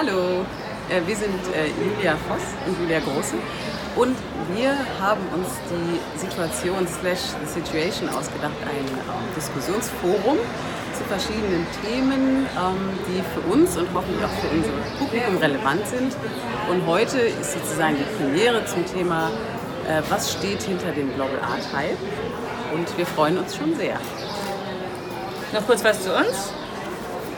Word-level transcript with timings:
Hallo, 0.00 0.46
äh, 0.90 1.04
wir 1.04 1.16
sind 1.16 1.34
äh, 1.52 1.66
Julia 1.74 2.14
Voss 2.28 2.54
und 2.64 2.80
Julia 2.80 3.00
Große 3.00 3.34
und 3.96 4.14
wir 4.54 4.70
haben 5.00 5.22
uns 5.34 5.48
die 5.68 6.16
Situation 6.16 6.86
slash 6.86 7.34
the 7.42 7.60
Situation 7.60 8.08
ausgedacht, 8.10 8.54
ein 8.62 8.86
ähm, 8.86 9.34
Diskussionsforum 9.34 10.38
zu 10.94 11.02
verschiedenen 11.02 11.66
Themen, 11.82 12.46
ähm, 12.46 12.94
die 13.08 13.24
für 13.34 13.40
uns 13.52 13.76
und 13.76 13.88
hoffentlich 13.92 14.24
auch 14.24 14.38
für 14.38 14.46
unser 14.54 14.70
Publikum 15.00 15.36
relevant 15.38 15.84
sind. 15.88 16.16
Und 16.70 16.86
heute 16.86 17.18
ist 17.18 17.54
sozusagen 17.54 17.96
die 17.96 18.22
Premiere 18.22 18.64
zum 18.66 18.86
Thema, 18.86 19.32
äh, 19.88 20.00
was 20.08 20.32
steht 20.32 20.62
hinter 20.62 20.92
dem 20.92 21.12
Global 21.16 21.40
Art 21.40 21.72
Hype. 21.74 21.98
Und 22.72 22.96
wir 22.96 23.04
freuen 23.04 23.38
uns 23.38 23.56
schon 23.56 23.74
sehr. 23.74 23.98
Noch 25.52 25.66
kurz 25.66 25.82
was 25.82 26.04
zu 26.04 26.14
uns. 26.14 26.52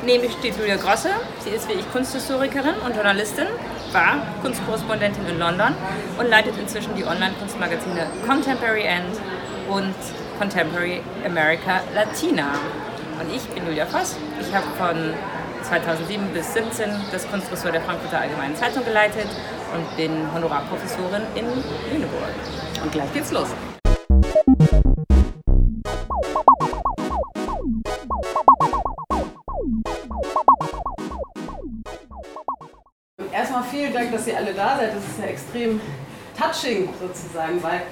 Neben 0.05 0.25
mir 0.25 0.31
steht 0.31 0.57
Julia 0.57 0.77
Grosse. 0.77 1.11
Sie 1.41 1.51
ist 1.51 1.69
wie 1.69 1.75
ich 1.75 1.93
Kunsthistorikerin 1.93 2.75
und 2.87 2.95
Journalistin, 2.97 3.47
war 3.93 4.17
Kunstkorrespondentin 4.41 5.27
in 5.29 5.39
London 5.39 5.75
und 6.19 6.31
leitet 6.31 6.57
inzwischen 6.59 6.95
die 6.97 7.05
Online-Kunstmagazine 7.05 8.07
Contemporary 8.27 8.85
End 8.85 9.21
und 9.69 9.95
Contemporary 10.39 11.03
America 11.27 11.81
Latina. 11.95 12.53
Und 13.21 13.35
ich 13.35 13.43
bin 13.49 13.67
Julia 13.67 13.85
Voss. 13.85 14.17
Ich 14.41 14.55
habe 14.55 14.67
von 14.79 15.13
2007 15.65 16.29
bis 16.33 16.51
2017 16.55 16.91
das 17.13 17.31
Kunstressort 17.31 17.75
der 17.75 17.83
Frankfurter 17.83 18.21
Allgemeinen 18.21 18.57
Zeitung 18.57 18.85
geleitet 18.87 19.29
und 19.75 19.97
bin 19.99 20.33
Honorarprofessorin 20.33 21.23
in 21.35 21.45
Lüneburg. 21.93 22.33
Und 22.83 22.91
gleich 22.91 23.13
geht's 23.13 23.33
los. 23.33 23.49
Vielen 33.91 34.05
Dank, 34.05 34.13
dass 34.13 34.27
ihr 34.27 34.37
alle 34.37 34.55
da 34.55 34.77
seid. 34.77 34.95
Das 34.95 35.03
ist 35.05 35.19
ja 35.21 35.27
extrem 35.27 35.81
touching 36.39 36.89
sozusagen, 37.01 37.61
weil 37.63 37.83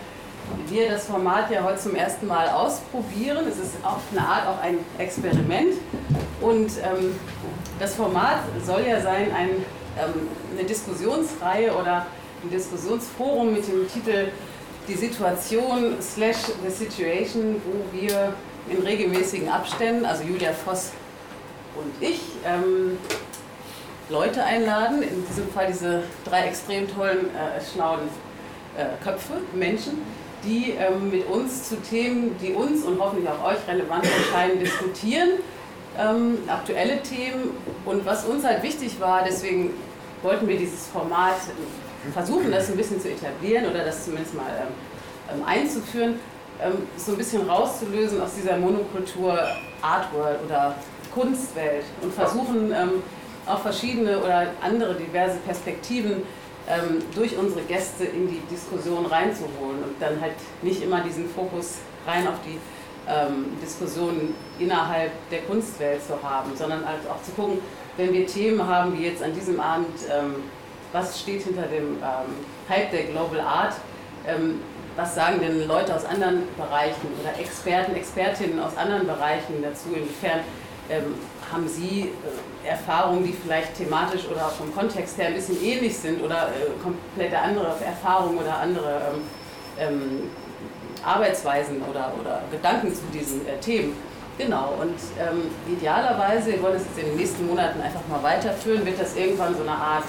wir 0.69 0.91
das 0.91 1.07
Format 1.07 1.51
ja 1.51 1.65
heute 1.65 1.79
zum 1.79 1.97
ersten 1.97 2.27
Mal 2.27 2.49
ausprobieren. 2.49 3.47
Es 3.49 3.59
ist 3.59 3.75
auf 3.83 4.01
eine 4.13 4.21
Art 4.21 4.47
auch 4.47 4.63
ein 4.63 4.79
Experiment. 4.99 5.75
Und 6.41 6.71
ähm, 6.79 7.17
das 7.81 7.97
Format 7.97 8.41
soll 8.65 8.85
ja 8.87 9.01
sein 9.01 9.33
ein, 9.35 9.51
ähm, 9.99 10.29
eine 10.57 10.67
Diskussionsreihe 10.67 11.75
oder 11.75 12.07
ein 12.45 12.51
Diskussionsforum 12.51 13.55
mit 13.55 13.67
dem 13.67 13.91
Titel 13.93 14.29
Die 14.87 14.95
Situation 14.95 15.97
slash 16.01 16.37
the 16.65 16.71
Situation, 16.71 17.61
wo 17.65 17.99
wir 17.99 18.33
in 18.69 18.83
regelmäßigen 18.83 19.49
Abständen, 19.49 20.05
also 20.05 20.23
Julia 20.23 20.53
Voss 20.53 20.93
und 21.75 21.93
ich, 22.01 22.21
ähm, 22.47 22.99
Leute 24.11 24.43
einladen, 24.43 25.03
in 25.03 25.27
diesem 25.27 25.49
Fall 25.51 25.67
diese 25.67 26.03
drei 26.25 26.47
extrem 26.47 26.89
tollen, 26.93 27.27
äh, 27.27 27.61
schlauen 27.73 28.01
äh, 28.77 29.03
Köpfe, 29.05 29.35
Menschen, 29.55 30.03
die 30.45 30.73
ähm, 30.79 31.11
mit 31.11 31.27
uns 31.29 31.69
zu 31.69 31.77
Themen, 31.77 32.37
die 32.41 32.53
uns 32.53 32.85
und 32.85 32.99
hoffentlich 33.01 33.29
auch 33.29 33.45
euch 33.45 33.59
relevant 33.67 34.05
erscheinen, 34.05 34.59
diskutieren. 34.61 35.31
Ähm, 35.99 36.39
aktuelle 36.47 37.03
Themen 37.03 37.51
und 37.85 38.07
was 38.07 38.25
uns 38.25 38.45
halt 38.45 38.63
wichtig 38.63 39.01
war, 39.01 39.25
deswegen 39.27 39.71
wollten 40.23 40.47
wir 40.47 40.57
dieses 40.57 40.87
Format 40.87 41.37
versuchen, 42.13 42.53
das 42.53 42.71
ein 42.71 42.77
bisschen 42.77 43.01
zu 43.01 43.11
etablieren 43.11 43.67
oder 43.69 43.85
das 43.85 44.05
zumindest 44.05 44.35
mal 44.35 44.45
ähm, 44.61 45.39
ähm 45.39 45.45
einzuführen, 45.45 46.21
ähm, 46.63 46.75
so 46.97 47.13
ein 47.13 47.19
bisschen 47.19 47.49
rauszulösen 47.49 48.21
aus 48.21 48.31
dieser 48.37 48.57
Monokultur 48.57 49.39
Artworld 49.83 50.39
oder 50.47 50.77
Kunstwelt 51.13 51.85
und 52.01 52.13
versuchen 52.15 52.73
ähm, 52.73 53.03
auch 53.49 53.61
verschiedene 53.61 54.19
oder 54.19 54.49
andere 54.63 54.95
diverse 54.95 55.39
Perspektiven 55.39 56.23
ähm, 56.69 57.03
durch 57.15 57.37
unsere 57.37 57.63
Gäste 57.63 58.05
in 58.05 58.29
die 58.29 58.41
Diskussion 58.51 59.07
reinzuholen 59.07 59.83
und 59.83 60.01
dann 60.01 60.21
halt 60.21 60.35
nicht 60.63 60.83
immer 60.83 61.01
diesen 61.01 61.29
Fokus 61.29 61.79
rein 62.07 62.27
auf 62.29 62.35
die 62.47 62.59
ähm, 63.09 63.57
Diskussion 63.63 64.35
innerhalb 64.59 65.13
der 65.31 65.41
Kunstwelt 65.43 66.03
zu 66.05 66.23
haben, 66.23 66.55
sondern 66.57 66.87
halt 66.87 67.01
auch 67.11 67.23
zu 67.23 67.33
gucken, 67.33 67.59
wenn 67.97 68.13
wir 68.13 68.27
Themen 68.27 68.65
haben 68.67 68.99
wie 68.99 69.07
jetzt 69.07 69.23
an 69.23 69.33
diesem 69.35 69.61
Abend, 69.61 69.99
ähm, 70.11 70.37
was 70.93 71.21
steht 71.21 71.43
hinter 71.43 71.63
dem 71.63 71.97
ähm, 71.97 72.69
Hype 72.69 72.91
der 72.91 73.05
Global 73.05 73.41
Art, 73.41 73.75
ähm, 74.27 74.61
was 74.97 75.15
sagen 75.15 75.41
denn 75.41 75.67
Leute 75.67 75.95
aus 75.95 76.05
anderen 76.05 76.43
Bereichen 76.57 77.09
oder 77.21 77.39
Experten, 77.41 77.95
Expertinnen 77.95 78.61
aus 78.61 78.77
anderen 78.77 79.07
Bereichen 79.07 79.63
dazu, 79.63 79.89
inwiefern 79.95 80.41
ähm, 80.91 81.15
haben 81.53 81.69
Sie 81.69 82.01
äh, 82.01 82.58
Erfahrungen, 82.69 83.25
die 83.25 83.33
vielleicht 83.33 83.77
thematisch 83.77 84.27
oder 84.31 84.49
vom 84.49 84.75
Kontext 84.75 85.19
her 85.19 85.29
ein 85.29 85.35
bisschen 85.35 85.63
ähnlich 85.63 85.97
sind 85.97 86.23
oder 86.23 86.49
äh, 86.49 86.83
komplette 86.83 87.39
andere 87.39 87.75
Erfahrungen 87.85 88.39
oder 88.39 88.59
andere 88.59 89.03
ähm, 89.13 89.23
ähm, 89.79 90.31
Arbeitsweisen 91.05 91.83
oder, 91.83 92.13
oder 92.21 92.43
Gedanken 92.51 92.95
zu 92.95 93.03
diesen 93.13 93.47
äh, 93.47 93.59
Themen? 93.61 93.97
Genau, 94.37 94.75
und 94.81 94.95
ähm, 95.19 95.51
idealerweise, 95.67 96.53
wir 96.53 96.63
wollen 96.63 96.77
es 96.77 96.85
jetzt 96.85 96.99
in 96.99 97.07
den 97.07 97.17
nächsten 97.17 97.47
Monaten 97.47 97.81
einfach 97.81 98.07
mal 98.09 98.23
weiterführen, 98.23 98.87
wird 98.87 99.01
das 99.01 99.17
irgendwann 99.17 99.53
so 99.57 99.63
eine 99.63 99.73
Art 99.73 100.05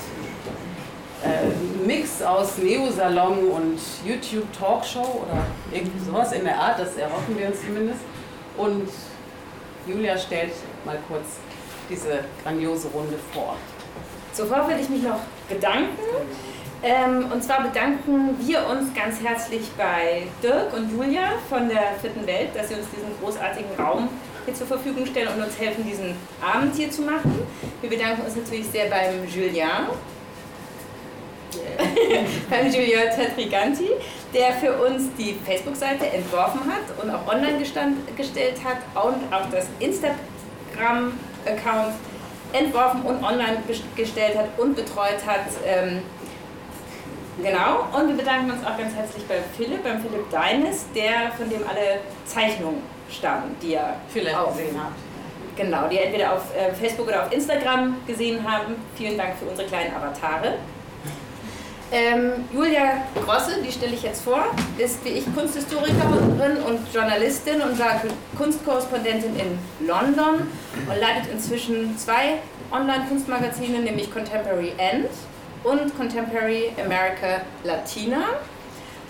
äh, 1.23 1.85
Mix 1.85 2.21
aus 2.21 2.59
Neo-Salon 2.59 3.49
und 3.49 3.79
YouTube-Talkshow 4.05 5.23
oder 5.23 5.45
irgendwie 5.71 6.05
sowas 6.05 6.31
in 6.33 6.43
der 6.43 6.59
Art, 6.59 6.79
das 6.79 6.95
erhoffen 6.95 7.37
wir 7.37 7.47
uns 7.47 7.59
zumindest. 7.61 8.01
Und 8.55 8.87
Julia 9.87 10.17
stellt 10.17 10.53
mal 10.85 10.99
kurz 11.07 11.25
diese 11.89 12.23
grandiose 12.43 12.87
Runde 12.89 13.17
vor. 13.33 13.55
Zuvor 14.33 14.67
will 14.67 14.77
ich 14.79 14.89
mich 14.89 15.03
noch 15.03 15.19
bedanken. 15.49 15.99
Ähm, 16.81 17.29
und 17.31 17.43
zwar 17.43 17.61
bedanken 17.63 18.37
wir 18.39 18.65
uns 18.67 18.93
ganz 18.93 19.21
herzlich 19.21 19.63
bei 19.77 20.27
Dirk 20.41 20.73
und 20.73 20.89
Julia 20.91 21.33
von 21.49 21.67
der 21.67 21.95
Vierten 21.99 22.25
Welt, 22.25 22.49
dass 22.55 22.69
sie 22.69 22.75
uns 22.75 22.85
diesen 22.95 23.09
großartigen 23.21 23.71
Raum 23.77 24.07
hier 24.45 24.53
zur 24.53 24.67
Verfügung 24.67 25.05
stellen 25.05 25.27
und 25.27 25.43
uns 25.43 25.59
helfen, 25.59 25.85
diesen 25.85 26.15
Abend 26.41 26.73
hier 26.75 26.89
zu 26.89 27.01
machen. 27.01 27.41
Wir 27.81 27.89
bedanken 27.89 28.21
uns 28.21 28.35
natürlich 28.35 28.67
sehr 28.67 28.89
beim 28.89 29.27
Julien, 29.27 29.89
beim 32.49 32.67
Julien 32.67 33.09
Tetriganti, 33.13 33.89
der 34.33 34.53
für 34.53 34.73
uns 34.81 35.09
die 35.17 35.37
Facebook-Seite 35.45 36.07
entworfen 36.07 36.61
hat 36.65 37.03
und 37.03 37.09
auch 37.09 37.27
online 37.27 37.59
gestand, 37.59 37.97
gestellt 38.15 38.55
hat 38.63 38.77
und 39.03 39.33
auch 39.33 39.49
das 39.51 39.67
Instagram-Account 41.45 41.93
entworfen 42.51 43.01
und 43.03 43.23
online 43.23 43.57
gestellt 43.95 44.37
hat 44.37 44.47
und 44.57 44.75
betreut 44.75 45.25
hat. 45.25 45.45
Ähm, 45.65 46.01
genau, 47.41 47.87
und 47.95 48.07
wir 48.07 48.15
bedanken 48.15 48.51
uns 48.51 48.65
auch 48.65 48.77
ganz 48.77 48.95
herzlich 48.95 49.25
bei 49.27 49.35
Philipp, 49.55 49.83
beim 49.83 50.01
Philipp 50.01 50.29
Deines, 50.31 50.85
der 50.95 51.31
von 51.37 51.49
dem 51.49 51.61
alle 51.67 52.01
Zeichnungen 52.25 52.81
stammen, 53.09 53.55
die 53.61 53.73
ihr 53.73 53.95
Philipp 54.09 54.35
auch 54.35 54.51
gesehen 54.51 54.75
habt. 54.81 54.97
Genau, 55.55 55.87
die 55.89 55.97
ihr 55.97 56.05
entweder 56.05 56.33
auf 56.33 56.55
äh, 56.55 56.73
Facebook 56.73 57.07
oder 57.07 57.25
auf 57.25 57.33
Instagram 57.33 57.97
gesehen 58.07 58.49
haben. 58.49 58.75
Vielen 58.95 59.17
Dank 59.17 59.35
für 59.37 59.45
unsere 59.45 59.67
kleinen 59.67 59.93
Avatare. 59.93 60.55
Ähm, 61.91 62.47
Julia 62.53 63.03
Grosse, 63.25 63.63
die 63.65 63.71
stelle 63.71 63.95
ich 63.95 64.03
jetzt 64.03 64.21
vor, 64.21 64.45
ist 64.77 65.03
wie 65.03 65.09
ich 65.09 65.25
Kunsthistorikerin 65.33 66.57
und 66.67 66.93
Journalistin 66.93 67.61
und 67.61 67.79
war 67.79 67.99
Kunstkorrespondentin 68.37 69.35
in 69.35 69.87
London 69.87 70.47
und 70.87 70.99
leitet 70.99 71.31
inzwischen 71.31 71.97
zwei 71.97 72.37
Online-Kunstmagazine, 72.71 73.79
nämlich 73.79 74.13
Contemporary 74.13 74.73
End 74.77 75.09
und 75.63 75.97
Contemporary 75.97 76.71
America 76.83 77.41
Latina. 77.63 78.21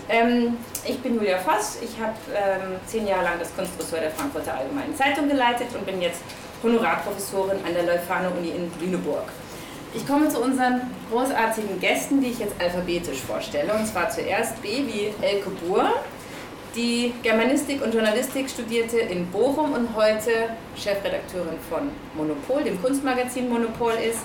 Ähm, 0.08 0.56
ich 0.86 0.98
bin 1.00 1.16
Julia 1.16 1.36
Voss, 1.36 1.78
ich 1.82 2.00
habe 2.00 2.14
ähm, 2.34 2.76
zehn 2.86 3.06
Jahre 3.06 3.24
lang 3.24 3.34
das 3.38 3.54
Kunstressort 3.54 4.02
der 4.02 4.10
Frankfurter 4.10 4.54
Allgemeinen 4.54 4.96
Zeitung 4.96 5.28
geleitet 5.28 5.68
und 5.74 5.84
bin 5.84 6.00
jetzt 6.00 6.22
Honorarprofessorin 6.62 7.58
an 7.64 7.74
der 7.74 7.82
Leuphana-Uni 7.82 8.48
in 8.48 8.72
Lüneburg. 8.80 9.24
Ich 9.92 10.06
komme 10.06 10.28
zu 10.28 10.40
unseren 10.40 10.82
großartigen 11.10 11.80
Gästen, 11.80 12.20
die 12.20 12.28
ich 12.28 12.38
jetzt 12.38 12.54
alphabetisch 12.60 13.18
vorstelle. 13.18 13.72
Und 13.72 13.86
zwar 13.86 14.08
zuerst 14.08 14.62
B 14.62 14.68
wie 14.86 15.12
Elke 15.20 15.50
Buhr, 15.50 15.94
die 16.76 17.12
Germanistik 17.24 17.82
und 17.84 17.92
Journalistik 17.92 18.48
studierte 18.48 19.00
in 19.00 19.26
Bochum 19.26 19.72
und 19.72 19.96
heute 19.96 20.50
Chefredakteurin 20.76 21.58
von 21.68 21.90
Monopol, 22.14 22.62
dem 22.62 22.80
Kunstmagazin 22.80 23.48
Monopol 23.48 23.94
ist. 23.94 24.20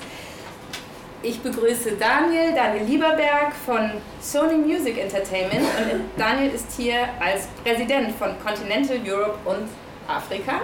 Ich 1.23 1.39
begrüße 1.39 1.93
Daniel, 1.93 2.53
Daniel 2.53 2.85
Lieberberg 2.85 3.51
von 3.65 3.89
Sony 4.21 4.57
Music 4.57 4.99
Entertainment 4.99 5.63
und 5.63 6.01
Daniel 6.15 6.53
ist 6.53 6.67
hier 6.77 6.97
als 7.19 7.47
Präsident 7.63 8.11
von 8.11 8.35
Continental 8.45 8.99
Europe 9.03 9.39
und 9.45 9.67
Afrika. 10.07 10.61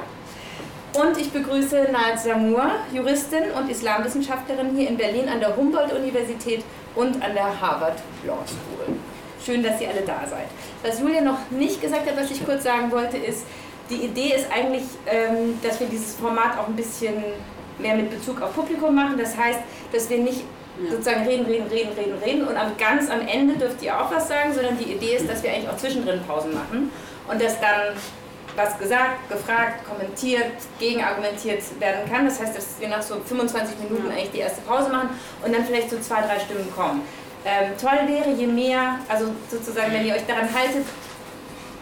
Und 0.93 1.17
ich 1.17 1.31
begrüße 1.31 1.87
Naad 1.89 2.19
Samur, 2.19 2.65
Juristin 2.91 3.43
und 3.57 3.71
Islamwissenschaftlerin 3.71 4.75
hier 4.75 4.89
in 4.89 4.97
Berlin 4.97 5.29
an 5.29 5.39
der 5.39 5.55
Humboldt-Universität 5.55 6.63
und 6.95 7.23
an 7.23 7.33
der 7.33 7.61
Harvard 7.61 7.97
Law 8.25 8.39
School. 8.45 8.95
Schön, 9.43 9.63
dass 9.63 9.79
ihr 9.79 9.89
alle 9.89 10.01
da 10.01 10.27
seid. 10.29 10.47
Was 10.83 10.99
Julia 10.99 11.21
noch 11.21 11.49
nicht 11.49 11.81
gesagt 11.81 12.09
hat, 12.09 12.17
was 12.17 12.29
ich 12.29 12.45
kurz 12.45 12.63
sagen 12.65 12.91
wollte, 12.91 13.15
ist, 13.15 13.45
die 13.89 14.03
Idee 14.05 14.33
ist 14.35 14.51
eigentlich, 14.51 14.83
ähm, 15.07 15.57
dass 15.63 15.79
wir 15.79 15.87
dieses 15.87 16.15
Format 16.15 16.57
auch 16.59 16.67
ein 16.67 16.75
bisschen 16.75 17.23
mehr 17.79 17.95
mit 17.95 18.09
Bezug 18.09 18.41
auf 18.41 18.53
Publikum 18.53 18.93
machen. 18.93 19.17
Das 19.17 19.37
heißt, 19.37 19.59
dass 19.93 20.09
wir 20.09 20.17
nicht 20.17 20.43
sozusagen 20.89 21.25
reden, 21.25 21.45
reden, 21.45 21.67
reden, 21.67 21.93
reden, 21.93 22.17
reden 22.23 22.47
und 22.47 22.57
am, 22.57 22.75
ganz 22.77 23.09
am 23.09 23.21
Ende 23.27 23.55
dürft 23.55 23.81
ihr 23.81 23.97
auch 23.97 24.11
was 24.11 24.27
sagen, 24.27 24.53
sondern 24.53 24.77
die 24.77 24.91
Idee 24.91 25.15
ist, 25.15 25.29
dass 25.29 25.41
wir 25.41 25.51
eigentlich 25.51 25.69
auch 25.69 25.77
zwischendrin 25.77 26.21
Pausen 26.27 26.53
machen 26.53 26.91
und 27.29 27.41
dass 27.41 27.59
dann 27.59 27.95
was 28.55 28.77
gesagt, 28.77 29.29
gefragt, 29.29 29.85
kommentiert, 29.87 30.53
gegenargumentiert 30.79 31.61
werden 31.79 32.09
kann. 32.09 32.25
Das 32.25 32.39
heißt, 32.39 32.55
dass 32.55 32.79
wir 32.79 32.89
nach 32.89 33.01
so 33.01 33.15
25 33.15 33.77
Minuten 33.79 34.11
eigentlich 34.11 34.31
die 34.31 34.39
erste 34.39 34.61
Pause 34.61 34.89
machen 34.89 35.09
und 35.43 35.53
dann 35.53 35.65
vielleicht 35.65 35.89
so 35.89 35.99
zwei, 35.99 36.21
drei 36.21 36.39
Stimmen 36.39 36.71
kommen. 36.75 37.01
Ähm, 37.43 37.71
toll 37.79 38.07
wäre, 38.07 38.31
je 38.31 38.47
mehr, 38.47 38.99
also 39.09 39.33
sozusagen, 39.49 39.91
wenn 39.93 40.05
ihr 40.05 40.13
euch 40.13 40.25
daran 40.27 40.47
haltet, 40.53 40.85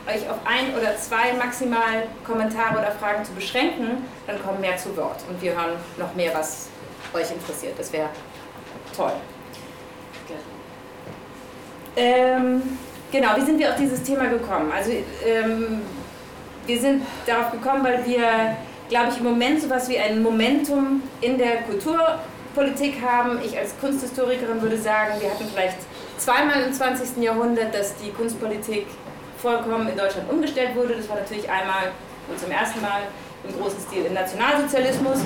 euch 0.07 0.29
auf 0.29 0.37
ein 0.45 0.73
oder 0.75 0.97
zwei 0.97 1.33
maximal 1.33 2.07
Kommentare 2.25 2.79
oder 2.79 2.91
Fragen 2.91 3.25
zu 3.25 3.33
beschränken, 3.33 4.05
dann 4.25 4.41
kommen 4.41 4.61
mehr 4.61 4.77
zu 4.77 4.95
Wort 4.95 5.21
und 5.29 5.41
wir 5.41 5.51
hören 5.53 5.75
noch 5.97 6.15
mehr, 6.15 6.33
was 6.33 6.69
euch 7.13 7.31
interessiert. 7.31 7.77
Das 7.77 7.91
wäre 7.91 8.09
toll. 8.95 9.11
Ähm, 11.95 12.61
genau, 13.11 13.35
wie 13.35 13.41
sind 13.41 13.59
wir 13.59 13.69
auf 13.71 13.75
dieses 13.75 14.01
Thema 14.03 14.27
gekommen? 14.27 14.71
Also 14.71 14.91
ähm, 15.25 15.81
wir 16.69 16.79
sind 16.79 17.03
darauf 17.25 17.51
gekommen, 17.51 17.83
weil 17.83 18.05
wir, 18.05 18.55
glaube 18.89 19.07
ich, 19.11 19.17
im 19.17 19.23
Moment 19.23 19.59
so 19.59 19.65
etwas 19.65 19.89
wie 19.89 19.97
ein 19.97 20.21
Momentum 20.21 21.01
in 21.19 21.37
der 21.37 21.63
Kulturpolitik 21.63 23.01
haben. 23.01 23.39
Ich 23.43 23.57
als 23.57 23.73
Kunsthistorikerin 23.81 24.61
würde 24.61 24.77
sagen, 24.77 25.19
wir 25.19 25.31
hatten 25.31 25.45
vielleicht 25.51 25.77
zweimal 26.17 26.61
im 26.61 26.71
20. 26.71 27.23
Jahrhundert, 27.23 27.73
dass 27.73 27.95
die 27.97 28.11
Kunstpolitik 28.11 28.85
vollkommen 29.41 29.89
in 29.89 29.97
Deutschland 29.97 30.29
umgestellt 30.29 30.75
wurde. 30.75 30.95
Das 30.95 31.09
war 31.09 31.15
natürlich 31.15 31.49
einmal 31.49 31.91
und 32.29 32.39
zum 32.39 32.51
ersten 32.51 32.81
Mal 32.81 33.01
im 33.43 33.59
großen 33.59 33.79
Stil 33.79 34.05
im 34.05 34.13
Nationalsozialismus 34.13 35.19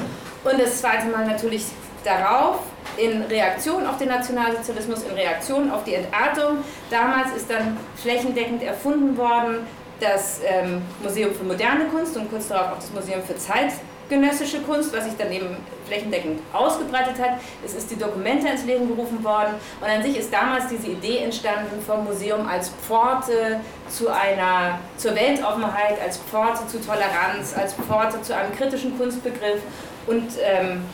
und 0.43 0.61
das 0.61 0.79
zweite 0.79 1.07
Mal 1.07 1.25
natürlich 1.25 1.65
darauf 2.05 2.59
in 2.95 3.23
Reaktion 3.23 3.85
auf 3.87 3.97
den 3.97 4.09
Nationalsozialismus, 4.09 5.03
in 5.03 5.15
Reaktion 5.15 5.71
auf 5.71 5.83
die 5.83 5.95
Entartung. 5.95 6.59
Damals 6.89 7.35
ist 7.35 7.49
dann 7.49 7.77
flächendeckend 7.95 8.61
erfunden 8.61 9.17
worden 9.17 9.65
das 10.03 10.41
ähm, 10.45 10.81
Museum 11.01 11.33
für 11.33 11.43
moderne 11.43 11.85
Kunst 11.85 12.15
und 12.17 12.29
kurz 12.29 12.47
darauf 12.47 12.73
auch 12.73 12.75
das 12.75 12.91
Museum 12.91 13.21
für 13.23 13.35
zeitgenössische 13.37 14.61
Kunst, 14.61 14.95
was 14.95 15.05
sich 15.05 15.15
dann 15.17 15.31
eben 15.31 15.57
flächendeckend 15.87 16.41
ausgebreitet 16.51 17.15
hat. 17.19 17.39
Es 17.65 17.73
ist 17.73 17.89
die 17.89 17.97
Dokumente 17.97 18.47
ins 18.47 18.65
Leben 18.65 18.87
gerufen 18.87 19.23
worden 19.23 19.55
und 19.81 19.87
an 19.87 20.03
sich 20.03 20.17
ist 20.17 20.33
damals 20.33 20.67
diese 20.67 20.87
Idee 20.87 21.19
entstanden 21.19 21.81
vom 21.85 22.03
Museum 22.03 22.47
als 22.47 22.69
Pforte 22.69 23.59
zu 23.89 24.09
einer, 24.09 24.79
zur 24.97 25.15
Weltoffenheit, 25.15 26.01
als 26.01 26.17
Pforte 26.17 26.67
zu 26.67 26.79
Toleranz, 26.81 27.55
als 27.57 27.73
Pforte 27.73 28.21
zu 28.21 28.35
einem 28.35 28.55
kritischen 28.55 28.97
Kunstbegriff 28.97 29.61
und 30.07 30.31
ähm, 30.41 30.85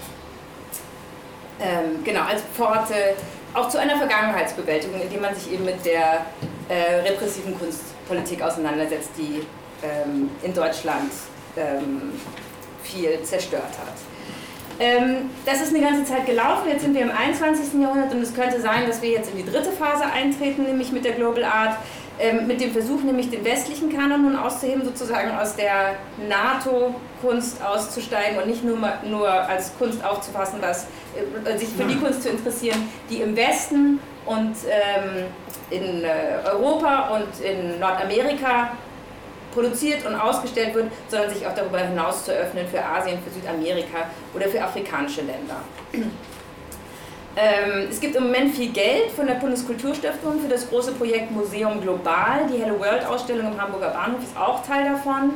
ähm, 1.62 2.04
genau, 2.04 2.22
als 2.22 2.42
Pforte 2.56 3.16
auch 3.54 3.68
zu 3.68 3.80
einer 3.80 3.98
Vergangenheitsbewältigung, 3.98 5.02
indem 5.02 5.22
man 5.22 5.36
sich 5.36 5.52
eben 5.52 5.66
mit 5.66 5.84
der 5.84 6.26
äh, 6.70 7.02
repressiven 7.02 7.58
Kunstpolitik 8.10 8.42
auseinandersetzt, 8.42 9.12
die 9.18 9.46
ähm, 9.84 10.30
in 10.42 10.54
Deutschland 10.54 11.12
ähm, 11.56 12.14
viel 12.84 13.22
zerstört 13.24 13.64
hat. 13.64 13.94
Ähm, 14.80 15.30
das 15.46 15.62
ist 15.62 15.76
eine 15.76 15.84
ganze 15.84 16.06
Zeit 16.06 16.26
gelaufen, 16.26 16.70
jetzt 16.70 16.82
sind 16.82 16.96
wir 16.96 17.02
im 17.02 17.12
21. 17.12 17.82
Jahrhundert 17.82 18.14
und 18.14 18.22
es 18.22 18.34
könnte 18.34 18.60
sein, 18.62 18.88
dass 18.88 19.02
wir 19.02 19.10
jetzt 19.10 19.32
in 19.32 19.38
die 19.38 19.46
dritte 19.46 19.72
Phase 19.72 20.06
eintreten, 20.06 20.64
nämlich 20.64 20.92
mit 20.92 21.06
der 21.06 21.14
Global 21.14 21.44
Art, 21.44 21.78
ähm, 22.18 22.48
mit 22.48 22.62
dem 22.62 22.72
Versuch, 22.72 23.04
nämlich 23.04 23.30
den 23.30 23.44
westlichen 23.46 23.94
Kanon 23.94 24.24
nun 24.24 24.36
auszuheben, 24.36 24.84
sozusagen 24.84 25.32
aus 25.32 25.56
der 25.56 25.96
NATO-Kunst 26.28 27.62
auszusteigen 27.64 28.42
und 28.42 28.48
nicht 28.48 28.64
nur, 28.64 28.78
nur 29.06 29.30
als 29.30 29.78
Kunst 29.78 30.04
aufzufassen, 30.04 30.60
was, 30.62 30.88
äh, 31.46 31.58
sich 31.58 31.70
für 31.70 31.84
die 31.84 31.98
Kunst 31.98 32.24
zu 32.24 32.30
interessieren, 32.30 32.90
die 33.10 33.22
im 33.22 33.36
Westen 33.36 34.00
und 34.30 34.56
ähm, 34.70 35.26
in 35.72 36.04
äh, 36.04 36.08
Europa 36.46 37.10
und 37.16 37.44
in 37.44 37.80
Nordamerika 37.80 38.72
produziert 39.52 40.06
und 40.06 40.16
ausgestellt 40.16 40.76
wird, 40.76 40.92
sondern 41.08 41.32
sich 41.32 41.46
auch 41.48 41.56
darüber 41.56 41.80
hinaus 41.80 42.26
zu 42.26 42.32
öffnen 42.32 42.68
für 42.68 42.84
Asien, 42.84 43.18
für 43.24 43.32
Südamerika 43.32 44.06
oder 44.36 44.48
für 44.48 44.62
afrikanische 44.62 45.22
Länder. 45.22 45.58
Ähm, 47.38 47.88
es 47.90 48.02
gibt 48.02 48.16
im 48.16 48.24
Moment 48.24 48.56
viel 48.56 48.72
Geld 48.72 49.12
von 49.16 49.28
der 49.28 49.36
Bundeskulturstiftung 49.36 50.42
für 50.42 50.50
das 50.50 50.68
große 50.68 50.94
Projekt 50.94 51.32
Museum 51.32 51.80
Global. 51.80 52.48
Die 52.52 52.62
Hello 52.62 52.78
World 52.80 53.06
Ausstellung 53.06 53.54
im 53.54 53.62
Hamburger 53.62 53.90
Bahnhof 53.90 54.22
ist 54.24 54.36
auch 54.36 54.66
Teil 54.66 54.90
davon. 54.90 55.36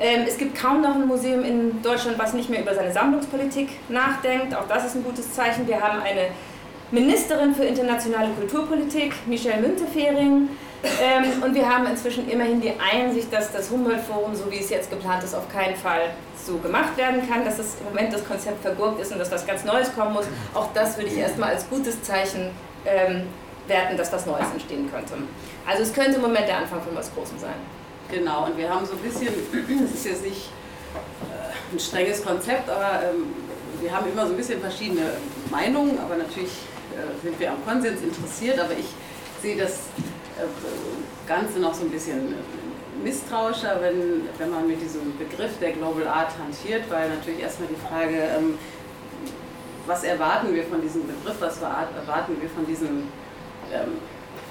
Ähm, 0.00 0.24
es 0.26 0.38
gibt 0.38 0.58
kaum 0.58 0.80
noch 0.80 0.94
ein 0.94 1.06
Museum 1.06 1.44
in 1.44 1.82
Deutschland, 1.82 2.18
was 2.18 2.32
nicht 2.32 2.48
mehr 2.48 2.62
über 2.62 2.74
seine 2.74 2.90
Sammlungspolitik 2.90 3.68
nachdenkt. 3.90 4.56
Auch 4.56 4.66
das 4.66 4.86
ist 4.86 4.96
ein 4.96 5.04
gutes 5.04 5.34
Zeichen. 5.34 5.68
Wir 5.68 5.80
haben 5.80 6.00
eine 6.00 6.30
Ministerin 6.90 7.54
für 7.54 7.64
internationale 7.64 8.30
Kulturpolitik, 8.30 9.12
Michelle 9.26 9.60
Müntefering. 9.60 10.48
Ähm, 11.02 11.42
und 11.42 11.54
wir 11.54 11.68
haben 11.68 11.86
inzwischen 11.86 12.28
immerhin 12.30 12.60
die 12.60 12.72
Einsicht, 12.78 13.32
dass 13.32 13.52
das 13.52 13.70
Humboldt-Forum, 13.70 14.36
so 14.36 14.50
wie 14.50 14.58
es 14.58 14.70
jetzt 14.70 14.88
geplant 14.90 15.24
ist, 15.24 15.34
auf 15.34 15.48
keinen 15.48 15.74
Fall 15.74 16.10
so 16.46 16.58
gemacht 16.58 16.96
werden 16.96 17.28
kann, 17.28 17.44
dass 17.44 17.58
es 17.58 17.76
im 17.80 17.86
Moment 17.86 18.12
das 18.12 18.24
Konzept 18.24 18.62
vergurkt 18.62 19.00
ist 19.00 19.10
und 19.10 19.18
dass 19.18 19.32
was 19.32 19.44
ganz 19.44 19.64
Neues 19.64 19.92
kommen 19.94 20.12
muss. 20.12 20.26
Auch 20.54 20.68
das 20.74 20.96
würde 20.96 21.10
ich 21.10 21.16
erstmal 21.16 21.50
als 21.50 21.68
gutes 21.68 22.00
Zeichen 22.02 22.50
ähm, 22.84 23.22
werten, 23.66 23.96
dass 23.96 24.12
was 24.12 24.26
Neues 24.26 24.46
entstehen 24.52 24.88
könnte. 24.92 25.14
Also 25.66 25.82
es 25.82 25.92
könnte 25.92 26.16
im 26.16 26.22
Moment 26.22 26.46
der 26.46 26.58
Anfang 26.58 26.80
von 26.82 26.94
was 26.94 27.12
Großem 27.12 27.38
sein. 27.38 27.56
Genau, 28.12 28.44
und 28.44 28.56
wir 28.56 28.70
haben 28.70 28.86
so 28.86 28.92
ein 28.92 28.98
bisschen, 28.98 29.34
es 29.84 29.94
ist 29.94 30.06
jetzt 30.06 30.24
nicht 30.24 30.50
äh, 31.24 31.74
ein 31.74 31.80
strenges 31.80 32.24
Konzept, 32.24 32.70
aber 32.70 33.00
ähm, 33.02 33.26
wir 33.80 33.90
haben 33.90 34.08
immer 34.10 34.24
so 34.24 34.32
ein 34.32 34.36
bisschen 34.36 34.60
verschiedene 34.60 35.10
Meinungen, 35.50 35.98
aber 35.98 36.16
natürlich 36.16 36.52
sind 37.22 37.38
wir 37.38 37.50
am 37.50 37.64
Konsens 37.64 38.02
interessiert, 38.02 38.58
aber 38.58 38.72
ich 38.72 38.86
sehe 39.42 39.56
das 39.56 39.72
äh, 39.72 41.28
Ganze 41.28 41.58
noch 41.58 41.74
so 41.74 41.84
ein 41.84 41.90
bisschen 41.90 42.34
misstrauischer, 43.02 43.78
wenn, 43.80 44.22
wenn 44.38 44.50
man 44.50 44.66
mit 44.66 44.80
diesem 44.80 45.16
Begriff 45.18 45.58
der 45.60 45.72
Global 45.72 46.06
Art 46.06 46.32
hantiert, 46.38 46.84
weil 46.90 47.08
natürlich 47.10 47.40
erstmal 47.40 47.68
die 47.68 47.86
Frage, 47.88 48.16
ähm, 48.36 48.58
was 49.86 50.02
erwarten 50.04 50.54
wir 50.54 50.64
von 50.64 50.80
diesem 50.80 51.06
Begriff, 51.06 51.36
was 51.40 51.60
erwarten 51.60 52.36
wir 52.40 52.50
von 52.50 52.66
diesem, 52.66 53.08
ähm, 53.72 53.98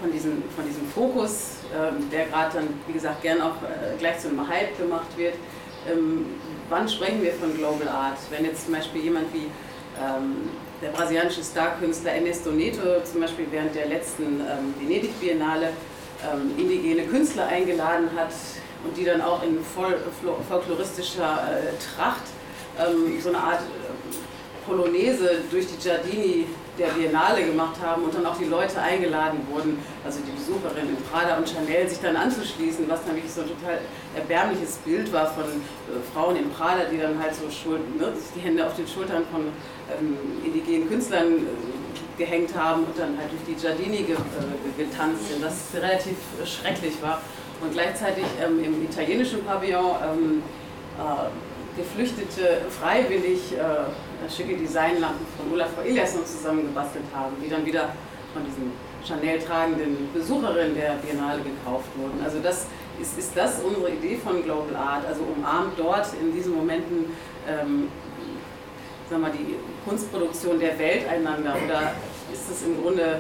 von 0.01 0.11
diesem, 0.11 0.43
von 0.55 0.65
diesem 0.65 0.87
Fokus, 0.87 1.57
ähm, 1.73 2.09
der 2.09 2.27
gerade 2.27 2.57
dann, 2.57 2.67
wie 2.87 2.93
gesagt, 2.93 3.21
gern 3.21 3.41
auch 3.41 3.55
äh, 3.63 3.97
gleich 3.97 4.19
zu 4.19 4.29
einem 4.29 4.47
Hype 4.47 4.77
gemacht 4.77 5.17
wird. 5.17 5.35
Wann 6.67 6.89
sprechen 6.89 7.21
wir 7.21 7.31
von 7.33 7.55
Global 7.55 7.87
Art? 7.87 8.17
Wenn 8.31 8.43
jetzt 8.43 8.65
zum 8.65 8.73
Beispiel 8.73 9.03
jemand 9.03 9.31
wie 9.35 9.45
der 10.81 10.89
brasilianische 10.89 11.43
Starkünstler 11.43 12.13
Ernesto 12.13 12.51
Neto 12.51 13.01
zum 13.03 13.21
Beispiel 13.21 13.47
während 13.51 13.75
der 13.75 13.87
letzten 13.87 14.41
ähm, 14.41 14.73
Venedig-Biennale 14.79 15.69
ähm, 16.23 16.51
indigene 16.57 17.03
Künstler 17.03 17.47
eingeladen 17.47 18.09
hat 18.15 18.31
und 18.83 18.95
die 18.95 19.05
dann 19.05 19.21
auch 19.21 19.41
in 19.43 19.63
voll, 19.63 19.97
folkloristischer 20.47 21.47
äh, 21.49 21.95
Tracht 21.95 22.23
ähm, 22.79 23.19
so 23.21 23.29
eine 23.29 23.37
Art 23.37 23.61
äh, 23.61 24.65
Polonaise 24.65 25.41
durch 25.51 25.67
die 25.67 25.77
Giardini 25.77 26.47
der 26.77 26.87
Biennale 26.87 27.45
gemacht 27.45 27.77
haben 27.81 28.03
und 28.03 28.13
dann 28.13 28.25
auch 28.25 28.37
die 28.37 28.45
Leute 28.45 28.81
eingeladen 28.81 29.39
wurden, 29.49 29.79
also 30.03 30.19
die 30.19 30.31
Besucherinnen 30.31 30.97
in 30.97 31.03
Prada 31.03 31.37
und 31.37 31.49
Chanel, 31.49 31.87
sich 31.87 31.99
dann 31.99 32.15
anzuschließen, 32.15 32.87
was 32.89 33.05
nämlich 33.05 33.31
so 33.31 33.41
ein 33.41 33.47
total 33.47 33.79
erbärmliches 34.15 34.77
Bild 34.85 35.11
war 35.13 35.27
von 35.33 35.45
äh, 35.45 36.13
Frauen 36.13 36.35
in 36.35 36.49
Prada, 36.51 36.85
die 36.91 36.97
dann 36.97 37.21
halt 37.21 37.33
so 37.35 37.49
Schulden, 37.49 37.97
ne, 37.97 38.11
die 38.35 38.39
Hände 38.39 38.65
auf 38.65 38.75
den 38.75 38.87
Schultern 38.87 39.23
von 39.31 39.47
ähm, 39.97 40.17
indigenen 40.43 40.89
Künstlern 40.89 41.37
äh, 41.37 42.17
gehängt 42.17 42.55
haben 42.55 42.83
und 42.83 42.97
dann 42.97 43.17
halt 43.17 43.31
durch 43.31 43.43
die 43.47 43.53
Giardini 43.61 44.03
ge, 44.03 44.15
äh, 44.15 44.83
getanzt 44.83 45.29
sind, 45.29 45.43
was 45.43 45.81
relativ 45.81 46.17
schrecklich 46.45 47.01
war. 47.01 47.21
Und 47.61 47.71
gleichzeitig 47.71 48.25
ähm, 48.43 48.63
im 48.63 48.83
italienischen 48.83 49.43
Pavillon 49.45 49.95
ähm, 50.03 50.43
äh, 50.99 51.29
Geflüchtete 51.75 52.61
freiwillig 52.69 53.53
äh, 53.53 54.29
schicke 54.31 54.57
Designlampen 54.57 55.25
von 55.37 55.53
Olaf 55.53 55.69
Eliasson 55.83 56.25
zusammengebastelt 56.25 57.05
haben, 57.13 57.35
die 57.43 57.49
dann 57.49 57.65
wieder 57.65 57.89
von 58.33 58.45
diesen 58.45 58.71
Chanel 59.05 59.39
tragenden 59.39 60.09
Besucherinnen 60.13 60.75
der 60.75 60.93
Biennale 61.03 61.41
gekauft 61.41 61.89
wurden. 61.95 62.21
Also 62.23 62.39
das 62.39 62.67
ist, 62.99 63.17
ist 63.17 63.35
das 63.35 63.61
unsere 63.61 63.91
Idee 63.91 64.17
von 64.17 64.43
Global 64.43 64.75
Art, 64.75 65.05
also 65.05 65.21
umarmt 65.35 65.77
dort 65.77 66.07
in 66.19 66.33
diesen 66.33 66.55
Momenten 66.55 67.11
ähm, 67.47 67.89
sagen 69.09 69.21
wir, 69.21 69.29
die 69.29 69.55
Kunstproduktion 69.87 70.59
der 70.59 70.77
Welt 70.79 71.07
einander 71.07 71.55
oder 71.63 71.93
ist 72.33 72.49
es 72.49 72.63
im 72.63 72.81
Grunde, 72.81 73.19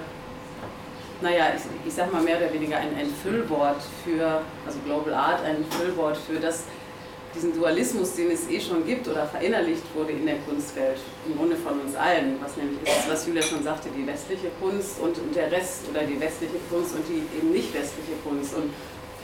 naja, 1.21 1.45
ich, 1.55 1.87
ich 1.87 1.93
sag 1.93 2.11
mal 2.11 2.21
mehr 2.21 2.37
oder 2.37 2.51
weniger 2.51 2.77
ein, 2.77 2.95
ein 2.97 3.09
Füllwort 3.21 3.81
für, 4.03 4.41
also 4.65 4.79
Global 4.85 5.13
Art, 5.13 5.43
ein 5.43 5.63
Füllwort 5.69 6.17
für 6.17 6.39
das, 6.39 6.63
diesen 7.35 7.53
Dualismus, 7.53 8.15
den 8.15 8.31
es 8.31 8.49
eh 8.49 8.59
schon 8.59 8.85
gibt 8.85 9.07
oder 9.07 9.27
verinnerlicht 9.27 9.83
wurde 9.93 10.13
in 10.13 10.25
der 10.25 10.37
Kunstwelt, 10.39 10.97
im 11.27 11.37
Grunde 11.37 11.55
von 11.55 11.79
uns 11.79 11.95
allen, 11.95 12.37
was 12.41 12.55
nämlich 12.57 12.81
ist, 12.83 13.09
was 13.09 13.27
Julia 13.27 13.41
schon 13.41 13.63
sagte, 13.63 13.89
die 13.95 14.07
westliche 14.07 14.49
Kunst 14.61 14.99
und, 14.99 15.17
und 15.17 15.35
der 15.35 15.51
Rest 15.51 15.81
oder 15.89 16.03
die 16.03 16.19
westliche 16.19 16.57
Kunst 16.69 16.95
und 16.95 17.03
die 17.07 17.21
eben 17.37 17.51
nicht 17.51 17.73
westliche 17.73 18.13
Kunst. 18.23 18.55
Und 18.55 18.73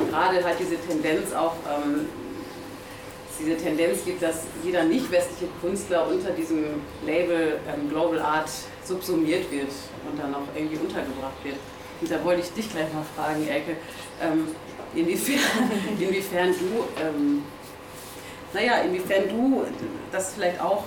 gerade 0.09 0.43
halt 0.43 0.57
diese 0.59 0.75
Tendenz 0.77 1.33
auch, 1.33 1.55
ähm, 1.65 2.07
diese 3.39 3.57
Tendenz 3.57 4.05
gibt, 4.05 4.21
dass 4.21 4.43
jeder 4.63 4.83
nicht 4.83 5.09
westliche 5.11 5.51
Künstler 5.61 6.07
unter 6.07 6.31
diesem 6.31 6.63
Label 7.05 7.59
ähm, 7.67 7.89
Global 7.89 8.19
Art 8.19 8.49
subsumiert 8.83 9.49
wird 9.51 9.71
und 10.09 10.19
dann 10.19 10.35
auch 10.35 10.47
irgendwie 10.55 10.77
untergebracht 10.77 11.43
wird. 11.43 11.55
Und 12.01 12.11
da 12.11 12.23
wollte 12.23 12.41
ich 12.41 12.51
dich 12.51 12.69
gleich 12.71 12.91
mal 12.93 13.05
fragen, 13.15 13.47
Elke, 13.47 13.77
ähm, 14.21 14.47
inwiefern, 14.93 15.39
inwiefern 15.99 16.53
du, 16.53 16.85
ähm, 17.01 17.43
naja, 18.53 18.81
inwiefern 18.81 19.29
du 19.29 19.65
das 20.11 20.33
vielleicht 20.33 20.59
auch 20.59 20.83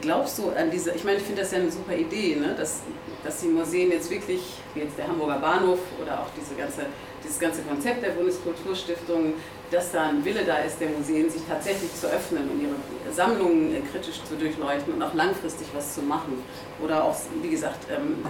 glaubst 0.00 0.38
du 0.38 0.50
an 0.50 0.70
diese, 0.70 0.92
ich 0.92 1.04
meine, 1.04 1.18
ich 1.18 1.22
finde 1.22 1.42
das 1.42 1.52
ja 1.52 1.58
eine 1.58 1.70
super 1.70 1.94
Idee, 1.94 2.36
ne? 2.36 2.54
dass, 2.56 2.80
dass 3.24 3.40
die 3.40 3.48
Museen 3.48 3.90
jetzt 3.90 4.10
wirklich, 4.10 4.40
wie 4.74 4.80
jetzt 4.80 4.98
der 4.98 5.08
Hamburger 5.08 5.38
Bahnhof 5.38 5.78
oder 6.02 6.20
auch 6.20 6.28
diese 6.38 6.54
ganze, 6.54 6.86
dieses 7.22 7.38
ganze 7.38 7.62
Konzept 7.62 8.02
der 8.04 8.10
Bundeskulturstiftung, 8.10 9.34
dass 9.70 9.92
da 9.92 10.08
ein 10.08 10.24
Wille 10.24 10.44
da 10.44 10.58
ist, 10.58 10.80
der 10.80 10.88
Museen 10.90 11.28
sich 11.28 11.42
tatsächlich 11.48 11.92
zu 11.94 12.06
öffnen 12.06 12.48
und 12.50 12.60
ihre 12.60 13.12
Sammlungen 13.12 13.74
kritisch 13.90 14.22
zu 14.22 14.36
durchleuchten 14.36 14.94
und 14.94 15.02
auch 15.02 15.14
langfristig 15.14 15.66
was 15.74 15.94
zu 15.94 16.02
machen. 16.02 16.42
Oder 16.82 17.04
auch, 17.04 17.16
wie 17.42 17.50
gesagt, 17.50 17.86
ähm, 17.90 18.24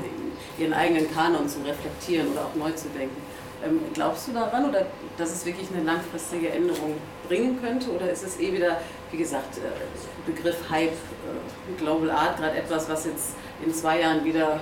ihren 0.58 0.72
eigenen 0.72 1.12
Kanon 1.12 1.48
zu 1.48 1.58
reflektieren 1.60 2.32
oder 2.32 2.42
auch 2.42 2.54
neu 2.54 2.72
zu 2.72 2.88
denken. 2.88 3.16
Ähm, 3.64 3.80
glaubst 3.92 4.28
du 4.28 4.32
daran 4.32 4.68
oder 4.68 4.86
dass 5.18 5.32
es 5.32 5.44
wirklich 5.44 5.68
eine 5.74 5.84
langfristige 5.84 6.48
Änderung 6.50 6.94
bringen 7.28 7.60
könnte? 7.60 7.90
Oder 7.90 8.10
ist 8.10 8.24
es 8.24 8.38
eh 8.40 8.52
wieder, 8.52 8.80
wie 9.10 9.18
gesagt, 9.18 9.58
äh, 9.58 10.30
Begriff 10.30 10.56
Hype, 10.70 10.90
äh, 10.90 11.78
Global 11.78 12.10
Art, 12.10 12.38
gerade 12.38 12.56
etwas, 12.56 12.88
was 12.88 13.04
jetzt 13.04 13.34
in 13.64 13.72
zwei 13.74 14.00
Jahren 14.00 14.24
wieder 14.24 14.60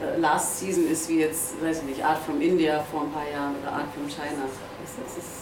äh, 0.00 0.18
Last 0.18 0.60
Season 0.60 0.90
ist, 0.90 1.08
wie 1.08 1.20
jetzt, 1.20 1.62
weiß 1.62 1.78
ich 1.78 1.84
nicht, 1.84 2.04
Art 2.04 2.18
from 2.24 2.40
India 2.40 2.82
vor 2.90 3.02
ein 3.02 3.12
paar 3.12 3.28
Jahren 3.30 3.54
oder 3.62 3.72
Art 3.72 3.86
from 3.94 4.08
China? 4.08 4.42
Das, 4.42 5.14
das 5.14 5.24
ist 5.24 5.40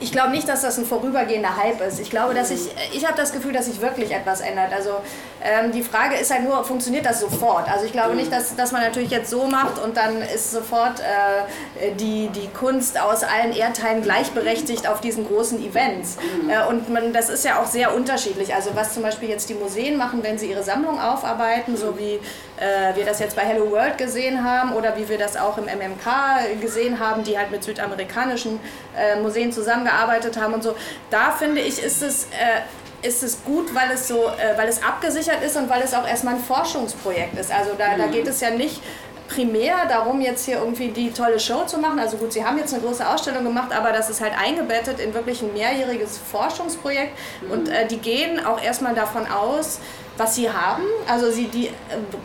ich 0.00 0.10
glaube 0.10 0.30
nicht, 0.30 0.48
dass 0.48 0.62
das 0.62 0.76
ein 0.78 0.84
vorübergehender 0.84 1.56
Hype 1.56 1.80
ist. 1.80 2.00
Ich 2.00 2.10
glaube, 2.10 2.34
dass 2.34 2.50
ich, 2.50 2.60
ich 2.92 3.06
habe 3.06 3.16
das 3.16 3.32
Gefühl, 3.32 3.52
dass 3.52 3.66
sich 3.66 3.80
wirklich 3.80 4.10
etwas 4.10 4.40
ändert. 4.40 4.72
Also 4.72 4.96
ähm, 5.44 5.72
die 5.72 5.82
Frage 5.82 6.16
ist 6.16 6.32
halt 6.32 6.44
nur, 6.44 6.64
funktioniert 6.64 7.04
das 7.04 7.20
sofort? 7.20 7.70
Also 7.70 7.84
ich 7.84 7.92
glaube 7.92 8.14
nicht, 8.14 8.32
dass, 8.32 8.56
dass 8.56 8.72
man 8.72 8.80
natürlich 8.80 9.10
jetzt 9.10 9.28
so 9.28 9.46
macht 9.46 9.78
und 9.78 9.96
dann 9.96 10.22
ist 10.22 10.52
sofort 10.52 11.00
äh, 11.00 11.92
die, 11.96 12.28
die 12.28 12.48
Kunst 12.48 12.98
aus 12.98 13.22
allen 13.22 13.52
Erdteilen 13.52 14.02
gleichberechtigt 14.02 14.88
auf 14.88 15.02
diesen 15.02 15.26
großen 15.26 15.62
Events. 15.62 16.16
Äh, 16.48 16.66
und 16.66 16.88
man, 16.88 17.12
das 17.12 17.28
ist 17.28 17.44
ja 17.44 17.60
auch 17.60 17.66
sehr 17.66 17.94
unterschiedlich. 17.94 18.54
Also 18.54 18.70
was 18.74 18.94
zum 18.94 19.02
Beispiel 19.02 19.28
jetzt 19.28 19.50
die 19.50 19.54
Museen 19.54 19.98
machen, 19.98 20.22
wenn 20.22 20.38
sie 20.38 20.50
ihre 20.50 20.62
Sammlung 20.62 20.98
aufarbeiten, 20.98 21.76
so 21.76 21.98
wie 21.98 22.14
äh, 22.56 22.96
wir 22.96 23.04
das 23.04 23.18
jetzt 23.18 23.36
bei 23.36 23.42
Hello 23.42 23.70
World 23.70 23.98
gesehen 23.98 24.42
haben 24.44 24.72
oder 24.72 24.96
wie 24.96 25.08
wir 25.10 25.18
das 25.18 25.36
auch 25.36 25.58
im 25.58 25.64
MMK 25.64 26.60
gesehen 26.62 27.00
haben, 27.00 27.22
die 27.22 27.36
halt 27.36 27.50
mit 27.50 27.62
südamerikanischen 27.64 28.60
äh, 28.96 29.20
Museen 29.20 29.52
zusammengearbeitet 29.52 30.40
haben 30.40 30.54
und 30.54 30.62
so. 30.62 30.74
Da 31.10 31.32
finde 31.32 31.60
ich, 31.60 31.82
ist 31.82 32.02
es 32.02 32.24
äh, 32.24 32.62
ist 33.04 33.22
es 33.22 33.44
gut, 33.44 33.74
weil 33.74 33.90
es 33.92 34.08
so, 34.08 34.26
äh, 34.26 34.56
weil 34.56 34.68
es 34.68 34.82
abgesichert 34.82 35.42
ist 35.44 35.56
und 35.56 35.68
weil 35.68 35.82
es 35.82 35.94
auch 35.94 36.06
erstmal 36.06 36.34
ein 36.34 36.40
Forschungsprojekt 36.40 37.38
ist. 37.38 37.52
Also 37.52 37.72
da, 37.76 37.96
da 37.96 38.06
mhm. 38.06 38.12
geht 38.12 38.26
es 38.26 38.40
ja 38.40 38.50
nicht 38.50 38.80
primär 39.28 39.86
darum, 39.88 40.20
jetzt 40.20 40.44
hier 40.44 40.58
irgendwie 40.58 40.88
die 40.88 41.10
tolle 41.10 41.40
Show 41.40 41.64
zu 41.66 41.78
machen. 41.78 41.98
Also 41.98 42.16
gut, 42.16 42.32
sie 42.32 42.44
haben 42.44 42.58
jetzt 42.58 42.72
eine 42.74 42.82
große 42.82 43.06
Ausstellung 43.08 43.44
gemacht, 43.44 43.72
aber 43.72 43.92
das 43.92 44.10
ist 44.10 44.20
halt 44.20 44.32
eingebettet 44.38 45.00
in 45.00 45.14
wirklich 45.14 45.42
ein 45.42 45.52
mehrjähriges 45.52 46.18
Forschungsprojekt. 46.18 47.12
Mhm. 47.42 47.50
Und 47.50 47.68
äh, 47.68 47.86
die 47.86 47.98
gehen 47.98 48.44
auch 48.44 48.62
erstmal 48.62 48.94
davon 48.94 49.26
aus, 49.26 49.80
was 50.16 50.36
sie 50.36 50.50
haben. 50.50 50.84
Also 51.08 51.30
sie 51.30 51.46
die 51.46 51.66
äh, 51.66 51.72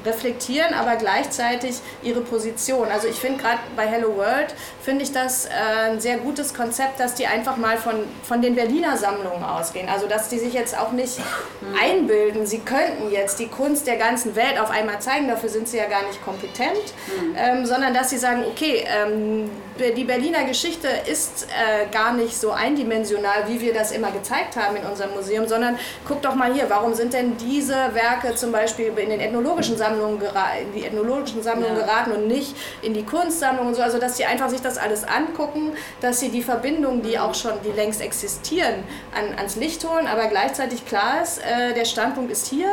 reflektieren 0.05 0.73
aber 0.73 0.95
gleichzeitig 0.95 1.75
ihre 2.03 2.21
Position. 2.21 2.87
Also 2.91 3.07
ich 3.07 3.15
finde 3.15 3.41
gerade 3.41 3.59
bei 3.75 3.87
Hello 3.87 4.15
World 4.15 4.53
finde 4.81 5.03
ich 5.03 5.11
das 5.11 5.45
äh, 5.45 5.49
ein 5.91 5.99
sehr 5.99 6.17
gutes 6.17 6.53
Konzept, 6.53 6.99
dass 6.99 7.15
die 7.15 7.25
einfach 7.27 7.57
mal 7.57 7.77
von, 7.77 7.95
von 8.23 8.41
den 8.41 8.55
Berliner 8.55 8.97
Sammlungen 8.97 9.43
ausgehen. 9.43 9.89
Also 9.89 10.07
dass 10.07 10.29
die 10.29 10.39
sich 10.39 10.53
jetzt 10.53 10.77
auch 10.77 10.91
nicht 10.91 11.19
einbilden, 11.81 12.45
sie 12.45 12.59
könnten 12.59 13.11
jetzt 13.11 13.39
die 13.39 13.47
Kunst 13.47 13.87
der 13.87 13.97
ganzen 13.97 14.35
Welt 14.35 14.59
auf 14.59 14.69
einmal 14.69 14.99
zeigen, 14.99 15.27
dafür 15.27 15.49
sind 15.49 15.67
sie 15.67 15.77
ja 15.77 15.85
gar 15.85 16.03
nicht 16.03 16.23
kompetent, 16.23 16.93
mhm. 17.07 17.35
ähm, 17.37 17.65
sondern 17.65 17.93
dass 17.93 18.09
sie 18.09 18.17
sagen, 18.17 18.43
okay, 18.49 18.85
ähm, 18.87 19.49
die 19.95 20.03
Berliner 20.03 20.43
Geschichte 20.43 20.87
ist 21.09 21.47
äh, 21.47 21.87
gar 21.91 22.13
nicht 22.13 22.35
so 22.35 22.51
eindimensional, 22.51 23.47
wie 23.47 23.61
wir 23.61 23.73
das 23.73 23.91
immer 23.91 24.11
gezeigt 24.11 24.55
haben 24.55 24.75
in 24.75 24.85
unserem 24.85 25.13
Museum, 25.13 25.47
sondern 25.47 25.79
guck 26.07 26.21
doch 26.21 26.35
mal 26.35 26.53
hier, 26.53 26.69
warum 26.69 26.93
sind 26.93 27.13
denn 27.13 27.37
diese 27.37 27.78
Werke 27.93 28.35
zum 28.35 28.51
Beispiel 28.51 28.87
in 28.97 29.09
den 29.09 29.19
ethnologischen 29.19 29.77
Sammlungen 29.77 30.21
in 30.21 30.73
die 30.73 30.85
ethnologischen 30.85 31.41
Sammlungen 31.41 31.77
ja. 31.77 31.85
geraten 31.85 32.11
und 32.11 32.27
nicht 32.27 32.55
in 32.81 32.93
die 32.93 33.03
Kunstsammlungen 33.03 33.69
und 33.69 33.75
so, 33.75 33.81
also 33.81 33.99
dass 33.99 34.17
sie 34.17 34.25
einfach 34.25 34.49
sich 34.49 34.61
das 34.61 34.77
alles 34.77 35.03
angucken, 35.03 35.73
dass 36.01 36.19
sie 36.19 36.29
die 36.29 36.43
Verbindungen, 36.43 37.01
die 37.01 37.17
auch 37.17 37.33
schon, 37.33 37.53
die 37.63 37.71
längst 37.71 38.01
existieren, 38.01 38.83
an, 39.15 39.37
ans 39.37 39.55
Licht 39.55 39.87
holen, 39.87 40.07
aber 40.07 40.27
gleichzeitig 40.27 40.85
klar 40.85 41.21
ist, 41.23 41.39
äh, 41.39 41.73
der 41.73 41.85
Standpunkt 41.85 42.31
ist 42.31 42.47
hier, 42.47 42.69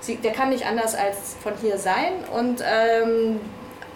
sie, 0.00 0.16
der 0.16 0.32
kann 0.32 0.50
nicht 0.50 0.66
anders 0.66 0.94
als 0.94 1.36
von 1.42 1.52
hier 1.60 1.78
sein. 1.78 2.12
Und 2.32 2.62
ähm, 2.64 3.40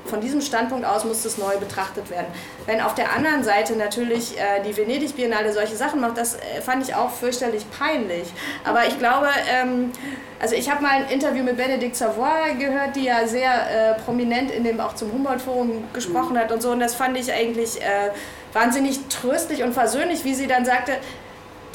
von 0.04 0.20
diesem 0.20 0.40
Standpunkt 0.40 0.84
aus 0.84 1.04
muss 1.04 1.24
es 1.24 1.38
neu 1.38 1.56
betrachtet 1.58 2.10
werden. 2.10 2.26
Wenn 2.66 2.80
auf 2.80 2.94
der 2.94 3.12
anderen 3.12 3.42
Seite 3.42 3.74
natürlich 3.76 4.38
äh, 4.38 4.62
die 4.66 4.76
Venedig-Biennale 4.76 5.52
solche 5.52 5.76
Sachen 5.76 6.00
macht, 6.00 6.18
das 6.18 6.34
äh, 6.34 6.60
fand 6.60 6.86
ich 6.86 6.94
auch 6.94 7.10
fürchterlich 7.10 7.64
peinlich. 7.70 8.28
Aber 8.64 8.86
ich 8.86 8.98
glaube, 8.98 9.28
ähm, 9.50 9.92
also 10.40 10.54
ich 10.54 10.70
habe 10.70 10.82
mal 10.82 10.90
ein 10.90 11.08
Interview 11.08 11.42
mit 11.42 11.56
Benedikt 11.56 11.96
Savoy 11.96 12.54
gehört, 12.58 12.96
die 12.96 13.04
ja 13.04 13.26
sehr 13.26 13.50
äh, 13.50 13.94
prominent 14.00 14.50
in 14.50 14.64
dem 14.64 14.80
auch 14.80 14.94
zum 14.94 15.12
Humboldt-Forum 15.12 15.84
gesprochen 15.92 16.38
hat 16.38 16.52
und 16.52 16.60
so. 16.60 16.70
Und 16.70 16.80
das 16.80 16.94
fand 16.94 17.16
ich 17.16 17.32
eigentlich 17.32 17.80
äh, 17.80 18.10
wahnsinnig 18.52 19.08
tröstlich 19.08 19.62
und 19.62 19.72
versöhnlich, 19.72 20.24
wie 20.24 20.34
sie 20.34 20.46
dann 20.46 20.64
sagte, 20.64 20.92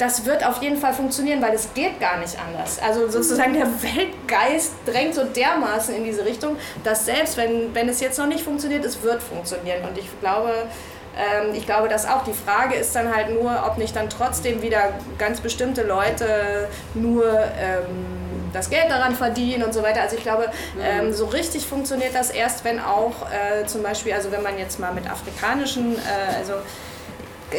das 0.00 0.24
wird 0.24 0.44
auf 0.46 0.62
jeden 0.62 0.78
Fall 0.78 0.94
funktionieren, 0.94 1.42
weil 1.42 1.52
es 1.54 1.74
geht 1.74 2.00
gar 2.00 2.16
nicht 2.18 2.36
anders. 2.38 2.78
Also 2.80 3.08
sozusagen 3.10 3.52
der 3.52 3.66
Weltgeist 3.66 4.72
drängt 4.86 5.14
so 5.14 5.24
dermaßen 5.24 5.94
in 5.94 6.04
diese 6.04 6.24
Richtung, 6.24 6.56
dass 6.82 7.04
selbst 7.04 7.36
wenn, 7.36 7.74
wenn 7.74 7.88
es 7.88 8.00
jetzt 8.00 8.18
noch 8.18 8.26
nicht 8.26 8.42
funktioniert, 8.42 8.82
es 8.84 9.02
wird 9.02 9.22
funktionieren. 9.22 9.84
Und 9.86 9.98
ich 9.98 10.08
glaube, 10.20 10.52
ähm, 11.18 11.54
ich 11.54 11.66
glaube 11.66 11.88
das 11.88 12.06
auch. 12.08 12.24
Die 12.24 12.32
Frage 12.32 12.76
ist 12.76 12.96
dann 12.96 13.14
halt 13.14 13.28
nur, 13.30 13.64
ob 13.66 13.76
nicht 13.76 13.94
dann 13.94 14.08
trotzdem 14.08 14.62
wieder 14.62 14.94
ganz 15.18 15.40
bestimmte 15.40 15.82
Leute 15.82 16.68
nur 16.94 17.26
ähm, 17.26 18.20
das 18.54 18.70
Geld 18.70 18.88
daran 18.88 19.14
verdienen 19.14 19.62
und 19.62 19.74
so 19.74 19.82
weiter. 19.82 20.00
Also 20.00 20.16
ich 20.16 20.22
glaube, 20.22 20.50
ähm, 20.82 21.12
so 21.12 21.26
richtig 21.26 21.66
funktioniert 21.66 22.14
das 22.14 22.30
erst, 22.30 22.64
wenn 22.64 22.80
auch 22.80 23.12
äh, 23.30 23.66
zum 23.66 23.82
Beispiel, 23.82 24.14
also 24.14 24.32
wenn 24.32 24.42
man 24.42 24.58
jetzt 24.58 24.80
mal 24.80 24.94
mit 24.94 25.08
afrikanischen, 25.10 25.94
äh, 25.96 26.36
also 26.38 26.54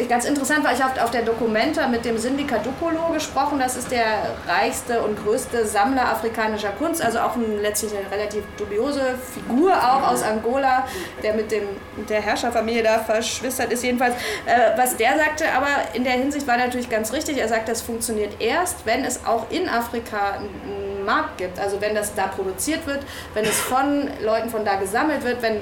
ganz 0.08 0.24
interessant 0.24 0.64
war, 0.64 0.72
ich 0.72 0.82
habe 0.82 1.02
auf 1.02 1.10
der 1.10 1.22
Documenta 1.22 1.86
mit 1.86 2.04
dem 2.04 2.18
Sindika 2.18 2.58
Dukolo 2.58 3.12
gesprochen. 3.12 3.58
Das 3.58 3.76
ist 3.76 3.90
der 3.90 4.04
reichste 4.46 5.02
und 5.02 5.22
größte 5.22 5.66
Sammler 5.66 6.08
afrikanischer 6.10 6.70
Kunst, 6.70 7.02
also 7.02 7.20
auch 7.20 7.36
ein, 7.36 7.60
letztlich 7.60 7.92
eine 7.92 8.10
relativ 8.10 8.44
dubiose 8.56 9.14
Figur 9.32 9.72
auch 9.72 10.10
aus 10.10 10.22
Angola, 10.22 10.86
der 11.22 11.34
mit, 11.34 11.50
dem, 11.50 11.64
der 12.08 12.20
Herrscherfamilie 12.20 12.82
da 12.82 12.98
verschwistert 12.98 13.72
ist 13.72 13.84
jedenfalls. 13.84 14.14
Äh, 14.46 14.76
was 14.76 14.96
der 14.96 15.16
sagte, 15.16 15.44
aber 15.52 15.68
in 15.94 16.04
der 16.04 16.14
Hinsicht 16.14 16.46
war 16.46 16.56
natürlich 16.56 16.88
ganz 16.88 17.12
richtig. 17.12 17.38
Er 17.38 17.48
sagte, 17.48 17.72
es 17.72 17.82
funktioniert 17.82 18.40
erst, 18.40 18.86
wenn 18.86 19.04
es 19.04 19.24
auch 19.26 19.50
in 19.50 19.68
Afrika 19.68 20.32
einen 20.36 21.04
Markt 21.04 21.38
gibt. 21.38 21.58
Also 21.58 21.80
wenn 21.80 21.94
das 21.94 22.14
da 22.14 22.28
produziert 22.28 22.86
wird, 22.86 23.00
wenn 23.34 23.44
es 23.44 23.58
von 23.58 24.08
Leuten 24.22 24.48
von 24.48 24.64
da 24.64 24.76
gesammelt 24.76 25.24
wird, 25.24 25.42
wenn 25.42 25.60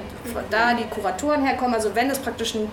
da 0.49 0.73
die 0.73 0.85
Kuratoren 0.85 1.45
herkommen, 1.45 1.73
also 1.73 1.93
wenn 1.95 2.09
es 2.09 2.19
praktisch 2.19 2.55
ein 2.55 2.69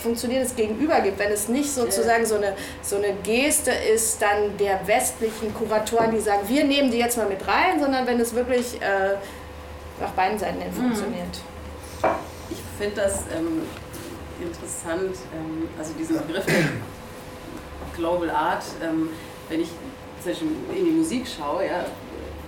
funktionierendes 0.00 0.56
Gegenüber 0.56 1.00
gibt, 1.00 1.18
wenn 1.18 1.30
es 1.30 1.48
nicht 1.48 1.70
sozusagen 1.70 2.26
so 2.26 2.36
eine, 2.36 2.54
so 2.82 2.96
eine 2.96 3.14
Geste 3.22 3.70
ist 3.70 4.20
dann 4.20 4.56
der 4.58 4.86
westlichen 4.86 5.54
Kuratoren, 5.54 6.10
die 6.10 6.20
sagen, 6.20 6.48
wir 6.48 6.64
nehmen 6.64 6.90
die 6.90 6.98
jetzt 6.98 7.16
mal 7.16 7.28
mit 7.28 7.46
rein, 7.46 7.80
sondern 7.80 8.06
wenn 8.06 8.18
es 8.18 8.34
wirklich 8.34 8.80
äh, 8.80 9.16
nach 10.00 10.10
beiden 10.12 10.38
Seiten 10.38 10.60
hin 10.60 10.70
mhm. 10.70 10.82
funktioniert. 10.82 11.40
Ich 12.50 12.58
finde 12.78 13.02
das 13.02 13.24
ähm, 13.36 13.62
interessant, 14.40 15.16
ähm, 15.34 15.68
also 15.78 15.92
diesen 15.98 16.16
Begriff 16.26 16.46
Global 17.96 18.30
Art, 18.30 18.64
ähm, 18.82 19.10
wenn 19.48 19.60
ich 19.60 19.68
zum 20.22 20.32
Beispiel 20.32 20.48
in 20.76 20.84
die 20.86 20.90
Musik 20.92 21.26
schaue, 21.26 21.66
ja, 21.66 21.84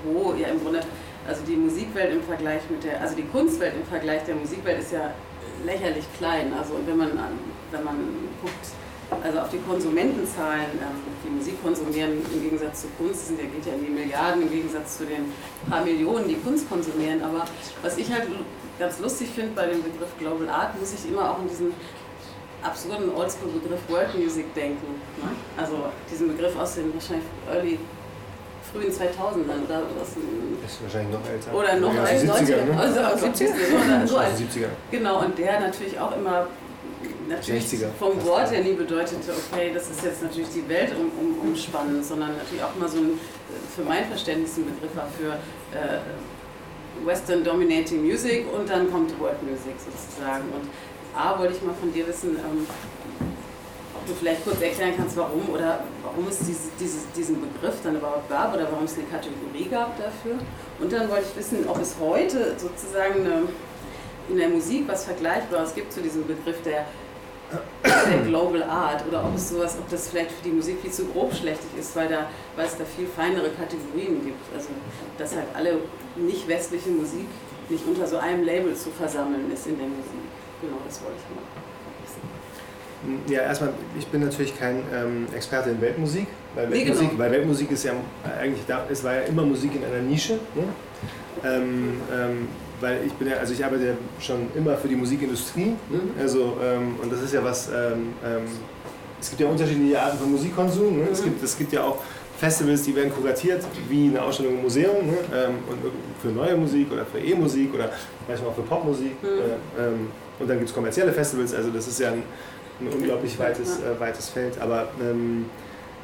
wo 0.05 0.33
ja 0.35 0.49
im 0.49 0.63
Grunde, 0.63 0.81
also 1.27 1.43
die 1.47 1.57
Musikwelt 1.57 2.13
im 2.13 2.23
Vergleich 2.23 2.63
mit 2.71 2.85
der, 2.85 3.01
also 3.01 3.15
die 3.15 3.25
Kunstwelt 3.25 3.75
im 3.75 3.85
Vergleich 3.85 4.25
der 4.25 4.35
Musikwelt 4.35 4.81
ist 4.81 4.93
ja 4.93 5.13
lächerlich 5.65 6.05
klein. 6.19 6.53
Also 6.59 6.75
wenn 6.87 6.97
man, 6.97 7.11
wenn 7.71 7.85
man 7.85 7.97
guckt, 8.41 8.67
also 9.23 9.41
auf 9.41 9.51
die 9.51 9.59
Konsumentenzahlen, 9.59 10.73
ähm, 10.81 11.03
die 11.25 11.31
Musik 11.31 11.63
konsumieren 11.63 12.13
im 12.33 12.43
Gegensatz 12.43 12.83
zu 12.83 12.89
Kunst, 12.99 13.29
sind 13.29 13.39
geht 13.39 13.67
ja 13.67 13.75
in 13.75 13.85
die 13.85 13.91
Milliarden 13.91 14.43
im 14.43 14.51
Gegensatz 14.51 14.99
zu 14.99 15.05
den 15.05 15.33
paar 15.69 15.85
Millionen, 15.85 16.29
die 16.29 16.37
Kunst 16.37 16.69
konsumieren. 16.69 17.23
Aber 17.23 17.45
was 17.83 17.99
ich 17.99 18.11
halt 18.11 18.29
ganz 18.79 18.99
lustig 19.01 19.29
finde 19.35 19.53
bei 19.55 19.67
dem 19.67 19.83
Begriff 19.83 20.09
Global 20.19 20.49
Art, 20.49 20.79
muss 20.81 20.95
ich 20.95 21.11
immer 21.11 21.31
auch 21.31 21.39
an 21.39 21.49
diesen 21.49 21.73
absurden 22.63 23.15
Oldschool-Begriff 23.15 23.81
World 23.89 24.19
Music 24.19 24.55
denken. 24.55 24.87
Ne? 25.19 25.31
Also 25.57 25.87
diesen 26.11 26.29
Begriff 26.29 26.57
aus 26.57 26.77
den 26.77 26.95
wahrscheinlich 26.95 27.27
Early 27.53 27.79
frühen 28.73 28.91
2000ern 28.91 29.65
oder 29.67 29.83
was. 29.99 30.09
Ist 30.67 30.83
wahrscheinlich 30.83 31.13
noch 31.13 31.29
älter. 31.29 31.55
Oder 31.55 31.77
noch 31.77 31.95
ja, 31.95 32.05
älter. 32.05 32.35
70er, 32.35 32.65
ne? 32.65 32.81
Also, 32.81 33.01
also 33.01 33.27
70er. 33.27 33.51
Oder 33.51 34.07
so 34.07 34.17
also 34.17 34.45
70er. 34.45 34.69
Genau, 34.91 35.21
und 35.21 35.39
der 35.39 35.61
natürlich 35.61 35.99
auch 35.99 36.17
immer 36.17 36.47
natürlich 37.29 37.65
60er. 37.65 37.89
vom 37.99 38.25
Wort 38.25 38.51
her 38.51 38.63
nie 38.63 38.73
bedeutete, 38.73 39.33
okay, 39.33 39.71
das 39.75 39.91
ist 39.91 40.05
jetzt 40.05 40.23
natürlich 40.23 40.51
die 40.51 40.69
Welt 40.69 40.93
um, 40.99 41.11
um, 41.19 41.49
umspannen, 41.49 42.03
sondern 42.03 42.37
natürlich 42.37 42.63
auch 42.63 42.75
mal 42.79 42.89
so 42.89 42.99
ein, 42.99 43.21
für 43.75 43.83
mein 43.83 44.05
Verständnis 44.07 44.57
ein 44.57 44.65
Begriff 44.65 44.97
war 44.97 45.09
für 45.19 45.33
äh, 45.77 47.07
Western 47.07 47.43
Dominating 47.43 48.03
Music 48.03 48.47
und 48.53 48.69
dann 48.69 48.91
kommt 48.91 49.19
World 49.19 49.43
Music 49.43 49.75
sozusagen. 49.79 50.45
Und 50.45 50.69
A, 51.15 51.39
wollte 51.39 51.55
ich 51.55 51.63
mal 51.63 51.75
von 51.75 51.93
dir 51.93 52.07
wissen, 52.07 52.37
ähm, 52.37 52.67
ob 53.95 54.07
du 54.07 54.15
vielleicht 54.15 54.45
kurz 54.45 54.61
erklären 54.61 54.95
kannst, 54.97 55.17
warum 55.17 55.49
oder 55.51 55.81
warum 56.13 56.29
es 56.29 56.39
diese, 56.39 56.71
diese, 56.79 56.99
diesen 57.17 57.41
Begriff 57.41 57.77
dann 57.83 57.97
überhaupt 57.97 58.29
gab 58.29 58.55
oder 58.55 58.71
warum 58.71 58.85
es 58.85 58.95
eine 58.95 59.05
Kategorie 59.05 59.69
gab 59.71 59.97
dafür. 59.97 60.39
Und 60.79 60.93
dann 60.93 61.09
wollte 61.09 61.25
ich 61.31 61.37
wissen, 61.37 61.67
ob 61.69 61.81
es 61.81 61.97
heute 62.01 62.55
sozusagen 62.59 63.21
eine, 63.21 63.43
in 64.29 64.37
der 64.37 64.49
Musik 64.49 64.87
was 64.87 65.05
Vergleichbares 65.05 65.75
gibt 65.75 65.93
zu 65.93 66.01
diesem 66.01 66.27
Begriff 66.27 66.63
der, 66.63 66.87
der 67.85 68.19
Global 68.27 68.63
Art 68.63 69.05
oder 69.07 69.25
ob 69.25 69.35
es 69.35 69.49
sowas, 69.49 69.77
ob 69.79 69.89
das 69.91 70.09
vielleicht 70.09 70.31
für 70.31 70.45
die 70.45 70.53
Musik 70.53 70.81
viel 70.81 70.93
zu 70.93 71.07
grobschlächtig 71.07 71.71
ist, 71.79 71.97
weil, 71.97 72.09
da, 72.09 72.29
weil 72.57 72.67
es 72.67 72.77
da 72.77 72.85
viel 72.85 73.07
feinere 73.07 73.51
Kategorien 73.51 74.25
gibt. 74.25 74.55
Also 74.55 74.69
dass 75.19 75.35
halt 75.35 75.49
alle 75.55 75.79
nicht 76.17 76.47
westliche 76.47 76.91
Musik 76.91 77.27
nicht 77.69 77.87
unter 77.87 78.07
so 78.07 78.19
einem 78.19 78.45
Label 78.45 78.75
zu 78.75 78.91
versammeln 78.91 79.51
ist 79.53 79.67
in 79.67 79.79
der 79.79 79.89
Musik. 79.89 80.29
Genau, 80.61 80.77
das 80.87 81.01
wollte 81.03 81.17
ich 81.17 81.35
mal. 81.35 81.62
Ja, 83.27 83.43
erstmal, 83.43 83.71
ich 83.99 84.07
bin 84.07 84.21
natürlich 84.21 84.57
kein 84.59 84.77
ähm, 84.95 85.27
Experte 85.35 85.71
in 85.71 85.81
Weltmusik, 85.81 86.27
weil 86.55 86.71
Weltmusik, 86.71 87.11
genau. 87.11 87.19
weil 87.19 87.31
Weltmusik 87.33 87.71
ist 87.71 87.85
ja 87.85 87.93
eigentlich 88.41 88.65
da, 88.67 88.87
es 88.91 89.03
war 89.03 89.15
ja 89.15 89.21
immer 89.23 89.43
Musik 89.43 89.73
in 89.75 89.85
einer 89.85 90.03
Nische. 90.03 90.35
Ne? 90.55 90.65
Ähm, 91.45 92.01
ähm, 92.13 92.49
weil 92.81 93.01
ich 93.07 93.13
bin 93.15 93.29
ja, 93.29 93.37
also 93.37 93.53
ich 93.55 93.65
arbeite 93.65 93.87
ja 93.87 93.93
schon 94.21 94.49
immer 94.55 94.77
für 94.77 94.89
die 94.89 94.97
Musikindustrie. 94.97 95.67
Ne? 95.67 95.77
Mhm. 95.91 96.21
Also, 96.21 96.57
ähm, 96.63 96.97
und 97.01 97.13
das 97.13 97.23
ist 97.23 97.35
ja 97.35 97.43
was, 97.43 97.69
ähm, 97.69 98.15
ähm, 98.25 98.43
es 99.21 99.31
gibt 99.31 99.41
ja 99.41 99.49
unterschiedliche 99.49 100.01
Arten 100.01 100.19
von 100.19 100.31
Musikkonsum. 100.31 100.99
Ne? 100.99 101.05
Mhm. 101.05 101.13
Es, 101.13 101.25
gibt, 101.25 101.43
es 101.43 101.59
gibt 101.59 101.73
ja 101.73 101.85
auch 101.85 101.99
Festivals, 102.39 102.83
die 102.83 102.95
werden 102.95 103.13
kuratiert, 103.13 103.65
wie 103.89 104.09
eine 104.09 104.21
Ausstellung 104.21 104.55
im 104.55 104.63
Museum. 104.63 105.07
Ne? 105.07 105.17
und 105.69 105.79
für 106.21 106.29
neue 106.29 106.57
Musik 106.57 106.91
oder 106.93 107.05
für 107.07 107.19
E-Musik 107.19 107.73
oder 107.75 107.91
manchmal 108.27 108.51
auch 108.51 108.55
für 108.55 108.63
Popmusik. 108.63 109.23
Mhm. 109.23 109.29
Äh, 109.29 110.41
und 110.43 110.49
dann 110.49 110.59
gibt 110.59 110.69
es 110.69 110.75
kommerzielle 110.75 111.13
Festivals, 111.13 111.55
also 111.55 111.71
das 111.71 111.87
ist 111.87 112.01
ja 112.01 112.11
ein 112.11 112.25
ein 112.87 112.93
unglaublich 112.93 113.39
weites, 113.39 113.79
äh, 113.79 113.99
weites 113.99 114.29
Feld. 114.29 114.61
Aber 114.61 114.89
ähm, 115.01 115.47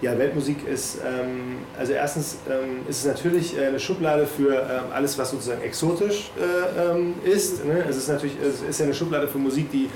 ja, 0.00 0.16
Weltmusik 0.16 0.66
ist, 0.66 0.98
ähm, 1.04 1.58
also 1.76 1.92
erstens 1.92 2.38
ähm, 2.48 2.86
ist 2.88 3.00
es 3.00 3.06
natürlich 3.06 3.58
äh, 3.58 3.66
eine 3.66 3.80
Schublade 3.80 4.26
für 4.26 4.54
ähm, 4.54 4.92
alles, 4.92 5.18
was 5.18 5.30
sozusagen 5.30 5.62
exotisch 5.62 6.30
äh, 6.38 6.92
ähm, 6.92 7.14
ist. 7.24 7.64
Ne? 7.64 7.84
Es 7.88 7.96
ist 7.96 8.08
natürlich, 8.08 8.36
es 8.40 8.62
ist 8.62 8.78
ja 8.78 8.84
eine 8.84 8.94
Schublade 8.94 9.26
für 9.26 9.38
Musik, 9.38 9.70
die 9.72 9.90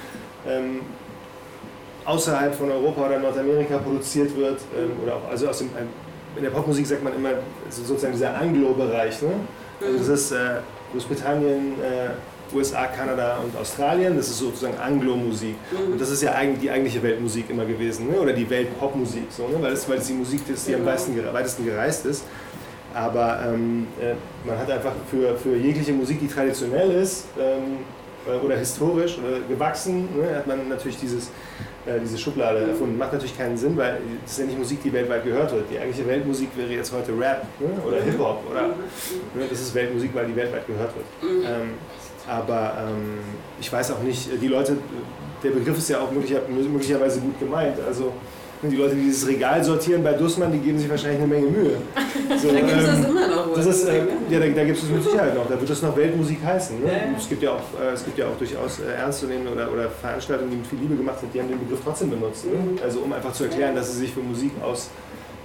ähm, 0.49 0.81
außerhalb 2.05 2.53
von 2.55 2.71
Europa 2.71 3.07
oder 3.07 3.19
Nordamerika 3.21 3.79
produziert 3.79 4.37
wird. 4.37 4.59
oder 5.05 5.15
auch, 5.15 5.31
also 5.31 5.49
aus 5.49 5.59
dem, 5.59 5.71
in 6.37 6.43
der 6.43 6.51
Popmusik 6.51 6.87
sagt 6.87 7.05
man 7.05 7.15
immer 7.15 7.31
sozusagen 7.71 8.13
dieser 8.13 8.37
Anglo-Bereich. 8.37 9.23
Ne? 9.23 9.29
Also 9.81 9.99
das 9.99 10.09
ist 10.09 10.33
äh, 10.33 10.61
Großbritannien, 10.93 11.75
äh, 11.81 12.11
USA, 12.55 12.87
Kanada 12.87 13.39
und 13.39 13.57
Australien. 13.57 14.17
Das 14.17 14.29
ist 14.29 14.39
sozusagen 14.39 14.79
Anglo-Musik. 14.79 15.57
Mhm. 15.71 15.93
Und 15.93 16.01
das 16.01 16.11
ist 16.11 16.23
ja 16.23 16.33
eigentlich 16.33 16.61
die 16.61 16.71
eigentliche 16.71 17.03
Weltmusik 17.03 17.51
immer 17.51 17.65
gewesen, 17.65 18.09
ne? 18.11 18.21
oder 18.21 18.33
die 18.33 18.49
Weltpopmusik, 18.49 19.27
so, 19.31 19.49
ne? 19.49 19.57
weil, 19.61 19.73
es, 19.73 19.89
weil 19.89 19.99
es 19.99 20.07
die 20.07 20.15
Musik 20.15 20.41
ist, 20.53 20.69
die 20.69 20.75
am 20.75 20.81
genau. 20.81 20.93
weitesten, 20.93 21.33
weitesten 21.33 21.65
gereist 21.65 22.07
ist. 22.07 22.25
Aber 22.95 23.41
ähm, 23.47 23.87
äh, 24.01 24.15
man 24.47 24.59
hat 24.59 24.71
einfach 24.71 24.93
für, 25.11 25.37
für 25.37 25.57
jegliche 25.57 25.93
Musik, 25.93 26.21
die 26.21 26.29
traditionell 26.29 26.91
ist 26.91 27.25
ähm, 27.39 27.79
äh, 28.27 28.45
oder 28.45 28.57
historisch 28.57 29.19
oder 29.19 29.41
gewachsen, 29.49 30.09
ne, 30.17 30.37
hat 30.37 30.47
man 30.47 30.69
natürlich 30.69 30.99
dieses, 30.99 31.29
äh, 31.87 31.99
diese 32.01 32.19
Schublade 32.19 32.61
mhm. 32.61 32.71
erfunden. 32.71 32.99
Macht 32.99 33.15
natürlich 33.15 33.37
keinen 33.37 33.57
Sinn, 33.57 33.77
weil 33.77 33.99
das 34.23 34.33
ist 34.33 34.39
ja 34.39 34.45
nicht 34.47 34.59
Musik, 34.59 34.83
die 34.83 34.93
weltweit 34.93 35.25
gehört 35.25 35.53
wird. 35.53 35.65
Die 35.71 35.79
eigentliche 35.79 36.07
Weltmusik 36.07 36.51
wäre 36.57 36.71
jetzt 36.71 36.93
heute 36.93 37.13
Rap 37.19 37.45
ne, 37.59 37.69
oder 37.87 38.01
mhm. 38.01 38.05
Hip-Hop. 38.05 38.43
Oder, 38.51 38.69
mhm. 38.69 39.41
ne, 39.41 39.47
das 39.49 39.61
ist 39.61 39.75
Weltmusik, 39.75 40.15
weil 40.15 40.27
die 40.27 40.37
weltweit 40.37 40.67
gehört 40.67 40.93
wird. 40.95 41.07
Ähm, 41.45 41.71
aber 42.29 42.75
ähm, 42.79 43.19
ich 43.61 43.73
weiß 43.73 43.93
auch 43.93 44.03
nicht, 44.03 44.29
die 44.41 44.49
Leute, 44.49 44.77
der 45.43 45.51
Begriff 45.51 45.79
ist 45.79 45.89
ja 45.89 46.01
auch 46.01 46.11
möglicherweise 46.13 47.21
gut 47.21 47.39
gemeint. 47.39 47.77
Also 47.87 48.13
die 48.71 48.77
Leute, 48.77 48.95
die 48.95 49.03
dieses 49.03 49.27
Regal 49.27 49.65
sortieren 49.65 50.05
bei 50.05 50.13
Dussmann, 50.13 50.53
die 50.53 50.59
geben 50.59 50.79
sich 50.79 50.89
wahrscheinlich 50.89 51.19
eine 51.19 51.27
Menge 51.27 51.47
Mühe. 51.49 51.77
So, 52.41 52.49
da 52.49 52.61
gibt 52.61 52.71
es 52.71 52.89
ähm, 52.89 53.03
das 53.03 53.11
immer 53.11 53.27
noch. 53.27 53.55
Das 53.55 53.67
ist, 53.67 53.85
äh, 53.89 54.05
ja, 54.31 54.39
da, 54.39 54.47
da 54.47 54.65
gibt 54.65 54.79
es 54.79 54.89
mit 54.89 55.03
Sicherheit 55.03 55.35
noch. 55.35 55.49
Da 55.49 55.59
wird 55.61 55.69
es 55.69 55.83
noch 55.83 55.97
Weltmusik 55.97 56.39
heißen. 56.45 56.81
Ne? 56.81 56.87
Ja. 56.87 56.99
Es, 57.19 57.29
gibt 57.29 57.43
ja 57.43 57.51
auch, 57.51 57.81
äh, 57.81 57.93
es 57.93 58.05
gibt 58.05 58.19
ja 58.19 58.27
auch 58.27 58.39
durchaus 58.39 58.79
äh, 58.79 59.01
ernstzunehmende 59.01 59.53
oder, 59.53 59.73
oder 59.73 59.91
Veranstaltungen, 59.91 60.51
die 60.53 60.57
mit 60.59 60.67
viel 60.67 60.79
Liebe 60.79 60.95
gemacht 60.95 61.19
sind, 61.21 61.35
die 61.35 61.41
haben 61.41 61.49
den 61.49 61.59
Begriff 61.59 61.81
trotzdem 61.83 62.11
benutzt. 62.11 62.45
Ne? 62.47 62.53
Mhm. 62.53 62.79
Also 62.83 63.01
um 63.01 63.13
einfach 63.13 63.33
zu 63.33 63.45
erklären, 63.45 63.75
dass 63.75 63.93
sie 63.93 63.99
sich 63.99 64.13
für 64.13 64.21
Musik 64.21 64.53
aus 64.63 64.91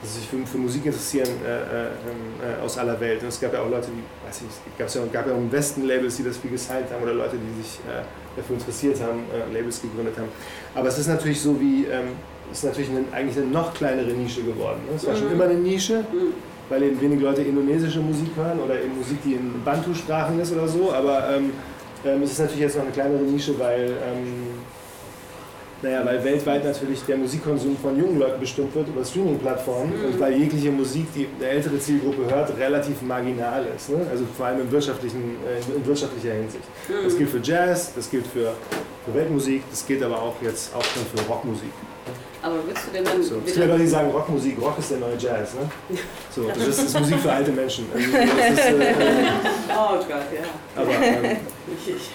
sich 0.08 0.28
für, 0.28 0.38
für 0.46 0.58
Musik 0.58 0.86
interessieren 0.86 1.30
äh, 1.46 1.50
äh, 1.50 1.86
äh, 1.86 2.64
aus 2.64 2.78
aller 2.78 3.00
Welt. 3.00 3.22
Und 3.22 3.30
es 3.30 3.40
gab 3.40 3.54
ja 3.54 3.62
auch 3.62 3.70
Leute, 3.70 3.88
die, 3.88 4.28
weiß 4.28 4.42
ich, 4.42 4.86
es 4.86 4.94
ja, 4.94 5.02
gab 5.12 5.28
ja 5.28 5.34
auch 5.34 5.38
im 5.38 5.52
Westen 5.52 5.86
Labels, 5.86 6.18
die 6.18 6.24
das 6.24 6.38
viel 6.38 6.52
gesigned 6.52 6.92
haben 6.92 7.04
oder 7.04 7.14
Leute, 7.14 7.38
die 7.38 7.62
sich 7.62 7.80
äh, 7.80 8.04
dafür 8.36 8.56
interessiert 8.56 9.02
haben, 9.02 9.26
äh, 9.34 9.54
Labels 9.54 9.82
gegründet 9.82 10.18
haben. 10.18 10.30
Aber 10.76 10.88
es 10.88 10.98
ist 10.98 11.08
natürlich 11.08 11.42
so 11.42 11.60
wie, 11.60 11.86
ähm, 11.86 12.10
es 12.52 12.60
ist 12.60 12.64
natürlich 12.66 12.90
eine, 12.90 13.04
eigentlich 13.12 13.38
eine 13.38 13.48
noch 13.48 13.74
kleinere 13.74 14.12
Nische 14.12 14.44
geworden. 14.44 14.80
Ne? 14.88 14.96
Es 14.96 15.06
war 15.06 15.16
schon 15.16 15.28
mhm. 15.28 15.34
immer 15.34 15.44
eine 15.46 15.56
Nische, 15.56 16.00
mhm. 16.00 16.34
weil 16.70 16.84
eben 16.84 17.02
wenig 17.02 17.20
Leute 17.20 17.42
indonesische 17.42 18.00
Musik 18.00 18.30
hören 18.36 18.60
oder 18.60 18.82
eben 18.82 18.98
Musik, 18.98 19.18
die 19.24 19.34
in 19.34 19.64
Bantu-Sprachen 19.64 20.40
ist 20.40 20.54
oder 20.54 20.68
so. 20.68 20.94
Aber 20.94 21.30
ähm, 21.30 21.52
ähm, 22.06 22.22
es 22.24 22.32
ist 22.32 22.40
natürlich 22.40 22.62
jetzt 22.62 22.76
noch 22.76 22.84
eine 22.84 22.92
kleinere 22.92 23.24
Nische, 23.24 23.58
weil 23.60 23.90
ähm, 23.90 24.60
naja, 25.82 26.04
weil 26.04 26.24
weltweit 26.24 26.64
natürlich 26.64 27.04
der 27.06 27.18
Musikkonsum 27.18 27.78
von 27.78 27.98
jungen 28.00 28.18
Leuten 28.18 28.40
bestimmt 28.40 28.74
wird 28.74 28.88
über 28.88 29.06
Streaming-Plattformen 29.06 29.96
mhm. 29.96 30.06
und 30.06 30.20
weil 30.20 30.34
jegliche 30.34 30.72
Musik, 30.72 31.08
die 31.14 31.28
eine 31.40 31.50
ältere 31.50 31.80
Zielgruppe 31.80 32.26
hört, 32.34 32.58
relativ 32.58 33.02
marginal 33.04 33.66
ist. 33.76 33.90
Ne? 33.90 34.06
Also 34.10 34.26
vor 34.36 34.48
allem 34.48 34.62
in, 34.62 34.72
wirtschaftlichen, 34.72 35.36
äh, 35.46 35.76
in 35.76 35.86
wirtschaftlicher 35.86 36.34
Hinsicht. 36.34 36.64
Mhm. 36.90 37.04
Das 37.04 37.18
gilt 37.18 37.30
für 37.30 37.40
Jazz, 37.44 37.94
das 37.96 38.10
gilt 38.10 38.26
für, 38.26 38.54
für 39.06 39.14
Weltmusik, 39.14 39.64
das 39.70 39.86
gilt 39.86 40.02
aber 40.02 40.20
auch 40.20 40.36
jetzt 40.42 40.74
auch 40.76 40.84
schon 40.84 41.04
für 41.16 41.24
Rockmusik. 41.30 41.72
Aber 42.42 42.56
würdest 42.66 42.88
du 42.88 42.92
denn 42.92 43.04
dann. 43.04 43.22
So. 43.22 43.36
Gibt 43.42 43.58
Leute, 43.58 43.78
die 43.78 43.88
sagen, 43.88 44.10
Rockmusik, 44.12 44.58
Rock 44.62 44.80
ist 44.80 44.92
der 44.92 45.00
neue 45.00 45.18
Jazz. 45.18 45.54
Ne? 45.54 45.98
So, 46.34 46.48
das 46.48 46.58
ist, 46.58 46.80
das 46.80 46.86
ist 46.86 47.00
Musik 47.00 47.20
für 47.20 47.32
alte 47.32 47.52
Menschen. 47.52 47.86
Also, 47.94 48.06
ist, 48.08 48.20
äh, 48.20 48.94
oh 49.70 49.98
Gott, 49.98 50.08
ja. 50.34 50.82
Aber, 50.82 50.92
ähm, 50.92 51.38
ich, 51.86 51.96
ich 51.96 52.10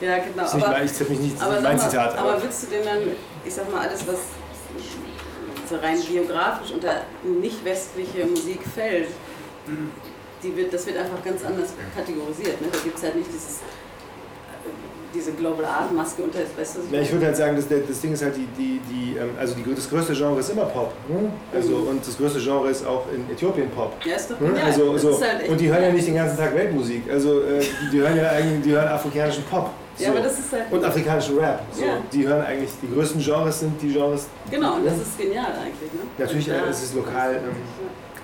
ja, 0.00 0.18
genau. 0.18 0.44
Ist 0.44 0.54
nicht 0.54 0.66
aber, 0.66 0.82
ich 0.82 1.08
mich 1.08 1.18
nicht, 1.18 1.42
aber 1.42 1.60
mein 1.60 1.78
Zitat. 1.78 2.18
Aber, 2.18 2.32
aber 2.32 2.42
würdest 2.42 2.64
du 2.64 2.66
denn 2.68 2.84
dann, 2.84 2.98
ich 3.44 3.54
sag 3.54 3.70
mal, 3.70 3.86
alles, 3.86 4.06
was 4.06 4.18
so 5.68 5.76
rein 5.76 5.98
geografisch 6.06 6.72
unter 6.72 7.02
nicht 7.22 7.64
westliche 7.64 8.26
Musik 8.26 8.60
fällt, 8.74 9.08
die 10.42 10.56
wird, 10.56 10.72
das 10.72 10.86
wird 10.86 10.98
einfach 10.98 11.22
ganz 11.24 11.44
anders 11.44 11.70
kategorisiert. 11.94 12.60
Ne? 12.60 12.68
Da 12.70 12.78
gibt 12.78 12.96
es 12.96 13.02
halt 13.02 13.16
nicht 13.16 13.28
dieses 13.32 13.60
diese 15.14 15.32
Global 15.32 15.64
Art 15.64 15.92
Maske 15.92 16.22
unter 16.22 16.40
das 16.40 16.48
Beste. 16.50 16.80
Ja, 16.90 17.00
ich 17.00 17.12
würde 17.12 17.26
halt 17.26 17.36
sagen, 17.36 17.56
das, 17.56 17.66
das 17.68 18.00
Ding 18.00 18.12
ist 18.12 18.22
halt 18.22 18.34
die, 18.36 18.48
die, 18.56 18.80
die 18.88 19.16
ähm, 19.18 19.30
also 19.38 19.54
die, 19.54 19.74
das 19.74 19.88
größte 19.88 20.14
Genre 20.14 20.40
ist 20.40 20.50
immer 20.50 20.64
Pop. 20.64 20.92
Ne? 21.08 21.30
Also, 21.54 21.76
mhm. 21.76 21.88
Und 21.88 22.06
das 22.06 22.16
größte 22.16 22.40
Genre 22.40 22.70
ist 22.70 22.86
auch 22.86 23.04
in 23.14 23.30
Äthiopien 23.30 23.70
Pop. 23.70 23.94
Ja, 24.04 24.16
ist 24.16 24.30
doch 24.30 24.40
ne? 24.40 24.54
ja, 24.56 24.64
also, 24.64 24.96
so. 24.96 25.20
halt 25.20 25.48
Und 25.48 25.60
die 25.60 25.68
hören 25.68 25.82
ja 25.82 25.92
nicht 25.92 26.06
den 26.06 26.14
ganzen 26.14 26.38
Tag 26.38 26.54
Weltmusik. 26.54 27.10
Also 27.10 27.40
äh, 27.40 27.60
die, 27.60 27.90
die 27.90 28.00
hören 28.00 28.16
ja 28.16 28.30
eigentlich, 28.30 28.62
die 28.62 28.72
hören 28.72 28.88
afrikanischen 28.88 29.44
Pop. 29.44 29.70
So. 29.96 30.04
Ja, 30.04 30.10
aber 30.10 30.20
das 30.20 30.38
ist 30.38 30.52
halt 30.52 30.72
und 30.72 30.84
afrikanischen 30.84 31.38
Rap. 31.38 31.60
So. 31.72 31.84
Ja. 31.84 31.98
Die 32.12 32.26
hören 32.26 32.44
eigentlich, 32.44 32.70
die 32.80 32.92
größten 32.92 33.20
Genres 33.20 33.60
sind 33.60 33.80
die 33.80 33.92
Genres. 33.92 34.26
Genau, 34.50 34.76
und 34.76 34.86
das 34.86 34.98
ist 34.98 35.18
genial 35.18 35.52
eigentlich. 35.52 35.92
Ne? 35.92 36.00
Natürlich, 36.18 36.46
ja. 36.46 36.66
es 36.68 36.82
ist 36.82 36.94
lokal. 36.94 37.34
Ähm, 37.34 37.42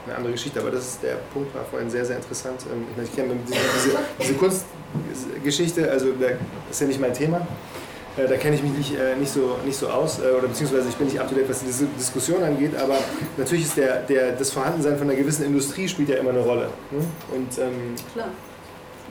eine 0.06 0.16
andere 0.16 0.32
Geschichte, 0.32 0.60
aber 0.60 0.70
das 0.70 0.86
ist 0.86 1.02
der 1.02 1.16
Punkt 1.32 1.54
war 1.54 1.64
vorhin 1.64 1.90
sehr, 1.90 2.04
sehr 2.04 2.16
interessant. 2.16 2.64
Ähm, 2.72 2.86
ich, 2.96 3.10
ich 3.10 3.14
kenne 3.14 3.34
diese, 3.46 3.58
diese, 4.20 4.34
Kunstgeschichte, 4.34 5.90
also 5.90 6.12
das 6.12 6.32
ist 6.70 6.80
ja 6.80 6.86
nicht 6.86 7.00
mein 7.00 7.12
Thema. 7.12 7.46
Äh, 8.16 8.26
da 8.26 8.36
kenne 8.36 8.56
ich 8.56 8.62
mich 8.62 8.72
nicht, 8.72 8.98
äh, 8.98 9.16
nicht, 9.16 9.30
so, 9.30 9.58
nicht 9.64 9.76
so 9.76 9.88
aus, 9.88 10.18
äh, 10.18 10.30
oder 10.30 10.48
beziehungsweise 10.48 10.88
ich 10.88 10.96
bin 10.96 11.06
nicht 11.06 11.20
up 11.20 11.28
to 11.28 11.34
date, 11.34 11.48
was 11.48 11.60
diese 11.60 11.86
Diskussion 11.98 12.42
angeht, 12.42 12.72
aber 12.76 12.96
natürlich 13.36 13.66
ist 13.66 13.76
der, 13.76 14.02
der, 14.02 14.32
das 14.32 14.50
Vorhandensein 14.50 14.96
von 14.96 15.08
einer 15.08 15.18
gewissen 15.18 15.44
Industrie 15.44 15.86
spielt 15.86 16.08
ja 16.08 16.16
immer 16.16 16.30
eine 16.30 16.40
Rolle. 16.40 16.68
Ne? 16.90 17.04
Und, 17.34 17.58
ähm, 17.58 17.94
Klar 18.14 18.28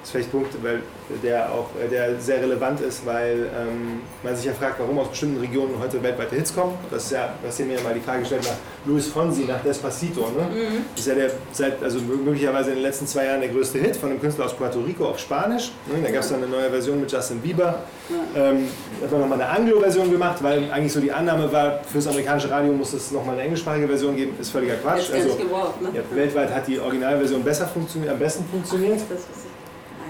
ist 0.07 0.11
vielleicht 0.11 0.29
ein 0.29 0.31
Punkt, 0.31 0.63
weil 0.63 0.81
der 1.21 1.51
auch 1.51 1.67
äh, 1.83 1.89
der 1.89 2.19
sehr 2.19 2.41
relevant 2.41 2.79
ist, 2.79 3.05
weil 3.05 3.49
ähm, 3.53 4.01
man 4.23 4.35
sich 4.35 4.45
ja 4.45 4.53
fragt, 4.53 4.79
warum 4.79 4.99
aus 4.99 5.09
bestimmten 5.09 5.39
Regionen 5.39 5.73
heute 5.79 6.01
weltweite 6.01 6.35
Hits 6.35 6.55
kommen. 6.55 6.75
Das 6.89 7.05
ist 7.05 7.11
ja, 7.11 7.33
was 7.43 7.59
mir 7.59 7.75
ja 7.75 7.81
mal 7.81 7.93
die 7.93 7.99
Frage 7.99 8.21
gestellt 8.21 8.43
nach 8.43 8.55
Luis 8.85 9.07
Fonsi, 9.07 9.43
nach 9.43 9.61
Despacito. 9.61 10.21
Ne? 10.21 10.43
Mhm. 10.43 10.85
Das 10.95 11.01
ist 11.01 11.07
ja 11.07 11.15
der 11.15 11.31
seit, 11.51 11.83
also 11.83 11.99
möglicherweise 11.99 12.69
in 12.69 12.77
den 12.77 12.83
letzten 12.83 13.05
zwei 13.05 13.25
Jahren 13.25 13.41
der 13.41 13.49
größte 13.49 13.79
Hit 13.79 13.97
von 13.97 14.09
einem 14.09 14.21
Künstler 14.21 14.45
aus 14.45 14.55
Puerto 14.55 14.79
Rico 14.79 15.07
auf 15.07 15.19
Spanisch. 15.19 15.71
Ne? 15.87 16.01
Da 16.01 16.11
gab 16.11 16.21
es 16.21 16.29
dann 16.29 16.41
eine 16.41 16.47
neue 16.47 16.69
Version 16.69 17.01
mit 17.01 17.11
Justin 17.11 17.39
Bieber. 17.41 17.83
Ja. 18.09 18.51
Ähm, 18.51 18.67
hat 19.01 19.11
man 19.11 19.21
nochmal 19.21 19.41
eine 19.41 19.49
Anglo-Version 19.49 20.09
gemacht, 20.09 20.41
weil 20.41 20.71
eigentlich 20.71 20.93
so 20.93 21.01
die 21.01 21.11
Annahme 21.11 21.51
war, 21.51 21.81
fürs 21.83 22.07
amerikanische 22.07 22.49
Radio 22.49 22.71
muss 22.71 22.93
es 22.93 23.11
nochmal 23.11 23.35
eine 23.35 23.43
englischsprachige 23.43 23.87
Version 23.87 24.15
geben. 24.15 24.37
Ist 24.39 24.51
völliger 24.51 24.75
Quatsch. 24.75 25.11
Also, 25.11 25.35
gebraucht, 25.35 25.81
ne? 25.81 25.89
ja, 25.93 26.01
weltweit 26.15 26.53
hat 26.53 26.65
die 26.65 26.79
Originalversion 26.79 27.43
besser 27.43 27.67
funktioniert, 27.67 28.13
am 28.13 28.19
besten 28.19 28.45
funktioniert. 28.49 29.01
Das 29.09 29.46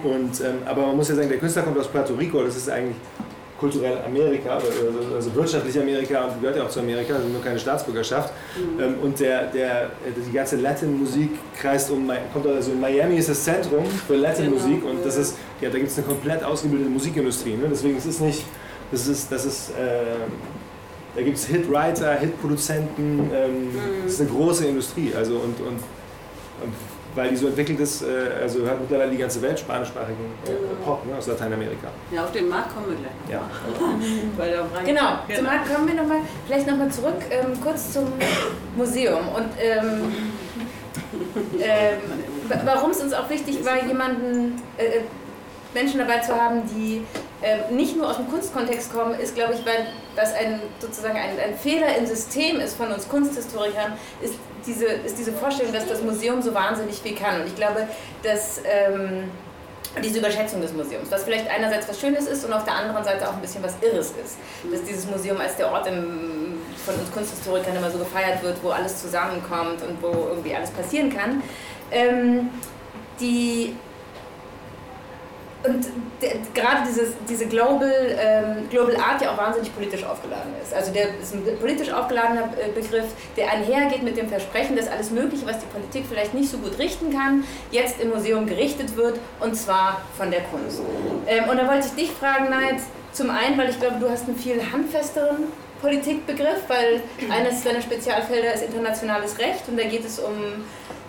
und, 0.03 0.39
ähm, 0.41 0.59
aber 0.65 0.87
man 0.87 0.95
muss 0.95 1.09
ja 1.09 1.15
sagen, 1.15 1.29
der 1.29 1.37
Künstler 1.37 1.63
kommt 1.63 1.77
aus 1.77 1.87
Puerto 1.87 2.13
Rico, 2.13 2.43
das 2.43 2.55
ist 2.55 2.69
eigentlich 2.69 2.95
kulturell 3.59 3.97
Amerika, 4.05 4.55
also, 4.55 4.67
also 5.15 5.35
wirtschaftlich 5.35 5.79
Amerika 5.79 6.25
und 6.25 6.39
gehört 6.41 6.57
ja 6.57 6.63
auch 6.63 6.69
zu 6.69 6.79
Amerika, 6.79 7.15
also 7.15 7.27
nur 7.27 7.43
keine 7.43 7.59
Staatsbürgerschaft. 7.59 8.33
Mhm. 8.55 8.83
Ähm, 8.83 8.95
und 9.01 9.19
der, 9.19 9.47
der, 9.47 9.89
die 10.05 10.31
ganze 10.31 10.57
Latin-Musik 10.57 11.31
kreist 11.59 11.89
um, 11.91 12.09
kommt 12.33 12.47
also 12.47 12.71
in 12.71 12.79
Miami 12.79 13.17
ist 13.17 13.29
das 13.29 13.43
Zentrum 13.43 13.85
für 13.85 14.15
Latin-Musik 14.15 14.81
genau. 14.81 14.91
und 14.91 15.05
das 15.05 15.17
ist, 15.17 15.37
ja, 15.61 15.69
da 15.69 15.77
gibt 15.77 15.89
es 15.89 15.97
eine 15.97 16.07
komplett 16.07 16.43
ausgebildete 16.43 16.89
Musikindustrie. 16.89 17.55
Ne? 17.55 17.67
Deswegen 17.69 17.97
ist 17.97 18.05
es 18.05 18.19
nicht, 18.19 18.43
das 18.91 19.07
ist, 19.07 19.31
das 19.31 19.45
ist, 19.45 19.69
äh, 19.71 19.73
da 21.15 21.21
gibt 21.23 21.37
es 21.37 21.47
Hitwriter, 21.47 22.13
Hitproduzenten, 22.13 23.31
ähm, 23.33 23.63
mhm. 23.63 23.71
das 24.03 24.13
ist 24.13 24.21
eine 24.21 24.29
große 24.29 24.65
Industrie. 24.67 25.13
Also 25.17 25.35
und, 25.35 25.59
und, 25.59 25.79
und 26.63 26.73
weil 27.17 27.29
die 27.31 27.35
so 27.35 27.47
entwickelt 27.47 27.79
ist, 27.79 28.03
äh, 28.03 28.29
also 28.41 28.59
hört 28.59 28.79
mittlerweile 28.79 29.11
die 29.11 29.17
ganze 29.17 29.41
Welt 29.41 29.59
spanischsprachigen 29.59 30.25
äh, 30.45 30.85
Pop 30.85 31.05
ne, 31.05 31.15
aus 31.17 31.25
Lateinamerika. 31.27 31.87
Ja, 32.11 32.23
auf 32.23 32.31
den 32.31 32.47
Markt 32.47 32.73
kommen 32.73 32.85
wir 32.89 32.95
gleich. 32.95 33.11
Ja. 33.29 33.49
genau, 34.85 35.19
zum 35.35 35.45
Markt 35.45 35.73
kommen 35.73 35.87
wir 35.87 35.95
nochmal, 35.95 36.19
vielleicht 36.45 36.67
nochmal 36.67 36.91
zurück, 36.91 37.15
ähm, 37.31 37.59
kurz 37.61 37.93
zum 37.93 38.05
Museum. 38.75 39.27
Und 39.35 39.49
ähm, 39.59 40.13
ähm, 41.59 41.97
warum 42.63 42.91
es 42.91 43.01
uns 43.01 43.13
auch 43.13 43.29
wichtig 43.29 43.65
war, 43.65 43.83
jemanden, 43.83 44.61
äh, 44.77 45.01
Menschen 45.73 45.99
dabei 45.99 46.19
zu 46.19 46.35
haben, 46.35 46.61
die 46.75 46.97
äh, 46.97 47.01
nicht 47.71 47.95
nur 47.95 48.09
aus 48.09 48.17
dem 48.17 48.29
Kunstkontext 48.29 48.91
kommen, 48.91 49.19
ist, 49.19 49.35
glaube 49.35 49.53
ich, 49.53 49.65
weil 49.65 49.87
das 50.15 50.33
ein, 50.33 50.59
sozusagen 50.79 51.17
ein, 51.17 51.39
ein 51.39 51.57
Fehler 51.57 51.95
im 51.95 52.05
System 52.05 52.59
ist 52.59 52.75
von 52.75 52.91
uns 52.91 53.07
Kunsthistorikern, 53.07 53.93
ist 54.21 54.35
diese, 54.65 54.85
ist 54.85 55.17
diese 55.17 55.31
Vorstellung, 55.33 55.71
dass 55.71 55.87
das 55.87 56.01
Museum 56.01 56.41
so 56.41 56.53
wahnsinnig 56.53 56.97
viel 56.97 57.15
kann. 57.15 57.41
Und 57.41 57.47
ich 57.47 57.55
glaube, 57.55 57.87
dass 58.23 58.59
ähm, 58.65 59.29
diese 60.03 60.19
Überschätzung 60.19 60.61
des 60.61 60.73
Museums, 60.73 61.11
was 61.11 61.23
vielleicht 61.23 61.47
einerseits 61.49 61.87
was 61.87 61.99
Schönes 61.99 62.25
ist 62.25 62.43
und 62.43 62.53
auf 62.53 62.65
der 62.65 62.73
anderen 62.73 63.03
Seite 63.03 63.27
auch 63.29 63.33
ein 63.33 63.41
bisschen 63.41 63.63
was 63.63 63.75
Irres 63.81 64.13
ist. 64.23 64.37
Dass 64.71 64.83
dieses 64.83 65.05
Museum 65.05 65.39
als 65.39 65.55
der 65.57 65.71
Ort 65.71 65.87
im, 65.87 66.57
von 66.83 66.95
uns 66.95 67.11
Kunsthistorikern 67.13 67.75
immer 67.75 67.91
so 67.91 67.99
gefeiert 67.99 68.41
wird, 68.41 68.57
wo 68.63 68.69
alles 68.69 68.99
zusammenkommt 68.99 69.83
und 69.83 70.01
wo 70.01 70.27
irgendwie 70.29 70.55
alles 70.55 70.71
passieren 70.71 71.15
kann. 71.15 71.43
Ähm, 71.91 72.49
die 73.19 73.75
und 75.67 75.85
gerade 76.53 76.83
dieses, 76.87 77.09
diese 77.29 77.45
Global, 77.47 77.91
ähm, 78.19 78.69
Global 78.69 78.95
Art 78.97 79.21
ja 79.21 79.31
auch 79.31 79.37
wahnsinnig 79.37 79.73
politisch 79.73 80.03
aufgeladen 80.03 80.53
ist. 80.61 80.73
Also 80.73 80.91
der 80.91 81.09
ist 81.21 81.33
ein 81.33 81.43
politisch 81.59 81.91
aufgeladener 81.91 82.49
äh, 82.57 82.71
Begriff, 82.71 83.05
der 83.35 83.51
einhergeht 83.51 84.03
mit 84.03 84.17
dem 84.17 84.27
Versprechen, 84.27 84.75
dass 84.75 84.87
alles 84.87 85.11
Mögliche, 85.11 85.45
was 85.45 85.59
die 85.59 85.65
Politik 85.67 86.05
vielleicht 86.09 86.33
nicht 86.33 86.49
so 86.49 86.57
gut 86.57 86.77
richten 86.79 87.11
kann, 87.11 87.43
jetzt 87.71 87.99
im 88.01 88.09
Museum 88.09 88.47
gerichtet 88.47 88.95
wird 88.95 89.19
und 89.39 89.55
zwar 89.55 90.01
von 90.17 90.31
der 90.31 90.41
Kunst. 90.41 90.81
Ähm, 91.27 91.49
und 91.49 91.57
da 91.57 91.67
wollte 91.67 91.87
ich 91.87 91.93
dich 91.93 92.11
fragen, 92.11 92.49
Neid, 92.49 92.81
zum 93.11 93.29
einen, 93.29 93.57
weil 93.57 93.69
ich 93.69 93.79
glaube, 93.79 93.97
du 93.99 94.09
hast 94.09 94.27
einen 94.27 94.37
viel 94.37 94.61
handfesteren 94.71 95.45
Politikbegriff, 95.81 96.63
weil 96.67 97.01
eines 97.29 97.63
deiner 97.63 97.81
Spezialfelder 97.81 98.53
ist 98.53 98.63
internationales 98.63 99.37
Recht 99.37 99.67
und 99.67 99.77
da 99.77 99.83
geht 99.83 100.05
es 100.05 100.19
um 100.19 100.65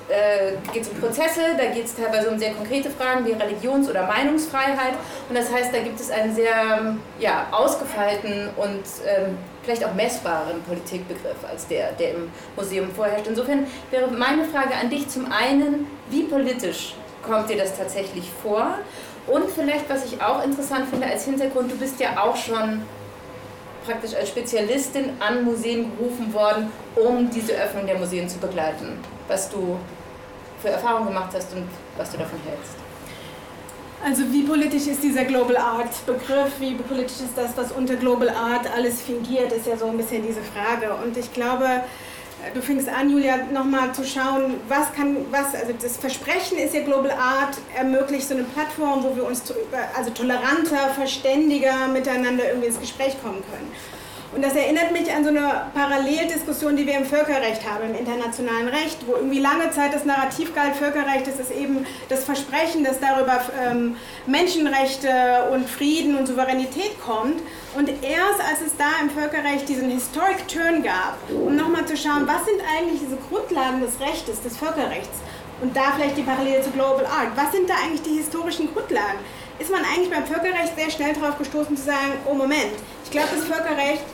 äh, 0.09 0.53
geht 0.73 0.83
es 0.83 0.89
um 0.89 0.99
Prozesse, 1.01 1.41
da 1.57 1.67
geht 1.67 1.85
es 1.85 1.95
teilweise 1.95 2.31
um 2.31 2.39
sehr 2.39 2.53
konkrete 2.53 2.91
Fragen 2.91 3.27
wie 3.27 3.33
Religions- 3.33 3.89
oder 3.89 4.07
Meinungsfreiheit. 4.07 4.95
Und 5.29 5.37
das 5.37 5.53
heißt, 5.53 5.73
da 5.73 5.81
gibt 5.81 6.01
es 6.01 6.11
einen 6.11 6.35
sehr 6.35 6.97
ja, 7.19 7.47
ausgefeilten 7.51 8.51
und 8.57 8.83
ähm, 9.07 9.37
vielleicht 9.63 9.85
auch 9.85 9.95
messbaren 9.95 10.63
Politikbegriff 10.63 11.45
als 11.51 11.67
der, 11.69 11.93
der 11.93 12.13
im 12.13 12.31
Museum 12.57 12.91
vorherrscht. 12.91 13.27
Insofern 13.27 13.67
wäre 13.91 14.09
meine 14.09 14.45
Frage 14.45 14.75
an 14.75 14.89
dich 14.89 15.09
zum 15.09 15.31
einen, 15.31 15.87
wie 16.11 16.23
politisch 16.25 16.95
kommt 17.23 17.51
dir 17.51 17.59
das 17.59 17.77
tatsächlich 17.77 18.31
vor? 18.43 18.79
Und 19.27 19.51
vielleicht, 19.51 19.91
was 19.91 20.07
ich 20.07 20.23
auch 20.23 20.43
interessant 20.43 20.89
finde 20.89 21.07
als 21.07 21.27
Hintergrund, 21.27 21.71
du 21.71 21.77
bist 21.77 22.01
ja 22.01 22.23
auch 22.23 22.35
schon 22.35 22.83
praktisch 23.85 24.15
als 24.15 24.29
Spezialistin 24.29 25.11
an 25.21 25.45
Museen 25.45 25.91
gerufen 25.97 26.33
worden, 26.33 26.71
um 26.97 27.29
diese 27.31 27.53
Öffnung 27.53 27.87
der 27.87 27.99
Museen 27.99 28.29
zu 28.29 28.39
begleiten. 28.39 28.99
Was 29.29 29.51
du 29.51 29.79
für 30.61 30.69
Erfahrungen 30.69 31.09
gemacht 31.09 31.31
hast 31.35 31.53
und 31.55 31.69
was 31.97 32.11
du 32.11 32.19
davon 32.19 32.39
hältst. 32.47 32.75
Also 34.05 34.23
wie 34.33 34.43
politisch 34.43 34.87
ist 34.87 35.03
dieser 35.03 35.25
Global 35.25 35.57
Art 35.57 36.07
Begriff, 36.07 36.53
wie 36.61 36.75
politisch 36.75 37.21
ist 37.21 37.37
das, 37.37 37.57
was 37.57 37.73
unter 37.73 37.97
Global 37.97 38.29
Art 38.29 38.73
alles 38.73 39.03
fingiert, 39.03 39.51
ist 39.53 39.67
ja 39.67 39.77
so 39.77 39.87
ein 39.87 39.97
bisschen 39.97 40.25
diese 40.25 40.41
Frage. 40.41 40.95
Und 41.03 41.17
ich 41.17 41.33
glaube, 41.33 41.83
du 42.55 42.63
fängst 42.63 42.89
an, 42.89 43.11
Julia, 43.11 43.39
nochmal 43.53 43.93
zu 43.93 44.05
schauen, 44.05 44.55
was 44.69 44.93
kann, 44.93 45.17
was, 45.33 45.55
also 45.55 45.73
das 45.81 45.97
Versprechen 45.97 46.59
ist 46.59 46.75
ja 46.75 46.83
Global 46.85 47.11
Art, 47.11 47.59
ermöglicht 47.77 48.29
so 48.29 48.35
eine 48.35 48.45
Plattform, 48.45 49.03
wo 49.03 49.17
wir 49.17 49.27
uns 49.27 49.43
also 49.97 50.11
toleranter, 50.11 50.91
verständiger 50.95 51.89
miteinander 51.89 52.47
irgendwie 52.49 52.69
ins 52.69 52.81
Gespräch 52.81 53.21
kommen 53.21 53.43
können. 53.51 53.73
Und 54.35 54.45
das 54.45 54.55
erinnert 54.55 54.93
mich 54.93 55.11
an 55.11 55.25
so 55.25 55.31
eine 55.31 55.71
Paralleldiskussion, 55.75 56.77
die 56.77 56.87
wir 56.87 56.99
im 56.99 57.07
Völkerrecht 57.07 57.67
haben, 57.67 57.89
im 57.89 57.99
internationalen 57.99 58.69
Recht, 58.69 58.99
wo 59.07 59.15
irgendwie 59.15 59.39
lange 59.41 59.71
Zeit 59.71 59.95
das 59.95 60.05
Narrativ 60.05 60.55
galt, 60.55 60.77
Völkerrecht, 60.77 61.27
das 61.27 61.41
ist 61.41 61.51
eben 61.51 61.87
das 62.11 62.25
Versprechen, 62.25 62.85
dass 62.85 63.01
darüber 63.01 63.41
ähm, 63.67 63.97
Menschenrechte 64.27 65.49
und 65.51 65.69
Frieden 65.69 66.15
und 66.19 66.27
Souveränität 66.27 67.01
kommt. 67.01 67.41
Und 67.75 67.89
erst 67.89 68.41
als 68.41 68.61
es 68.67 68.77
da 68.77 68.91
im 69.01 69.09
Völkerrecht 69.09 69.67
diesen 69.67 69.91
Historic 69.91 70.47
Turn 70.47 70.83
gab, 70.83 71.17
um 71.31 71.57
nochmal 71.57 71.87
zu 71.87 71.97
schauen, 71.97 72.27
was 72.27 72.45
sind 72.45 72.61
eigentlich 72.77 73.01
diese 73.01 73.17
Grundlagen 73.17 73.81
des 73.81 73.99
Rechtes, 73.99 74.43
des 74.43 74.59
Völkerrechts, 74.59 75.19
und 75.61 75.77
da 75.77 75.93
vielleicht 75.97 76.17
die 76.17 76.23
Parallele 76.23 76.63
zu 76.63 76.71
Global 76.71 77.05
Art, 77.07 77.35
was 77.35 77.51
sind 77.51 77.69
da 77.69 77.75
eigentlich 77.83 78.03
die 78.03 78.19
historischen 78.19 78.73
Grundlagen? 78.73 79.19
Ist 79.59 79.73
man 79.73 79.81
eigentlich 79.85 80.11
beim 80.11 80.25
Völkerrecht 80.25 80.77
sehr 80.77 80.89
schnell 80.89 81.15
darauf 81.15 81.37
gestoßen 81.37 81.77
zu 81.77 81.83
sagen, 81.83 82.13
oh 82.31 82.35
Moment, 82.35 82.71
ich 83.05 83.11
glaube, 83.11 83.29
das 83.35 83.45
Völkerrecht 83.45 84.05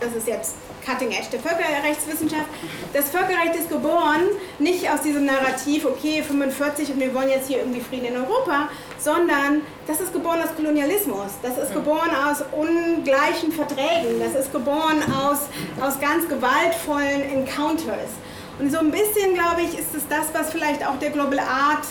das 0.00 0.14
ist 0.14 0.26
jetzt 0.26 0.54
Cutting 0.84 1.10
Edge 1.10 1.28
der 1.32 1.40
Völkerrechtswissenschaft. 1.40 2.46
Das 2.92 3.10
Völkerrecht 3.10 3.54
ist 3.54 3.68
geboren 3.68 4.22
nicht 4.58 4.90
aus 4.90 5.02
diesem 5.02 5.26
Narrativ, 5.26 5.84
okay, 5.84 6.22
45 6.22 6.92
und 6.92 7.00
wir 7.00 7.14
wollen 7.14 7.28
jetzt 7.28 7.48
hier 7.48 7.58
irgendwie 7.58 7.80
Frieden 7.80 8.06
in 8.06 8.16
Europa, 8.16 8.68
sondern 8.98 9.62
das 9.86 10.00
ist 10.00 10.12
geboren 10.12 10.40
aus 10.42 10.54
Kolonialismus, 10.56 11.32
das 11.42 11.58
ist 11.58 11.74
geboren 11.74 12.10
aus 12.26 12.42
ungleichen 12.52 13.52
Verträgen, 13.52 14.20
das 14.20 14.34
ist 14.34 14.52
geboren 14.52 15.02
aus, 15.12 15.40
aus 15.80 16.00
ganz 16.00 16.28
gewaltvollen 16.28 17.22
Encounters. 17.22 18.10
Und 18.58 18.70
so 18.70 18.78
ein 18.78 18.90
bisschen, 18.90 19.34
glaube 19.34 19.62
ich, 19.62 19.78
ist 19.78 19.94
es 19.94 20.06
das, 20.08 20.26
was 20.32 20.50
vielleicht 20.50 20.86
auch 20.86 20.98
der 20.98 21.10
Global 21.10 21.38
Art 21.38 21.84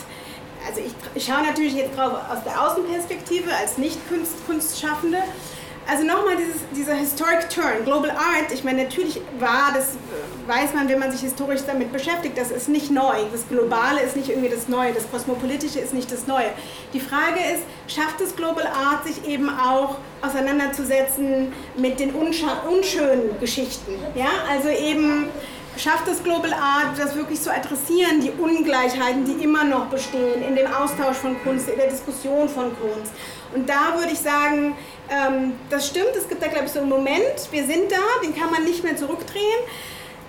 also 0.66 0.80
ich, 0.80 0.92
ich 1.14 1.24
schaue 1.24 1.42
natürlich 1.42 1.74
jetzt 1.74 1.96
drauf 1.96 2.12
aus 2.30 2.44
der 2.44 2.60
Außenperspektive 2.60 3.50
als 3.54 3.78
Nicht-Kunstschaffende, 3.78 5.18
also 5.90 6.04
nochmal 6.04 6.36
dieser 6.74 6.94
Historic 6.94 7.50
Turn, 7.50 7.84
Global 7.84 8.10
Art, 8.10 8.52
ich 8.52 8.62
meine, 8.62 8.84
natürlich 8.84 9.20
war, 9.40 9.72
das 9.74 9.96
weiß 10.46 10.72
man, 10.74 10.88
wenn 10.88 11.00
man 11.00 11.10
sich 11.10 11.22
historisch 11.22 11.62
damit 11.66 11.92
beschäftigt, 11.92 12.38
das 12.38 12.52
ist 12.52 12.68
nicht 12.68 12.90
neu. 12.90 13.24
Das 13.32 13.48
Globale 13.48 14.00
ist 14.00 14.16
nicht 14.16 14.28
irgendwie 14.28 14.48
das 14.48 14.68
Neue, 14.68 14.92
das 14.92 15.10
Kosmopolitische 15.10 15.80
ist 15.80 15.92
nicht 15.92 16.12
das 16.12 16.28
Neue. 16.28 16.50
Die 16.94 17.00
Frage 17.00 17.40
ist, 17.54 17.62
schafft 17.92 18.20
es 18.20 18.36
Global 18.36 18.66
Art, 18.66 19.04
sich 19.04 19.26
eben 19.26 19.48
auch 19.50 19.96
auseinanderzusetzen 20.22 21.52
mit 21.76 21.98
den 21.98 22.12
unschönen 22.14 23.40
Geschichten? 23.40 23.92
Ja, 24.14 24.30
also 24.48 24.68
eben 24.68 25.26
schafft 25.76 26.08
es 26.08 26.22
Global 26.22 26.52
Art, 26.52 26.98
das 26.98 27.14
wirklich 27.14 27.40
zu 27.40 27.52
adressieren, 27.52 28.20
die 28.20 28.30
Ungleichheiten, 28.30 29.24
die 29.24 29.42
immer 29.42 29.64
noch 29.64 29.86
bestehen 29.86 30.42
in 30.46 30.56
dem 30.56 30.66
Austausch 30.66 31.16
von 31.16 31.40
Kunst, 31.42 31.68
in 31.68 31.76
der 31.76 31.88
Diskussion 31.88 32.48
von 32.48 32.72
Kunst. 32.78 33.12
Und 33.54 33.68
da 33.68 33.94
würde 33.96 34.12
ich 34.12 34.18
sagen, 34.18 34.76
ähm, 35.08 35.54
das 35.70 35.86
stimmt, 35.86 36.14
es 36.16 36.28
gibt 36.28 36.42
da, 36.42 36.48
glaube 36.48 36.66
ich, 36.66 36.72
so 36.72 36.80
einen 36.80 36.88
Moment, 36.88 37.48
wir 37.50 37.64
sind 37.64 37.90
da, 37.90 38.22
den 38.22 38.34
kann 38.36 38.50
man 38.50 38.64
nicht 38.64 38.84
mehr 38.84 38.96
zurückdrehen. 38.96 39.60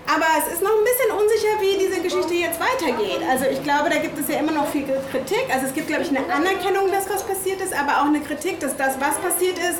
Aber 0.07 0.25
es 0.39 0.53
ist 0.53 0.63
noch 0.63 0.71
ein 0.71 0.83
bisschen 0.83 1.11
unsicher, 1.11 1.61
wie 1.61 1.77
diese 1.77 2.01
Geschichte 2.01 2.33
jetzt 2.33 2.59
weitergeht. 2.59 3.21
Also 3.29 3.45
ich 3.45 3.63
glaube, 3.63 3.89
da 3.89 3.97
gibt 3.99 4.17
es 4.17 4.27
ja 4.27 4.39
immer 4.39 4.51
noch 4.51 4.67
viel 4.67 4.83
Kritik. 5.11 5.45
Also 5.53 5.67
es 5.67 5.73
gibt, 5.73 5.87
glaube 5.87 6.01
ich, 6.01 6.09
eine 6.09 6.25
Anerkennung, 6.33 6.91
dass 6.91 7.07
was 7.07 7.23
passiert 7.23 7.61
ist, 7.61 7.71
aber 7.73 8.01
auch 8.01 8.05
eine 8.05 8.19
Kritik, 8.19 8.59
dass 8.59 8.75
das, 8.75 8.99
was 8.99 9.19
passiert 9.19 9.57
ist, 9.59 9.79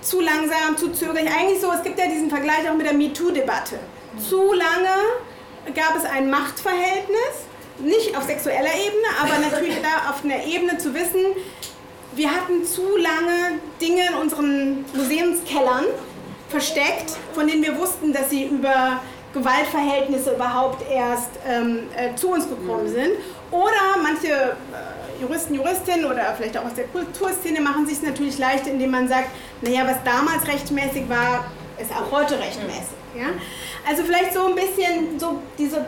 zu 0.00 0.20
langsam, 0.20 0.76
zu 0.76 0.92
zögerlich. 0.92 1.30
Eigentlich 1.30 1.60
so, 1.60 1.72
es 1.72 1.82
gibt 1.82 1.98
ja 1.98 2.06
diesen 2.06 2.30
Vergleich 2.30 2.70
auch 2.70 2.74
mit 2.74 2.86
der 2.86 2.94
MeToo-Debatte. 2.94 3.78
Zu 4.18 4.52
lange 4.52 5.74
gab 5.74 5.96
es 5.96 6.04
ein 6.04 6.30
Machtverhältnis, 6.30 7.46
nicht 7.78 8.16
auf 8.16 8.24
sexueller 8.24 8.74
Ebene, 8.74 9.06
aber 9.20 9.38
natürlich 9.38 9.76
da 9.80 10.10
auf 10.10 10.24
einer 10.24 10.44
Ebene 10.44 10.78
zu 10.78 10.94
wissen, 10.94 11.20
wir 12.14 12.30
hatten 12.30 12.64
zu 12.64 12.96
lange 12.96 13.58
Dinge 13.80 14.06
in 14.08 14.14
unseren 14.14 14.84
Museumskellern 14.94 15.86
versteckt, 16.50 17.16
von 17.32 17.46
denen 17.46 17.62
wir 17.62 17.78
wussten, 17.78 18.12
dass 18.12 18.28
sie 18.28 18.44
über 18.44 19.00
Gewaltverhältnisse 19.32 20.34
überhaupt 20.34 20.84
erst 20.90 21.30
ähm, 21.48 21.88
äh, 21.96 22.14
zu 22.14 22.32
uns 22.32 22.46
gekommen 22.46 22.84
mhm. 22.84 22.92
sind. 22.92 23.12
Oder 23.50 24.02
manche 24.02 24.28
äh, 24.28 25.22
Juristen, 25.22 25.54
Juristinnen 25.54 26.04
oder 26.04 26.34
vielleicht 26.36 26.58
auch 26.58 26.66
aus 26.66 26.74
der 26.74 26.84
Kulturszene 26.84 27.62
machen 27.62 27.86
sich 27.86 27.96
es 27.96 28.02
natürlich 28.02 28.38
leicht, 28.38 28.66
indem 28.66 28.90
man 28.90 29.08
sagt, 29.08 29.30
naja, 29.62 29.86
was 29.86 29.96
damals 30.04 30.46
rechtmäßig 30.46 31.08
war, 31.08 31.46
ist 31.80 31.90
auch 31.92 32.10
heute 32.12 32.38
rechtmäßig. 32.38 33.01
Ja? 33.16 33.28
Also 33.88 34.02
vielleicht 34.04 34.32
so 34.32 34.46
ein 34.46 34.54
bisschen 34.54 35.18
so 35.18 35.40
diese 35.58 35.86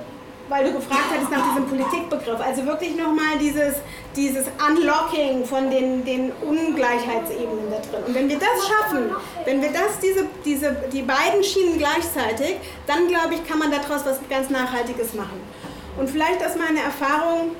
weil 0.48 0.64
du 0.64 0.72
gefragt 0.72 1.04
hattest 1.10 1.30
nach 1.30 1.48
diesem 1.48 1.66
Politikbegriff. 1.66 2.40
Also 2.40 2.66
wirklich 2.66 2.96
nochmal 2.96 3.38
dieses, 3.40 3.76
dieses 4.14 4.46
Unlocking 4.66 5.44
von 5.44 5.70
den, 5.70 6.04
den 6.04 6.32
Ungleichheitsebenen 6.32 7.70
da 7.70 7.78
drin. 7.78 8.04
Und 8.06 8.14
wenn 8.14 8.28
wir 8.28 8.38
das 8.38 8.68
schaffen, 8.68 9.10
wenn 9.44 9.62
wir 9.62 9.70
das, 9.72 9.98
diese, 10.02 10.26
diese, 10.44 10.76
die 10.92 11.02
beiden 11.02 11.42
Schienen 11.42 11.78
gleichzeitig, 11.78 12.56
dann 12.86 13.08
glaube 13.08 13.34
ich, 13.34 13.48
kann 13.48 13.58
man 13.58 13.70
daraus 13.70 14.04
was 14.04 14.18
ganz 14.28 14.50
Nachhaltiges 14.50 15.14
machen. 15.14 15.40
Und 15.96 16.10
vielleicht 16.10 16.44
aus 16.44 16.56
meiner 16.56 16.80
Erfahrung, 16.80 17.52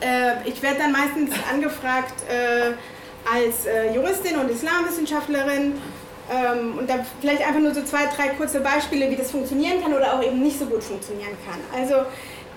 äh, 0.00 0.48
ich 0.48 0.62
werde 0.62 0.78
dann 0.78 0.92
meistens 0.92 1.30
angefragt 1.52 2.14
äh, 2.30 2.72
als 3.30 3.66
äh, 3.66 3.94
Juristin 3.94 4.36
und 4.38 4.50
Islamwissenschaftlerin 4.50 5.74
ähm, 6.30 6.78
und 6.78 6.88
da 6.88 7.04
vielleicht 7.20 7.46
einfach 7.46 7.60
nur 7.60 7.74
so 7.74 7.82
zwei, 7.82 8.06
drei 8.06 8.28
kurze 8.28 8.60
Beispiele, 8.60 9.10
wie 9.10 9.16
das 9.16 9.30
funktionieren 9.30 9.82
kann 9.82 9.92
oder 9.92 10.14
auch 10.14 10.22
eben 10.22 10.40
nicht 10.40 10.58
so 10.58 10.66
gut 10.66 10.82
funktionieren 10.82 11.36
kann. 11.46 11.58
Also 11.78 12.06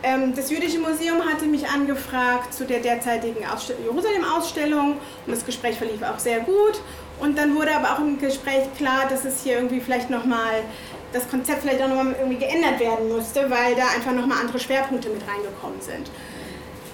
ähm, 0.04 0.36
das 0.36 0.52
Jüdische 0.52 0.80
Museum 0.80 1.24
hatte 1.26 1.46
mich 1.46 1.68
angefragt 1.68 2.54
zu 2.54 2.66
der 2.66 2.80
derzeitigen 2.80 3.38
Jerusalem-Ausstellung 3.84 4.98
und 5.26 5.32
das 5.32 5.46
Gespräch 5.46 5.78
verlief 5.78 6.04
auch 6.04 6.20
sehr 6.20 6.42
gut. 6.42 6.82
Und 7.20 7.38
dann 7.38 7.56
wurde 7.56 7.74
aber 7.74 7.94
auch 7.94 8.00
im 8.00 8.20
Gespräch 8.20 8.64
klar, 8.78 9.08
dass 9.10 9.24
es 9.24 9.44
hier 9.44 9.56
irgendwie 9.56 9.80
vielleicht 9.80 10.10
nochmal, 10.10 10.64
das 11.14 11.30
Konzept 11.30 11.62
vielleicht 11.62 11.82
auch 11.82 11.88
nochmal 11.88 12.16
irgendwie 12.20 12.38
geändert 12.38 12.80
werden 12.80 13.08
musste, 13.10 13.50
weil 13.50 13.76
da 13.76 13.88
einfach 13.96 14.12
nochmal 14.12 14.40
andere 14.42 14.60
Schwerpunkte 14.60 15.10
mit 15.10 15.22
reingekommen 15.28 15.80
sind. 15.80 16.12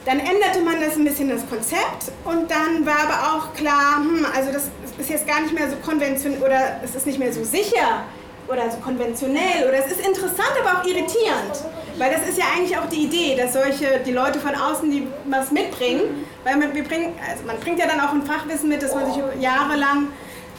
Dann 0.10 0.18
änderte 0.18 0.62
man 0.62 0.82
das 0.82 0.96
ein 0.96 1.04
bisschen 1.04 1.30
das 1.30 1.48
Konzept 1.48 2.12
und 2.26 2.50
dann 2.50 2.84
war 2.84 2.98
aber 2.98 3.38
auch 3.38 3.54
klar, 3.54 3.98
hm, 3.98 4.26
also 4.36 4.52
das 4.52 4.64
ist 4.98 5.08
jetzt 5.08 5.28
gar 5.28 5.40
nicht 5.42 5.54
mehr 5.54 5.70
so 5.70 5.76
konventionell 5.86 6.42
oder 6.42 6.82
es 6.84 6.96
ist 6.96 7.06
nicht 7.06 7.20
mehr 7.20 7.32
so 7.32 7.44
sicher 7.44 8.06
oder 8.48 8.72
so 8.72 8.78
konventionell 8.78 9.68
oder 9.68 9.78
es 9.78 9.92
ist 9.92 10.00
interessant, 10.00 10.50
aber 10.64 10.80
auch 10.80 10.84
irritierend. 10.84 11.64
Weil 12.00 12.12
das 12.12 12.28
ist 12.28 12.40
ja 12.40 12.46
eigentlich 12.58 12.76
auch 12.76 12.90
die 12.90 13.04
Idee, 13.04 13.36
dass 13.36 13.54
solche, 13.54 14.00
die 14.04 14.12
Leute 14.12 14.40
von 14.40 14.56
außen, 14.56 14.90
die 14.90 15.06
was 15.26 15.52
mitbringen, 15.52 16.26
weil 16.44 16.58
man, 16.58 16.74
wir 16.74 16.86
bringen, 16.86 17.14
also 17.30 17.44
man 17.46 17.60
bringt 17.60 17.78
ja 17.78 17.86
dann 17.86 18.00
auch 18.00 18.12
ein 18.12 18.24
Fachwissen 18.24 18.68
mit, 18.68 18.82
das 18.82 18.96
man 18.96 19.14
sich 19.14 19.22
jahrelang 19.40 20.08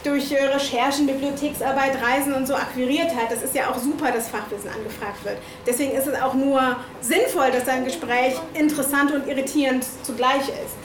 durch 0.05 0.33
Recherchen, 0.33 1.07
Bibliotheksarbeit, 1.07 1.99
Reisen 2.03 2.33
und 2.33 2.47
so 2.47 2.55
akquiriert 2.55 3.15
hat. 3.15 3.31
Das 3.31 3.43
ist 3.43 3.55
ja 3.55 3.71
auch 3.71 3.79
super, 3.79 4.11
dass 4.11 4.29
Fachwissen 4.29 4.71
angefragt 4.71 5.25
wird. 5.25 5.39
Deswegen 5.67 5.93
ist 5.93 6.07
es 6.07 6.21
auch 6.21 6.35
nur 6.35 6.77
sinnvoll, 7.01 7.51
dass 7.51 7.69
ein 7.69 7.85
Gespräch 7.85 8.35
interessant 8.55 9.13
und 9.13 9.27
irritierend 9.29 9.85
zugleich 10.03 10.49
ist. 10.49 10.77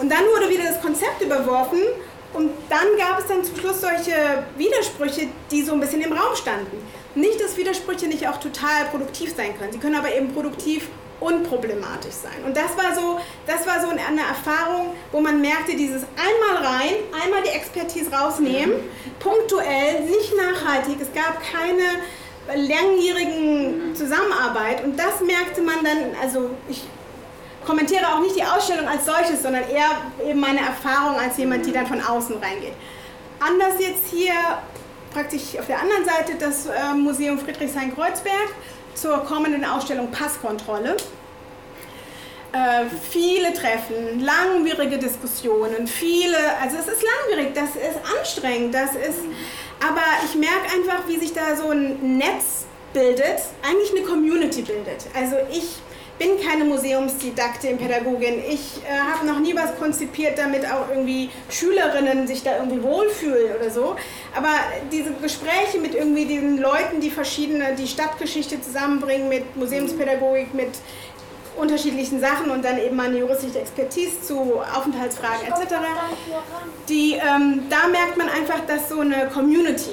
Und 0.00 0.10
dann 0.10 0.24
wurde 0.34 0.48
wieder 0.48 0.64
das 0.64 0.80
Konzept 0.80 1.20
überworfen 1.22 1.80
und 2.34 2.50
dann 2.68 2.86
gab 2.98 3.18
es 3.18 3.26
dann 3.26 3.44
zum 3.44 3.56
Schluss 3.56 3.80
solche 3.80 4.44
Widersprüche, 4.56 5.28
die 5.50 5.62
so 5.62 5.72
ein 5.72 5.80
bisschen 5.80 6.00
im 6.00 6.12
Raum 6.12 6.34
standen. 6.34 6.78
Nicht, 7.14 7.40
dass 7.40 7.56
Widersprüche 7.56 8.06
nicht 8.06 8.26
auch 8.26 8.38
total 8.38 8.86
produktiv 8.90 9.34
sein 9.36 9.56
können. 9.58 9.72
Sie 9.72 9.78
können 9.78 9.96
aber 9.96 10.14
eben 10.14 10.32
produktiv 10.32 10.88
unproblematisch 11.22 12.14
sein. 12.14 12.44
Und 12.44 12.56
das 12.56 12.76
war 12.76 12.94
so, 12.94 13.20
das 13.46 13.66
war 13.66 13.80
so 13.80 13.88
eine 13.88 14.20
Erfahrung, 14.20 14.94
wo 15.12 15.20
man 15.20 15.40
merkte, 15.40 15.76
dieses 15.76 16.02
einmal 16.16 16.64
rein, 16.64 16.94
einmal 17.22 17.42
die 17.42 17.50
Expertise 17.50 18.10
rausnehmen, 18.12 18.74
punktuell, 19.18 20.00
nicht 20.00 20.32
nachhaltig. 20.36 20.98
Es 21.00 21.12
gab 21.12 21.40
keine 21.40 21.82
langjährigen 22.54 23.94
Zusammenarbeit 23.94 24.82
und 24.84 24.98
das 24.98 25.20
merkte 25.20 25.62
man 25.62 25.76
dann, 25.84 26.16
also 26.20 26.50
ich 26.68 26.82
kommentiere 27.64 28.06
auch 28.08 28.20
nicht 28.20 28.36
die 28.36 28.42
Ausstellung 28.42 28.88
als 28.88 29.06
solches, 29.06 29.42
sondern 29.42 29.62
eher 29.70 30.28
eben 30.28 30.40
meine 30.40 30.58
Erfahrung 30.58 31.18
als 31.18 31.36
jemand, 31.36 31.64
die 31.64 31.72
dann 31.72 31.86
von 31.86 32.00
außen 32.00 32.36
reingeht. 32.38 32.74
Anders 33.38 33.74
jetzt 33.78 34.08
hier 34.10 34.34
praktisch 35.12 35.58
auf 35.58 35.66
der 35.66 35.80
anderen 35.80 36.04
Seite 36.04 36.34
das 36.38 36.66
äh, 36.66 36.94
Museum 36.94 37.38
Friedrichshain-Kreuzberg 37.38 38.50
zur 38.94 39.18
kommenden 39.24 39.64
Ausstellung 39.64 40.10
Passkontrolle. 40.10 40.96
Äh, 42.52 42.84
viele 43.10 43.54
Treffen, 43.54 44.20
langwierige 44.20 44.98
Diskussionen, 44.98 45.86
viele, 45.86 46.36
also 46.60 46.76
es 46.76 46.86
ist 46.86 47.02
langwierig, 47.02 47.54
das 47.54 47.70
ist 47.70 47.98
anstrengend, 48.18 48.74
das 48.74 48.90
ist, 48.90 49.20
aber 49.80 50.02
ich 50.26 50.34
merke 50.34 50.70
einfach, 50.74 51.08
wie 51.08 51.18
sich 51.18 51.32
da 51.32 51.56
so 51.56 51.70
ein 51.70 52.18
Netz 52.18 52.66
bildet, 52.92 53.40
eigentlich 53.66 53.90
eine 53.96 54.02
Community 54.02 54.60
bildet. 54.60 55.06
Also 55.14 55.36
ich 55.50 55.80
bin 56.22 56.40
keine 56.40 56.64
Museumsdidaktin, 56.64 57.78
Pädagogin. 57.78 58.38
Ich 58.48 58.80
äh, 58.84 58.96
habe 58.96 59.26
noch 59.26 59.40
nie 59.40 59.54
was 59.56 59.76
konzipiert, 59.76 60.38
damit 60.38 60.64
auch 60.66 60.88
irgendwie 60.88 61.30
Schülerinnen 61.50 62.26
sich 62.26 62.42
da 62.42 62.58
irgendwie 62.58 62.82
wohlfühlen 62.82 63.56
oder 63.58 63.70
so. 63.70 63.96
Aber 64.36 64.50
diese 64.92 65.12
Gespräche 65.14 65.78
mit 65.80 65.94
irgendwie 65.94 66.26
den 66.26 66.58
Leuten, 66.58 67.00
die 67.00 67.10
verschiedene, 67.10 67.74
die 67.74 67.88
Stadtgeschichte 67.88 68.60
zusammenbringen 68.60 69.28
mit 69.28 69.56
Museumspädagogik, 69.56 70.54
mit 70.54 70.70
unterschiedlichen 71.56 72.20
Sachen 72.20 72.50
und 72.50 72.64
dann 72.64 72.78
eben 72.78 72.98
eine 72.98 73.18
juristische 73.18 73.58
Expertise 73.58 74.22
zu 74.22 74.60
Aufenthaltsfragen 74.74 75.48
etc. 75.48 75.74
Die, 76.88 77.14
ähm, 77.14 77.64
da 77.68 77.88
merkt 77.88 78.16
man 78.16 78.28
einfach, 78.28 78.60
dass 78.66 78.88
so 78.88 79.00
eine 79.00 79.28
Community, 79.28 79.90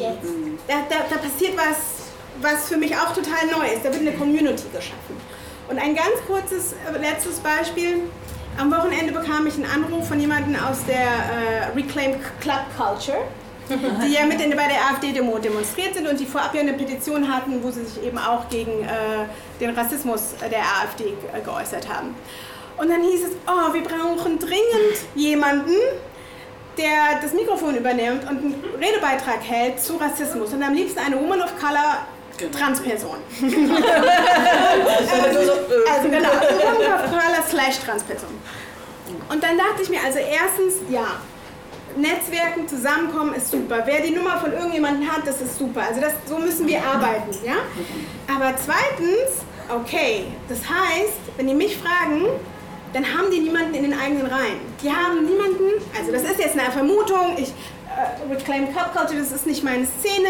da, 0.68 0.76
da, 0.90 0.96
da 1.10 1.18
passiert 1.18 1.58
was, 1.58 2.00
was 2.42 2.70
für 2.70 2.78
mich 2.78 2.96
auch 2.96 3.14
total 3.14 3.48
neu 3.52 3.66
ist. 3.66 3.84
Da 3.84 3.92
wird 3.92 4.02
eine 4.02 4.14
Community 4.14 4.64
geschaffen. 4.72 5.29
Und 5.70 5.78
ein 5.78 5.96
ganz 5.96 6.16
kurzes 6.26 6.74
äh, 6.74 6.98
letztes 7.00 7.40
Beispiel. 7.40 8.10
Am 8.58 8.72
Wochenende 8.72 9.14
bekam 9.14 9.46
ich 9.46 9.54
einen 9.54 9.68
Anruf 9.68 10.08
von 10.08 10.20
jemandem 10.20 10.56
aus 10.56 10.84
der 10.86 10.98
äh, 10.98 11.72
Reclaim 11.76 12.16
Club 12.42 12.66
Culture, 12.76 13.20
die 13.70 14.14
ja 14.14 14.26
mit 14.26 14.42
in, 14.42 14.50
bei 14.50 14.68
der 14.68 14.82
AfD-Demo 14.90 15.38
demonstriert 15.38 15.94
sind 15.94 16.08
und 16.08 16.20
die 16.20 16.26
vorab 16.26 16.56
ja 16.56 16.62
eine 16.62 16.74
Petition 16.74 17.32
hatten, 17.32 17.64
wo 17.64 17.70
sie 17.70 17.86
sich 17.86 18.04
eben 18.04 18.18
auch 18.18 18.50
gegen 18.50 18.84
äh, 18.84 19.28
den 19.62 19.70
Rassismus 19.78 20.34
der 20.42 20.62
AfD 20.62 21.14
äh, 21.34 21.42
geäußert 21.42 21.88
haben. 21.88 22.16
Und 22.78 22.90
dann 22.90 23.04
hieß 23.04 23.26
es, 23.26 23.32
oh, 23.46 23.74
wir 23.74 23.84
brauchen 23.84 24.40
dringend 24.40 24.98
jemanden, 25.14 25.76
der 26.78 27.22
das 27.22 27.34
Mikrofon 27.34 27.76
übernimmt 27.76 28.24
und 28.24 28.40
einen 28.40 28.64
Redebeitrag 28.82 29.42
hält 29.44 29.80
zu 29.80 29.98
Rassismus 29.98 30.52
und 30.52 30.64
am 30.64 30.74
liebsten 30.74 31.00
eine 31.00 31.20
Woman 31.20 31.42
of 31.42 31.54
Color 31.60 32.08
Genau. 32.40 32.58
Transperson. 32.58 33.18
also, 33.42 33.52
also 35.92 36.10
genau, 36.10 36.30
Körperler 36.30 37.44
slash 37.50 37.80
Transperson. 37.80 38.30
Und 39.30 39.44
dann 39.44 39.58
dachte 39.58 39.82
ich 39.84 39.90
mir, 39.90 40.00
also 40.04 40.20
erstens, 40.20 40.76
ja, 40.90 41.20
Netzwerken, 41.98 42.68
zusammenkommen 42.68 43.34
ist 43.34 43.52
super. 43.52 43.82
Wer 43.86 44.02
die 44.02 44.12
Nummer 44.12 44.40
von 44.40 44.54
irgendjemandem 44.54 45.12
hat, 45.12 45.26
das 45.26 45.42
ist 45.42 45.58
super. 45.58 45.82
Also 45.88 46.02
das, 46.02 46.14
so 46.26 46.38
müssen 46.38 46.68
wir 46.68 46.82
arbeiten, 46.84 47.32
ja. 47.44 47.56
Aber 48.34 48.54
zweitens, 48.56 49.44
okay, 49.70 50.26
das 50.48 50.60
heißt, 50.60 51.20
wenn 51.38 51.48
die 51.48 51.56
mich 51.56 51.78
fragen, 51.78 52.26
dann 52.94 53.06
haben 53.06 53.30
die 53.32 53.40
niemanden 53.40 53.74
in 53.76 53.84
den 53.84 54.00
eigenen 54.00 54.26
Reihen. 54.26 54.60
Die 54.82 54.90
haben 54.90 55.26
niemanden, 55.26 55.84
also 55.98 56.12
das 56.12 56.24
ist 56.24 56.40
jetzt 56.40 56.58
eine 56.58 56.72
Vermutung, 56.72 57.36
ich 57.38 57.54
äh, 58.00 58.34
Reclaim 58.34 58.74
Cup 58.74 58.96
Culture, 58.96 59.20
das 59.20 59.32
ist 59.32 59.46
nicht 59.46 59.64
meine 59.64 59.86
Szene. 59.86 60.30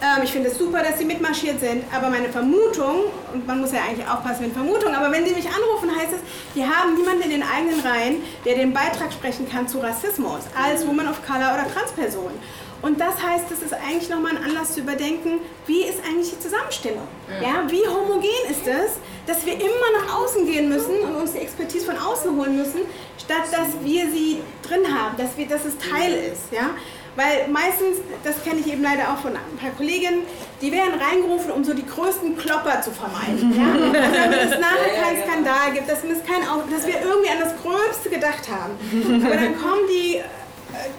Ähm, 0.00 0.22
ich 0.22 0.32
finde 0.32 0.48
es 0.48 0.58
super, 0.58 0.82
dass 0.82 0.98
sie 0.98 1.04
mitmarschiert 1.04 1.60
sind, 1.60 1.84
aber 1.94 2.08
meine 2.10 2.28
Vermutung, 2.28 3.04
und 3.32 3.46
man 3.46 3.60
muss 3.60 3.72
ja 3.72 3.80
eigentlich 3.88 4.06
aufpassen 4.08 4.44
mit 4.44 4.52
Vermutungen, 4.52 4.94
aber 4.94 5.10
wenn 5.10 5.26
sie 5.26 5.34
mich 5.34 5.46
anrufen, 5.46 5.90
heißt 5.96 6.12
es, 6.12 6.20
die 6.54 6.64
haben 6.64 6.94
niemanden 6.94 7.22
in 7.22 7.30
den 7.30 7.42
eigenen 7.42 7.80
Reihen, 7.80 8.22
der 8.44 8.54
den 8.56 8.72
Beitrag 8.72 9.12
sprechen 9.12 9.48
kann 9.48 9.66
zu 9.66 9.78
Rassismus 9.78 10.40
als 10.60 10.86
Woman 10.86 11.08
of 11.08 11.24
Color 11.26 11.54
oder 11.54 11.66
Transperson. 11.72 12.32
Und 12.80 13.00
das 13.00 13.20
heißt, 13.20 13.50
es 13.50 13.62
ist 13.62 13.74
eigentlich 13.74 14.08
nochmal 14.08 14.36
ein 14.36 14.44
Anlass 14.44 14.74
zu 14.74 14.80
überdenken, 14.80 15.40
wie 15.66 15.82
ist 15.82 15.98
eigentlich 16.04 16.30
die 16.30 16.38
Zusammenstellung? 16.38 17.08
Ja, 17.42 17.64
wie 17.68 17.86
homogen 17.88 18.28
ist 18.48 18.66
es, 18.66 18.98
dass 19.26 19.44
wir 19.44 19.54
immer 19.54 19.90
nach 20.00 20.18
außen 20.20 20.46
gehen 20.46 20.68
müssen 20.68 21.00
und 21.00 21.16
uns 21.16 21.32
die 21.32 21.38
Expertise 21.38 21.86
von 21.86 21.98
außen 21.98 22.36
holen 22.36 22.56
müssen, 22.56 22.82
statt 23.18 23.48
dass 23.50 23.84
wir 23.84 24.10
sie 24.10 24.40
drin 24.62 24.86
haben, 24.96 25.16
dass, 25.16 25.36
wir, 25.36 25.48
dass 25.48 25.64
es 25.64 25.74
Teil 25.78 26.12
ist. 26.32 26.52
Ja? 26.52 26.70
Weil 27.18 27.48
meistens, 27.48 27.98
das 28.22 28.44
kenne 28.44 28.60
ich 28.60 28.72
eben 28.72 28.80
leider 28.80 29.10
auch 29.10 29.18
von 29.18 29.32
ein 29.32 29.58
paar 29.60 29.70
Kolleginnen, 29.76 30.22
die 30.62 30.70
werden 30.70 30.94
reingerufen, 31.00 31.50
um 31.50 31.64
so 31.64 31.74
die 31.74 31.84
größten 31.84 32.38
Klopper 32.38 32.80
zu 32.80 32.92
vermeiden. 32.92 33.58
Ja? 33.58 33.74
Also 33.98 34.14
damit 34.14 34.38
es 34.38 34.60
nachher 34.60 35.02
keinen 35.02 35.22
Skandal 35.26 35.72
gibt, 35.74 35.90
dass, 35.90 36.04
es 36.04 36.22
kein, 36.24 36.46
dass 36.70 36.86
wir 36.86 36.94
irgendwie 37.02 37.30
an 37.30 37.40
das 37.42 37.56
Gröbste 37.60 38.08
gedacht 38.08 38.46
haben. 38.48 39.24
Aber 39.26 39.34
dann 39.34 39.58
kommen 39.58 39.82
die 39.90 40.20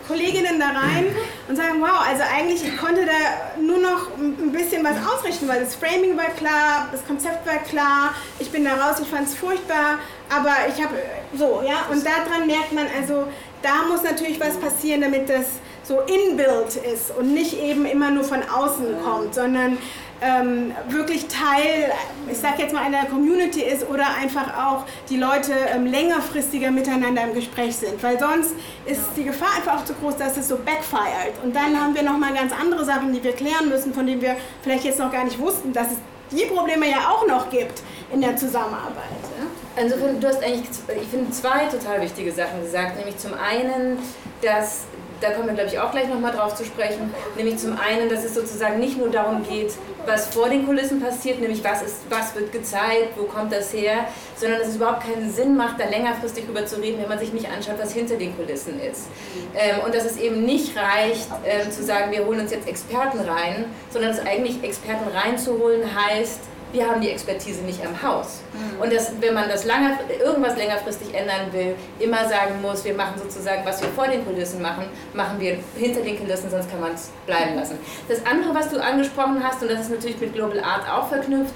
Kolleginnen 0.09 0.59
da 0.59 0.67
rein 0.67 1.05
und 1.47 1.55
sagen, 1.55 1.79
wow, 1.79 2.05
also 2.05 2.23
eigentlich 2.35 2.65
ich 2.67 2.75
konnte 2.75 3.05
da 3.05 3.61
nur 3.61 3.77
noch 3.77 4.09
ein 4.17 4.51
bisschen 4.51 4.83
was 4.83 4.97
ausrichten, 5.07 5.47
weil 5.47 5.61
das 5.61 5.75
Framing 5.75 6.17
war 6.17 6.31
klar, 6.35 6.89
das 6.91 7.05
Konzept 7.07 7.47
war 7.47 7.59
klar, 7.59 8.13
ich 8.39 8.51
bin 8.51 8.65
da 8.65 8.75
raus, 8.75 8.97
ich 9.01 9.07
fand 9.07 9.25
es 9.25 9.35
furchtbar, 9.35 9.99
aber 10.29 10.51
ich 10.67 10.83
habe 10.83 10.95
so, 11.37 11.63
ja, 11.65 11.85
und 11.89 12.05
daran 12.05 12.45
merkt 12.45 12.73
man 12.73 12.87
also, 12.99 13.27
da 13.61 13.87
muss 13.87 14.03
natürlich 14.03 14.37
was 14.39 14.57
passieren, 14.57 14.99
damit 14.99 15.29
das 15.29 15.45
so 15.89 16.01
inbuilt 16.01 16.75
ist 16.75 17.09
und 17.17 17.33
nicht 17.33 17.59
eben 17.59 17.83
immer 17.85 18.11
nur 18.11 18.23
von 18.23 18.41
außen 18.47 18.85
kommt, 19.03 19.33
sondern 19.33 19.79
ähm, 20.21 20.71
wirklich 20.87 21.25
Teil, 21.27 21.91
ich 22.29 22.37
sag 22.37 22.59
jetzt 22.59 22.73
mal, 22.73 22.83
einer 22.83 23.05
Community 23.05 23.61
ist 23.61 23.89
oder 23.89 24.05
einfach 24.21 24.55
auch 24.55 24.83
die 25.09 25.17
Leute 25.17 25.51
ähm, 25.73 25.87
längerfristiger 25.87 26.69
miteinander 26.69 27.23
im 27.23 27.33
Gespräch 27.33 27.75
sind. 27.75 28.03
Weil 28.03 28.19
sonst 28.19 28.51
ist 28.85 29.01
die 29.17 29.23
Gefahr 29.23 29.49
einfach 29.57 29.79
auch 29.79 29.85
zu 29.85 29.95
groß, 29.95 30.17
dass 30.17 30.37
es 30.37 30.47
so 30.47 30.57
backfired. 30.57 31.33
Und 31.43 31.55
dann 31.55 31.79
haben 31.79 31.95
wir 31.95 32.03
nochmal 32.03 32.33
ganz 32.35 32.53
andere 32.53 32.85
Sachen, 32.85 33.11
die 33.11 33.23
wir 33.23 33.33
klären 33.33 33.67
müssen, 33.69 33.91
von 33.91 34.05
denen 34.05 34.21
wir 34.21 34.35
vielleicht 34.61 34.83
jetzt 34.83 34.99
noch 34.99 35.11
gar 35.11 35.23
nicht 35.23 35.39
wussten, 35.39 35.73
dass 35.73 35.87
es 35.87 35.97
die 36.29 36.45
Probleme 36.45 36.87
ja 36.87 37.09
auch 37.09 37.25
noch 37.25 37.49
gibt, 37.49 37.81
in 38.13 38.21
der 38.21 38.35
Zusammenarbeit. 38.37 39.23
Ja? 39.39 39.81
Insofern, 39.81 40.19
du 40.19 40.27
hast 40.27 40.43
eigentlich, 40.43 40.69
ich 41.01 41.07
finde, 41.07 41.31
zwei 41.31 41.65
total 41.65 42.01
wichtige 42.01 42.31
Sachen 42.31 42.61
gesagt. 42.61 42.97
Nämlich 42.97 43.17
zum 43.17 43.31
einen, 43.33 43.97
dass 44.43 44.83
da 45.21 45.31
kommen 45.31 45.47
wir, 45.47 45.53
glaube 45.53 45.69
ich, 45.69 45.79
auch 45.79 45.91
gleich 45.91 46.07
nochmal 46.07 46.31
drauf 46.31 46.55
zu 46.55 46.63
sprechen. 46.63 47.13
Nämlich 47.35 47.57
zum 47.57 47.77
einen, 47.77 48.09
dass 48.09 48.23
es 48.23 48.33
sozusagen 48.33 48.79
nicht 48.79 48.97
nur 48.97 49.09
darum 49.09 49.43
geht, 49.47 49.73
was 50.05 50.27
vor 50.27 50.49
den 50.49 50.65
Kulissen 50.65 51.01
passiert, 51.01 51.39
nämlich 51.39 51.63
was, 51.63 51.81
ist, 51.81 51.97
was 52.09 52.33
wird 52.35 52.51
gezeigt, 52.51 53.17
wo 53.17 53.23
kommt 53.23 53.53
das 53.53 53.73
her, 53.73 54.07
sondern 54.35 54.59
dass 54.59 54.69
es 54.69 54.75
überhaupt 54.75 55.03
keinen 55.03 55.31
Sinn 55.31 55.55
macht, 55.55 55.79
da 55.79 55.85
längerfristig 55.85 56.45
drüber 56.45 56.65
zu 56.65 56.77
reden, 56.81 57.01
wenn 57.01 57.09
man 57.09 57.19
sich 57.19 57.33
nicht 57.33 57.47
anschaut, 57.49 57.75
was 57.79 57.93
hinter 57.93 58.15
den 58.15 58.35
Kulissen 58.35 58.79
ist. 58.79 59.07
Ähm, 59.55 59.81
und 59.85 59.93
dass 59.93 60.05
es 60.05 60.17
eben 60.17 60.43
nicht 60.45 60.75
reicht, 60.75 61.27
ähm, 61.45 61.71
zu 61.71 61.83
sagen, 61.83 62.11
wir 62.11 62.25
holen 62.25 62.39
uns 62.39 62.51
jetzt 62.51 62.67
Experten 62.67 63.19
rein, 63.19 63.65
sondern 63.91 64.11
dass 64.15 64.25
eigentlich 64.25 64.63
Experten 64.63 65.09
reinzuholen 65.09 65.83
heißt, 65.95 66.39
wir 66.71 66.87
haben 66.87 67.01
die 67.01 67.09
Expertise 67.09 67.61
nicht 67.61 67.85
am 67.85 68.01
Haus. 68.01 68.41
Mhm. 68.53 68.81
Und 68.81 68.93
dass, 68.93 69.11
wenn 69.19 69.33
man 69.33 69.49
das 69.49 69.65
lange, 69.65 69.97
irgendwas 70.23 70.55
längerfristig 70.57 71.13
ändern 71.13 71.51
will, 71.51 71.75
immer 71.99 72.27
sagen 72.27 72.61
muss, 72.61 72.85
wir 72.85 72.93
machen 72.93 73.13
sozusagen, 73.17 73.65
was 73.65 73.81
wir 73.81 73.89
vor 73.89 74.07
den 74.07 74.25
Kulissen 74.25 74.61
machen, 74.61 74.85
machen 75.13 75.39
wir 75.39 75.57
hinter 75.77 76.01
den 76.01 76.17
Kulissen, 76.17 76.49
sonst 76.49 76.69
kann 76.69 76.79
man 76.79 76.93
es 76.93 77.11
bleiben 77.25 77.55
lassen. 77.55 77.77
Das 78.07 78.25
andere, 78.25 78.53
was 78.53 78.69
du 78.69 78.81
angesprochen 78.81 79.43
hast, 79.43 79.61
und 79.61 79.71
das 79.71 79.81
ist 79.81 79.91
natürlich 79.91 80.19
mit 80.19 80.33
Global 80.33 80.59
Art 80.59 80.89
auch 80.89 81.09
verknüpft, 81.09 81.53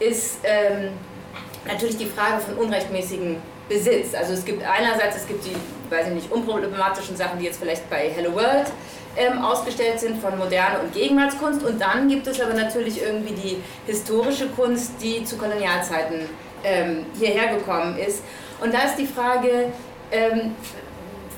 ist 0.00 0.38
ähm, 0.44 0.90
natürlich 1.66 1.96
die 1.96 2.06
Frage 2.06 2.40
von 2.40 2.54
unrechtmäßigen 2.56 3.36
Besitz. 3.68 4.14
Also 4.14 4.34
es 4.34 4.44
gibt 4.44 4.62
einerseits, 4.62 5.16
es 5.16 5.26
gibt 5.26 5.44
die, 5.44 5.54
weiß 5.90 6.08
ich 6.08 6.14
nicht, 6.14 6.32
unproblematischen 6.32 7.16
Sachen, 7.16 7.38
die 7.38 7.46
jetzt 7.46 7.60
vielleicht 7.60 7.88
bei 7.88 8.10
Hello 8.14 8.34
World 8.34 8.66
ähm, 9.16 9.42
ausgestellt 9.42 10.00
sind 10.00 10.20
von 10.20 10.36
Moderne 10.38 10.80
und 10.80 10.92
Gegenwartskunst. 10.92 11.64
Und 11.64 11.80
dann 11.80 12.08
gibt 12.08 12.26
es 12.26 12.40
aber 12.40 12.54
natürlich 12.54 13.02
irgendwie 13.02 13.34
die 13.34 13.56
historische 13.86 14.48
Kunst, 14.48 14.92
die 15.02 15.24
zu 15.24 15.36
Kolonialzeiten 15.36 16.28
ähm, 16.62 17.06
hierher 17.18 17.56
gekommen 17.56 17.98
ist. 17.98 18.22
Und 18.60 18.74
da 18.74 18.82
ist 18.82 18.96
die 18.96 19.06
Frage, 19.06 19.72
ähm, 20.10 20.54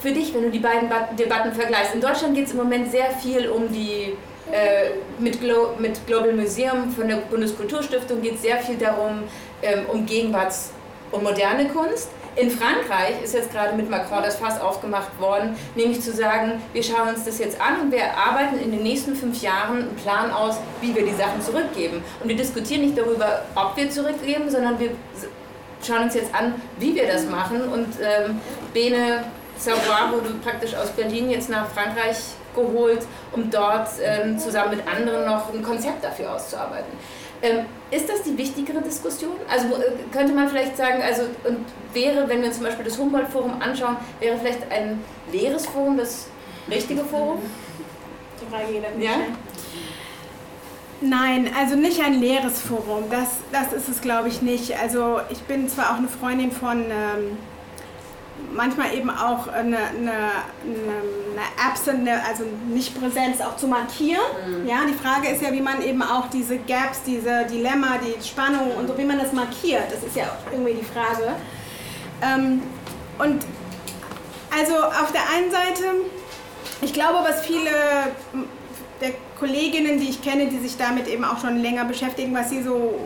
für 0.01 0.13
dich, 0.13 0.35
wenn 0.35 0.43
du 0.43 0.51
die 0.51 0.59
beiden 0.59 0.89
Debatten 1.19 1.53
vergleichst. 1.53 1.95
In 1.95 2.01
Deutschland 2.01 2.35
geht 2.35 2.47
es 2.47 2.53
im 2.53 2.59
Moment 2.59 2.91
sehr 2.91 3.11
viel 3.11 3.49
um 3.49 3.73
die, 3.73 4.15
äh, 4.53 4.91
mit, 5.19 5.41
Glo 5.41 5.71
mit 5.79 6.07
Global 6.07 6.33
Museum 6.33 6.91
von 6.93 7.09
der 7.09 7.17
Bundeskulturstiftung 7.17 8.21
geht 8.21 8.35
es 8.35 8.43
sehr 8.43 8.59
viel 8.59 8.77
darum, 8.77 9.25
ähm, 9.63 9.87
um 9.89 10.07
Gegenwarts- 10.07 10.71
und 11.17 11.25
moderne 11.25 11.69
Kunst. 11.69 12.09
In 12.37 12.51
Frankreich 12.51 13.23
ist 13.25 13.33
jetzt 13.33 13.51
gerade 13.51 13.75
mit 13.75 13.89
Macron 13.89 14.23
das 14.23 14.37
Fass 14.37 14.61
aufgemacht 14.61 15.19
worden, 15.19 15.57
nämlich 15.75 16.03
zu 16.03 16.13
sagen, 16.13 16.61
wir 16.75 16.83
schauen 16.83 17.09
uns 17.09 17.25
das 17.25 17.39
jetzt 17.39 17.59
an 17.59 17.81
und 17.81 17.93
wir 17.93 18.15
arbeiten 18.15 18.59
in 18.59 18.73
den 18.73 18.83
nächsten 18.83 19.17
fünf 19.17 19.41
Jahren 19.41 19.79
einen 19.79 19.97
Plan 19.97 20.31
aus, 20.31 20.57
wie 20.83 20.95
wir 20.95 21.03
die 21.07 21.15
Sachen 21.15 21.41
zurückgeben. 21.41 22.05
Und 22.23 22.29
wir 22.29 22.37
diskutieren 22.37 22.83
nicht 22.83 22.99
darüber, 22.99 23.43
ob 23.55 23.75
wir 23.77 23.89
zurückgeben, 23.89 24.51
sondern 24.51 24.79
wir 24.79 24.91
schauen 25.83 26.03
uns 26.05 26.15
jetzt 26.15 26.35
an, 26.35 26.55
wie 26.79 26.95
wir 26.95 27.07
das 27.07 27.25
machen. 27.25 27.63
Und 27.73 27.89
ähm, 28.03 28.39
Bene 28.75 29.25
Savoy 29.57 30.13
wurde 30.13 30.35
praktisch 30.45 30.75
aus 30.75 30.91
Berlin 30.91 31.31
jetzt 31.31 31.49
nach 31.49 31.71
Frankreich 31.71 32.19
geholt, 32.55 33.07
um 33.33 33.51
dort 33.51 33.89
ähm, 34.03 34.39
zusammen 34.39 34.77
mit 34.77 34.87
anderen 34.87 35.25
noch 35.25 35.55
ein 35.55 35.63
Konzept 35.63 36.05
dafür 36.05 36.35
auszuarbeiten. 36.35 36.93
Ähm, 37.47 37.67
ist 37.91 38.09
das 38.09 38.23
die 38.23 38.37
wichtigere 38.37 38.83
Diskussion? 38.83 39.37
Also 39.49 39.69
äh, 39.77 39.93
könnte 40.13 40.33
man 40.33 40.49
vielleicht 40.49 40.77
sagen, 40.77 41.03
also 41.03 41.23
und 41.45 41.65
wäre, 41.93 42.29
wenn 42.29 42.41
wir 42.41 42.49
uns 42.49 42.57
zum 42.57 42.65
Beispiel 42.65 42.85
das 42.85 42.99
Humboldt-Forum 42.99 43.61
anschauen, 43.61 43.97
wäre 44.21 44.37
vielleicht 44.39 44.71
ein 44.71 45.03
leeres 45.33 45.67
Forum 45.67 45.97
das 45.97 46.29
richtige 46.69 47.05
Forum? 47.05 47.39
Die 48.41 48.51
Frage 48.51 48.73
jeder 48.73 48.89
ja? 48.99 49.19
Nein, 51.01 51.51
also 51.57 51.77
nicht 51.77 52.03
ein 52.03 52.15
leeres 52.15 52.61
Forum. 52.61 53.05
Das, 53.11 53.29
das 53.53 53.73
ist 53.73 53.89
es, 53.89 54.01
glaube 54.01 54.29
ich, 54.29 54.43
nicht. 54.43 54.77
Also 54.81 55.21
ich 55.31 55.41
bin 55.43 55.69
zwar 55.69 55.93
auch 55.93 55.99
eine 55.99 56.09
Freundin 56.09 56.51
von 56.51 56.85
ähm, 56.85 57.39
manchmal 58.55 58.95
eben 58.95 59.11
auch 59.11 59.49
eine, 59.49 59.77
eine, 59.77 60.13
eine 60.65 61.69
Absent, 61.69 62.09
also 62.09 62.45
nicht 62.69 62.99
Präsenz 62.99 63.41
auch 63.41 63.57
zu 63.57 63.67
markieren. 63.69 64.21
Mhm. 64.47 64.67
Ja, 64.67 64.79
die 64.89 64.95
Frage 64.95 65.29
ist 65.29 65.43
ja, 65.43 65.53
wie 65.53 65.61
man 65.61 65.83
eben 65.83 66.03
auch 66.03 66.29
diese 66.31 66.59
Gaps, 66.59 67.03
diese 67.05 67.47
Dilemma, 67.51 67.99
die 67.99 68.23
Spannung 68.27 68.73
und 68.79 68.89
so, 68.89 68.99
wie 68.99 69.05
man 69.05 69.19
das 69.19 69.33
markiert. 69.33 69.85
Das 69.91 70.03
ist 70.03 70.17
ja 70.17 70.25
irgendwie 70.51 70.75
die 70.75 70.85
Frage. 70.85 71.35
Ähm, 72.23 72.63
und 73.19 73.45
also 74.59 74.77
auf 74.77 75.13
der 75.13 75.23
einen 75.35 75.51
Seite, 75.51 75.85
ich 76.81 76.93
glaube, 76.93 77.19
was 77.29 77.45
viele 77.45 77.71
der 79.01 79.11
Kolleginnen, 79.39 80.01
die 80.01 80.09
ich 80.09 80.23
kenne, 80.23 80.47
die 80.47 80.59
sich 80.59 80.77
damit 80.77 81.09
eben 81.09 81.25
auch 81.25 81.39
schon 81.41 81.59
länger 81.59 81.85
beschäftigen, 81.85 82.35
was 82.35 82.51
sie 82.51 82.63
so 82.63 82.99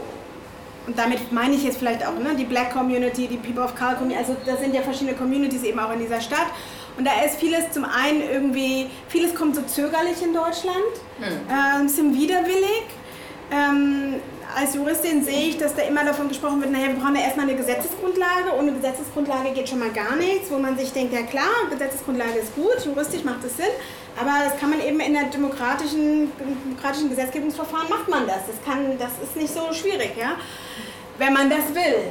und 0.90 0.98
damit 0.98 1.30
meine 1.30 1.54
ich 1.54 1.62
jetzt 1.62 1.78
vielleicht 1.78 2.04
auch 2.04 2.14
ne, 2.14 2.34
die 2.36 2.42
Black 2.42 2.72
Community, 2.72 3.28
die 3.28 3.36
People 3.36 3.62
of 3.62 3.76
Color 3.76 3.94
Community, 3.94 4.18
also 4.18 4.36
das 4.44 4.58
sind 4.58 4.74
ja 4.74 4.82
verschiedene 4.82 5.16
Communities 5.16 5.62
eben 5.62 5.78
auch 5.78 5.92
in 5.92 6.00
dieser 6.00 6.20
Stadt. 6.20 6.48
Und 6.98 7.06
da 7.06 7.12
ist 7.24 7.36
vieles 7.38 7.70
zum 7.70 7.84
einen 7.84 8.20
irgendwie, 8.28 8.86
vieles 9.06 9.32
kommt 9.32 9.54
so 9.54 9.62
zögerlich 9.62 10.20
in 10.20 10.34
Deutschland, 10.34 10.74
mhm. 11.20 11.48
äh, 11.48 11.78
ein 11.78 11.84
bisschen 11.84 12.12
widerwillig. 12.12 12.82
Ähm, 13.52 14.14
als 14.56 14.74
Juristin 14.74 15.24
sehe 15.24 15.48
ich, 15.48 15.58
dass 15.58 15.74
da 15.74 15.82
immer 15.82 16.04
davon 16.04 16.28
gesprochen 16.28 16.60
wird, 16.60 16.70
naja, 16.72 16.88
wir 16.88 16.94
brauchen 16.94 17.16
ja 17.16 17.22
erstmal 17.22 17.48
eine 17.48 17.56
Gesetzesgrundlage. 17.56 18.54
Ohne 18.58 18.72
Gesetzesgrundlage 18.72 19.50
geht 19.52 19.68
schon 19.68 19.78
mal 19.78 19.90
gar 19.90 20.16
nichts, 20.16 20.50
wo 20.50 20.58
man 20.58 20.76
sich 20.78 20.92
denkt, 20.92 21.12
ja 21.12 21.22
klar, 21.22 21.68
Gesetzesgrundlage 21.70 22.38
ist 22.38 22.54
gut, 22.54 22.84
juristisch 22.84 23.24
macht 23.24 23.44
es 23.44 23.56
Sinn, 23.56 23.72
aber 24.20 24.32
das 24.44 24.58
kann 24.58 24.70
man 24.70 24.80
eben 24.80 25.00
in 25.00 25.14
der 25.14 25.24
demokratischen, 25.24 26.32
demokratischen 26.38 27.10
Gesetzgebungsverfahren 27.10 27.88
macht 27.88 28.08
man 28.08 28.26
das. 28.26 28.46
Das, 28.46 28.64
kann, 28.64 28.98
das 28.98 29.10
ist 29.22 29.36
nicht 29.36 29.52
so 29.52 29.72
schwierig, 29.72 30.12
ja 30.18 30.36
wenn 31.20 31.34
man 31.34 31.48
das 31.48 31.72
will. 31.74 32.10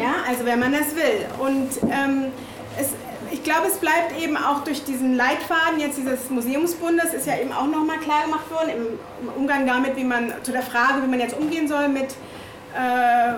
Ja, 0.00 0.14
also 0.28 0.44
wenn 0.44 0.60
man 0.60 0.72
das 0.72 0.94
will. 0.94 1.26
Und 1.38 1.70
ähm, 1.90 2.30
es, 2.78 2.90
ich 3.32 3.42
glaube, 3.42 3.66
es 3.66 3.78
bleibt 3.78 4.18
eben 4.20 4.36
auch 4.36 4.62
durch 4.62 4.84
diesen 4.84 5.16
Leitfaden 5.16 5.80
jetzt 5.80 5.96
dieses 5.96 6.28
Museumsbundes, 6.28 7.14
ist 7.14 7.26
ja 7.26 7.38
eben 7.38 7.52
auch 7.52 7.66
nochmal 7.66 7.98
klar 7.98 8.24
gemacht 8.24 8.50
worden, 8.50 8.70
im, 8.70 9.28
Umgang 9.36 9.66
damit, 9.66 9.96
wie 9.96 10.04
man, 10.04 10.32
zu 10.42 10.52
der 10.52 10.62
Frage, 10.62 11.02
wie 11.02 11.08
man 11.08 11.18
jetzt 11.18 11.36
umgehen 11.36 11.66
soll 11.66 11.88
mit 11.88 12.14
äh, 12.74 13.34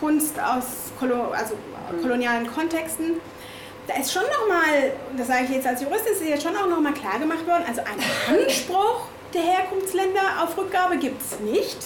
Kunst 0.00 0.40
aus 0.40 0.92
Kolo, 0.98 1.30
also 1.30 1.54
kolonialen 2.00 2.46
Kontexten. 2.46 3.20
Da 3.86 3.94
ist 3.94 4.12
schon 4.12 4.22
nochmal, 4.22 4.92
das 5.16 5.26
sage 5.26 5.44
ich 5.44 5.50
jetzt 5.50 5.66
als 5.66 5.82
Jurist, 5.82 6.06
ist 6.06 6.22
jetzt 6.22 6.42
schon 6.42 6.56
auch 6.56 6.68
nochmal 6.68 6.92
klar 6.94 7.18
gemacht 7.18 7.46
worden, 7.46 7.64
also 7.66 7.80
einen 7.80 8.42
Anspruch 8.42 9.08
der 9.34 9.42
Herkunftsländer 9.42 10.42
auf 10.42 10.56
Rückgabe 10.56 10.96
gibt 10.96 11.20
es 11.20 11.38
nicht. 11.40 11.78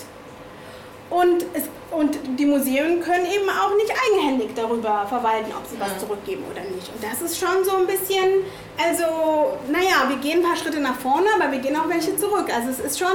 Und, 1.13 1.45
es, 1.53 1.65
und 1.91 2.19
die 2.39 2.47
Museen 2.47 3.03
können 3.03 3.27
eben 3.27 3.49
auch 3.51 3.77
nicht 3.77 3.93
eigenhändig 3.93 4.55
darüber 4.57 5.05
verwalten, 5.07 5.53
ob 5.53 5.67
sie 5.69 5.79
was 5.79 5.99
zurückgeben 5.99 6.43
oder 6.51 6.63
nicht. 6.63 6.89
Und 6.89 7.05
das 7.05 7.21
ist 7.21 7.39
schon 7.39 7.63
so 7.65 7.77
ein 7.77 7.87
bisschen, 7.87 8.45
also, 8.83 9.59
naja, 9.71 10.09
wir 10.09 10.17
gehen 10.17 10.39
ein 10.39 10.43
paar 10.43 10.57
Schritte 10.57 10.81
nach 10.81 10.99
vorne, 10.99 11.27
aber 11.39 11.53
wir 11.53 11.59
gehen 11.59 11.77
auch 11.77 11.89
welche 11.91 12.17
zurück. 12.17 12.49
Also 12.51 12.71
es 12.71 12.81
ist 12.81 12.99
schon, 12.99 13.13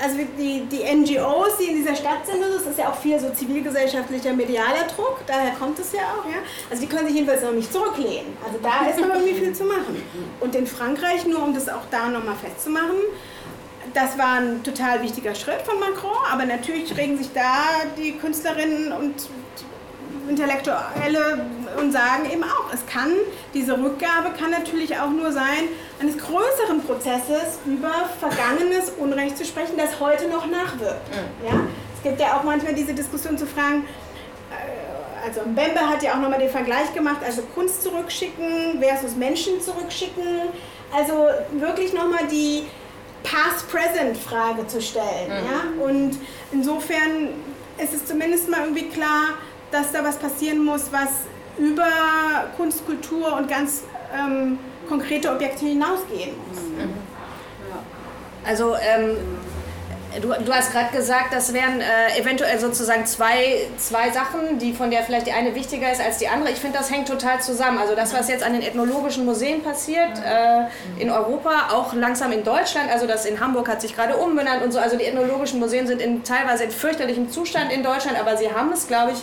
also 0.00 0.18
die, 0.38 0.66
die 0.70 0.84
NGOs, 0.84 1.56
die 1.58 1.64
in 1.64 1.76
dieser 1.78 1.96
Stadt 1.96 2.24
sind, 2.26 2.40
das 2.42 2.64
ist 2.64 2.78
ja 2.78 2.90
auch 2.90 2.96
viel 2.96 3.18
so 3.18 3.30
zivilgesellschaftlicher 3.30 4.32
medialer 4.32 4.86
Druck, 4.94 5.18
daher 5.26 5.50
kommt 5.58 5.80
es 5.80 5.92
ja 5.92 6.02
auch, 6.02 6.24
ja. 6.30 6.38
Also 6.70 6.82
die 6.82 6.88
können 6.88 7.06
sich 7.08 7.16
jedenfalls 7.16 7.42
noch 7.42 7.50
nicht 7.50 7.72
zurücklehnen. 7.72 8.36
Also 8.46 8.60
da 8.62 8.88
ist 8.88 9.00
noch 9.00 9.12
irgendwie 9.12 9.34
viel 9.34 9.52
zu 9.52 9.64
machen. 9.64 10.00
Und 10.38 10.54
in 10.54 10.68
Frankreich, 10.68 11.26
nur 11.26 11.42
um 11.42 11.52
das 11.52 11.68
auch 11.68 11.86
da 11.90 12.08
nochmal 12.08 12.36
festzumachen, 12.36 13.02
das 13.94 14.18
war 14.18 14.34
ein 14.40 14.62
total 14.62 15.02
wichtiger 15.02 15.34
Schritt 15.34 15.62
von 15.62 15.78
Macron, 15.78 16.16
aber 16.30 16.44
natürlich 16.44 16.96
regen 16.96 17.18
sich 17.18 17.32
da 17.32 17.62
die 17.96 18.12
Künstlerinnen 18.12 18.92
und 18.92 19.14
Intellektuelle 20.28 21.46
und 21.78 21.92
sagen 21.92 22.28
eben 22.30 22.42
auch, 22.42 22.72
es 22.72 22.84
kann, 22.86 23.12
diese 23.54 23.72
Rückgabe 23.74 24.30
kann 24.38 24.50
natürlich 24.50 24.98
auch 24.98 25.10
nur 25.10 25.30
sein, 25.32 25.68
eines 26.00 26.18
größeren 26.18 26.82
Prozesses 26.84 27.58
über 27.64 27.92
vergangenes 28.18 28.90
Unrecht 28.98 29.38
zu 29.38 29.44
sprechen, 29.44 29.76
das 29.76 30.00
heute 30.00 30.28
noch 30.28 30.46
nachwirkt. 30.46 31.08
Mhm. 31.10 31.46
Ja? 31.46 31.60
Es 31.96 32.02
gibt 32.02 32.20
ja 32.20 32.36
auch 32.36 32.42
manchmal 32.42 32.74
diese 32.74 32.92
Diskussion 32.92 33.38
zu 33.38 33.46
fragen, 33.46 33.84
äh, 34.50 35.26
also 35.26 35.42
Mbembe 35.48 35.80
hat 35.80 36.02
ja 36.02 36.14
auch 36.14 36.20
nochmal 36.20 36.40
den 36.40 36.50
Vergleich 36.50 36.92
gemacht, 36.92 37.18
also 37.24 37.42
Kunst 37.54 37.82
zurückschicken 37.82 38.80
versus 38.80 39.16
Menschen 39.16 39.60
zurückschicken, 39.60 40.24
also 40.94 41.28
wirklich 41.52 41.92
nochmal 41.92 42.26
die, 42.30 42.64
Past-Present-Frage 43.26 44.66
zu 44.66 44.80
stellen. 44.80 45.28
Mhm. 45.28 45.46
Ja? 45.46 45.84
Und 45.84 46.18
insofern 46.52 47.28
ist 47.78 47.92
es 47.92 48.06
zumindest 48.06 48.48
mal 48.48 48.60
irgendwie 48.62 48.88
klar, 48.88 49.34
dass 49.70 49.92
da 49.92 50.04
was 50.04 50.16
passieren 50.16 50.64
muss, 50.64 50.92
was 50.92 51.26
über 51.58 51.86
Kunst, 52.56 52.86
Kultur 52.86 53.36
und 53.36 53.48
ganz 53.48 53.82
ähm, 54.14 54.58
konkrete 54.88 55.30
Objekte 55.30 55.66
hinausgehen 55.66 56.34
muss. 56.48 56.60
Mhm. 56.60 56.94
Also 58.46 58.76
ähm, 58.76 59.16
Du, 60.20 60.28
du 60.28 60.52
hast 60.52 60.72
gerade 60.72 60.96
gesagt, 60.96 61.32
das 61.32 61.52
wären 61.52 61.80
äh, 61.80 62.18
eventuell 62.18 62.58
sozusagen 62.58 63.04
zwei, 63.06 63.66
zwei 63.76 64.10
Sachen, 64.10 64.58
die 64.58 64.72
von 64.72 64.90
der 64.90 65.02
vielleicht 65.02 65.26
die 65.26 65.32
eine 65.32 65.54
wichtiger 65.54 65.90
ist 65.92 66.00
als 66.00 66.18
die 66.18 66.28
andere. 66.28 66.50
Ich 66.50 66.58
finde, 66.58 66.78
das 66.78 66.90
hängt 66.90 67.08
total 67.08 67.40
zusammen. 67.40 67.78
Also 67.78 67.94
das, 67.94 68.14
was 68.14 68.28
jetzt 68.28 68.42
an 68.42 68.52
den 68.52 68.62
ethnologischen 68.62 69.24
Museen 69.24 69.62
passiert 69.62 70.18
äh, 70.24 71.02
in 71.02 71.10
Europa, 71.10 71.70
auch 71.72 71.92
langsam 71.92 72.32
in 72.32 72.44
Deutschland, 72.44 72.90
also 72.90 73.06
das 73.06 73.26
in 73.26 73.40
Hamburg 73.40 73.68
hat 73.68 73.80
sich 73.80 73.94
gerade 73.94 74.16
umbenannt 74.16 74.62
und 74.62 74.72
so. 74.72 74.78
Also 74.78 74.96
die 74.96 75.04
ethnologischen 75.04 75.60
Museen 75.60 75.86
sind 75.86 76.00
in, 76.00 76.24
teilweise 76.24 76.64
in 76.64 76.70
fürchterlichem 76.70 77.30
Zustand 77.30 77.72
in 77.72 77.82
Deutschland, 77.82 78.18
aber 78.18 78.36
sie 78.36 78.52
haben 78.52 78.72
es, 78.72 78.86
glaube 78.86 79.12
ich, 79.12 79.22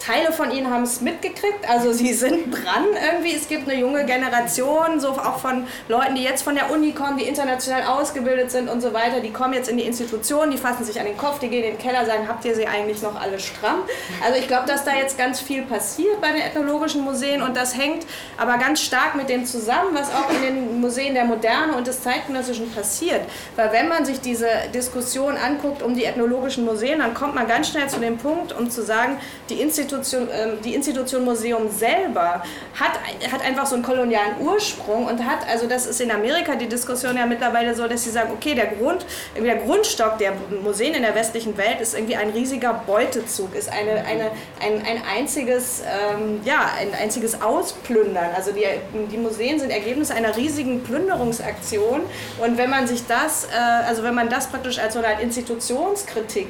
Teile 0.00 0.32
von 0.32 0.50
ihnen 0.50 0.70
haben 0.70 0.82
es 0.84 1.02
mitgekriegt, 1.02 1.68
also 1.68 1.92
sie 1.92 2.14
sind 2.14 2.50
dran 2.52 2.86
irgendwie. 3.12 3.34
Es 3.34 3.48
gibt 3.48 3.68
eine 3.68 3.78
junge 3.78 4.06
Generation, 4.06 4.98
so 4.98 5.10
auch 5.10 5.38
von 5.38 5.66
Leuten, 5.88 6.14
die 6.14 6.22
jetzt 6.22 6.42
von 6.42 6.54
der 6.54 6.70
Uni 6.70 6.92
kommen, 6.92 7.18
die 7.18 7.24
international 7.24 7.82
ausgebildet 7.84 8.50
sind 8.50 8.70
und 8.70 8.80
so 8.80 8.94
weiter. 8.94 9.20
Die 9.20 9.30
kommen 9.30 9.52
jetzt 9.52 9.68
in 9.68 9.76
die 9.76 9.84
Institution, 9.84 10.50
die 10.50 10.56
fassen 10.56 10.84
sich 10.84 10.98
an 10.98 11.04
den 11.04 11.18
Kopf, 11.18 11.38
die 11.38 11.48
gehen 11.48 11.64
in 11.64 11.76
den 11.76 11.78
Keller, 11.78 12.06
sagen, 12.06 12.26
habt 12.26 12.46
ihr 12.46 12.54
sie 12.54 12.66
eigentlich 12.66 13.02
noch 13.02 13.20
alle 13.20 13.38
stramm? 13.38 13.82
Also 14.24 14.38
ich 14.38 14.48
glaube, 14.48 14.66
dass 14.66 14.84
da 14.84 14.94
jetzt 14.94 15.18
ganz 15.18 15.38
viel 15.38 15.62
passiert 15.62 16.18
bei 16.22 16.32
den 16.32 16.40
ethnologischen 16.40 17.04
Museen 17.04 17.42
und 17.42 17.54
das 17.54 17.76
hängt 17.76 18.06
aber 18.38 18.56
ganz 18.56 18.80
stark 18.80 19.14
mit 19.16 19.28
dem 19.28 19.44
zusammen, 19.44 19.90
was 19.92 20.08
auch 20.14 20.30
in 20.30 20.42
den 20.42 20.80
Museen 20.80 21.12
der 21.12 21.26
Moderne 21.26 21.76
und 21.76 21.86
des 21.86 22.02
Zeitgenössischen 22.02 22.72
passiert. 22.72 23.20
Weil 23.54 23.70
wenn 23.72 23.88
man 23.88 24.06
sich 24.06 24.20
diese 24.20 24.48
Diskussion 24.72 25.36
anguckt 25.36 25.82
um 25.82 25.94
die 25.94 26.04
ethnologischen 26.04 26.64
Museen, 26.64 27.00
dann 27.00 27.12
kommt 27.12 27.34
man 27.34 27.46
ganz 27.46 27.68
schnell 27.68 27.86
zu 27.88 28.00
dem 28.00 28.16
Punkt, 28.16 28.58
um 28.58 28.70
zu 28.70 28.82
sagen, 28.82 29.18
die 29.50 29.60
Institution 29.60 29.89
Institution, 29.90 30.28
ähm, 30.32 30.58
die 30.64 30.74
Institution 30.74 31.24
Museum 31.24 31.68
selber 31.70 32.42
hat, 32.78 33.32
hat 33.32 33.42
einfach 33.42 33.66
so 33.66 33.74
einen 33.74 33.84
kolonialen 33.84 34.40
Ursprung 34.40 35.06
und 35.06 35.24
hat, 35.24 35.38
also 35.50 35.66
das 35.66 35.86
ist 35.86 36.00
in 36.00 36.10
Amerika 36.10 36.54
die 36.54 36.68
Diskussion 36.68 37.16
ja 37.16 37.26
mittlerweile 37.26 37.74
so, 37.74 37.88
dass 37.88 38.04
sie 38.04 38.10
sagen, 38.10 38.30
okay, 38.32 38.54
der, 38.54 38.66
Grund, 38.66 39.04
der 39.36 39.56
Grundstock 39.56 40.18
der 40.18 40.32
Museen 40.62 40.94
in 40.94 41.02
der 41.02 41.14
westlichen 41.14 41.56
Welt 41.56 41.80
ist 41.80 41.94
irgendwie 41.94 42.16
ein 42.16 42.30
riesiger 42.30 42.82
Beutezug, 42.86 43.54
ist 43.54 43.70
eine, 43.70 44.04
eine, 44.04 44.30
ein, 44.60 44.84
ein, 44.86 45.02
einziges, 45.16 45.82
ähm, 45.82 46.40
ja, 46.44 46.70
ein 46.78 46.94
einziges 46.94 47.42
Ausplündern. 47.42 48.30
Also 48.36 48.52
die, 48.52 48.64
die 49.10 49.18
Museen 49.18 49.58
sind 49.58 49.70
Ergebnis 49.70 50.10
einer 50.10 50.36
riesigen 50.36 50.82
Plünderungsaktion 50.84 52.02
und 52.38 52.58
wenn 52.58 52.70
man 52.70 52.86
sich 52.86 53.06
das, 53.06 53.44
äh, 53.44 53.56
also 53.86 54.02
wenn 54.02 54.14
man 54.14 54.28
das 54.28 54.48
praktisch 54.48 54.78
als 54.78 54.94
so 54.94 55.00
eine 55.00 55.20
Institutionskritik 55.20 56.48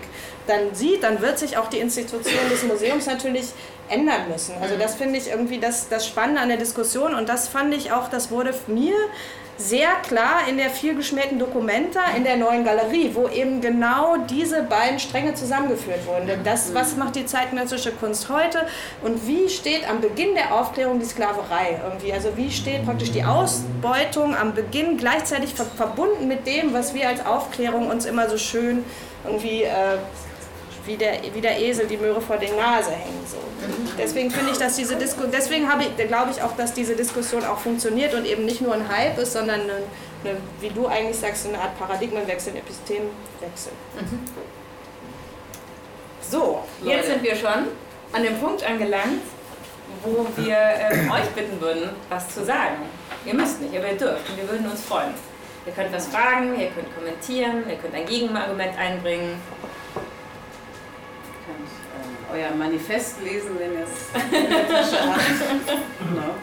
dann 0.51 0.75
sieht, 0.75 1.03
dann 1.03 1.21
wird 1.21 1.39
sich 1.39 1.57
auch 1.57 1.69
die 1.69 1.79
Institution 1.79 2.49
des 2.51 2.65
Museums 2.65 3.07
natürlich 3.07 3.30
ändern 3.89 4.29
müssen. 4.31 4.55
Also 4.61 4.77
das 4.77 4.95
finde 4.95 5.19
ich 5.19 5.29
irgendwie 5.29 5.59
das, 5.59 5.89
das 5.89 6.07
Spannende 6.07 6.41
an 6.41 6.49
der 6.49 6.59
Diskussion 6.59 7.15
und 7.15 7.29
das 7.29 7.49
fand 7.49 7.75
ich 7.75 7.93
auch, 7.93 8.09
das 8.09 8.31
wurde 8.31 8.55
mir 8.67 8.95
sehr 9.61 9.91
klar 10.03 10.49
in 10.49 10.57
der 10.57 10.71
vielgeschmähten 10.71 11.39
Documenta 11.39 12.01
in 12.17 12.25
der 12.25 12.37
neuen 12.37 12.65
Galerie, 12.65 13.11
wo 13.13 13.29
eben 13.29 13.61
genau 13.61 14.17
diese 14.29 14.63
beiden 14.63 14.99
Stränge 14.99 15.35
zusammengeführt 15.35 16.07
wurden. 16.07 16.27
Denn 16.27 16.43
das, 16.45 16.73
was 16.75 16.97
macht 16.97 17.17
die 17.17 17.27
zeitgenössische 17.27 17.93
Kunst 17.93 18.31
heute 18.31 18.67
und 19.03 19.27
wie 19.27 19.49
steht 19.49 19.89
am 19.89 20.01
Beginn 20.01 20.35
der 20.35 20.55
Aufklärung 20.55 20.99
die 20.99 21.05
Sklaverei 21.05 21.79
irgendwie? 21.85 22.13
Also 22.13 22.37
wie 22.37 22.51
steht 22.51 22.87
praktisch 22.87 23.11
die 23.11 23.25
Ausbeutung 23.25 24.35
am 24.35 24.55
Beginn 24.55 24.97
gleichzeitig 24.97 25.53
verbunden 25.55 26.27
mit 26.27 26.47
dem, 26.47 26.73
was 26.73 26.95
wir 26.95 27.09
als 27.09 27.27
Aufklärung 27.27 27.89
uns 27.89 28.07
immer 28.07 28.31
so 28.31 28.39
schön 28.39 28.85
irgendwie 29.25 29.65
äh, 29.65 29.99
wie 30.87 30.97
der, 30.97 31.19
wie 31.35 31.41
der 31.41 31.61
Esel 31.61 31.87
die 31.87 31.97
Möhre 31.97 32.21
vor 32.21 32.37
der 32.37 32.53
Nase 32.55 32.91
hängen. 32.91 33.25
So. 33.27 33.39
Deswegen 33.99 34.31
finde 34.31 34.53
ich, 34.53 34.59
dass 34.59 34.77
diese 34.77 34.97
Diskussion, 34.97 35.31
deswegen 35.33 35.69
ich, 35.81 36.09
glaube 36.09 36.31
ich 36.31 36.43
auch, 36.43 36.57
dass 36.57 36.73
diese 36.73 36.97
Diskussion 36.97 37.45
auch 37.45 37.59
funktioniert 37.59 38.15
und 38.15 38.27
eben 38.27 38.45
nicht 38.45 38.61
nur 38.61 38.75
ein 38.75 38.89
Hype 38.89 39.19
ist, 39.19 39.33
sondern 39.33 39.61
eine, 39.61 39.73
eine, 40.25 40.37
wie 40.61 40.71
du 40.71 40.87
eigentlich 40.87 41.19
sagst, 41.19 41.47
eine 41.47 41.59
Art 41.59 41.79
Paradigmenwechsel, 41.79 42.53
ein 42.53 42.59
Epistemwechsel. 42.59 43.73
Mhm. 43.95 44.21
So, 46.31 46.65
jetzt 46.85 47.09
sind 47.09 47.23
wir 47.23 47.35
schon 47.35 47.69
an 48.13 48.23
dem 48.23 48.39
Punkt 48.39 48.65
angelangt, 48.65 49.23
wo 50.03 50.27
wir 50.37 50.57
äh, 50.57 51.11
euch 51.11 51.29
bitten 51.35 51.61
würden, 51.61 51.91
was 52.09 52.29
zu 52.29 52.45
sagen. 52.45 52.77
Ihr 53.27 53.35
müsst 53.35 53.61
nicht, 53.61 53.77
aber 53.77 53.91
ihr 53.91 53.99
dürft 53.99 54.31
und 54.31 54.37
wir 54.37 54.49
würden 54.49 54.71
uns 54.71 54.81
freuen. 54.83 55.13
Ihr 55.67 55.73
könnt 55.73 55.93
was 55.93 56.07
fragen, 56.07 56.59
ihr 56.59 56.69
könnt 56.69 56.95
kommentieren, 56.95 57.65
ihr 57.69 57.77
könnt 57.77 57.95
ein 57.95 58.07
Gegenargument 58.07 58.79
einbringen 58.79 59.41
euer 62.33 62.55
Manifest 62.57 63.21
lesen, 63.23 63.51
wenn 63.59 63.73
ihr 63.73 63.85
es 63.85 64.23
in 64.33 64.51
der 64.51 64.69
Tasche 64.69 64.99
habt. 65.01 65.21
Genau. 65.99 66.35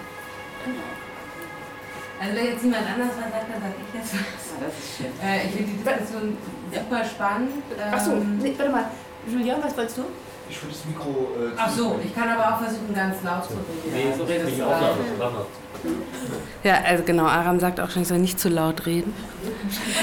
Also 2.19 2.35
wenn 2.35 2.45
jetzt 2.45 2.63
jemand 2.63 2.87
anders 2.87 3.09
was 3.09 3.31
sagt, 3.31 3.45
dann 3.53 3.61
sage 3.61 3.75
ich 3.77 3.93
jetzt 3.99 4.13
was. 4.13 4.19
Ja, 4.19 4.65
das 4.65 4.73
ist 4.79 4.97
schön. 4.97 5.13
Äh, 5.21 5.45
ich 5.45 5.51
finde 5.51 5.71
die 5.71 5.83
Diskussion 5.83 6.37
super 6.73 7.05
spannend. 7.05 7.63
Achso, 7.91 8.11
ähm, 8.13 8.39
nee, 8.41 8.53
warte 8.57 8.71
mal. 8.71 8.85
Julian, 9.27 9.61
was 9.63 9.77
wolltest 9.77 9.97
du? 9.99 10.05
Ich 10.49 10.61
würde 10.61 10.73
das 10.73 10.85
Mikro. 10.85 11.09
Äh, 11.09 11.53
Ach 11.57 11.69
so, 11.69 11.99
ich 12.03 12.13
kann 12.15 12.29
aber 12.29 12.55
auch 12.55 12.59
versuchen, 12.59 12.93
ganz 12.93 13.23
laut 13.23 13.43
zu 13.45 13.53
reden. 13.53 14.09
Nee, 14.09 14.13
so 14.17 14.23
redest 14.23 14.57
du 14.57 14.63
auch 14.63 14.81
laut. 14.81 15.47
Ja, 16.63 16.79
also 16.85 17.03
genau, 17.03 17.25
Aram 17.25 17.59
sagt 17.59 17.79
auch 17.79 17.89
schon, 17.89 18.01
ich 18.01 18.07
soll 18.07 18.17
nicht 18.19 18.39
zu 18.39 18.49
laut 18.49 18.85
reden. 18.85 19.13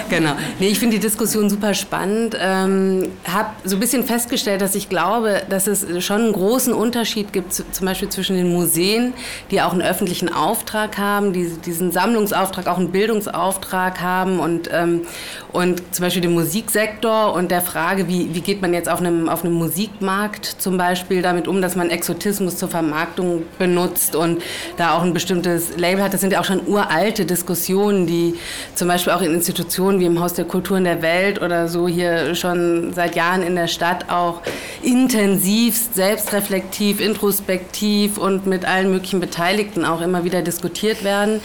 Genau. 0.08 0.32
Nee, 0.58 0.68
ich 0.68 0.78
finde 0.78 0.96
die 0.96 1.00
Diskussion 1.00 1.50
super 1.50 1.74
spannend. 1.74 2.36
Ähm, 2.40 3.10
habe 3.30 3.50
so 3.64 3.76
ein 3.76 3.80
bisschen 3.80 4.04
festgestellt, 4.04 4.60
dass 4.60 4.74
ich 4.74 4.88
glaube, 4.88 5.42
dass 5.48 5.66
es 5.66 6.04
schon 6.04 6.22
einen 6.22 6.32
großen 6.32 6.72
Unterschied 6.72 7.32
gibt, 7.32 7.52
zum 7.52 7.86
Beispiel 7.86 8.08
zwischen 8.08 8.36
den 8.36 8.52
Museen, 8.52 9.14
die 9.50 9.60
auch 9.60 9.72
einen 9.72 9.82
öffentlichen 9.82 10.32
Auftrag 10.32 10.96
haben, 10.96 11.32
die 11.32 11.48
diesen 11.48 11.90
Sammlungsauftrag, 11.90 12.66
auch 12.66 12.78
einen 12.78 12.92
Bildungsauftrag 12.92 14.00
haben 14.00 14.38
und, 14.38 14.70
ähm, 14.72 15.02
und 15.52 15.82
zum 15.94 16.04
Beispiel 16.04 16.22
dem 16.22 16.34
Musiksektor 16.34 17.34
und 17.34 17.50
der 17.50 17.62
Frage, 17.62 18.08
wie, 18.08 18.34
wie 18.34 18.40
geht 18.40 18.62
man 18.62 18.72
jetzt 18.72 18.88
auf 18.88 19.00
einem, 19.00 19.28
auf 19.28 19.44
einem 19.44 19.54
Musikmarkt 19.54 20.33
zum 20.42 20.76
Beispiel 20.76 21.22
damit 21.22 21.48
um, 21.48 21.62
dass 21.62 21.76
man 21.76 21.90
Exotismus 21.90 22.56
zur 22.56 22.68
Vermarktung 22.68 23.44
benutzt 23.58 24.16
und 24.16 24.42
da 24.76 24.96
auch 24.96 25.02
ein 25.02 25.14
bestimmtes 25.14 25.76
Label 25.76 26.02
hat, 26.02 26.14
das 26.14 26.20
sind 26.20 26.32
ja 26.32 26.40
auch 26.40 26.44
schon 26.44 26.66
uralte 26.66 27.24
Diskussionen, 27.24 28.06
die 28.06 28.34
zum 28.74 28.88
Beispiel 28.88 29.12
auch 29.12 29.22
in 29.22 29.32
Institutionen 29.32 30.00
wie 30.00 30.06
im 30.06 30.20
Haus 30.20 30.34
der 30.34 30.44
Kulturen 30.44 30.84
der 30.84 31.02
Welt 31.02 31.40
oder 31.40 31.68
so 31.68 31.88
hier 31.88 32.34
schon 32.34 32.92
seit 32.92 33.16
Jahren 33.16 33.42
in 33.42 33.54
der 33.54 33.68
Stadt 33.68 34.10
auch 34.10 34.42
intensivst, 34.82 35.94
selbstreflektiv, 35.94 37.00
introspektiv 37.00 38.18
und 38.18 38.46
mit 38.46 38.64
allen 38.64 38.90
möglichen 38.90 39.20
Beteiligten 39.20 39.84
auch 39.84 40.00
immer 40.00 40.24
wieder 40.24 40.42
diskutiert 40.42 41.04
werden. 41.04 41.40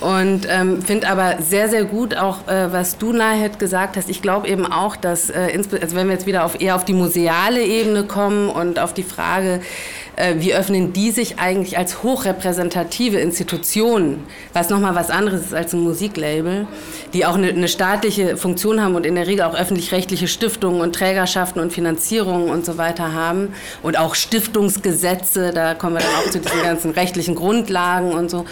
Und 0.00 0.46
ähm, 0.48 0.82
finde 0.82 1.08
aber 1.08 1.36
sehr, 1.40 1.68
sehr 1.68 1.84
gut 1.84 2.16
auch, 2.16 2.46
äh, 2.46 2.72
was 2.72 2.98
du, 2.98 3.12
Nahed, 3.12 3.58
gesagt 3.58 3.96
hast. 3.96 4.08
Ich 4.08 4.22
glaube 4.22 4.48
eben 4.48 4.70
auch, 4.70 4.96
dass, 4.96 5.30
äh, 5.30 5.50
also 5.54 5.96
wenn 5.96 6.06
wir 6.06 6.14
jetzt 6.14 6.26
wieder 6.26 6.44
auf, 6.44 6.60
eher 6.60 6.76
auf 6.76 6.84
die 6.84 6.92
museale 6.92 7.62
Ebene 7.62 8.04
kommen 8.04 8.48
und 8.48 8.78
auf 8.78 8.94
die 8.94 9.02
Frage, 9.02 9.60
äh, 10.18 10.36
wie 10.38 10.54
öffnen 10.54 10.92
die 10.92 11.10
sich 11.10 11.38
eigentlich 11.38 11.78
als 11.78 12.02
hochrepräsentative 12.02 13.18
Institutionen, 13.18 14.24
was 14.52 14.68
nochmal 14.68 14.94
was 14.94 15.10
anderes 15.10 15.42
ist 15.46 15.54
als 15.54 15.72
ein 15.72 15.80
Musiklabel, 15.80 16.66
die 17.12 17.24
auch 17.24 17.34
eine, 17.34 17.48
eine 17.48 17.68
staatliche 17.68 18.36
Funktion 18.36 18.82
haben 18.82 18.94
und 18.94 19.06
in 19.06 19.14
der 19.14 19.26
Regel 19.26 19.44
auch 19.44 19.54
öffentlich-rechtliche 19.54 20.28
Stiftungen 20.28 20.80
und 20.80 20.94
Trägerschaften 20.94 21.60
und 21.60 21.72
Finanzierungen 21.72 22.50
und 22.50 22.64
so 22.64 22.78
weiter 22.78 23.12
haben 23.14 23.54
und 23.82 23.98
auch 23.98 24.14
Stiftungsgesetze, 24.14 25.52
da 25.52 25.74
kommen 25.74 25.96
wir 25.96 26.00
dann 26.00 26.14
auch 26.16 26.30
zu 26.30 26.40
diesen 26.40 26.62
ganzen 26.62 26.90
rechtlichen 26.90 27.34
Grundlagen 27.34 28.12
und 28.12 28.30
so 28.30 28.44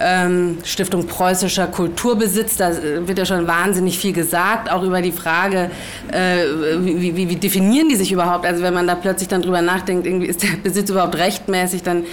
ähm, 0.00 0.58
Stiftung 0.64 1.06
Preußischer 1.06 1.66
Kulturbesitz. 1.66 2.56
Da 2.56 2.72
wird 3.06 3.18
ja 3.18 3.24
schon 3.24 3.46
wahnsinnig 3.46 3.98
viel 3.98 4.12
gesagt, 4.12 4.70
auch 4.70 4.82
über 4.82 5.02
die 5.02 5.12
Frage, 5.12 5.70
äh, 6.10 6.44
wie, 6.80 7.16
wie, 7.16 7.28
wie, 7.28 7.36
definieren 7.36 7.88
die 7.88 7.96
sich 7.96 8.12
überhaupt? 8.12 8.46
Also 8.46 8.62
wenn 8.62 8.74
man 8.74 8.86
da 8.86 8.94
plötzlich 8.94 9.28
dann 9.28 9.42
drüber 9.42 9.62
nachdenkt, 9.62 10.06
irgendwie 10.06 10.26
ist 10.26 10.42
der 10.42 10.56
Besitz 10.62 10.90
überhaupt 10.90 11.16
rechtmäßig, 11.16 11.82
dann 11.82 12.04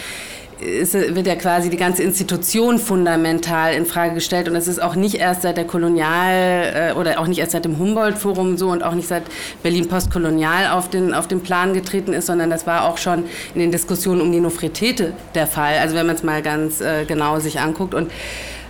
ist, 0.62 0.94
wird 0.94 1.28
ja 1.28 1.36
quasi 1.36 1.70
die 1.70 1.78
ganze 1.78 2.04
Institution 2.04 2.80
fundamental 2.80 3.74
in 3.74 3.86
Frage 3.86 4.14
gestellt 4.14 4.48
und 4.48 4.56
es 4.56 4.68
ist 4.68 4.82
auch 4.82 4.96
nicht 4.96 5.16
erst 5.16 5.42
seit 5.42 5.58
der 5.58 5.66
Kolonial 5.66 6.92
äh, 6.94 6.94
oder 6.94 7.20
auch 7.20 7.28
nicht 7.28 7.40
erst 7.40 7.52
seit 7.52 7.66
dem 7.66 7.78
Humboldt-Forum 7.80 8.58
so 8.58 8.70
und 8.70 8.84
auch 8.84 8.94
nicht 8.94 9.08
seit 9.08 9.24
Berlin 9.64 9.88
postkolonial 9.88 10.72
auf 10.72 10.90
den, 10.90 11.14
auf 11.14 11.28
den 11.28 11.42
Plan 11.42 11.74
getreten 11.74 12.14
ist, 12.14 12.28
sondern 12.28 12.50
das 12.50 12.68
war 12.68 12.86
auch 12.86 12.98
schon 12.98 13.26
in 13.54 13.62
den 13.62 13.72
Diskussionen 13.72 14.22
um 14.22 14.32
die 14.32 14.40
Nofretete 14.40 15.14
der 15.36 15.48
Fall. 15.48 15.78
Also 15.80 15.96
wenn 15.96 16.06
man 16.06 16.16
es 16.16 16.24
mal 16.24 16.42
ganz 16.42 16.82
äh, 16.82 17.06
genau 17.06 17.40
sich 17.40 17.60
anguckt 17.60 17.94
und 17.94 18.12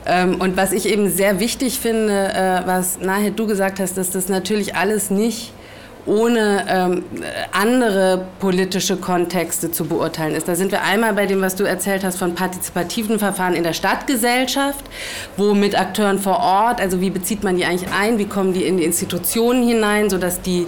ähm, 0.03 0.41
und 0.41 0.57
was 0.57 0.71
ich 0.71 0.87
eben 0.87 1.11
sehr 1.11 1.39
wichtig 1.39 1.79
finde, 1.79 2.33
äh, 2.33 2.65
was 2.65 2.99
nachher 3.01 3.29
du 3.29 3.45
gesagt 3.45 3.79
hast, 3.79 3.97
dass 3.97 4.09
das 4.09 4.29
natürlich 4.29 4.75
alles 4.75 5.11
nicht 5.11 5.53
ohne 6.05 6.65
ähm, 6.67 7.03
andere 7.51 8.25
politische 8.39 8.97
Kontexte 8.97 9.71
zu 9.71 9.85
beurteilen 9.85 10.35
ist. 10.35 10.47
Da 10.47 10.55
sind 10.55 10.71
wir 10.71 10.83
einmal 10.83 11.13
bei 11.13 11.25
dem, 11.25 11.41
was 11.41 11.55
du 11.55 11.63
erzählt 11.63 12.03
hast 12.03 12.17
von 12.17 12.35
partizipativen 12.35 13.19
Verfahren 13.19 13.53
in 13.53 13.63
der 13.63 13.73
Stadtgesellschaft, 13.73 14.85
wo 15.37 15.53
mit 15.53 15.79
Akteuren 15.79 16.19
vor 16.19 16.39
Ort, 16.39 16.81
also 16.81 17.01
wie 17.01 17.09
bezieht 17.09 17.43
man 17.43 17.55
die 17.57 17.65
eigentlich 17.65 17.89
ein, 17.91 18.17
wie 18.17 18.25
kommen 18.25 18.53
die 18.53 18.63
in 18.63 18.77
die 18.77 18.83
Institutionen 18.83 19.67
hinein, 19.67 20.09
sodass 20.09 20.41
die 20.41 20.67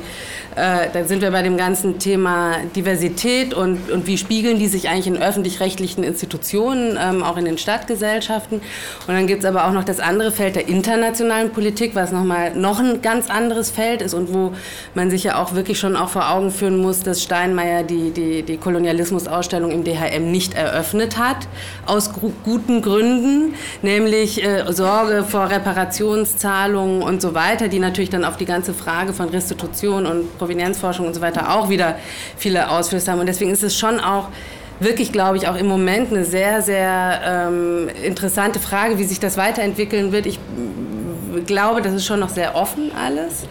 äh, 0.56 0.89
da 0.91 1.04
sind 1.06 1.22
wir 1.22 1.32
bei 1.32 1.41
dem 1.41 1.58
ganzen 1.58 1.99
Thema 1.99 2.58
Diversität 2.76 3.54
und, 3.54 3.89
und 3.89 4.08
wie 4.08 4.18
spiegeln 4.18 4.60
die 4.60 4.68
sich 4.68 4.89
eigentlich 4.89 5.08
in 5.08 5.18
öffentlich-rechtlichen 5.18 6.04
Institutionen, 6.04 6.97
ähm, 7.01 7.24
auch 7.24 7.38
in 7.38 7.45
den 7.45 7.58
Stadtgesellschaften. 7.58 8.62
Und 9.08 9.14
dann 9.14 9.28
gibt 9.28 9.43
es 9.43 9.49
aber 9.49 9.66
auch 9.66 9.72
noch 9.72 9.84
das 9.84 9.99
andere 9.99 10.32
Feld 10.32 10.56
der 10.56 10.68
internationalen 10.68 11.51
Politik, 11.51 11.95
was 11.95 12.12
nochmal 12.12 12.56
noch 12.56 12.80
ein 12.80 13.01
ganz 13.01 13.30
anderes 13.30 13.72
Feld 13.72 14.01
ist 14.01 14.14
und 14.14 14.34
wo 14.34 14.54
man 14.93 15.10
sich 15.10 15.24
ja 15.24 15.41
auch 15.41 15.56
wirklich 15.56 15.80
schon 15.80 15.95
auch 15.95 16.10
vor 16.10 16.30
Augen 16.30 16.51
führen 16.51 16.78
muss, 16.78 17.01
dass 17.01 17.24
Steinmeier 17.24 17.84
die, 17.84 18.12
die, 18.12 18.43
die 18.43 18.58
Kolonialismusausstellung 18.58 19.72
im 19.72 19.84
DHM 19.84 20.32
nicht 20.32 20.54
eröffnet 20.54 21.18
hat, 21.18 21.47
aus 21.86 22.12
guten 22.43 22.82
Gründen, 22.82 23.56
nämlich 23.82 24.43
äh, 24.43 24.66
Sorge 24.72 25.24
vor 25.24 25.49
Reparationszahlungen 25.49 27.01
und 27.01 27.22
so 27.22 27.34
weiter, 27.34 27.68
die 27.68 27.80
natürlich 27.80 28.10
dann 28.10 28.24
auf 28.24 28.38
die 28.38 28.45
ganze 28.45 28.74
Frage 28.74 29.14
von 29.14 29.30
Restitution 29.30 30.06
und 30.06 30.43
Provenienzforschung 30.44 31.08
und 31.08 31.14
so 31.14 31.22
weiter 31.22 31.56
auch 31.56 31.70
wieder 31.70 31.96
viele 32.38 32.70
Ausflüsse 32.70 33.12
haben. 33.12 33.20
Und 33.20 33.28
deswegen 33.28 33.52
ist 33.52 33.64
es 33.64 33.78
schon 33.78 34.00
auch 34.00 34.28
wirklich, 34.80 35.12
glaube 35.12 35.38
ich, 35.38 35.48
auch 35.48 35.56
im 35.56 35.68
Moment 35.68 36.12
eine 36.12 36.26
sehr, 36.26 36.62
sehr 36.62 37.22
ähm, 37.26 37.89
interessante 38.04 38.60
Frage, 38.60 38.98
wie 38.98 39.06
sich 39.06 39.20
das 39.20 39.38
weiterentwickeln 39.38 40.12
wird. 40.12 40.26
Ich 40.26 40.39
glaube, 41.46 41.82
das 41.82 41.94
ist 41.94 42.06
schon 42.06 42.20
noch 42.20 42.30
sehr 42.30 42.56
offen 42.56 42.91
alles. 42.94 43.46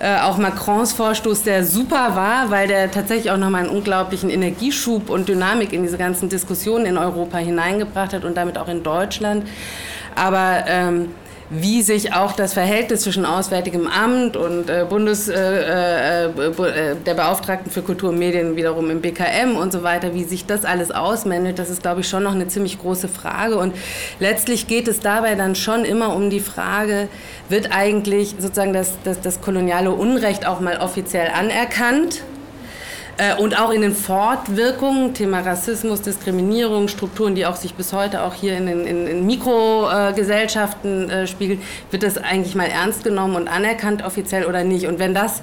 Äh, 0.00 0.18
auch 0.20 0.38
Macrons 0.38 0.94
Vorstoß, 0.94 1.42
der 1.42 1.62
super 1.62 2.16
war, 2.16 2.50
weil 2.50 2.66
der 2.66 2.90
tatsächlich 2.90 3.30
auch 3.30 3.36
nochmal 3.36 3.64
einen 3.64 3.70
unglaublichen 3.70 4.30
Energieschub 4.30 5.10
und 5.10 5.28
Dynamik 5.28 5.74
in 5.74 5.82
diese 5.82 5.98
ganzen 5.98 6.30
Diskussionen 6.30 6.86
in 6.86 6.96
Europa 6.96 7.36
hineingebracht 7.36 8.14
hat 8.14 8.24
und 8.24 8.34
damit 8.34 8.56
auch 8.56 8.68
in 8.68 8.82
Deutschland. 8.82 9.46
Aber 10.14 10.64
ähm, 10.66 11.10
wie 11.50 11.82
sich 11.82 12.14
auch 12.14 12.32
das 12.32 12.54
Verhältnis 12.54 13.02
zwischen 13.02 13.26
Auswärtigem 13.26 13.88
Amt 13.88 14.36
und 14.36 14.70
äh, 14.70 14.86
Bundes, 14.88 15.28
äh, 15.28 15.34
äh, 15.34 16.26
äh 16.26 16.96
der 17.04 17.14
Beauftragten 17.14 17.72
für 17.72 17.82
Kultur 17.82 18.10
und 18.10 18.18
Medien 18.18 18.54
wiederum 18.54 18.88
im 18.88 19.00
BKM 19.00 19.56
und 19.56 19.72
so 19.72 19.82
weiter, 19.82 20.14
wie 20.14 20.22
sich 20.22 20.46
das 20.46 20.64
alles 20.64 20.92
ausmändet, 20.92 21.58
das 21.58 21.68
ist, 21.68 21.82
glaube 21.82 22.02
ich, 22.02 22.08
schon 22.08 22.22
noch 22.22 22.34
eine 22.34 22.46
ziemlich 22.46 22.78
große 22.78 23.08
Frage. 23.08 23.56
Und 23.56 23.74
letztlich 24.20 24.68
geht 24.68 24.86
es 24.86 25.00
dabei 25.00 25.34
dann 25.34 25.56
schon 25.56 25.84
immer 25.84 26.14
um 26.14 26.30
die 26.30 26.40
Frage, 26.40 27.08
wird 27.48 27.72
eigentlich 27.72 28.36
sozusagen 28.38 28.72
das, 28.72 28.92
das, 29.02 29.20
das 29.20 29.40
koloniale 29.40 29.90
Unrecht 29.90 30.46
auch 30.46 30.60
mal 30.60 30.78
offiziell 30.78 31.28
anerkannt? 31.28 32.22
Äh, 33.20 33.34
und 33.34 33.60
auch 33.60 33.70
in 33.70 33.82
den 33.82 33.94
Fortwirkungen, 33.94 35.12
Thema 35.12 35.40
Rassismus, 35.40 36.00
Diskriminierung, 36.00 36.88
Strukturen, 36.88 37.34
die 37.34 37.44
auch 37.44 37.56
sich 37.56 37.74
bis 37.74 37.92
heute 37.92 38.22
auch 38.22 38.32
hier 38.32 38.56
in 38.56 38.66
in, 38.66 39.06
in 39.06 39.26
Mikrogesellschaften 39.26 41.10
äh, 41.10 41.26
spiegeln, 41.26 41.60
wird 41.90 42.02
das 42.02 42.16
eigentlich 42.16 42.54
mal 42.54 42.68
ernst 42.68 43.04
genommen 43.04 43.36
und 43.36 43.48
anerkannt 43.48 44.02
offiziell 44.02 44.46
oder 44.46 44.64
nicht? 44.64 44.86
Und 44.86 44.98
wenn 44.98 45.12
das, 45.12 45.42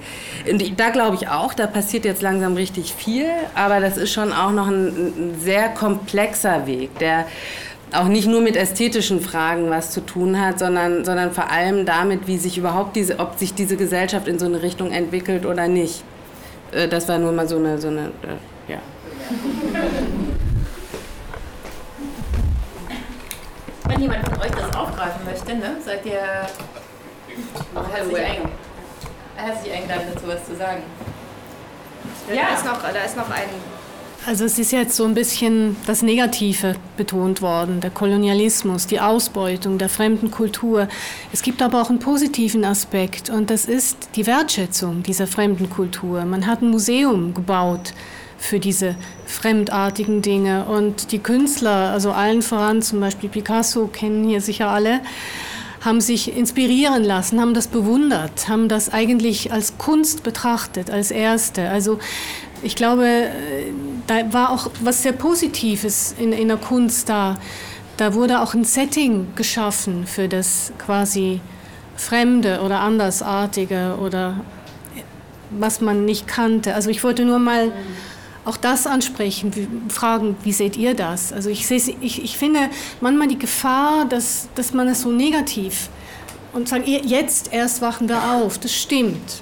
da 0.75 0.89
glaube 0.89 1.17
ich 1.17 1.27
auch, 1.27 1.53
da 1.53 1.67
passiert 1.67 2.05
jetzt 2.05 2.23
langsam 2.23 2.55
richtig 2.55 2.95
viel, 2.95 3.27
aber 3.53 3.79
das 3.79 3.97
ist 3.97 4.11
schon 4.11 4.33
auch 4.33 4.51
noch 4.51 4.67
ein, 4.67 4.87
ein 4.87 5.35
sehr 5.39 5.69
komplexer 5.69 6.65
Weg, 6.65 6.97
der 6.97 7.25
auch 7.93 8.07
nicht 8.07 8.27
nur 8.27 8.41
mit 8.41 8.55
ästhetischen 8.55 9.21
Fragen 9.21 9.69
was 9.69 9.91
zu 9.91 10.01
tun 10.01 10.41
hat, 10.41 10.57
sondern, 10.57 11.05
sondern 11.05 11.31
vor 11.31 11.51
allem 11.51 11.85
damit, 11.85 12.27
wie 12.27 12.37
sich 12.37 12.57
überhaupt 12.57 12.95
diese, 12.95 13.19
ob 13.19 13.37
sich 13.37 13.53
diese 13.53 13.77
Gesellschaft 13.77 14.27
in 14.27 14.39
so 14.39 14.45
eine 14.45 14.63
Richtung 14.63 14.91
entwickelt 14.91 15.45
oder 15.45 15.67
nicht. 15.67 16.03
Äh, 16.71 16.87
das 16.87 17.07
war 17.07 17.17
nur 17.17 17.31
mal 17.31 17.47
so 17.47 17.57
eine, 17.57 17.77
so 17.77 17.87
eine 17.87 18.07
äh, 18.07 18.71
ja. 18.71 18.79
Wenn 23.87 24.01
jemand 24.01 24.27
von 24.27 24.41
euch 24.41 24.51
das 24.51 24.75
aufgreifen 24.75 25.25
möchte, 25.25 25.55
ne, 25.55 25.77
seid 25.83 26.05
ihr 26.05 26.21
herzlich, 27.91 28.17
ein, 28.17 28.49
herzlich 29.35 29.73
eingeladen 29.73 30.07
dazu 30.13 30.27
was 30.27 30.45
zu 30.45 30.55
sagen. 30.55 30.83
Ja, 32.33 32.49
Da, 32.49 32.55
ist 32.55 32.65
noch, 32.65 32.81
da 32.81 32.99
ist 33.03 33.15
noch 33.15 33.29
ein 33.29 33.49
also 34.27 34.43
es 34.43 34.59
ist 34.59 34.73
jetzt 34.73 34.95
so 34.97 35.05
ein 35.05 35.13
bisschen 35.13 35.77
das 35.85 36.01
Negative 36.01 36.75
betont 36.97 37.41
worden, 37.41 37.79
der 37.79 37.91
Kolonialismus, 37.91 38.85
die 38.85 38.99
Ausbeutung 38.99 39.77
der 39.77 39.87
fremden 39.87 40.31
Kultur. 40.31 40.89
Es 41.31 41.41
gibt 41.41 41.61
aber 41.61 41.81
auch 41.81 41.89
einen 41.89 41.99
positiven 41.99 42.65
Aspekt 42.65 43.29
und 43.29 43.49
das 43.49 43.65
ist 43.65 44.09
die 44.15 44.27
Wertschätzung 44.27 45.01
dieser 45.01 45.27
fremden 45.27 45.69
Kultur. 45.69 46.25
Man 46.25 46.45
hat 46.45 46.61
ein 46.61 46.69
Museum 46.71 47.33
gebaut 47.33 47.93
für 48.37 48.59
diese 48.59 48.95
fremdartigen 49.25 50.21
Dinge 50.21 50.65
und 50.65 51.13
die 51.13 51.19
Künstler, 51.19 51.91
also 51.91 52.11
allen 52.11 52.41
voran 52.41 52.81
zum 52.81 52.99
Beispiel 52.99 53.29
Picasso, 53.29 53.87
kennen 53.87 54.27
hier 54.27 54.41
sicher 54.41 54.67
alle, 54.67 54.99
haben 55.79 56.01
sich 56.01 56.35
inspirieren 56.35 57.05
lassen, 57.05 57.39
haben 57.39 57.53
das 57.53 57.67
bewundert, 57.67 58.49
haben 58.49 58.67
das 58.67 58.91
eigentlich 58.91 59.53
als 59.53 59.77
Kunst 59.77 60.23
betrachtet, 60.23 60.91
als 60.91 61.11
erste. 61.11 61.69
Also 61.69 61.99
ich 62.61 62.75
glaube, 62.75 63.29
da 64.07 64.33
war 64.33 64.51
auch 64.51 64.69
was 64.81 65.03
sehr 65.03 65.11
Positives 65.11 66.15
in, 66.17 66.31
in 66.31 66.47
der 66.47 66.57
Kunst 66.57 67.09
da. 67.09 67.37
Da 67.97 68.13
wurde 68.13 68.41
auch 68.41 68.53
ein 68.53 68.63
Setting 68.63 69.27
geschaffen 69.35 70.07
für 70.07 70.27
das 70.27 70.71
quasi 70.77 71.41
Fremde 71.95 72.61
oder 72.61 72.79
Andersartige 72.79 73.97
oder 73.99 74.41
was 75.49 75.81
man 75.81 76.05
nicht 76.05 76.27
kannte. 76.27 76.73
Also 76.73 76.89
ich 76.89 77.03
wollte 77.03 77.25
nur 77.25 77.39
mal 77.39 77.71
auch 78.45 78.57
das 78.57 78.87
ansprechen, 78.87 79.51
fragen, 79.89 80.37
wie 80.43 80.53
seht 80.53 80.77
ihr 80.77 80.93
das? 80.93 81.33
Also 81.33 81.49
ich, 81.49 81.69
ich, 81.69 82.23
ich 82.23 82.37
finde 82.37 82.69
manchmal 83.01 83.27
die 83.27 83.37
Gefahr, 83.37 84.05
dass, 84.05 84.47
dass 84.55 84.73
man 84.73 84.87
es 84.87 85.01
so 85.01 85.11
negativ 85.11 85.89
und 86.53 86.69
sagt, 86.69 86.87
jetzt 86.87 87.51
erst 87.51 87.81
wachen 87.81 88.07
wir 88.07 88.31
auf, 88.31 88.57
das 88.57 88.73
stimmt. 88.73 89.41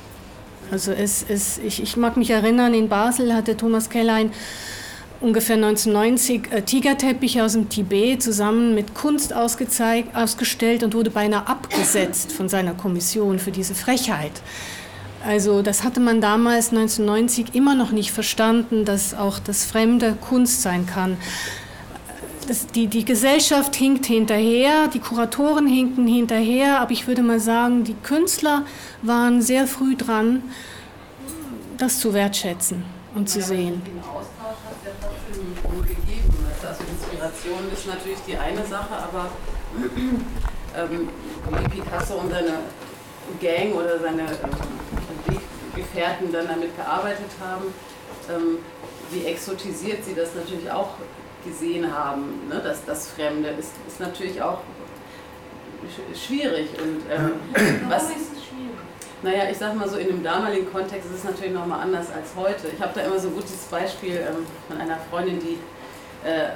Also 0.72 0.92
es, 0.92 1.26
es, 1.28 1.58
ich, 1.60 1.82
ich 1.82 1.98
mag 1.98 2.18
mich 2.18 2.32
erinnern, 2.32 2.74
in 2.74 2.90
Basel 2.90 3.34
hatte 3.34 3.56
Thomas 3.56 3.90
Kellein 3.90 4.32
ungefähr 5.22 5.56
1990 5.56 6.52
äh, 6.52 6.62
Tigerteppiche 6.62 7.44
aus 7.44 7.54
dem 7.54 7.70
Tibet 7.70 8.22
zusammen 8.22 8.76
mit 8.76 8.94
Kunst 8.94 9.34
ausgestellt 9.34 10.84
und 10.84 10.94
wurde 10.94 11.10
beinahe 11.10 11.48
abgesetzt 11.48 12.32
von 12.32 12.50
seiner 12.50 12.74
Kommission 12.74 13.40
für 13.40 13.52
diese 13.52 13.76
Frechheit. 13.76 14.34
Also 15.26 15.64
das 15.64 15.84
hatte 15.84 16.00
man 16.00 16.22
damals 16.22 16.70
1990 16.70 17.56
immer 17.56 17.74
noch 17.74 17.92
nicht 17.92 18.12
verstanden, 18.12 18.86
dass 18.86 19.16
auch 19.16 19.40
das 19.40 19.66
Fremde 19.66 20.16
Kunst 20.22 20.62
sein 20.62 20.86
kann. 20.86 21.18
Das, 22.48 22.68
die, 22.68 22.86
die 22.88 23.06
Gesellschaft 23.06 23.76
hinkt 23.76 24.06
hinterher, 24.06 24.88
die 24.88 25.00
Kuratoren 25.00 25.66
hinken 25.66 26.06
hinterher, 26.06 26.80
aber 26.80 26.92
ich 26.92 27.08
würde 27.08 27.24
mal 27.24 27.40
sagen, 27.40 27.84
die 27.84 27.96
Künstler 27.96 28.64
waren 29.02 29.42
sehr 29.42 29.66
früh 29.66 29.96
dran, 29.96 30.44
das 31.78 32.00
zu 32.00 32.14
wertschätzen 32.14 32.86
und 33.16 33.30
zu 33.30 33.42
sehen. 33.42 33.82
Den 33.84 34.00
Austausch 34.00 34.62
hat 34.64 34.76
es 34.80 34.86
ja 34.86 34.92
trotzdem 35.02 35.82
gegeben. 35.82 36.36
Also 36.62 36.84
Inspiration 36.84 37.72
ist 37.74 37.88
natürlich 37.88 38.20
die 38.28 38.38
eine 38.38 38.66
Sache, 38.66 38.94
aber 38.94 39.30
ähm, 40.78 41.10
wie 41.50 41.80
Picasso 41.80 42.16
und 42.16 42.30
seine 42.30 42.60
Gang 43.42 43.74
oder 43.74 44.00
seine 44.00 44.22
ähm, 44.22 45.40
Weggefährten 45.74 46.32
dann 46.32 46.48
damit 46.48 46.76
gearbeitet 46.76 47.32
haben, 47.42 47.66
ähm, 48.30 48.60
wie 49.12 49.26
exotisiert 49.26 50.06
sie 50.06 50.14
das 50.14 50.36
natürlich 50.36 50.70
auch 50.70 50.90
gesehen 51.46 51.94
haben, 51.94 52.48
ne? 52.50 52.60
dass 52.64 52.84
das 52.86 53.08
Fremde 53.10 53.50
ist, 53.50 53.72
ist 53.88 54.00
natürlich 54.00 54.42
auch 54.42 54.60
schwierig. 56.14 56.70
Und 56.82 57.04
ähm, 57.12 57.86
was, 57.90 58.10
naja, 59.22 59.44
ich 59.50 59.58
sag 59.58 59.76
mal 59.76 59.88
so, 59.88 59.98
in 59.98 60.08
dem 60.08 60.24
damaligen 60.24 60.72
Kontext 60.72 61.10
ist 61.10 61.20
es 61.20 61.24
natürlich 61.24 61.54
nochmal 61.54 61.82
anders 61.82 62.08
als 62.12 62.36
heute. 62.36 62.68
Ich 62.74 62.82
habe 62.82 62.92
da 62.94 63.02
immer 63.02 63.20
so 63.20 63.30
ein 63.30 63.34
gutes 63.36 63.66
Beispiel 63.72 64.16
ähm, 64.18 64.46
von 64.68 64.78
einer 64.78 64.98
Freundin, 65.10 65.40
die 65.40 65.58
äh, 66.28 66.50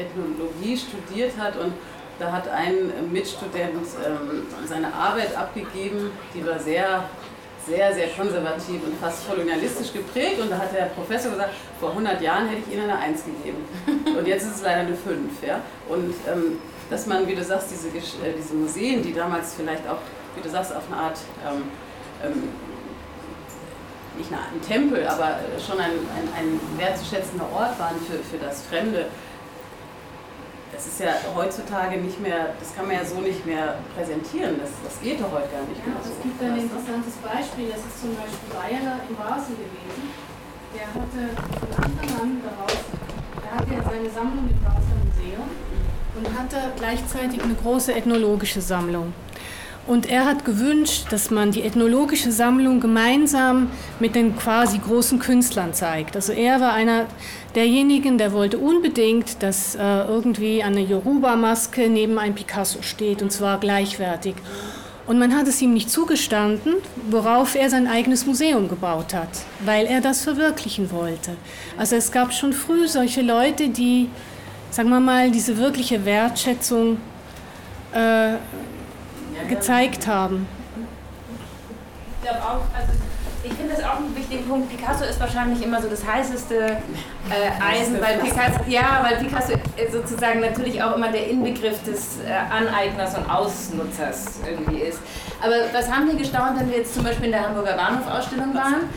Ethnologie 0.00 0.76
studiert 0.76 1.32
hat 1.38 1.56
und 1.56 1.72
da 2.18 2.30
hat 2.30 2.48
ein 2.48 2.92
Mitstudent 3.10 3.74
ähm, 3.74 4.46
seine 4.66 4.92
Arbeit 4.92 5.36
abgegeben, 5.36 6.10
die 6.34 6.46
war 6.46 6.58
sehr, 6.58 7.04
sehr, 7.66 7.94
sehr 7.94 8.08
konservativ 8.08 8.82
und 8.84 8.98
fast 9.00 9.28
kolonialistisch 9.28 9.92
geprägt 9.92 10.40
und 10.40 10.50
da 10.50 10.58
hat 10.58 10.74
der 10.74 10.86
Professor 10.86 11.30
gesagt, 11.30 11.54
vor 11.78 11.90
100 11.90 12.20
Jahren 12.20 12.48
hätte 12.48 12.62
ich 12.66 12.74
Ihnen 12.74 12.90
eine 12.90 12.98
1 12.98 13.24
gegeben 13.24 13.64
und 14.18 14.26
jetzt 14.26 14.44
ist 14.44 14.56
es 14.56 14.62
leider 14.62 14.80
eine 14.80 14.96
5. 14.96 15.42
Ja? 15.46 15.60
Und 15.88 16.14
ähm, 16.26 16.58
dass 16.90 17.06
man, 17.06 17.26
wie 17.26 17.34
du 17.34 17.42
sagst, 17.42 17.70
diese, 17.70 17.88
äh, 17.88 18.32
diese 18.36 18.54
Museen, 18.54 19.02
die 19.02 19.12
damals 19.12 19.54
vielleicht 19.54 19.88
auch, 19.88 19.98
wie 20.34 20.42
du 20.42 20.48
sagst, 20.48 20.74
auf 20.74 20.82
eine 20.90 21.00
Art 21.00 21.18
ähm, 21.46 21.62
ähm, 22.24 22.48
nicht 24.18 24.30
ein 24.30 24.60
Tempel, 24.60 25.06
aber 25.06 25.38
schon 25.64 25.78
ein, 25.80 25.92
ein, 25.92 26.28
ein 26.36 26.78
wertzuschätzender 26.78 27.46
Ort 27.54 27.78
waren 27.78 27.96
für, 28.06 28.18
für 28.18 28.44
das 28.44 28.62
Fremde, 28.62 29.06
das 30.72 30.86
ist 30.86 31.00
ja 31.00 31.12
heutzutage 31.36 32.00
nicht 32.00 32.20
mehr, 32.20 32.54
das 32.58 32.74
kann 32.74 32.86
man 32.86 32.96
ja 32.96 33.04
so 33.04 33.20
nicht 33.20 33.44
mehr 33.44 33.78
präsentieren. 33.94 34.56
Das, 34.58 34.70
das 34.82 35.00
geht 35.00 35.20
doch 35.20 35.30
heute 35.30 35.48
gar 35.52 35.62
nicht 35.68 35.84
ja, 35.84 35.92
mehr 35.92 36.02
so. 36.02 36.10
Es 36.10 36.22
gibt 36.22 36.40
ein 36.42 36.58
interessantes 36.58 37.14
Beispiel, 37.20 37.68
das 37.68 37.84
ist 37.84 38.00
zum 38.00 38.16
Beispiel 38.16 38.48
Weyeler 38.56 38.96
in 39.08 39.14
Basel 39.14 39.54
gewesen. 39.60 40.04
Der 40.72 40.88
hatte 40.88 41.20
von 41.36 41.84
Anfang 41.84 42.10
an 42.20 42.40
daraus, 42.40 42.80
er 43.44 43.52
hatte 43.60 43.74
ja 43.74 43.82
seine 43.84 44.08
Sammlung 44.08 44.48
im 44.48 44.60
Basler 44.64 44.96
Museum 45.04 45.48
und 46.16 46.38
hatte 46.38 46.72
gleichzeitig 46.76 47.42
eine 47.42 47.54
große 47.54 47.94
ethnologische 47.94 48.62
Sammlung. 48.62 49.12
Und 49.86 50.08
er 50.08 50.26
hat 50.26 50.44
gewünscht, 50.44 51.06
dass 51.10 51.30
man 51.30 51.50
die 51.50 51.62
ethnologische 51.62 52.30
Sammlung 52.30 52.78
gemeinsam 52.80 53.68
mit 53.98 54.14
den 54.14 54.36
quasi 54.36 54.78
großen 54.78 55.18
Künstlern 55.18 55.74
zeigt. 55.74 56.14
Also 56.14 56.32
er 56.32 56.60
war 56.60 56.72
einer 56.72 57.06
derjenigen, 57.56 58.16
der 58.16 58.32
wollte 58.32 58.58
unbedingt, 58.58 59.42
dass 59.42 59.74
äh, 59.74 59.80
irgendwie 59.80 60.62
eine 60.62 60.80
Yoruba-Maske 60.80 61.88
neben 61.88 62.18
einem 62.18 62.34
Picasso 62.34 62.80
steht, 62.82 63.22
und 63.22 63.32
zwar 63.32 63.58
gleichwertig. 63.58 64.36
Und 65.04 65.18
man 65.18 65.34
hat 65.34 65.48
es 65.48 65.60
ihm 65.60 65.74
nicht 65.74 65.90
zugestanden, 65.90 66.74
worauf 67.10 67.56
er 67.56 67.68
sein 67.68 67.88
eigenes 67.88 68.24
Museum 68.24 68.68
gebaut 68.68 69.12
hat, 69.14 69.30
weil 69.64 69.86
er 69.86 70.00
das 70.00 70.22
verwirklichen 70.22 70.92
wollte. 70.92 71.32
Also 71.76 71.96
es 71.96 72.12
gab 72.12 72.32
schon 72.32 72.52
früh 72.52 72.86
solche 72.86 73.20
Leute, 73.20 73.68
die, 73.68 74.08
sagen 74.70 74.90
wir 74.90 75.00
mal, 75.00 75.32
diese 75.32 75.58
wirkliche 75.58 76.04
Wertschätzung 76.04 76.98
äh, 77.92 78.34
gezeigt 79.48 80.06
haben. 80.06 80.46
Ich 82.20 82.28
glaube 82.28 82.42
auch, 82.42 82.78
also 82.78 82.92
ich 83.44 83.52
finde 83.54 83.74
das 83.74 83.84
auch 83.84 83.96
einen 83.96 84.14
wichtigen 84.14 84.48
Punkt. 84.48 84.70
Picasso 84.70 85.04
ist 85.04 85.18
wahrscheinlich 85.18 85.62
immer 85.62 85.82
so 85.82 85.88
das 85.88 86.06
heißeste 86.06 86.54
äh, 86.54 86.76
Eisen, 87.60 88.00
weil 88.00 88.18
Picasso, 88.18 88.60
ja, 88.68 89.00
weil 89.02 89.16
Picasso 89.16 89.54
sozusagen 89.90 90.40
natürlich 90.40 90.80
auch 90.80 90.94
immer 90.94 91.10
der 91.10 91.28
Inbegriff 91.28 91.82
des 91.82 92.20
äh, 92.20 92.32
Aneigners 92.32 93.16
und 93.16 93.28
Ausnutzers 93.28 94.40
irgendwie 94.48 94.82
ist. 94.82 95.00
Aber 95.42 95.56
was 95.72 95.90
haben 95.90 96.06
wir 96.06 96.14
gestaunt, 96.14 96.60
wenn 96.60 96.70
wir 96.70 96.78
jetzt 96.78 96.94
zum 96.94 97.02
Beispiel 97.02 97.26
in 97.26 97.32
der 97.32 97.48
Hamburger 97.48 97.72
Bahnhof-Ausstellung 97.72 98.54
waren? 98.54 98.88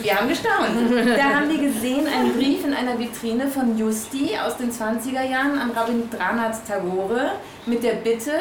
Wir 0.00 0.14
haben 0.14 0.28
gestaunt. 0.28 0.68
Da 1.16 1.24
haben 1.24 1.48
wir 1.48 1.58
gesehen 1.58 2.06
einen 2.06 2.34
Brief 2.34 2.64
in 2.64 2.72
einer 2.72 2.96
Vitrine 2.98 3.48
von 3.48 3.76
Justi 3.76 4.38
aus 4.38 4.56
den 4.58 4.70
20er 4.70 5.24
Jahren 5.28 5.58
an 5.58 5.72
Rabindranath 5.72 6.66
Tagore 6.68 7.32
mit 7.66 7.82
der 7.82 7.94
Bitte, 7.94 8.32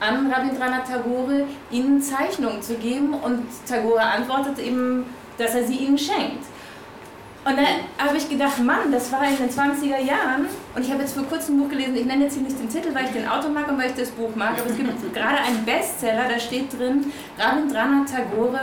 an 0.00 0.30
Rabindranath 0.30 0.88
Tagore, 0.88 1.44
ihnen 1.70 2.00
Zeichnungen 2.00 2.60
zu 2.62 2.74
geben 2.74 3.14
und 3.14 3.44
Tagore 3.68 4.02
antwortet 4.02 4.58
eben, 4.58 5.04
dass 5.38 5.54
er 5.54 5.64
sie 5.64 5.76
ihnen 5.76 5.98
schenkt. 5.98 6.44
Und 7.46 7.56
dann 7.56 7.66
habe 7.96 8.16
ich 8.16 8.28
gedacht, 8.28 8.58
Mann, 8.58 8.90
das 8.90 9.12
war 9.12 9.22
in 9.22 9.36
den 9.36 9.48
20er 9.48 10.02
Jahren 10.02 10.48
und 10.74 10.84
ich 10.84 10.90
habe 10.90 11.02
jetzt 11.02 11.14
vor 11.14 11.22
kurzem 11.26 11.54
ein 11.54 11.62
Buch 11.62 11.68
gelesen, 11.70 11.94
ich 11.94 12.04
nenne 12.04 12.24
jetzt 12.24 12.34
hier 12.34 12.42
nicht 12.42 12.58
den 12.58 12.68
Titel, 12.68 12.92
weil 12.92 13.04
ich 13.04 13.12
den 13.12 13.28
Autor 13.28 13.50
mag 13.50 13.68
und 13.68 13.78
weil 13.78 13.90
ich 13.90 13.94
das 13.94 14.10
Buch 14.10 14.34
mag, 14.34 14.58
aber 14.58 14.68
es 14.68 14.76
gibt 14.76 15.14
gerade 15.14 15.38
einen 15.38 15.64
Bestseller, 15.64 16.24
da 16.28 16.40
steht 16.40 16.76
drin, 16.76 17.12
Rabindranath 17.38 18.08
Tagore, 18.10 18.58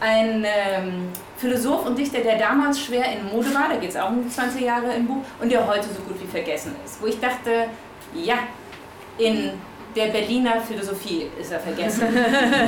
ein 0.00 0.44
ähm, 0.44 1.10
Philosoph 1.36 1.86
und 1.86 1.96
Dichter, 1.96 2.22
der 2.22 2.36
damals 2.36 2.80
schwer 2.80 3.04
in 3.12 3.24
Mode 3.30 3.54
war, 3.54 3.68
da 3.68 3.76
geht 3.76 3.90
es 3.90 3.96
auch 3.96 4.10
um 4.10 4.28
20 4.28 4.62
Jahre 4.62 4.92
im 4.94 5.06
Buch, 5.06 5.22
und 5.40 5.52
der 5.52 5.64
heute 5.64 5.84
so 5.84 6.02
gut 6.02 6.20
wie 6.20 6.26
vergessen 6.26 6.74
ist. 6.84 7.00
Wo 7.00 7.06
ich 7.06 7.20
dachte, 7.20 7.68
ja, 8.14 8.38
in 9.16 9.52
der 9.94 10.06
Berliner 10.06 10.60
Philosophie 10.60 11.28
ist 11.40 11.52
er 11.52 11.60
vergessen. 11.60 12.02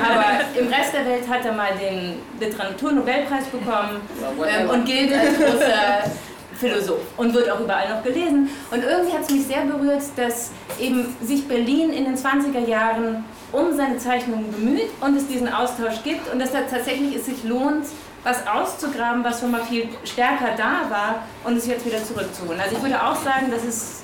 Aber 0.03 0.59
im 0.59 0.69
Rest 0.69 0.93
der 0.93 1.07
Welt 1.07 1.29
hat 1.29 1.45
er 1.45 1.53
mal 1.53 1.73
den 1.81 2.21
Literaturnobelpreis 2.41 3.47
bekommen 3.47 4.01
ähm, 4.21 4.71
und 4.71 4.85
gilt 4.85 5.13
als 5.13 5.37
großer 5.37 6.11
Philosoph 6.59 7.03
und 7.17 7.35
wird 7.35 7.51
auch 7.51 7.61
überall 7.61 7.89
noch 7.89 8.03
gelesen. 8.03 8.49
Und 8.71 8.83
irgendwie 8.83 9.13
hat 9.13 9.23
es 9.23 9.31
mich 9.31 9.47
sehr 9.47 9.63
berührt, 9.63 10.03
dass 10.17 10.51
eben 10.81 11.15
sich 11.21 11.47
Berlin 11.47 11.93
in 11.93 12.05
den 12.05 12.17
20er 12.17 12.67
Jahren 12.67 13.25
um 13.53 13.77
seine 13.77 13.99
Zeichnungen 13.99 14.51
bemüht 14.51 14.89
und 15.01 15.17
es 15.17 15.27
diesen 15.27 15.53
Austausch 15.53 16.03
gibt 16.03 16.33
und 16.33 16.39
dass 16.39 16.53
da 16.53 16.63
tatsächlich 16.63 17.17
es 17.17 17.27
sich 17.27 17.45
lohnt, 17.45 17.87
was 18.25 18.45
auszugraben, 18.47 19.23
was 19.23 19.41
schon 19.41 19.53
mal 19.53 19.63
viel 19.63 19.89
stärker 20.05 20.57
da 20.57 20.91
war 20.91 21.27
und 21.45 21.57
es 21.57 21.67
jetzt 21.67 21.87
wieder 21.87 22.03
zurückzuholen. 22.03 22.61
Also 22.61 22.77
ich 22.77 22.83
würde 22.83 23.01
auch 23.01 23.15
sagen, 23.15 23.51
dass 23.51 23.63
es 23.63 24.03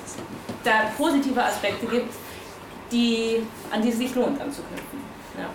da 0.63 0.71
positive 0.97 1.43
Aspekte 1.43 1.85
gibt, 1.87 2.13
die, 2.93 3.45
an 3.71 3.81
die 3.81 3.89
es 3.89 3.97
sich 3.97 4.15
lohnt 4.15 4.39
anzuknüpfen. 4.39 4.99
Ja. 5.37 5.49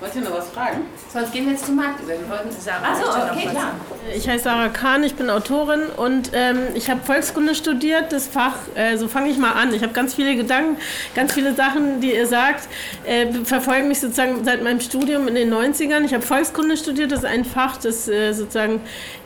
Wollt 0.00 0.14
ihr 0.14 0.22
noch 0.22 0.32
was 0.32 0.48
fragen? 0.48 0.86
Sonst 1.12 1.30
gehen 1.30 1.44
wir 1.44 1.52
jetzt 1.52 1.66
zum 1.66 1.76
Markt 1.76 2.00
über. 2.00 2.12
Wir 2.12 2.26
wollten 2.26 2.50
Sarah. 2.50 2.92
Achso, 2.92 3.32
okay, 3.32 3.48
klar. 3.48 3.72
Ich 4.16 4.26
heiße 4.26 4.44
Sarah 4.44 4.70
Kahn, 4.70 5.04
ich 5.04 5.14
bin 5.14 5.28
Autorin 5.28 5.82
und 5.94 6.30
ähm, 6.32 6.68
ich 6.74 6.88
habe 6.88 7.02
Volkskunde 7.02 7.54
studiert, 7.54 8.10
das 8.10 8.26
Fach, 8.26 8.54
äh, 8.74 8.96
so 8.96 9.08
fange 9.08 9.28
ich 9.28 9.36
mal 9.36 9.52
an. 9.52 9.74
Ich 9.74 9.82
habe 9.82 9.92
ganz 9.92 10.14
viele 10.14 10.36
Gedanken, 10.36 10.78
ganz 11.14 11.34
viele 11.34 11.54
Sachen, 11.54 12.00
die 12.00 12.14
ihr 12.14 12.26
sagt, 12.26 12.66
äh, 13.04 13.30
verfolgen 13.44 13.88
mich 13.88 14.00
sozusagen 14.00 14.42
seit 14.42 14.64
meinem 14.64 14.80
Studium 14.80 15.28
in 15.28 15.34
den 15.34 15.52
90ern. 15.52 16.02
Ich 16.06 16.14
habe 16.14 16.24
Volkskunde 16.24 16.78
studiert, 16.78 17.12
das 17.12 17.18
ist 17.18 17.26
ein 17.26 17.44
Fach, 17.44 17.76
das 17.76 18.08
äh, 18.08 18.32
sozusagen 18.32 18.80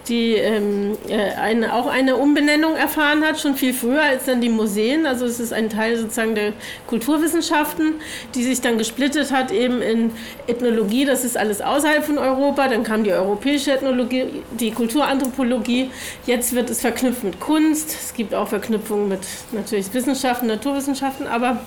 die 0.09 0.35
ähm, 0.35 0.97
äh, 1.09 1.33
eine, 1.35 1.75
auch 1.75 1.87
eine 1.87 2.17
Umbenennung 2.17 2.77
erfahren 2.77 3.25
hat, 3.25 3.41
schon 3.41 3.55
viel 3.55 3.73
früher 3.73 4.03
als 4.03 4.25
dann 4.27 4.41
die 4.41 4.49
Museen. 4.49 5.07
Also 5.07 5.25
es 5.25 5.41
ist 5.41 5.53
ein 5.53 5.71
Teil 5.71 5.97
sozusagen 5.97 6.35
der 6.35 6.53
Kulturwissenschaften, 6.87 7.95
die 8.35 8.43
sich 8.43 8.61
dann 8.61 8.79
gesplittet 8.79 9.33
hat 9.33 9.51
eben 9.51 9.81
in 9.81 10.11
Ethnologie, 10.47 11.05
das 11.05 11.25
ist 11.25 11.37
alles 11.37 11.61
außerhalb 11.61 12.05
von 12.05 12.19
Europa, 12.19 12.69
dann 12.69 12.85
kam 12.85 13.05
die 13.05 13.13
europäische 13.13 13.73
Ethnologie, 13.73 14.27
die 14.59 14.71
Kulturanthropologie, 14.71 15.91
jetzt 16.27 16.55
wird 16.55 16.71
es 16.71 16.81
verknüpft 16.81 17.25
mit 17.25 17.41
Kunst, 17.41 17.91
es 17.91 18.15
gibt 18.15 18.35
auch 18.35 18.49
Verknüpfungen 18.49 19.09
mit 19.09 19.21
natürlich 19.53 19.93
Wissenschaften, 19.93 20.47
Naturwissenschaften, 20.47 21.27
aber 21.27 21.61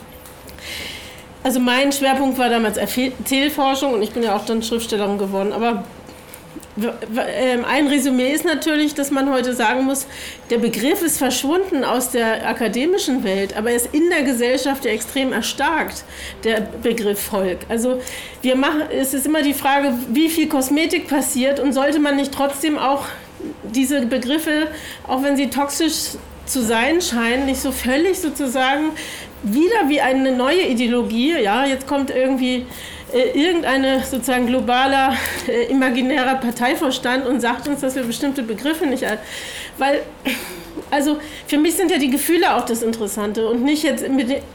also 1.43 1.59
mein 1.59 1.91
Schwerpunkt 1.91 2.37
war 2.37 2.49
damals 2.49 2.77
Erzählforschung 2.77 3.93
und 3.93 4.01
ich 4.01 4.11
bin 4.11 4.23
ja 4.23 4.35
auch 4.35 4.45
dann 4.45 4.61
Schriftstellerin 4.61 5.17
geworden, 5.17 5.53
aber 5.53 5.85
ein 6.77 7.87
Resümee 7.87 8.31
ist 8.31 8.45
natürlich, 8.45 8.93
dass 8.93 9.09
man 9.09 9.31
heute 9.31 9.53
sagen 9.53 9.85
muss, 9.85 10.05
der 10.49 10.59
Begriff 10.59 11.01
ist 11.01 11.17
verschwunden 11.17 11.83
aus 11.83 12.11
der 12.11 12.47
akademischen 12.47 13.23
Welt, 13.23 13.57
aber 13.57 13.71
er 13.71 13.77
ist 13.77 13.93
in 13.93 14.09
der 14.09 14.23
Gesellschaft 14.23 14.85
ja 14.85 14.91
extrem 14.91 15.33
erstarkt, 15.33 16.03
der 16.43 16.61
Begriff 16.61 17.19
Volk. 17.19 17.59
Also 17.69 17.99
wir 18.41 18.55
machen, 18.55 18.83
es 18.91 19.13
ist 19.13 19.25
immer 19.25 19.41
die 19.41 19.53
Frage, 19.53 19.93
wie 20.09 20.29
viel 20.29 20.47
Kosmetik 20.47 21.07
passiert 21.07 21.59
und 21.59 21.73
sollte 21.73 21.99
man 21.99 22.15
nicht 22.15 22.31
trotzdem 22.31 22.77
auch 22.77 23.05
diese 23.63 24.05
Begriffe, 24.05 24.67
auch 25.07 25.23
wenn 25.23 25.35
sie 25.35 25.49
toxisch 25.49 26.17
zu 26.45 26.61
sein 26.61 27.01
scheinen, 27.01 27.45
nicht 27.45 27.61
so 27.61 27.71
völlig 27.71 28.19
sozusagen 28.19 28.91
wieder 29.43 29.89
wie 29.89 30.01
eine 30.01 30.31
neue 30.31 30.63
Ideologie, 30.63 31.33
ja, 31.41 31.65
jetzt 31.65 31.87
kommt 31.87 32.09
irgendwie 32.09 32.65
äh, 33.13 33.39
irgendeine 33.39 34.03
sozusagen 34.03 34.47
globaler, 34.47 35.15
äh, 35.47 35.71
imaginärer 35.71 36.35
Parteivorstand 36.35 37.25
und 37.25 37.39
sagt 37.39 37.67
uns, 37.67 37.81
dass 37.81 37.95
wir 37.95 38.03
bestimmte 38.03 38.43
Begriffe 38.43 38.85
nicht, 38.85 39.05
weil, 39.77 40.01
also 40.91 41.17
für 41.47 41.57
mich 41.57 41.75
sind 41.75 41.89
ja 41.89 41.99
die 41.99 42.09
Gefühle 42.09 42.55
auch 42.55 42.65
das 42.65 42.81
Interessante 42.81 43.47
und 43.47 43.63
nicht 43.63 43.83
jetzt 43.83 44.05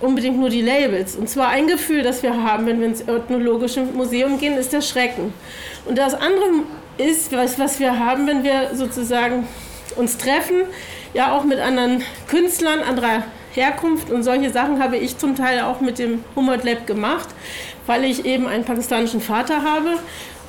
unbedingt 0.01 0.39
nur 0.39 0.51
die 0.51 0.61
Labels. 0.61 1.17
Und 1.17 1.31
zwar 1.31 1.49
ein 1.49 1.67
Gefühl, 1.67 2.03
das 2.03 2.23
wir 2.23 2.43
haben, 2.43 2.67
wenn 2.67 2.81
wir 2.81 2.89
ins 2.89 3.01
Ethnologische 3.01 3.83
Museum 3.85 4.39
gehen, 4.39 4.59
ist 4.59 4.73
der 4.73 4.83
Schrecken. 4.83 5.33
Und 5.87 5.97
das 5.97 6.15
andere 6.15 6.47
ist, 6.99 7.33
was, 7.33 7.59
was 7.59 7.81
wir 7.81 7.99
haben, 7.99 8.27
wenn 8.27 8.45
wir 8.45 8.75
sozusagen 8.75 9.49
uns 9.97 10.19
treffen, 10.19 10.65
ja 11.15 11.33
auch 11.33 11.45
mit 11.45 11.59
anderen 11.59 12.03
Künstlern 12.29 12.81
anderer 12.81 13.25
Herkunft 13.55 14.11
und 14.11 14.23
solche 14.23 14.51
Sachen 14.51 14.83
habe 14.83 14.97
ich 14.97 15.19
zum 15.19 15.37
Teil 15.37 15.61
auch 15.61 15.81
mit 15.81 15.99
dem 15.99 16.25
Humboldt 16.35 16.65
Lab 16.65 16.87
gemacht 16.87 17.29
weil 17.87 18.05
ich 18.05 18.25
eben 18.25 18.47
einen 18.47 18.65
pakistanischen 18.65 19.21
Vater 19.21 19.63
habe 19.63 19.95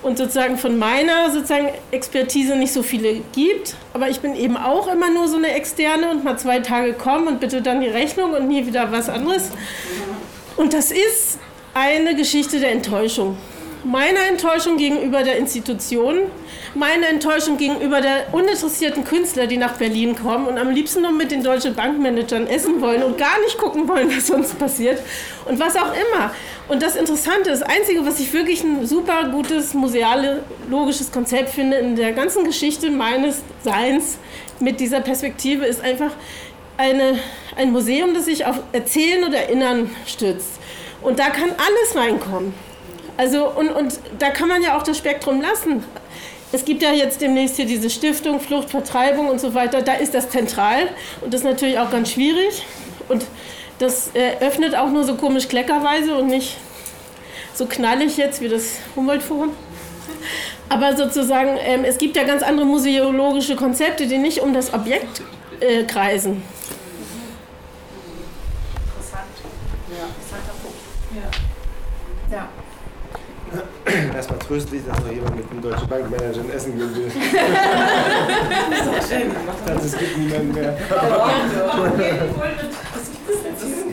und 0.02 0.18
sozusagen 0.18 0.58
von 0.58 0.78
meiner 0.78 1.32
sozusagen 1.32 1.70
Expertise 1.92 2.56
nicht 2.56 2.74
so 2.74 2.84
viele 2.84 3.22
gibt. 3.34 3.76
Aber 3.94 4.10
ich 4.10 4.20
bin 4.20 4.36
eben 4.36 4.58
auch 4.58 4.92
immer 4.92 5.10
nur 5.10 5.28
so 5.28 5.38
eine 5.38 5.54
externe 5.54 6.12
und 6.12 6.24
mal 6.24 6.38
zwei 6.38 6.60
Tage 6.60 6.94
kommen 6.94 7.28
und 7.28 7.40
bitte 7.40 7.62
dann 7.62 7.82
die 7.82 7.88
Rechnung 7.88 8.34
und 8.34 8.48
nie 8.48 8.66
wieder 8.66 8.92
was 8.92 9.10
anderes. 9.10 9.50
Und 10.58 10.74
das 10.74 10.92
ist 10.92 11.40
eine 11.74 12.16
Geschichte 12.16 12.60
der 12.60 12.72
Enttäuschung. 12.72 13.38
Meine 13.84 14.20
Enttäuschung 14.30 14.78
gegenüber 14.78 15.24
der 15.24 15.38
Institution, 15.38 16.20
meine 16.76 17.08
Enttäuschung 17.08 17.58
gegenüber 17.58 18.02
der 18.02 18.34
uninteressierten 18.34 19.04
Künstler, 19.04 19.48
die 19.48 19.58
nach 19.58 19.74
Berlin 19.74 20.16
kommen 20.16 20.48
und 20.48 20.58
am 20.58 20.72
liebsten 20.72 21.02
nur 21.04 21.12
mit 21.12 21.32
den 21.32 21.44
deutschen 21.44 21.76
Bankmanagern 21.76 22.48
essen 22.48 22.82
wollen 22.82 23.04
und 23.04 23.18
gar 23.18 23.40
nicht 23.42 23.58
gucken 23.58 23.88
wollen, 23.88 24.10
was 24.16 24.28
sonst 24.28 24.58
passiert 24.58 25.00
und 25.46 25.60
was 25.60 25.76
auch 25.76 25.92
immer. 25.94 26.34
Und 26.68 26.82
das 26.82 26.96
Interessante, 26.96 27.50
das 27.50 27.62
Einzige, 27.62 28.06
was 28.06 28.20
ich 28.20 28.34
wirklich 28.34 28.64
ein 28.64 28.86
super 28.88 29.30
gutes 29.30 29.74
museologisches 29.74 31.12
Konzept 31.12 31.50
finde 31.50 31.78
in 31.78 31.96
der 31.96 32.14
ganzen 32.14 32.44
Geschichte 32.44 32.90
meines 32.90 33.42
Seins 33.64 34.18
mit 34.60 34.80
dieser 34.80 35.02
Perspektive, 35.02 35.66
ist 35.66 35.82
einfach 35.84 36.12
eine, 36.78 37.20
ein 37.56 37.72
Museum, 37.72 38.14
das 38.14 38.26
sich 38.26 38.46
auf 38.46 38.60
Erzählen 38.72 39.24
oder 39.24 39.40
Erinnern 39.40 39.92
stützt. 40.08 40.60
Und 41.02 41.20
da 41.20 41.30
kann 41.30 41.50
alles 41.50 41.96
reinkommen. 41.96 42.54
Also, 43.18 43.48
und, 43.50 43.70
und 43.70 44.00
da 44.18 44.32
kann 44.32 44.48
man 44.48 44.64
ja 44.64 44.78
auch 44.78 44.84
das 44.84 44.98
Spektrum 44.98 45.42
lassen. 45.42 45.84
Es 46.54 46.66
gibt 46.66 46.84
ja 46.84 46.94
jetzt 46.94 47.20
demnächst 47.20 47.56
hier 47.56 47.66
diese 47.66 47.90
Stiftung 47.90 48.40
Flucht, 48.40 48.70
Vertreibung 48.70 49.28
und 49.28 49.42
so 49.42 49.56
weiter. 49.56 49.82
Da 49.82 49.94
ist 49.94 50.14
das 50.14 50.30
zentral 50.30 50.88
und 51.22 51.34
das 51.34 51.42
ist 51.42 51.46
natürlich 51.46 51.80
auch 51.80 51.90
ganz 51.90 52.12
schwierig. 52.12 52.64
Und 53.10 53.26
das 53.80 54.12
äh, 54.14 54.38
öffnet 54.40 54.76
auch 54.76 54.90
nur 54.92 55.04
so 55.04 55.16
komisch 55.16 55.48
kleckerweise 55.48 56.16
und 56.16 56.28
nicht 56.28 56.58
so 57.56 57.66
knallig 57.66 58.18
jetzt 58.18 58.40
wie 58.40 58.50
das 58.50 58.78
Humboldt-Forum. 58.96 59.50
Aber 60.70 60.96
sozusagen, 60.96 61.58
ähm, 61.60 61.84
es 61.86 61.98
gibt 61.98 62.16
ja 62.16 62.24
ganz 62.24 62.44
andere 62.44 62.68
museologische 62.68 63.56
Konzepte, 63.56 64.06
die 64.06 64.20
nicht 64.20 64.42
um 64.42 64.54
das 64.54 64.74
Objekt 64.76 65.24
äh, 65.60 65.84
kreisen. 65.84 66.44
Erstmal 74.16 74.40
tröstlich, 74.40 74.82
dass 74.88 74.98
noch 75.04 75.12
jemand 75.12 75.36
mit 75.36 75.50
einem 75.52 75.62
Deutsche 75.62 75.86
Bankmanager 75.88 76.42
ein 76.42 76.52
Essen 76.52 76.78
gehen 76.78 76.96
will. 76.96 77.12
das 78.70 79.04
ist 79.04 79.12
schön 79.12 79.30
gemacht. 79.30 79.58
Das, 79.66 79.86
es 79.86 79.98
gibt 79.98 80.18
niemanden 80.18 80.54
mehr. 80.54 80.78
Das 80.90 81.04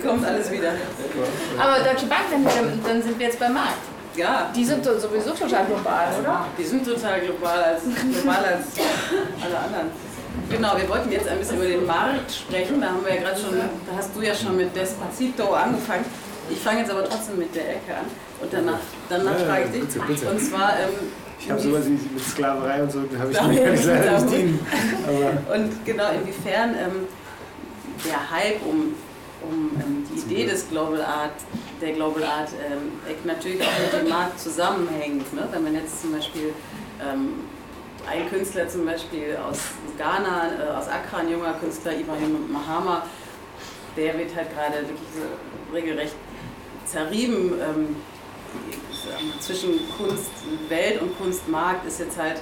kommt 0.04 0.26
alles 0.26 0.50
wieder. 0.50 0.72
Aber 1.58 1.84
Deutsche 1.84 2.06
Bank, 2.06 2.22
dann, 2.30 2.44
dann 2.86 3.02
sind 3.02 3.18
wir 3.18 3.26
jetzt 3.26 3.38
beim 3.38 3.54
Markt. 3.54 3.78
Ja. 4.16 4.50
Die 4.54 4.64
sind 4.64 4.84
sowieso 4.84 5.30
total 5.30 5.66
global, 5.66 6.08
oder? 6.20 6.46
Die 6.58 6.64
sind 6.64 6.84
total 6.84 7.20
global 7.20 7.62
als, 7.62 7.82
global 7.82 8.44
als 8.44 8.66
alle 9.42 9.58
anderen. 9.58 9.90
Genau, 10.50 10.76
wir 10.76 10.88
wollten 10.88 11.10
jetzt 11.10 11.28
ein 11.28 11.38
bisschen 11.38 11.56
über 11.56 11.66
den 11.66 11.86
Markt 11.86 12.30
sprechen. 12.32 12.80
Da 12.80 12.88
haben 12.88 13.04
wir 13.04 13.14
ja 13.14 13.22
gerade 13.22 13.40
schon, 13.40 13.56
da 13.58 13.96
hast 13.96 14.10
du 14.14 14.20
ja 14.20 14.34
schon 14.34 14.56
mit 14.56 14.74
Despacito 14.74 15.52
angefangen. 15.52 16.04
Ich 16.48 16.58
fange 16.58 16.80
jetzt 16.80 16.90
aber 16.90 17.04
trotzdem 17.04 17.38
mit 17.38 17.54
der 17.54 17.70
Ecke 17.70 17.94
an 17.94 18.29
und 18.40 18.52
danach, 18.52 18.78
danach 19.08 19.38
Ja, 19.38 19.46
frage 19.46 19.64
ich 19.64 19.70
dich. 19.88 20.02
bitte. 20.02 20.30
Und 20.30 20.40
zwar, 20.40 20.72
ähm, 20.78 20.88
Ich 21.38 21.50
habe 21.50 21.60
sowas 21.60 21.86
wie 21.86 21.90
mit 22.14 22.24
Sklaverei 22.24 22.82
und 22.82 22.92
so, 22.92 23.00
da 23.02 23.18
habe 23.18 23.30
ich 23.30 23.36
Da 23.36 23.46
nicht 23.48 24.30
dienen. 24.32 24.60
Aber 25.06 25.54
und 25.56 25.84
genau 25.84 26.10
inwiefern 26.12 26.74
ähm, 26.74 27.06
der 28.04 28.30
Hype 28.30 28.62
um, 28.66 28.94
um 29.42 29.70
ähm, 29.80 30.06
die 30.10 30.20
Idee 30.32 30.46
des 30.46 30.68
Global 30.68 31.00
Art, 31.02 31.32
der 31.80 31.92
Global 31.92 32.24
Art 32.24 32.48
ähm, 32.70 32.92
natürlich 33.24 33.62
auch 33.62 33.92
mit 33.92 34.02
dem 34.02 34.08
Markt 34.08 34.38
zusammenhängt. 34.38 35.32
Ne? 35.34 35.48
Wenn 35.50 35.62
man 35.62 35.74
jetzt 35.74 36.02
zum 36.02 36.12
Beispiel 36.12 36.52
ähm, 37.00 37.34
ein 38.10 38.28
Künstler 38.30 38.68
zum 38.68 38.84
Beispiel 38.86 39.36
aus 39.36 39.58
Ghana, 39.98 40.50
äh, 40.58 40.76
aus 40.76 40.88
Accra, 40.88 41.18
ein 41.18 41.30
junger 41.30 41.54
Künstler, 41.54 41.92
Ibrahim 41.92 42.50
Mahama, 42.52 43.04
der 43.96 44.18
wird 44.18 44.34
halt 44.34 44.48
gerade 44.54 44.74
wirklich 44.82 45.08
so 45.14 45.74
regelrecht 45.74 46.14
zerrieben. 46.86 47.52
Ähm, 47.60 47.96
zwischen 49.40 49.80
Kunstwelt 49.96 51.00
und 51.00 51.16
Kunstmarkt 51.18 51.86
ist 51.86 52.00
jetzt 52.00 52.18
halt 52.18 52.40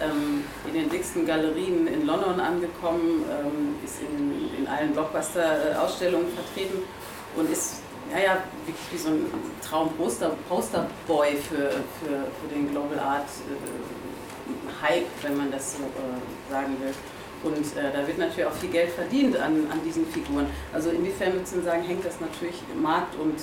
ähm, 0.00 0.44
in 0.66 0.74
den 0.74 0.90
dicksten 0.90 1.26
Galerien 1.26 1.86
in 1.86 2.06
London 2.06 2.40
angekommen, 2.40 3.24
ähm, 3.30 3.74
ist 3.84 4.00
in, 4.00 4.50
in 4.58 4.66
allen 4.66 4.92
Blockbuster-Ausstellungen 4.92 6.28
vertreten 6.28 6.82
und 7.36 7.50
ist 7.50 7.82
ja, 8.10 8.18
ja, 8.18 8.42
wirklich 8.66 8.92
wie 8.92 8.98
so 8.98 9.08
ein 9.10 9.26
Traum-Poster-Boy 9.62 11.36
für, 11.36 11.70
für, 11.70 12.26
für 12.40 12.54
den 12.54 12.70
Global 12.70 12.98
Art 12.98 13.26
äh, 13.26 14.82
Hype, 14.82 15.06
wenn 15.22 15.36
man 15.36 15.50
das 15.52 15.74
so 15.74 15.78
äh, 15.78 16.52
sagen 16.52 16.76
will. 16.80 16.92
Und 17.42 17.64
äh, 17.76 17.92
da 17.92 18.06
wird 18.06 18.18
natürlich 18.18 18.46
auch 18.46 18.54
viel 18.54 18.70
Geld 18.70 18.90
verdient 18.90 19.36
an, 19.36 19.66
an 19.70 19.80
diesen 19.84 20.06
Figuren. 20.06 20.46
Also 20.72 20.90
inwiefern 20.90 21.34
würdest 21.34 21.54
du 21.54 21.62
sagen, 21.62 21.82
hängt 21.82 22.04
das 22.04 22.20
natürlich 22.20 22.56
Markt 22.82 23.14
und 23.14 23.36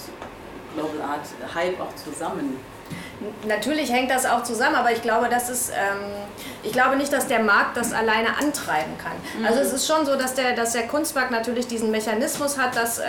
Global 0.77 1.01
Art 1.01 1.25
Hype 1.55 1.79
auch 1.81 1.95
zusammen? 1.95 2.59
Natürlich 3.47 3.91
hängt 3.91 4.11
das 4.11 4.25
auch 4.25 4.43
zusammen, 4.43 4.75
aber 4.75 4.91
ich 4.91 5.01
glaube, 5.01 5.27
das 5.29 5.49
ist, 5.49 5.71
ähm, 5.71 6.11
ich 6.61 6.71
glaube 6.71 6.97
nicht, 6.97 7.11
dass 7.11 7.27
der 7.27 7.39
Markt 7.39 7.75
das 7.75 7.91
alleine 7.91 8.37
antreiben 8.37 8.93
kann. 9.01 9.13
Also 9.45 9.59
es 9.59 9.73
ist 9.73 9.87
schon 9.87 10.05
so, 10.05 10.15
dass 10.15 10.35
der, 10.35 10.53
dass 10.53 10.73
der 10.73 10.87
Kunstmarkt 10.87 11.31
natürlich 11.31 11.65
diesen 11.67 11.89
Mechanismus 11.89 12.59
hat, 12.59 12.75
dass 12.75 12.99
äh, 12.99 13.03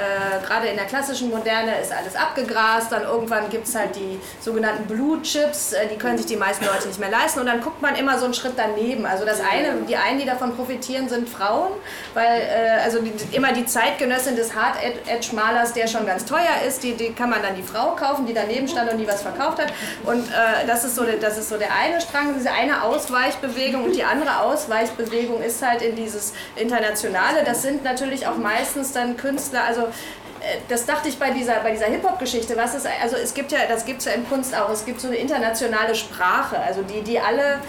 gerade 0.46 0.68
in 0.68 0.76
der 0.76 0.86
klassischen 0.86 1.28
Moderne 1.30 1.78
ist 1.80 1.92
alles 1.92 2.16
abgegrast, 2.16 2.90
dann 2.90 3.02
irgendwann 3.02 3.50
gibt 3.50 3.68
es 3.68 3.74
halt 3.74 3.96
die 3.96 4.18
sogenannten 4.40 4.84
Blue 4.84 5.20
Chips, 5.22 5.72
äh, 5.72 5.88
die 5.88 5.96
können 5.96 6.16
sich 6.16 6.26
die 6.26 6.36
meisten 6.36 6.64
Leute 6.64 6.88
nicht 6.88 7.00
mehr 7.00 7.10
leisten 7.10 7.40
und 7.40 7.46
dann 7.46 7.60
guckt 7.60 7.82
man 7.82 7.94
immer 7.96 8.18
so 8.18 8.24
einen 8.24 8.34
Schritt 8.34 8.54
daneben. 8.56 9.04
Also 9.04 9.26
das 9.26 9.40
eine, 9.40 9.82
die 9.86 9.96
einen, 9.96 10.18
die 10.18 10.26
davon 10.26 10.56
profitieren, 10.56 11.08
sind 11.08 11.28
Frauen, 11.28 11.72
weil 12.14 12.40
äh, 12.40 12.82
also 12.82 13.00
die, 13.02 13.12
immer 13.32 13.52
die 13.52 13.66
Zeitgenössin 13.66 14.36
des 14.36 14.54
Hard 14.54 14.76
Edge 14.82 15.34
Malers, 15.34 15.74
der 15.74 15.86
schon 15.86 16.06
ganz 16.06 16.24
teuer 16.24 16.62
ist, 16.66 16.82
die, 16.82 16.94
die 16.94 17.12
kann 17.12 17.28
man 17.28 17.42
dann 17.42 17.54
die 17.54 17.62
Frau 17.62 17.90
kaufen, 17.96 18.24
die 18.24 18.32
daneben 18.32 18.68
stand 18.68 18.90
und 18.90 18.98
die 18.98 19.06
was 19.06 19.20
verkauft 19.20 19.58
hat. 19.58 19.67
Und 20.04 20.28
äh, 20.28 20.66
das, 20.66 20.84
ist 20.84 20.94
so, 20.96 21.04
der- 21.04 21.16
das 21.16 21.38
ist 21.38 21.48
so 21.48 21.56
der 21.58 21.68
eine 21.74 22.00
Strang, 22.00 22.34
diese 22.36 22.50
eine 22.50 22.82
Ausweichbewegung. 22.82 23.84
Und 23.84 23.94
die 23.96 24.04
andere 24.04 24.40
Ausweichbewegung 24.40 25.42
ist 25.42 25.62
halt 25.66 25.82
in 25.82 25.96
dieses 25.96 26.32
Internationale. 26.56 27.44
Das 27.44 27.62
sind 27.62 27.84
natürlich 27.84 28.26
auch 28.26 28.36
meistens 28.36 28.92
dann 28.92 29.16
Künstler, 29.16 29.64
also 29.64 29.88
das 30.68 30.86
dachte 30.86 31.08
ich 31.08 31.18
bei 31.18 31.30
dieser, 31.30 31.54
bei 31.60 31.72
dieser 31.72 31.86
Hip-Hop-Geschichte. 31.86 32.56
Was 32.56 32.74
ist, 32.74 32.86
also 33.02 33.16
es 33.16 33.34
gibt 33.34 33.52
ja, 33.52 33.60
das 33.68 33.84
gibt 33.84 34.00
es 34.00 34.06
ja 34.06 34.12
in 34.12 34.28
Kunst 34.28 34.56
auch, 34.56 34.70
es 34.70 34.84
gibt 34.84 35.00
so 35.00 35.08
eine 35.08 35.16
internationale 35.16 35.94
Sprache, 35.94 36.58
also 36.58 36.82
die, 36.82 37.02
die 37.02 37.18
alle, 37.18 37.60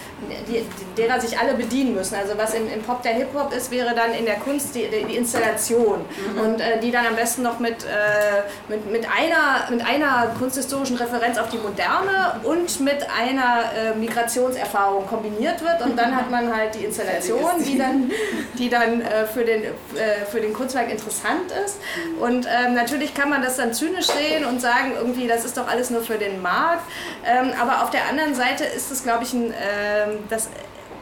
die, 0.48 0.66
derer 0.98 1.20
sich 1.20 1.38
alle 1.38 1.54
bedienen 1.54 1.96
müssen. 1.96 2.16
Also 2.16 2.38
was 2.38 2.54
im, 2.54 2.72
im 2.72 2.82
Pop 2.82 3.02
der 3.04 3.14
Hip-Hop 3.14 3.54
ist, 3.54 3.72
wäre 3.72 3.96
dann 3.96 4.14
in 4.14 4.26
der 4.26 4.36
Kunst 4.36 4.76
die, 4.76 4.88
die 4.88 5.16
Installation. 5.16 6.06
Und 6.44 6.60
äh, 6.60 6.80
die 6.80 6.92
dann 6.92 7.06
am 7.06 7.16
besten 7.16 7.42
noch 7.42 7.60
mit, 7.60 7.84
äh, 7.84 8.44
mit, 8.68 8.90
mit, 8.92 9.06
einer, 9.06 9.70
mit 9.70 9.86
einer 9.86 10.36
kunsthistorischen 10.38 10.98
Referenz 10.98 11.38
auf 11.38 11.50
die 11.50 11.58
Moderne 11.58 12.40
und 12.44 12.80
mit 12.82 13.06
einer 13.10 13.64
äh, 13.76 13.96
Migrationserfahrung 13.96 15.08
kombiniert 15.08 15.62
wird. 15.62 15.82
Und 15.82 15.98
dann 15.98 16.16
hat 16.16 16.30
man 16.30 16.56
halt 16.56 16.76
die 16.76 16.86
Installation, 16.86 17.64
die 17.66 17.78
dann, 17.78 18.12
die 18.58 18.70
dann 18.70 19.02
äh, 19.02 19.26
für, 19.26 19.44
den, 19.44 19.64
äh, 19.64 20.26
für 20.30 20.42
den 20.42 20.54
Kunstwerk 20.54 20.92
interessant 20.92 21.52
ist. 21.66 21.78
Und 22.20 22.48
ähm, 22.66 22.74
natürlich 22.74 23.14
kann 23.14 23.30
man 23.30 23.42
das 23.42 23.58
dann 23.58 23.74
zynisch 23.74 24.08
sehen 24.08 24.46
und 24.46 24.62
sagen, 24.62 24.94
irgendwie, 24.98 25.28
das 25.28 25.46
ist 25.46 25.58
doch 25.58 25.68
alles 25.68 25.90
nur 25.90 26.02
für 26.02 26.18
den 26.18 26.42
Markt. 26.42 26.84
Ähm, 27.26 27.52
aber 27.60 27.84
auf 27.84 27.90
der 27.90 28.08
anderen 28.08 28.36
Seite 28.36 28.64
ist 28.64 28.92
es, 28.92 29.04
glaube 29.04 29.24
ich, 29.24 29.34
ein, 29.34 29.54
ähm, 29.54 30.20
das 30.30 30.50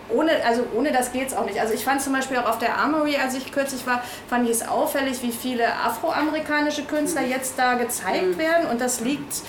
ohne, 0.09 0.31
also 0.45 0.63
ohne 0.73 0.91
das 0.91 1.11
geht 1.11 1.27
es 1.27 1.33
auch 1.33 1.45
nicht. 1.45 1.59
Also 1.59 1.73
ich 1.73 1.83
fand 1.83 2.01
zum 2.01 2.13
Beispiel 2.13 2.37
auch 2.37 2.49
auf 2.49 2.59
der 2.59 2.77
Armory, 2.77 3.17
als 3.17 3.35
ich 3.35 3.51
kürzlich 3.51 3.85
war, 3.85 4.01
fand 4.29 4.45
ich 4.45 4.51
es 4.51 4.67
auffällig, 4.67 5.21
wie 5.21 5.31
viele 5.31 5.65
afroamerikanische 5.67 6.83
Künstler 6.83 7.23
jetzt 7.23 7.59
da 7.59 7.73
gezeigt 7.73 8.37
werden. 8.37 8.67
Und 8.69 8.79
das 8.79 9.01
liegt 9.01 9.41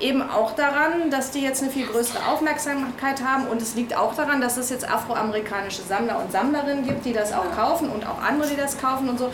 eben 0.00 0.22
auch 0.22 0.54
daran, 0.54 1.10
dass 1.10 1.30
die 1.30 1.42
jetzt 1.42 1.62
eine 1.62 1.70
viel 1.70 1.86
größere 1.86 2.26
Aufmerksamkeit 2.28 3.22
haben. 3.22 3.46
Und 3.48 3.60
es 3.60 3.74
liegt 3.74 3.96
auch 3.96 4.14
daran, 4.14 4.40
dass 4.40 4.56
es 4.56 4.70
jetzt 4.70 4.88
afroamerikanische 4.88 5.82
Sammler 5.82 6.18
und 6.18 6.32
Sammlerinnen 6.32 6.86
gibt, 6.86 7.04
die 7.04 7.12
das 7.12 7.32
auch 7.32 7.54
kaufen 7.54 7.90
und 7.90 8.06
auch 8.06 8.22
andere, 8.22 8.48
die 8.48 8.56
das 8.56 8.78
kaufen 8.78 9.08
und 9.08 9.18
so. 9.18 9.30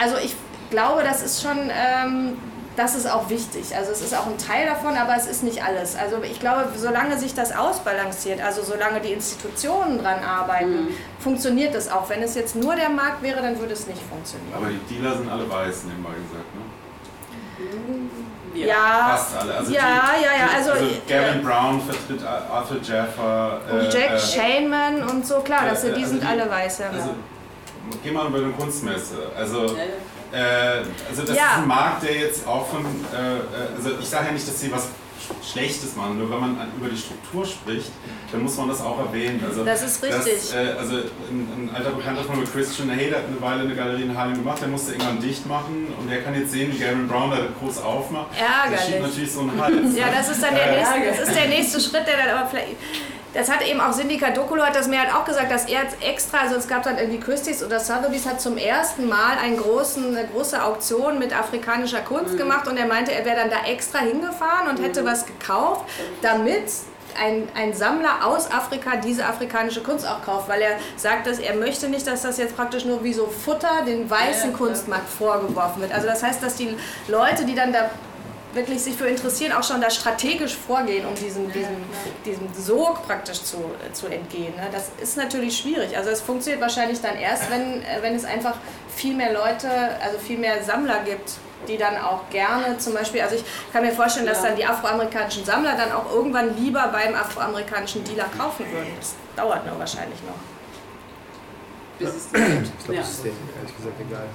Also 0.00 0.16
ich 0.24 0.34
glaube, 0.72 1.02
das 1.04 1.22
ist 1.22 1.40
schon, 1.42 1.70
ähm, 1.70 2.36
das 2.74 2.94
ist 2.96 3.08
auch 3.08 3.28
wichtig. 3.28 3.76
Also 3.76 3.92
es 3.92 4.00
ist 4.00 4.14
auch 4.16 4.26
ein 4.26 4.38
Teil 4.38 4.66
davon, 4.66 4.96
aber 4.96 5.14
es 5.14 5.26
ist 5.26 5.42
nicht 5.44 5.62
alles. 5.62 5.94
Also 5.94 6.16
ich 6.22 6.40
glaube, 6.40 6.64
solange 6.76 7.18
sich 7.18 7.34
das 7.34 7.54
ausbalanciert, 7.54 8.40
also 8.42 8.62
solange 8.62 9.00
die 9.00 9.12
Institutionen 9.12 9.98
dran 10.02 10.20
arbeiten, 10.24 10.88
funktioniert 11.20 11.74
das 11.74 11.90
auch. 11.92 12.08
Wenn 12.08 12.22
es 12.22 12.34
jetzt 12.34 12.56
nur 12.56 12.74
der 12.74 12.88
Markt 12.88 13.22
wäre, 13.22 13.40
dann 13.42 13.58
würde 13.60 13.74
es 13.74 13.86
nicht 13.86 14.00
funktionieren. 14.10 14.54
Aber 14.56 14.66
die 14.66 14.78
Dealer 14.94 15.16
sind 15.18 15.30
alle 15.30 15.48
weiß, 15.48 15.84
nebenbei 15.84 16.10
gesagt, 16.10 16.48
ne? 16.56 16.62
Ja, 18.54 19.16
Fast 19.16 19.36
alle. 19.38 19.54
Also 19.54 19.72
ja, 19.72 19.80
die- 19.80 20.22
ja, 20.24 20.30
ja, 20.30 20.48
die- 20.48 20.56
also, 20.56 20.70
Gavin 21.08 21.40
äh, 21.40 21.42
Brown 21.42 21.80
vertritt 21.80 22.22
Arthur 22.26 22.76
Jaffer. 22.82 23.60
und 23.70 23.92
Jack 23.94 24.10
äh, 24.12 24.18
Shaneman 24.18 25.02
und 25.08 25.26
so, 25.26 25.40
klar, 25.40 25.60
das, 25.70 25.84
äh, 25.84 25.88
die 25.94 26.00
also 26.02 26.06
sind 26.08 26.22
die- 26.22 26.26
alle 26.26 26.50
weiß. 26.50 26.78
Ja. 26.80 26.90
Also, 26.90 27.10
geh 28.02 28.10
mal 28.10 28.26
über 28.26 28.38
eine 28.38 28.50
Kunstmesse. 28.52 29.14
Also, 29.36 29.66
Ja, 29.68 29.72
ja. 29.84 29.84
Äh, 30.32 30.82
also 31.10 31.22
das 31.22 31.36
Ja. 31.36 31.42
ist 31.52 31.58
ein 31.58 31.68
Markt, 31.68 32.02
der 32.04 32.14
jetzt 32.16 32.46
auch 32.46 32.66
von, 32.68 32.80
äh, 32.84 33.16
äh, 33.36 33.76
also 33.76 33.90
ich 34.00 34.08
sage 34.08 34.26
ja 34.26 34.32
nicht, 34.32 34.46
dass 34.48 34.60
sie 34.60 34.72
was 34.72 34.88
Schlechtes 35.52 35.94
machen, 35.94 36.18
nur 36.18 36.28
wenn 36.30 36.40
man 36.40 36.58
an- 36.58 36.72
über 36.76 36.88
die 36.88 36.96
Struktur 36.96 37.46
spricht, 37.46 37.90
dann 38.32 38.42
muss 38.42 38.56
man 38.56 38.68
das 38.68 38.80
auch 38.80 38.98
erwähnen. 38.98 39.42
Also, 39.48 39.64
Das 39.64 39.80
ist 39.82 40.02
richtig. 40.02 40.34
Das, 40.34 40.52
äh, 40.52 40.74
also 40.78 40.96
ein, 40.96 41.70
ein 41.70 41.70
alter 41.74 41.90
Bekannter 41.90 42.24
von 42.24 42.40
mir, 42.40 42.44
Christian 42.46 42.90
Hay, 42.90 43.08
der 43.08 43.18
hat 43.18 43.26
eine 43.28 43.40
Weile 43.40 43.60
eine 43.62 43.74
Galerie 43.74 44.02
in 44.02 44.16
Harlem 44.18 44.34
gemacht, 44.34 44.60
der 44.60 44.68
musste 44.68 44.92
irgendwann 44.92 45.20
dicht 45.20 45.46
machen 45.46 45.86
und 45.98 46.10
der 46.10 46.22
kann 46.22 46.34
jetzt 46.34 46.50
sehen, 46.50 46.72
wie 46.74 46.78
Gavin 46.78 47.06
Brown 47.06 47.30
da 47.30 47.38
groß 47.60 47.78
aufmacht. 47.82 48.28
Der 48.32 48.38
schiebt 48.78 48.88
Ärgerlich. 48.94 49.00
natürlich 49.08 49.32
so 49.32 49.40
einen 49.40 49.60
Hals. 49.60 49.96
Ja, 49.96 50.06
das 50.10 50.28
ist 50.28 50.42
dann 50.42 50.54
der 50.54 50.72
Äh, 50.72 50.76
nächste, 50.78 51.00
das 51.20 51.28
ist 51.28 51.36
der 51.38 51.48
nächste 51.48 51.80
Schritt, 51.80 52.06
der 52.06 52.16
dann 52.16 52.36
aber 52.38 52.48
vielleicht. 52.48 52.76
Das 53.34 53.50
hat 53.50 53.66
eben 53.66 53.80
auch 53.80 53.92
Sindika 53.92 54.30
Dokulo 54.30 54.62
hat 54.62 54.76
das 54.76 54.88
mir 54.88 55.00
halt 55.00 55.14
auch 55.14 55.24
gesagt, 55.24 55.50
dass 55.50 55.64
er 55.64 55.84
jetzt 55.84 55.96
extra, 56.02 56.40
also 56.40 56.56
es 56.56 56.68
gab 56.68 56.82
dann 56.82 56.98
irgendwie 56.98 57.18
Christie's 57.18 57.64
oder 57.64 57.80
Sotheby's 57.80 58.26
hat 58.26 58.40
zum 58.40 58.58
ersten 58.58 59.08
Mal 59.08 59.38
einen 59.42 59.56
großen, 59.56 60.16
eine 60.16 60.28
große 60.28 60.62
Auktion 60.62 61.18
mit 61.18 61.36
afrikanischer 61.36 62.00
Kunst 62.00 62.36
gemacht 62.36 62.68
und 62.68 62.76
er 62.76 62.86
meinte, 62.86 63.12
er 63.12 63.24
wäre 63.24 63.36
dann 63.36 63.50
da 63.50 63.66
extra 63.66 64.00
hingefahren 64.00 64.68
und 64.68 64.82
hätte 64.82 65.04
was 65.04 65.24
gekauft, 65.24 65.86
damit 66.20 66.64
ein, 67.20 67.48
ein 67.54 67.74
Sammler 67.74 68.24
aus 68.26 68.50
Afrika 68.50 68.96
diese 68.96 69.26
afrikanische 69.26 69.82
Kunst 69.82 70.06
auch 70.06 70.22
kauft, 70.22 70.48
weil 70.48 70.62
er 70.62 70.76
sagt, 70.96 71.26
dass 71.26 71.38
er 71.38 71.54
möchte 71.54 71.88
nicht, 71.88 72.06
dass 72.06 72.22
das 72.22 72.38
jetzt 72.38 72.56
praktisch 72.56 72.84
nur 72.84 73.02
wie 73.04 73.12
so 73.12 73.26
Futter 73.26 73.82
den 73.86 74.08
weißen 74.08 74.44
Ja, 74.44 74.50
ja. 74.50 74.56
Kunstmarkt 74.56 75.08
vorgeworfen 75.08 75.82
wird. 75.82 75.92
Also 75.92 76.06
das 76.06 76.22
heißt, 76.22 76.42
dass 76.42 76.56
die 76.56 76.74
Leute, 77.08 77.44
die 77.44 77.54
dann 77.54 77.72
da 77.72 77.90
wirklich 78.54 78.82
sich 78.82 78.94
für 78.94 79.06
interessieren, 79.06 79.52
auch 79.52 79.62
schon 79.62 79.80
da 79.80 79.90
strategisch 79.90 80.56
vorgehen, 80.56 81.06
um 81.06 81.14
diesem, 81.14 81.50
diesem, 81.52 81.76
diesem 82.24 82.52
Sog 82.54 83.06
praktisch 83.06 83.42
zu, 83.42 83.58
zu 83.92 84.06
entgehen. 84.06 84.54
Ne? 84.56 84.68
Das 84.72 84.90
ist 85.00 85.16
natürlich 85.16 85.56
schwierig. 85.56 85.96
Also 85.96 86.10
es 86.10 86.20
funktioniert 86.20 86.60
wahrscheinlich 86.60 87.00
dann 87.00 87.16
erst, 87.16 87.50
wenn, 87.50 87.82
äh, 87.82 88.02
wenn 88.02 88.14
es 88.14 88.24
einfach 88.24 88.56
viel 88.94 89.14
mehr 89.14 89.32
Leute, 89.32 89.68
also 90.02 90.18
viel 90.18 90.38
mehr 90.38 90.62
Sammler 90.62 91.00
gibt, 91.04 91.32
die 91.68 91.76
dann 91.76 91.96
auch 91.96 92.28
gerne 92.30 92.76
zum 92.78 92.94
Beispiel, 92.94 93.20
also 93.20 93.36
ich 93.36 93.44
kann 93.72 93.84
mir 93.84 93.92
vorstellen, 93.92 94.26
dass 94.26 94.42
dann 94.42 94.56
die 94.56 94.64
afroamerikanischen 94.64 95.44
Sammler 95.44 95.76
dann 95.76 95.92
auch 95.92 96.12
irgendwann 96.12 96.56
lieber 96.56 96.88
beim 96.92 97.14
afroamerikanischen 97.14 98.02
Dealer 98.04 98.26
kaufen 98.36 98.66
würden. 98.72 98.90
Das 98.98 99.14
dauert 99.36 99.64
nur 99.66 99.78
wahrscheinlich 99.78 100.20
noch 100.22 100.51
bis 102.02 102.14
es 102.14 102.32
gibt. 102.32 102.42
Ich 102.42 102.84
glaube, 102.84 102.94
ja. 102.94 103.00
das 103.00 103.10
ist 103.10 103.24
denen 103.24 103.36
ehrlich 103.56 103.76
gesagt 103.76 104.00
egal. 104.00 104.26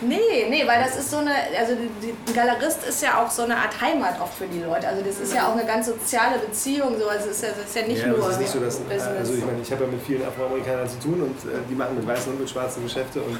Nee, 0.00 0.46
nee, 0.50 0.66
weil 0.66 0.82
das 0.82 0.96
ist 0.98 1.10
so 1.10 1.18
eine, 1.18 1.32
also 1.58 1.72
ein 1.72 2.34
Galerist 2.34 2.84
ist 2.86 3.02
ja 3.02 3.22
auch 3.22 3.30
so 3.30 3.42
eine 3.42 3.56
Art 3.56 3.80
Heimat 3.80 4.20
auch 4.20 4.30
für 4.30 4.46
die 4.46 4.60
Leute. 4.60 4.88
Also 4.88 5.02
das 5.02 5.20
ist 5.20 5.34
ja 5.34 5.48
auch 5.48 5.52
eine 5.52 5.64
ganz 5.64 5.86
soziale 5.86 6.38
Beziehung. 6.38 6.98
So. 6.98 7.08
Also 7.08 7.30
es 7.30 7.36
ist 7.36 7.42
ja, 7.42 7.48
das 7.56 7.68
ist 7.68 7.76
ja 7.76 7.86
nicht 7.86 8.02
ja, 8.02 8.08
nur 8.08 8.18
es 8.18 8.34
ist 8.34 8.40
nicht 8.40 8.50
so, 8.50 8.60
dass, 8.60 8.78
Business. 8.78 9.06
Also 9.18 9.34
ich 9.34 9.44
meine, 9.44 9.60
ich 9.62 9.70
habe 9.72 9.84
ja 9.84 9.90
mit 9.90 10.02
vielen 10.02 10.24
Afroamerikanern 10.24 10.88
zu 10.88 10.98
tun 10.98 11.22
und 11.22 11.50
äh, 11.50 11.56
die 11.68 11.74
machen 11.74 11.96
mit 11.96 12.06
weißen 12.06 12.32
und 12.32 12.40
mit 12.40 12.50
schwarzen 12.50 12.82
Geschäfte. 12.82 13.20
Und 13.20 13.34
äh, 13.34 13.38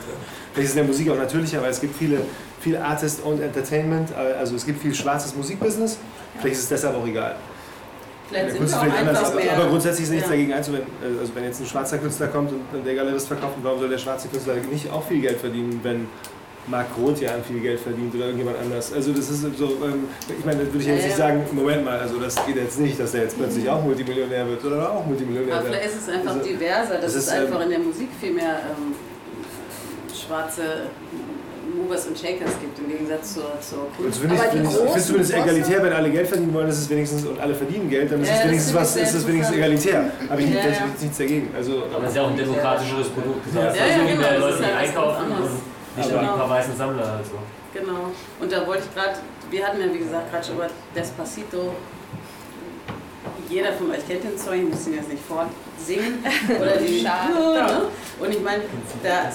vielleicht 0.52 0.68
ist 0.68 0.76
in 0.76 0.78
der 0.78 0.86
Musik 0.86 1.10
auch 1.10 1.16
natürlicher, 1.18 1.60
weil 1.62 1.70
es 1.70 1.80
gibt 1.80 1.96
viele, 1.96 2.20
viel 2.60 2.76
Artist-owned 2.76 3.42
Entertainment, 3.42 4.10
äh, 4.10 4.34
also 4.38 4.56
es 4.56 4.64
gibt 4.64 4.80
viel 4.80 4.94
schwarzes 4.94 5.34
Musikbusiness. 5.34 5.98
Vielleicht 6.38 6.56
ist 6.56 6.62
es 6.64 6.68
deshalb 6.68 6.96
auch 6.96 7.06
egal. 7.06 7.36
Vielleicht 8.28 8.46
ja, 8.46 8.52
sind 8.52 8.70
wir 8.70 8.76
auch 8.76 8.98
anders, 8.98 9.24
aber, 9.24 9.40
aber, 9.56 9.66
grundsätzlich 9.68 10.04
ist 10.04 10.10
nichts 10.10 10.26
ja. 10.26 10.32
dagegen 10.32 10.52
einzuwenden. 10.52 10.90
Also 11.20 11.34
wenn 11.34 11.44
jetzt 11.44 11.60
ein 11.60 11.66
schwarzer 11.66 11.98
Künstler 11.98 12.28
kommt 12.28 12.52
und 12.52 12.86
der 12.86 12.94
Galerist 12.94 13.28
verkauft, 13.28 13.54
warum 13.62 13.80
soll 13.80 13.88
der 13.88 13.98
schwarze 13.98 14.28
Künstler 14.28 14.54
nicht 14.70 14.90
auch 14.90 15.06
viel 15.06 15.20
Geld 15.20 15.38
verdienen, 15.38 15.80
wenn 15.82 16.06
Marc 16.66 16.86
Roth 16.98 17.20
ja 17.20 17.30
viel 17.46 17.60
Geld 17.60 17.80
verdient 17.80 18.14
oder 18.14 18.26
irgendjemand 18.26 18.58
anders. 18.58 18.92
Also 18.92 19.12
das 19.12 19.28
ist 19.28 19.42
so, 19.42 19.66
ähm, 19.84 20.08
ich 20.26 20.44
meine, 20.44 20.64
da 20.64 20.66
würde 20.66 20.78
ich 20.78 20.86
jetzt 20.86 21.04
nicht 21.04 21.16
sagen, 21.16 21.44
Moment 21.52 21.84
mal, 21.84 21.98
also 21.98 22.18
das 22.18 22.34
geht 22.46 22.56
jetzt 22.56 22.80
nicht, 22.80 22.98
dass 22.98 23.12
der 23.12 23.22
jetzt 23.22 23.36
plötzlich 23.36 23.68
auch 23.68 23.82
Multimillionär 23.82 24.48
wird 24.48 24.64
oder 24.64 24.90
auch 24.90 25.04
Multimillionär 25.04 25.46
wird. 25.46 25.58
Aber 25.58 25.66
vielleicht 25.66 25.86
ist 25.86 26.02
es 26.02 26.08
einfach 26.08 26.36
also, 26.36 26.48
diverser, 26.48 26.98
dass 26.98 27.14
es 27.14 27.28
einfach 27.28 27.56
ähm, 27.56 27.62
in 27.62 27.70
der 27.70 27.78
Musik 27.80 28.08
viel 28.18 28.32
mehr 28.32 28.60
ähm, 28.70 28.94
schwarze 30.14 30.62
Movers 31.84 32.06
und 32.06 32.18
Shakers 32.18 32.58
gibt, 32.60 32.78
im 32.78 32.88
Gegensatz 32.88 33.34
zur, 33.34 33.60
zur 33.60 33.90
Kunst. 33.96 34.04
Also 34.04 34.20
finde 34.20 34.34
ich, 34.36 34.42
finde 34.42 34.98
es 34.98 35.06
zumindest 35.06 35.34
egalitär, 35.34 35.82
wenn 35.82 35.92
alle 35.92 36.10
Geld 36.10 36.26
verdienen 36.26 36.54
wollen, 36.54 36.68
ist 36.68 36.78
es 36.78 36.90
wenigstens, 36.90 37.24
und 37.26 37.38
alle 37.40 37.54
verdienen 37.54 37.90
Geld, 37.90 38.10
dann 38.10 38.22
ist 38.22 38.28
ja, 38.28 38.36
es 38.36 38.44
wenigstens 38.44 38.74
was, 38.74 38.96
ist 38.96 39.14
es 39.14 39.26
wenigstens 39.26 39.56
egalitär. 39.56 40.10
Aber 40.28 40.40
ich 40.40 40.50
ja, 40.50 40.60
ja. 40.60 40.86
nichts 41.00 41.18
dagegen. 41.18 41.50
Also, 41.54 41.84
aber 41.84 42.00
das 42.00 42.10
ist 42.10 42.16
ja 42.16 42.22
auch 42.22 42.30
ein 42.30 42.36
demokratischeres 42.36 43.08
Produkt. 43.08 43.46
Das 43.54 43.64
heißt, 43.64 43.76
ja, 43.76 43.86
ja, 43.86 44.14
genau, 44.14 44.46
Leute, 44.46 44.58
die 44.58 44.64
halt 44.64 44.76
einkaufen 44.76 45.24
und 45.32 45.98
nicht 45.98 46.10
nur 46.10 46.20
ein 46.20 46.26
paar 46.26 46.50
weißen 46.50 46.76
Sammler. 46.76 47.12
Also. 47.18 47.32
Genau. 47.72 48.10
Und 48.40 48.52
da 48.52 48.66
wollte 48.66 48.84
ich 48.88 48.94
gerade, 48.94 49.18
wir 49.50 49.66
hatten 49.66 49.80
ja 49.80 49.92
wie 49.92 49.98
gesagt 49.98 50.30
gerade 50.30 50.44
schon 50.44 50.56
über 50.56 50.68
Despacito 50.94 51.74
jeder 53.48 53.72
von 53.72 53.90
euch 53.90 54.06
kennt 54.06 54.24
den 54.24 54.38
Song, 54.38 54.54
ich 54.54 54.68
muss 54.68 54.86
ihn 54.86 54.94
jetzt 54.94 55.08
nicht 55.08 55.22
fortsingen. 55.24 56.24
Oder 56.60 56.76
die 56.76 57.00
Schade. 57.00 57.88
Und 58.20 58.30
ich 58.30 58.40
meine, 58.40 58.62
der, 59.02 59.32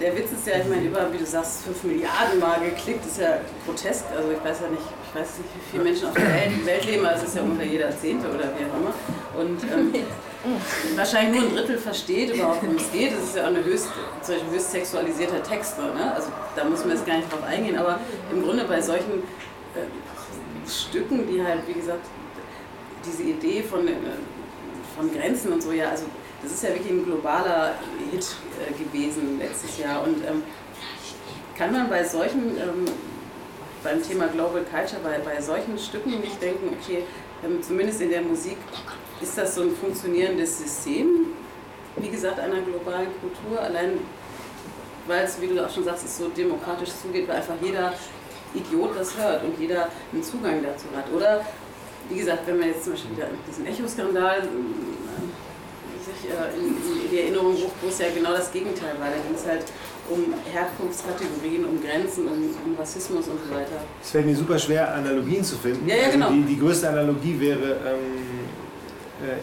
der 0.00 0.16
Witz 0.16 0.32
ist 0.32 0.46
ja, 0.46 0.58
ich 0.58 0.68
meine, 0.68 0.82
über, 0.82 1.12
wie 1.12 1.18
du 1.18 1.26
sagst, 1.26 1.62
5 1.64 1.84
Milliarden 1.84 2.40
Mal 2.40 2.60
geklickt, 2.60 3.06
ist 3.06 3.20
ja 3.20 3.38
grotesk. 3.64 4.04
Also 4.16 4.30
ich 4.32 4.44
weiß 4.44 4.60
ja 4.60 4.68
nicht, 4.68 4.82
ich 4.82 5.20
weiß 5.20 5.38
nicht, 5.38 5.50
wie 5.54 5.70
viele 5.70 5.84
Menschen 5.84 6.08
auf 6.08 6.14
der 6.14 6.28
Welt, 6.28 6.66
Welt 6.66 6.84
leben, 6.86 7.06
also 7.06 7.22
es 7.22 7.28
ist 7.28 7.36
ja 7.36 7.42
ungefähr 7.42 7.66
jeder 7.66 7.90
Zehnte 7.96 8.28
oder 8.28 8.44
wie 8.58 8.64
auch 8.64 8.76
immer. 8.80 8.94
Und 9.40 9.62
ähm, 9.64 9.94
wahrscheinlich 10.96 11.40
nur 11.40 11.50
ein 11.50 11.56
Drittel 11.56 11.78
versteht 11.78 12.34
überhaupt, 12.34 12.62
worum 12.62 12.76
es 12.76 12.90
geht. 12.90 13.12
Es 13.12 13.24
ist 13.28 13.36
ja 13.36 13.44
auch 13.44 13.48
eine 13.48 13.64
höchst, 13.64 13.88
höchst 14.52 14.72
sexualisierter 14.72 15.42
Text. 15.42 15.78
Ne? 15.78 16.12
Also 16.14 16.28
da 16.56 16.64
muss 16.64 16.80
man 16.80 16.90
jetzt 16.96 17.06
gar 17.06 17.16
nicht 17.16 17.32
drauf 17.32 17.44
eingehen. 17.44 17.78
Aber 17.78 18.00
im 18.32 18.42
Grunde 18.42 18.64
bei 18.64 18.80
solchen 18.80 19.22
äh, 19.74 20.68
Stücken, 20.68 21.26
die 21.28 21.42
halt, 21.42 21.60
wie 21.66 21.74
gesagt, 21.74 22.06
diese 23.04 23.22
Idee 23.22 23.62
von, 23.62 23.86
äh, 23.86 23.92
von 24.96 25.12
Grenzen 25.12 25.52
und 25.52 25.62
so, 25.62 25.72
ja, 25.72 25.90
also 25.90 26.04
das 26.42 26.52
ist 26.52 26.62
ja 26.62 26.70
wirklich 26.70 26.90
ein 26.92 27.04
globaler 27.04 27.74
Hit 28.10 28.26
äh, 28.58 28.72
gewesen 28.72 29.38
letztes 29.38 29.78
Jahr. 29.78 30.02
Und 30.02 30.24
ähm, 30.26 30.42
kann 31.56 31.72
man 31.72 31.88
bei 31.88 32.02
solchen, 32.04 32.56
ähm, 32.56 32.84
beim 33.82 34.02
Thema 34.02 34.26
Global 34.28 34.62
Culture, 34.64 35.00
bei, 35.02 35.18
bei 35.18 35.40
solchen 35.40 35.78
Stücken 35.78 36.20
nicht 36.20 36.40
denken, 36.42 36.76
okay, 36.80 37.04
ähm, 37.44 37.62
zumindest 37.62 38.00
in 38.00 38.10
der 38.10 38.22
Musik 38.22 38.56
ist 39.20 39.38
das 39.38 39.54
so 39.54 39.62
ein 39.62 39.74
funktionierendes 39.74 40.58
System, 40.58 41.26
wie 41.96 42.08
gesagt, 42.08 42.40
einer 42.40 42.60
globalen 42.62 43.08
Kultur, 43.20 43.60
allein 43.60 43.98
weil 45.06 45.24
es, 45.24 45.40
wie 45.40 45.48
du 45.48 45.64
auch 45.64 45.70
schon 45.70 45.84
sagst, 45.84 46.04
es 46.04 46.18
so 46.18 46.28
demokratisch 46.28 46.90
zugeht, 47.02 47.28
weil 47.28 47.36
einfach 47.36 47.54
jeder 47.60 47.92
Idiot 48.54 48.90
das 48.96 49.16
hört 49.16 49.42
und 49.44 49.58
jeder 49.58 49.88
einen 50.12 50.22
Zugang 50.22 50.62
dazu 50.62 50.86
hat. 50.96 51.10
Oder 51.12 51.44
wie 52.08 52.18
gesagt, 52.18 52.46
wenn 52.46 52.58
man 52.58 52.68
jetzt 52.68 52.84
zum 52.84 52.92
Beispiel 52.92 53.16
wieder 53.16 53.26
diesen 53.48 53.66
Echo-Skandal 53.66 54.38
äh, 54.38 54.42
sich 56.02 56.30
äh, 56.30 56.58
in, 56.58 57.10
die 57.10 57.20
Erinnerung 57.20 57.52
ruft, 57.52 57.76
wo 57.82 57.88
es 57.88 57.98
ja 57.98 58.06
genau 58.14 58.32
das 58.32 58.50
Gegenteil 58.52 58.94
war. 58.98 59.08
Da 59.08 59.16
ging 59.16 59.34
es 59.34 59.46
halt 59.46 59.64
um 60.10 60.34
Herkunftskategorien, 60.52 61.64
um 61.64 61.80
Grenzen, 61.80 62.26
um, 62.26 62.50
um, 62.64 62.76
Rassismus 62.78 63.28
und 63.28 63.38
so 63.48 63.54
weiter. 63.54 63.82
Es 64.02 64.10
fällt 64.10 64.26
mir 64.26 64.36
super 64.36 64.58
schwer, 64.58 64.94
Analogien 64.94 65.44
zu 65.44 65.56
finden. 65.56 65.88
Ja, 65.88 65.94
ja, 65.94 66.02
also 66.04 66.12
genau. 66.12 66.26
Also 66.26 66.40
die, 66.40 66.54
die, 66.54 66.58
größte 66.58 66.88
Analogie 66.88 67.40
wäre 67.40 67.76
ähm, 67.86 68.42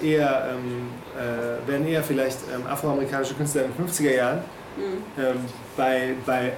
äh, 0.03 0.11
eher, 0.11 0.49
ähm, 0.51 0.87
äh, 1.17 1.67
wären 1.67 1.87
eher 1.87 2.03
vielleicht 2.03 2.39
ähm, 2.53 2.67
afroamerikanische 2.67 3.33
Künstler 3.35 3.65
in 3.65 3.71
den 3.73 3.87
50er 3.87 4.15
Jahren. 4.15 4.39
Mhm. 4.77 5.21
Ähm, 5.23 5.37
bei, 5.75 6.13
bei 6.25 6.53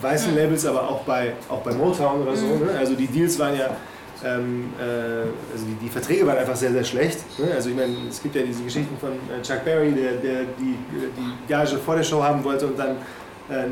weißen 0.00 0.30
mhm. 0.30 0.38
Labels, 0.38 0.66
aber 0.66 0.88
auch 0.88 1.02
bei, 1.02 1.32
auch 1.48 1.60
bei 1.60 1.72
Motown 1.72 2.22
oder 2.22 2.36
so. 2.36 2.46
Mhm. 2.46 2.66
Ne? 2.66 2.78
Also 2.78 2.94
die 2.94 3.06
Deals 3.06 3.38
waren 3.38 3.56
ja 3.56 3.70
ähm, 4.24 4.72
äh, 4.80 4.82
also 5.52 5.64
die, 5.66 5.74
die, 5.86 5.88
Verträge 5.88 6.26
waren 6.26 6.38
einfach 6.38 6.56
sehr, 6.56 6.72
sehr 6.72 6.84
schlecht. 6.84 7.18
Ne? 7.38 7.52
Also 7.54 7.70
ich 7.70 7.76
meine, 7.76 7.94
es 8.08 8.22
gibt 8.22 8.34
ja 8.34 8.42
diese 8.42 8.62
Geschichten 8.64 8.96
von 8.98 9.12
äh, 9.12 9.42
Chuck 9.42 9.64
Berry, 9.64 9.92
der, 9.92 10.12
der 10.14 10.44
die, 10.58 10.76
die 11.16 11.48
Gage 11.48 11.78
vor 11.78 11.96
der 11.96 12.02
Show 12.02 12.22
haben 12.22 12.42
wollte 12.42 12.66
und 12.66 12.78
dann 12.78 12.96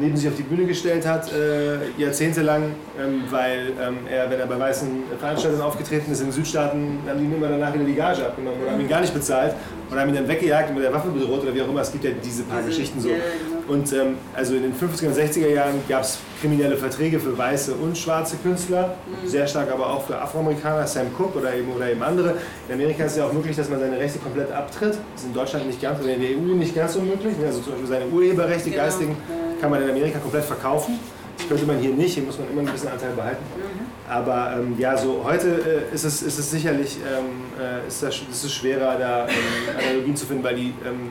neben 0.01 0.17
sich 0.17 0.29
auf 0.29 0.37
die 0.37 0.43
Bühne 0.43 0.65
gestellt 0.65 1.07
hat, 1.07 1.31
äh, 1.33 1.91
jahrzehntelang, 1.99 2.75
ähm, 2.99 3.25
weil 3.31 3.73
ähm, 3.81 3.99
er, 4.11 4.31
wenn 4.31 4.41
er 4.41 4.47
bei 4.47 4.59
weißen 4.59 4.89
Veranstaltungen 5.19 5.63
aufgetreten 5.63 6.13
ist 6.13 6.21
in 6.21 6.29
den 6.29 6.33
Südstaaten, 6.33 6.99
haben 7.07 7.19
die 7.19 7.25
ihm 7.27 7.35
immer 7.35 7.49
danach 7.49 7.75
wieder 7.75 7.85
die 7.85 7.95
Gage 7.95 8.25
abgenommen 8.25 8.61
oder 8.63 8.73
haben 8.73 8.81
ihn 8.81 8.89
gar 8.89 9.03
nicht 9.03 9.13
bezahlt 9.13 9.55
oder 9.91 10.01
haben 10.01 10.09
ihn 10.09 10.15
dann 10.15 10.29
weggejagt 10.29 10.71
und 10.71 10.77
mit 10.77 10.85
der 10.85 10.93
Waffe 10.93 11.09
bedroht 11.09 11.43
oder 11.43 11.55
wie 11.55 11.61
auch 11.61 11.69
immer. 11.69 11.83
Es 11.83 11.93
gibt 11.93 12.05
ja 12.05 12.11
diese 12.25 12.45
paar 12.45 12.63
Geschichten 12.63 13.01
so. 13.01 13.09
Genau. 13.09 13.21
Und 13.69 13.93
ähm, 13.93 14.17
also 14.35 14.55
in 14.55 14.63
den 14.63 14.73
50er 14.73 15.09
und 15.09 15.17
60er 15.17 15.49
Jahren 15.49 15.75
gab 15.89 16.03
es 16.03 16.19
kriminelle 16.41 16.77
Verträge 16.77 17.19
für 17.19 17.37
weiße 17.37 17.75
und 17.75 17.99
schwarze 17.99 18.37
Künstler, 18.37 18.95
mhm. 19.07 19.29
sehr 19.29 19.47
stark 19.47 19.71
aber 19.73 19.91
auch 19.91 20.07
für 20.07 20.19
Afroamerikaner, 20.19 20.87
Sam 20.87 21.13
Cooke 21.19 21.39
oder 21.39 21.55
eben, 21.55 21.73
oder 21.73 21.91
eben 21.91 22.03
andere. 22.03 22.35
In 22.69 22.75
Amerika 22.75 23.05
ist 23.05 23.13
es 23.13 23.19
ja 23.19 23.27
auch 23.27 23.33
möglich, 23.33 23.57
dass 23.57 23.69
man 23.69 23.81
seine 23.81 23.99
Rechte 23.99 24.21
komplett 24.21 24.53
abtritt. 24.53 24.93
Das 24.93 25.23
ist 25.23 25.27
in 25.27 25.35
Deutschland 25.35 25.67
nicht 25.67 25.83
ganz, 25.83 26.01
oder 26.01 26.15
in 26.15 26.21
der 26.21 26.31
EU 26.31 26.55
nicht 26.55 26.75
ganz 26.75 26.95
so 26.95 27.01
möglich. 27.01 27.35
Also 27.45 27.61
zum 27.61 27.73
Beispiel 27.73 27.89
seine 27.89 28.07
Urheberrechte, 28.07 28.71
genau. 28.71 28.85
geistigen 28.85 29.17
kann 29.61 29.71
man 29.71 29.83
in 29.83 29.91
Amerika 29.91 30.19
komplett 30.19 30.45
verkaufen. 30.45 30.99
Das 31.39 31.49
könnte 31.49 31.67
man 31.67 31.79
hier 31.79 31.91
nicht, 31.91 32.15
hier 32.15 32.23
muss 32.23 32.39
man 32.39 32.51
immer 32.51 32.63
ein 32.63 32.73
bisschen 32.73 32.89
Anteil 32.89 33.13
behalten. 33.13 33.43
Mhm. 33.57 34.11
Aber 34.11 34.57
ähm, 34.59 34.75
ja, 34.79 34.97
so 34.97 35.23
heute 35.25 35.49
äh, 35.91 35.95
ist, 35.95 36.05
es, 36.05 36.23
ist 36.23 36.39
es 36.39 36.51
sicherlich 36.51 36.97
ähm, 36.97 37.45
äh, 37.61 37.87
ist 37.87 38.03
das, 38.03 38.17
ist 38.31 38.45
es 38.45 38.55
schwerer, 38.55 38.97
da 38.99 39.27
ähm, 39.29 39.35
Analogien 39.79 40.17
zu 40.17 40.25
finden, 40.27 40.43
weil, 40.43 40.57
die, 40.57 40.73
ähm, 40.87 41.11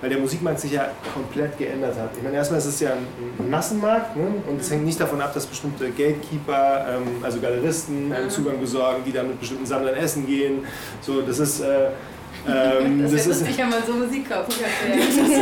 weil 0.00 0.10
der 0.10 0.18
Musikmarkt 0.18 0.60
sich 0.60 0.72
ja 0.72 0.90
komplett 1.14 1.56
geändert 1.56 1.96
hat. 1.98 2.10
Ich 2.16 2.22
meine, 2.22 2.36
erstmal 2.36 2.58
ist 2.58 2.66
es 2.66 2.80
ja 2.80 2.90
ein, 2.90 3.06
ein 3.38 3.48
Massenmarkt 3.48 4.16
ne? 4.16 4.26
und 4.46 4.60
es 4.60 4.70
hängt 4.70 4.84
nicht 4.84 5.00
davon 5.00 5.22
ab, 5.22 5.32
dass 5.32 5.46
bestimmte 5.46 5.88
Gatekeeper, 5.90 6.86
ähm, 6.90 7.22
also 7.22 7.40
Galeristen, 7.40 8.12
einen 8.12 8.26
mhm. 8.26 8.30
Zugang 8.30 8.60
besorgen, 8.60 9.02
die 9.06 9.12
dann 9.12 9.28
mit 9.28 9.40
bestimmten 9.40 9.64
Sammlern 9.64 9.94
essen 9.94 10.26
gehen. 10.26 10.66
So, 11.00 11.22
das 11.22 11.38
ist. 11.38 11.60
Äh, 11.60 11.90
ähm, 12.48 13.02
das, 13.02 13.12
das 13.12 13.20
ist 13.20 13.26
lustig, 13.28 13.58
wenn 13.58 13.70
man 13.70 13.78
so 13.86 13.92
Musik 13.92 14.28
kaufen 14.28 14.52
könnte. 14.52 15.40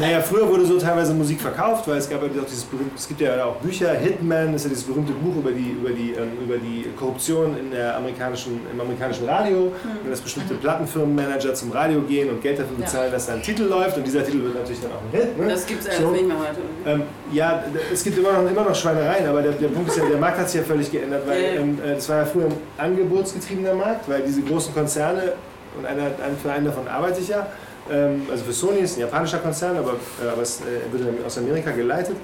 naja, 0.00 0.20
früher 0.20 0.48
wurde 0.48 0.64
so 0.66 0.78
teilweise 0.78 1.12
Musik 1.12 1.40
verkauft, 1.40 1.88
weil 1.88 1.98
es 1.98 2.08
gab 2.08 2.22
ja 2.22 2.28
auch 2.28 2.46
dieses 2.46 2.64
berühmte, 2.64 2.94
es 2.96 3.08
gibt 3.08 3.20
ja 3.20 3.44
auch 3.44 3.56
Bücher, 3.56 3.92
Hitman 3.94 4.54
ist 4.54 4.64
ja 4.64 4.68
dieses 4.68 4.84
berühmte 4.84 5.12
Buch 5.12 5.36
über 5.36 5.50
die, 5.50 5.70
über 5.70 5.90
die, 5.90 6.12
ähm, 6.12 6.32
über 6.44 6.56
die 6.58 6.86
Korruption 6.96 7.56
in 7.58 7.70
der 7.72 7.96
amerikanischen, 7.96 8.60
im 8.72 8.80
amerikanischen 8.80 9.28
Radio, 9.28 9.72
mhm. 9.72 10.10
dass 10.10 10.20
bestimmte 10.20 10.54
Plattenfirmenmanager 10.54 11.54
zum 11.54 11.72
Radio 11.72 12.02
gehen 12.02 12.30
und 12.30 12.40
Geld 12.40 12.60
dafür 12.60 12.76
bezahlen, 12.76 13.06
ja. 13.06 13.12
dass 13.12 13.26
da 13.26 13.34
ein 13.34 13.42
Titel 13.42 13.64
läuft 13.64 13.96
und 13.96 14.06
dieser 14.06 14.24
Titel 14.24 14.42
wird 14.44 14.54
natürlich 14.54 14.80
dann 14.80 14.92
auch 14.92 15.02
ein 15.02 15.18
Hit. 15.18 15.38
Ne? 15.38 15.48
Das 15.48 15.66
gibt 15.66 15.86
es 15.86 15.96
so. 15.96 16.10
nicht 16.10 16.26
mehr 16.26 16.38
heute. 16.38 16.60
Ähm, 16.86 17.02
ja, 17.32 17.64
es 17.92 18.04
gibt 18.04 18.16
immer 18.16 18.32
noch, 18.32 18.48
immer 18.48 18.62
noch 18.62 18.74
Schweinereien, 18.74 19.26
aber 19.26 19.42
der, 19.42 19.52
der 19.52 19.68
Punkt 19.68 19.90
ist 19.90 19.98
ja, 19.98 20.04
der 20.04 20.18
Markt 20.18 20.38
hat 20.38 20.48
sich 20.48 20.60
ja 20.60 20.66
völlig 20.66 20.90
geändert, 20.90 21.22
weil 21.26 21.42
ja. 21.42 21.48
ähm, 21.60 21.78
äh, 21.84 21.94
das 21.94 22.08
war 22.08 22.18
ja 22.18 22.24
früher 22.24 22.46
ein 22.46 22.54
angebotsgetriebener 22.78 23.74
Markt, 23.74 24.08
weil 24.08 24.22
diese 24.22 24.42
großen 24.42 24.72
Konzerne 24.72 25.32
und 25.78 25.86
einer, 25.86 26.10
für 26.42 26.50
einen 26.50 26.66
davon 26.66 26.88
arbeite 26.88 27.20
ich 27.20 27.28
ja. 27.28 27.46
Ähm, 27.90 28.22
also 28.30 28.44
für 28.44 28.52
Sony 28.52 28.80
ist 28.80 28.96
ein 28.96 29.00
japanischer 29.00 29.38
Konzern, 29.38 29.76
aber, 29.76 29.92
äh, 29.92 30.28
aber 30.30 30.42
es 30.42 30.60
äh, 30.60 30.92
wird 30.92 31.24
aus 31.24 31.38
Amerika 31.38 31.70
geleitet. 31.70 32.16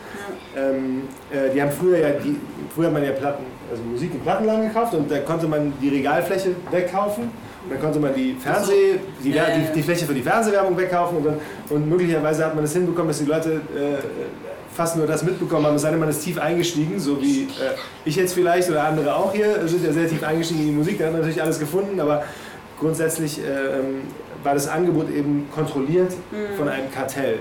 Ähm, 0.57 1.05
äh, 1.31 1.51
die 1.53 1.63
haben 1.63 1.71
früher 1.71 1.99
ja, 1.99 2.11
die, 2.11 2.39
früher 2.75 2.87
hat 2.87 2.93
man 2.93 3.05
ja 3.05 3.13
Platten, 3.13 3.45
also 3.71 3.83
Musik 3.83 4.13
im 4.15 4.21
Plattenladen 4.21 4.69
gekauft 4.69 4.95
und 4.95 5.11
da 5.11 5.21
konnte 5.21 5.47
man 5.47 5.73
die 5.81 5.89
Regalfläche 5.89 6.51
wegkaufen. 6.71 7.25
Und 7.65 7.73
dann 7.73 7.81
konnte 7.81 7.99
man 7.99 8.15
die, 8.15 8.37
Fernseh, 8.39 8.99
die, 9.23 9.33
die, 9.33 9.39
die 9.75 9.83
Fläche 9.83 10.05
für 10.05 10.13
die 10.13 10.21
Fernsehwerbung 10.21 10.77
wegkaufen 10.77 11.17
und, 11.17 11.25
dann, 11.25 11.37
und 11.71 11.89
möglicherweise 11.89 12.45
hat 12.45 12.55
man 12.55 12.63
es 12.63 12.73
das 12.73 12.77
hinbekommen, 12.77 13.09
dass 13.09 13.21
die 13.21 13.25
Leute 13.25 13.53
äh, 13.53 14.03
fast 14.75 14.97
nur 14.97 15.07
das 15.07 15.23
mitbekommen 15.23 15.65
haben, 15.67 15.77
es 15.77 15.83
sei 15.83 15.91
denn, 15.91 16.01
man 16.01 16.09
ist 16.09 16.23
tief 16.23 16.39
eingestiegen, 16.39 16.99
so 16.99 17.23
wie 17.23 17.45
äh, 17.45 17.75
ich 18.05 18.17
jetzt 18.17 18.35
vielleicht 18.35 18.69
oder 18.69 18.85
andere 18.85 19.15
auch 19.15 19.33
hier, 19.33 19.67
sind 19.67 19.85
ja 19.85 19.93
sehr 19.93 20.09
tief 20.09 20.23
eingestiegen 20.23 20.61
in 20.61 20.67
die 20.67 20.73
Musik, 20.73 20.99
da 20.99 21.07
hat 21.07 21.13
man 21.13 21.21
natürlich 21.21 21.43
alles 21.43 21.59
gefunden, 21.59 21.99
aber 22.01 22.25
grundsätzlich 22.79 23.41
äh, 23.41 23.79
ähm, 23.79 24.03
war 24.43 24.55
das 24.55 24.69
Angebot 24.69 25.11
eben 25.11 25.49
kontrolliert 25.55 26.13
mhm. 26.31 26.57
von 26.57 26.69
einem 26.69 26.91
Kartell. 26.91 27.39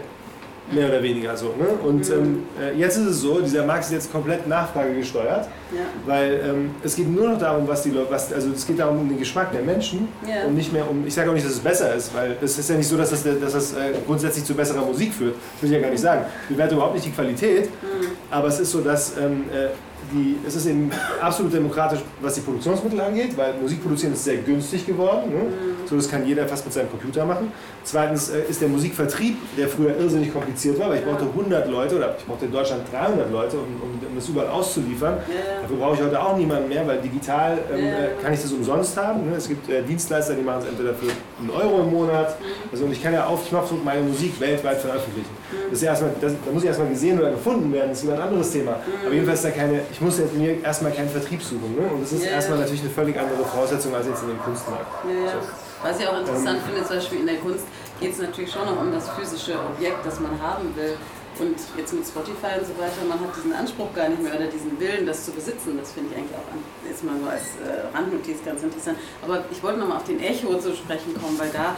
Mehr 0.72 0.88
oder 0.88 1.04
weniger 1.04 1.36
so. 1.36 1.48
Ne? 1.48 1.68
Und 1.84 2.08
mhm. 2.08 2.16
ähm, 2.16 2.44
äh, 2.60 2.80
jetzt 2.80 2.96
ist 2.98 3.06
es 3.06 3.22
so, 3.22 3.42
dieser 3.42 3.66
Markt 3.66 3.84
ist 3.84 3.92
jetzt 3.92 4.12
komplett 4.12 4.48
nachfragegesteuert, 4.48 5.50
ja. 5.72 5.82
weil 6.06 6.40
ähm, 6.42 6.72
es 6.82 6.96
geht 6.96 7.10
nur 7.10 7.30
noch 7.30 7.38
darum, 7.38 7.68
was 7.68 7.84
die 7.84 7.92
Leute, 7.92 8.10
was, 8.10 8.32
also 8.32 8.50
es 8.50 8.66
geht 8.66 8.80
darum 8.80 9.00
um 9.02 9.10
den 9.10 9.20
Geschmack 9.20 9.52
der 9.52 9.62
Menschen 9.62 10.08
ja. 10.26 10.48
und 10.48 10.56
nicht 10.56 10.72
mehr 10.72 10.90
um, 10.90 11.06
ich 11.06 11.14
sage 11.14 11.30
auch 11.30 11.34
nicht, 11.34 11.46
dass 11.46 11.54
es 11.54 11.60
besser 11.60 11.94
ist, 11.94 12.16
weil 12.16 12.38
es 12.42 12.58
ist 12.58 12.70
ja 12.70 12.78
nicht 12.78 12.88
so, 12.88 12.96
dass 12.96 13.10
das, 13.10 13.24
dass 13.24 13.54
das 13.54 13.74
äh, 13.74 13.94
grundsätzlich 14.08 14.46
zu 14.46 14.54
besserer 14.54 14.86
Musik 14.86 15.14
führt. 15.14 15.36
Das 15.36 15.64
will 15.64 15.70
ich 15.70 15.76
ja 15.76 15.82
gar 15.82 15.92
nicht 15.92 16.02
sagen. 16.02 16.26
Ich 16.44 16.56
bewerte 16.56 16.76
überhaupt 16.76 16.94
nicht 16.94 17.06
die 17.08 17.12
Qualität, 17.12 17.66
mhm. 17.66 18.08
aber 18.32 18.48
es 18.48 18.62
ist 18.62 18.72
so, 18.72 18.80
dass 18.80 19.18
ähm, 19.18 19.44
äh, 19.54 19.68
die, 20.14 20.38
es 20.48 20.56
ist 20.56 20.66
eben 20.66 20.92
absolut 21.22 21.54
demokratisch, 21.54 22.00
was 22.22 22.36
die 22.36 22.42
Produktionsmittel 22.42 23.02
angeht, 23.02 23.36
weil 23.36 23.54
Musik 23.56 23.82
produzieren 23.82 24.14
ist 24.14 24.24
sehr 24.24 24.38
günstig 24.38 24.86
geworden. 24.86 25.32
Ne? 25.32 25.44
Mhm. 25.44 25.88
So, 25.88 25.96
das 25.96 26.10
kann 26.10 26.26
jeder 26.26 26.48
fast 26.48 26.66
mit 26.66 26.74
seinem 26.74 26.90
Computer 26.90 27.26
machen. 27.26 27.52
Zweitens 27.84 28.30
äh, 28.30 28.44
ist 28.50 28.62
der 28.62 28.70
Musikvertrieb, 28.70 29.38
der 29.58 29.68
früher 29.68 29.98
irrsinnig 29.98 30.32
kompliziert 30.32 30.80
war, 30.80 30.90
weil 30.90 31.00
ich 31.00 31.06
brauchte 31.06 31.26
100 31.26 31.68
Leute 31.70 31.98
oder 31.98 32.16
ich 32.18 32.26
brauchte 32.26 32.46
in 32.46 32.52
Deutschland 32.52 32.84
300 32.92 33.32
Leute, 33.32 33.58
um, 33.58 33.64
um, 33.82 34.08
um 34.08 34.16
das 34.16 34.30
überall 34.30 34.48
auszuliefern. 34.48 35.18
Ja. 35.28 35.62
Dafür 35.64 35.78
brauche 35.78 35.96
ich 35.96 36.02
heute 36.02 36.22
auch 36.22 36.38
niemanden 36.38 36.70
mehr, 36.70 36.88
weil 36.88 37.02
digital 37.02 37.58
ähm. 37.74 37.84
Äh, 37.84 38.24
kann 38.24 38.34
ich 38.34 38.42
das 38.42 38.52
umsonst 38.52 38.96
haben. 38.98 39.30
Ne? 39.30 39.36
Es 39.36 39.48
gibt 39.48 39.70
äh, 39.70 39.82
Dienstleister, 39.82 40.36
die 40.36 40.42
machen 40.42 40.62
es 40.64 40.70
entweder 40.70 40.94
für 40.94 41.08
einen 41.40 41.50
Euro 41.50 41.82
im 41.82 41.92
Monat. 41.92 42.40
Mhm. 42.40 42.46
Also, 42.72 42.86
und 42.86 42.92
ich 42.92 43.04
kann 43.04 43.14
ja 43.14 43.26
auf 43.26 43.48
Knopfdruck 43.50 43.84
meine 43.84 44.02
Musik 44.02 44.40
weltweit 44.40 44.78
veröffentlichen. 44.78 45.43
Mhm. 45.54 45.70
Das 45.70 45.78
ist 45.80 45.84
ja 45.84 45.90
erstmal, 45.92 46.12
das, 46.20 46.34
da 46.46 46.52
muss 46.52 46.64
ich 46.64 46.68
erstmal 46.68 46.90
gesehen 46.90 47.20
oder 47.20 47.32
gefunden 47.32 47.72
werden, 47.72 47.90
das 47.90 48.00
ist 48.00 48.04
wieder 48.06 48.16
ein 48.16 48.22
anderes 48.22 48.52
Thema. 48.52 48.72
Mhm. 48.72 49.06
Aber 49.06 49.14
jedenfalls 49.14 49.42
da 49.42 49.52
keine, 49.52 49.82
ich 49.92 50.02
muss 50.02 50.18
jetzt 50.18 50.34
mir 50.34 50.62
erstmal 50.64 50.92
keinen 50.92 51.10
Vertrieb 51.10 51.42
suchen. 51.42 51.76
Ne? 51.76 51.88
Und 51.94 52.02
das 52.02 52.12
ist 52.12 52.26
ja, 52.26 52.32
erstmal 52.32 52.60
natürlich 52.60 52.82
eine 52.82 52.90
völlig 52.90 53.18
andere 53.20 53.44
Voraussetzung 53.46 53.94
als 53.96 54.08
jetzt 54.08 54.24
in 54.24 54.30
dem 54.30 54.40
Kunstmarkt. 54.40 54.88
So. 55.04 55.64
Was 55.84 56.00
ich 56.00 56.08
auch 56.08 56.18
interessant 56.18 56.60
ähm, 56.60 56.66
finde, 56.66 56.88
zum 56.88 56.96
Beispiel 56.96 57.20
in 57.20 57.28
der 57.28 57.38
Kunst 57.38 57.66
geht 58.00 58.14
es 58.14 58.20
natürlich 58.20 58.52
schon 58.52 58.66
noch 58.66 58.80
um 58.80 58.92
das 58.92 59.10
physische 59.10 59.54
Objekt, 59.60 60.06
das 60.06 60.20
man 60.20 60.40
haben 60.42 60.74
will. 60.76 60.98
Und 61.40 61.58
jetzt 61.78 61.94
mit 61.94 62.06
Spotify 62.06 62.62
und 62.62 62.68
so 62.68 62.78
weiter, 62.78 63.02
man 63.10 63.20
hat 63.20 63.36
diesen 63.36 63.54
Anspruch 63.54 63.92
gar 63.96 64.08
nicht 64.08 64.22
mehr 64.22 64.36
oder 64.36 64.46
diesen 64.46 64.80
Willen, 64.80 65.06
das 65.06 65.26
zu 65.26 65.32
besitzen. 65.32 65.78
Das 65.80 65.92
finde 65.92 66.12
ich 66.12 66.18
eigentlich 66.18 66.38
auch 66.38 66.46
jetzt 66.88 67.04
mal 67.04 67.16
so 67.20 67.28
als 67.28 67.58
äh, 67.58 67.90
Randnotiz 67.90 68.38
ganz 68.46 68.62
interessant. 68.62 68.98
Aber 69.24 69.44
ich 69.52 69.62
wollte 69.64 69.80
nochmal 69.80 69.98
auf 69.98 70.04
den 70.04 70.22
Echo 70.22 70.58
zu 70.60 70.76
sprechen 70.76 71.20
kommen, 71.20 71.38
weil 71.40 71.50
da 71.50 71.76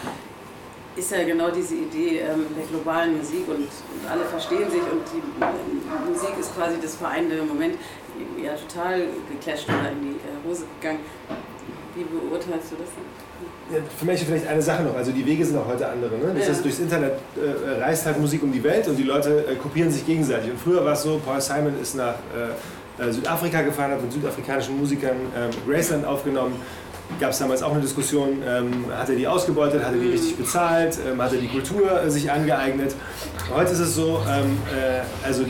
ist 0.95 1.11
ja 1.11 1.23
genau 1.23 1.51
diese 1.51 1.75
Idee 1.75 2.19
ähm, 2.19 2.45
der 2.57 2.65
globalen 2.65 3.17
Musik 3.17 3.47
und, 3.47 3.67
und, 3.67 4.09
alle 4.09 4.23
verstehen 4.23 4.69
sich 4.69 4.81
und 4.81 5.03
die 5.11 6.11
Musik 6.11 6.31
ist 6.39 6.55
quasi 6.55 6.75
das 6.81 6.95
vereinende 6.95 7.43
Moment. 7.43 7.75
Ja, 8.41 8.53
total 8.53 9.07
geclasht 9.29 9.67
oder 9.67 9.91
in 9.91 10.01
die 10.01 10.15
äh, 10.15 10.47
Hose 10.47 10.63
gegangen. 10.79 10.99
Wie 11.95 12.03
beurteilst 12.03 12.71
du 12.71 12.75
das 12.75 12.89
denn? 12.95 13.75
Ja, 13.75 13.81
für 13.97 14.05
mich 14.05 14.23
vielleicht 14.23 14.47
eine 14.47 14.61
Sache 14.61 14.83
noch, 14.83 14.95
also 14.95 15.11
die 15.11 15.25
Wege 15.25 15.43
sind 15.43 15.57
auch 15.57 15.67
heute 15.67 15.87
andere. 15.87 16.15
Ne? 16.17 16.33
Das 16.35 16.47
ja. 16.47 16.53
heißt, 16.53 16.63
durchs 16.63 16.79
Internet 16.79 17.13
äh, 17.35 17.81
reist 17.81 18.05
halt 18.05 18.19
Musik 18.19 18.43
um 18.43 18.51
die 18.51 18.63
Welt 18.63 18.87
und 18.87 18.95
die 18.95 19.03
Leute 19.03 19.45
äh, 19.49 19.55
kopieren 19.55 19.91
sich 19.91 20.05
gegenseitig. 20.05 20.51
Und 20.51 20.59
früher 20.59 20.85
war 20.85 20.93
es 20.93 21.03
so, 21.03 21.19
Paul 21.25 21.41
Simon 21.41 21.73
ist 21.81 21.95
nach 21.95 22.15
äh, 22.99 23.03
äh 23.03 23.11
Südafrika 23.11 23.61
gefahren, 23.63 23.91
hat 23.91 24.01
mit 24.01 24.13
südafrikanischen 24.13 24.77
Musikern 24.77 25.17
ähm, 25.35 25.49
Graceland 25.67 26.05
aufgenommen 26.05 26.55
gab 27.19 27.31
es 27.31 27.39
damals 27.39 27.63
auch 27.63 27.71
eine 27.71 27.81
Diskussion, 27.81 28.41
ähm, 28.45 28.85
hat 28.95 29.09
er 29.09 29.15
die 29.15 29.27
ausgebeutet, 29.27 29.83
hat 29.83 29.93
er 29.93 29.99
die 29.99 30.09
richtig 30.09 30.37
bezahlt, 30.37 30.97
ähm, 31.07 31.21
hat 31.21 31.31
er 31.33 31.39
die 31.39 31.47
Kultur 31.47 32.01
äh, 32.01 32.09
sich 32.09 32.31
angeeignet. 32.31 32.95
Heute 33.53 33.71
ist 33.71 33.79
es 33.79 33.95
so, 33.95 34.21
ähm, 34.29 34.57
äh, 34.73 35.01
also 35.25 35.45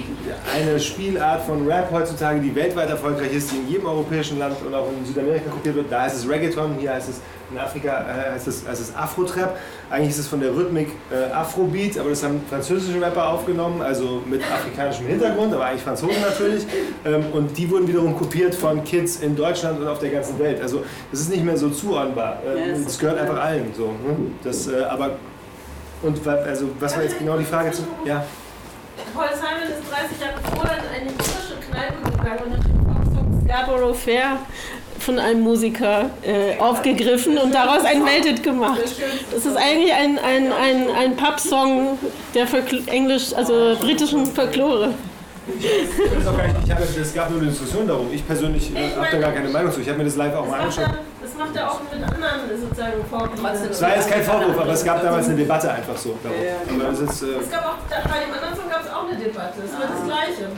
eine 0.53 0.79
Spielart 0.79 1.43
von 1.43 1.67
Rap 1.67 1.91
heutzutage, 1.91 2.39
die 2.39 2.53
weltweit 2.53 2.89
erfolgreich 2.89 3.33
ist, 3.33 3.51
die 3.51 3.57
in 3.57 3.69
jedem 3.69 3.87
europäischen 3.87 4.37
Land 4.37 4.57
und 4.65 4.73
auch 4.73 4.87
in 4.91 5.05
Südamerika 5.05 5.49
kopiert 5.49 5.75
wird, 5.75 5.91
da 5.91 6.01
heißt 6.01 6.17
es 6.17 6.29
Reggaeton, 6.29 6.75
hier 6.79 6.93
heißt 6.93 7.09
es 7.09 7.21
in 7.51 7.57
Afrika 7.57 8.01
äh, 8.01 8.31
heißt 8.33 8.47
es, 8.47 8.67
heißt 8.67 8.81
es 8.81 8.95
Afro-Trap. 8.95 9.57
Eigentlich 9.89 10.09
ist 10.09 10.19
es 10.19 10.27
von 10.27 10.39
der 10.39 10.55
Rhythmik 10.55 10.89
äh, 11.11 11.31
Afrobeat, 11.31 11.97
aber 11.97 12.09
das 12.09 12.23
haben 12.23 12.41
französische 12.49 13.01
Rapper 13.01 13.29
aufgenommen, 13.29 13.81
also 13.81 14.23
mit 14.25 14.41
afrikanischem 14.43 15.07
Hintergrund, 15.07 15.53
aber 15.53 15.65
eigentlich 15.65 15.83
Franzosen 15.83 16.21
natürlich. 16.21 16.65
Ähm, 17.05 17.25
und 17.33 17.57
die 17.57 17.69
wurden 17.69 17.87
wiederum 17.87 18.17
kopiert 18.17 18.55
von 18.55 18.83
Kids 18.83 19.17
in 19.17 19.35
Deutschland 19.35 19.79
und 19.79 19.87
auf 19.87 19.99
der 19.99 20.09
ganzen 20.09 20.39
Welt. 20.39 20.61
Also 20.61 20.83
das 21.11 21.21
ist 21.21 21.29
nicht 21.29 21.43
mehr 21.43 21.57
so 21.57 21.69
zuordnbar. 21.69 22.39
Äh, 22.43 22.83
das 22.83 22.97
gehört 22.97 23.19
einfach 23.19 23.39
allen 23.39 23.73
so. 23.75 23.87
Ne? 23.87 24.31
Das, 24.43 24.67
äh, 24.67 24.83
aber 24.83 25.11
und 26.01 26.27
also 26.27 26.69
was 26.79 26.95
war 26.95 27.03
jetzt 27.03 27.17
genau 27.17 27.37
die 27.37 27.45
Frage 27.45 27.71
zu? 27.71 27.83
Ja. 28.05 28.23
Paul 29.13 29.27
Simon 29.33 29.63
ist 29.63 29.91
30 29.91 30.19
Jahre 30.19 30.39
vorher 30.55 30.77
in 30.77 31.01
eine 31.01 31.11
irische 31.11 31.55
Kneipe 31.69 32.11
gegangen 32.11 32.39
und 32.45 32.57
hat 32.57 32.65
den 32.65 32.85
Popsong 32.85 33.45
Scarborough 33.45 33.97
Fair 33.97 34.39
von 35.05 35.19
einem 35.19 35.41
Musiker 35.41 36.09
äh, 36.23 36.59
aufgegriffen 36.59 37.37
und 37.37 37.53
daraus 37.53 37.85
ein 37.85 38.03
Melted 38.03 38.41
gemacht. 38.41 38.81
Das 39.31 39.45
ist 39.45 39.55
eigentlich 39.55 39.93
ein, 39.93 40.17
ein, 40.17 40.51
ein, 40.51 40.87
ein 40.97 41.15
Pub-Song 41.15 41.99
der 42.33 42.47
Verkl 42.47 42.81
Englisch, 42.87 43.33
also 43.35 43.77
britischen 43.79 44.25
Folklore. 44.25 44.89
Ich 45.47 46.71
habe, 46.71 46.83
es 46.99 47.13
gab 47.13 47.29
nur 47.29 47.39
eine 47.39 47.49
Diskussion 47.51 47.87
darum. 47.87 48.11
Ich 48.11 48.25
persönlich 48.25 48.75
äh, 48.75 48.95
habe 48.95 49.07
da 49.11 49.17
gar 49.19 49.31
keine 49.31 49.49
Meinung 49.49 49.71
zu. 49.71 49.79
Ich 49.79 49.87
habe 49.87 49.99
mir 49.99 50.05
das 50.05 50.15
live 50.15 50.33
auch 50.33 50.47
mal 50.47 50.61
angeschaut. 50.61 50.89
Das 51.21 51.35
macht 51.37 51.55
er 51.55 51.71
auch 51.71 51.81
mit 51.81 52.01
anderen 52.01 52.49
sozusagen 52.49 53.05
Vorbild. 53.07 53.69
Es 53.69 53.81
war 53.81 53.95
jetzt 53.95 54.09
kein 54.09 54.23
Vorwurf, 54.23 54.57
aber 54.57 54.71
es 54.71 54.83
gab 54.83 55.03
damals 55.03 55.27
eine 55.27 55.35
Debatte 55.35 55.71
einfach 55.71 55.95
so. 55.95 56.17
Darum. 56.23 56.81
Aber 56.81 56.93
es, 56.93 56.99
ist, 56.99 57.21
äh 57.21 57.37
es 57.41 57.51
gab 57.51 57.63
auch, 57.63 57.77
bei 57.87 58.19
dem 58.25 58.33
anderen 58.33 58.55
Song 58.55 58.69
gab 58.71 58.83
es 58.83 58.91
auch 58.91 59.07
eine 59.07 59.17
Debatte. 59.17 59.61
Es 59.63 59.73
war 59.73 59.85
das 59.85 60.03
Gleiche. 60.03 60.49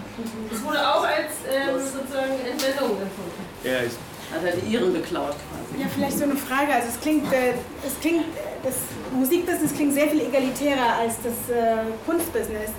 Es 0.54 0.64
wurde 0.64 0.80
auch 0.80 1.04
als 1.04 1.36
ähm, 1.52 1.76
sozusagen 1.76 2.40
Entwendung 2.50 2.92
empfunden. 2.96 3.44
Ja, 3.66 3.84
ich, 3.84 3.92
hat 4.32 4.44
er 4.44 4.52
die 4.58 4.74
Iren 4.74 4.94
geklaut 4.94 5.36
quasi. 5.36 5.82
Ja, 5.82 5.88
vielleicht 5.94 6.18
so 6.18 6.24
eine 6.24 6.36
Frage. 6.36 6.74
Also 6.74 6.90
es 6.90 7.00
klingt, 7.00 7.32
äh, 7.32 7.54
es 7.86 8.00
klingt 8.02 8.26
das 8.64 8.76
Musikbusiness 9.14 9.74
klingt 9.74 9.94
sehr 9.94 10.08
viel 10.08 10.22
egalitärer 10.22 10.98
als 11.00 11.16
das 11.24 11.56
äh, 11.56 11.84
Kunstbusiness. 12.06 12.72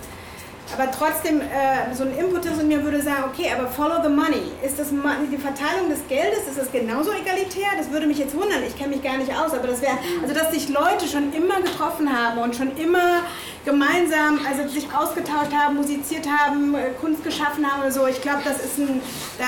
Aber 0.75 0.91
trotzdem, 0.91 1.41
äh, 1.41 1.95
so 1.95 2.05
ein 2.05 2.17
Impetus 2.17 2.59
in 2.61 2.69
mir 2.69 2.83
würde 2.83 3.01
sagen, 3.01 3.25
okay, 3.33 3.51
aber 3.57 3.69
follow 3.69 4.03
the 4.03 4.09
money. 4.09 4.53
Ist 4.63 4.79
das 4.79 4.89
die 4.89 5.39
Verteilung 5.39 5.89
des 5.89 6.07
Geldes, 6.09 6.41
ist 6.49 6.59
das 6.59 6.71
genauso 6.71 7.13
egalitär? 7.13 7.69
Das 7.77 7.91
würde 7.91 8.07
mich 8.07 8.19
jetzt 8.19 8.35
wundern, 8.35 8.63
ich 8.67 8.77
kenne 8.77 8.91
mich 8.91 9.03
gar 9.03 9.17
nicht 9.17 9.33
aus, 9.33 9.53
aber 9.55 9.69
das 9.69 9.81
wäre, 9.81 9.99
also 10.23 10.35
dass 10.35 10.53
sich 10.53 10.69
Leute 10.69 11.07
schon 11.11 11.33
immer 11.33 11.61
getroffen 11.61 12.11
haben 12.13 12.39
und 12.39 12.55
schon 12.55 12.77
immer 12.77 13.23
gemeinsam, 13.65 14.41
also 14.49 14.69
sich 14.69 14.87
ausgetauscht 14.95 15.53
haben, 15.53 15.77
musiziert 15.77 16.27
haben, 16.27 16.75
äh, 16.75 16.91
Kunst 17.01 17.25
geschaffen 17.25 17.71
haben 17.71 17.83
oder 17.83 17.93
so. 17.93 18.07
Ich 18.07 18.21
glaube, 18.21 18.41
das 18.45 18.65
ist 18.65 18.79
ein, 18.79 19.01
da, 19.39 19.45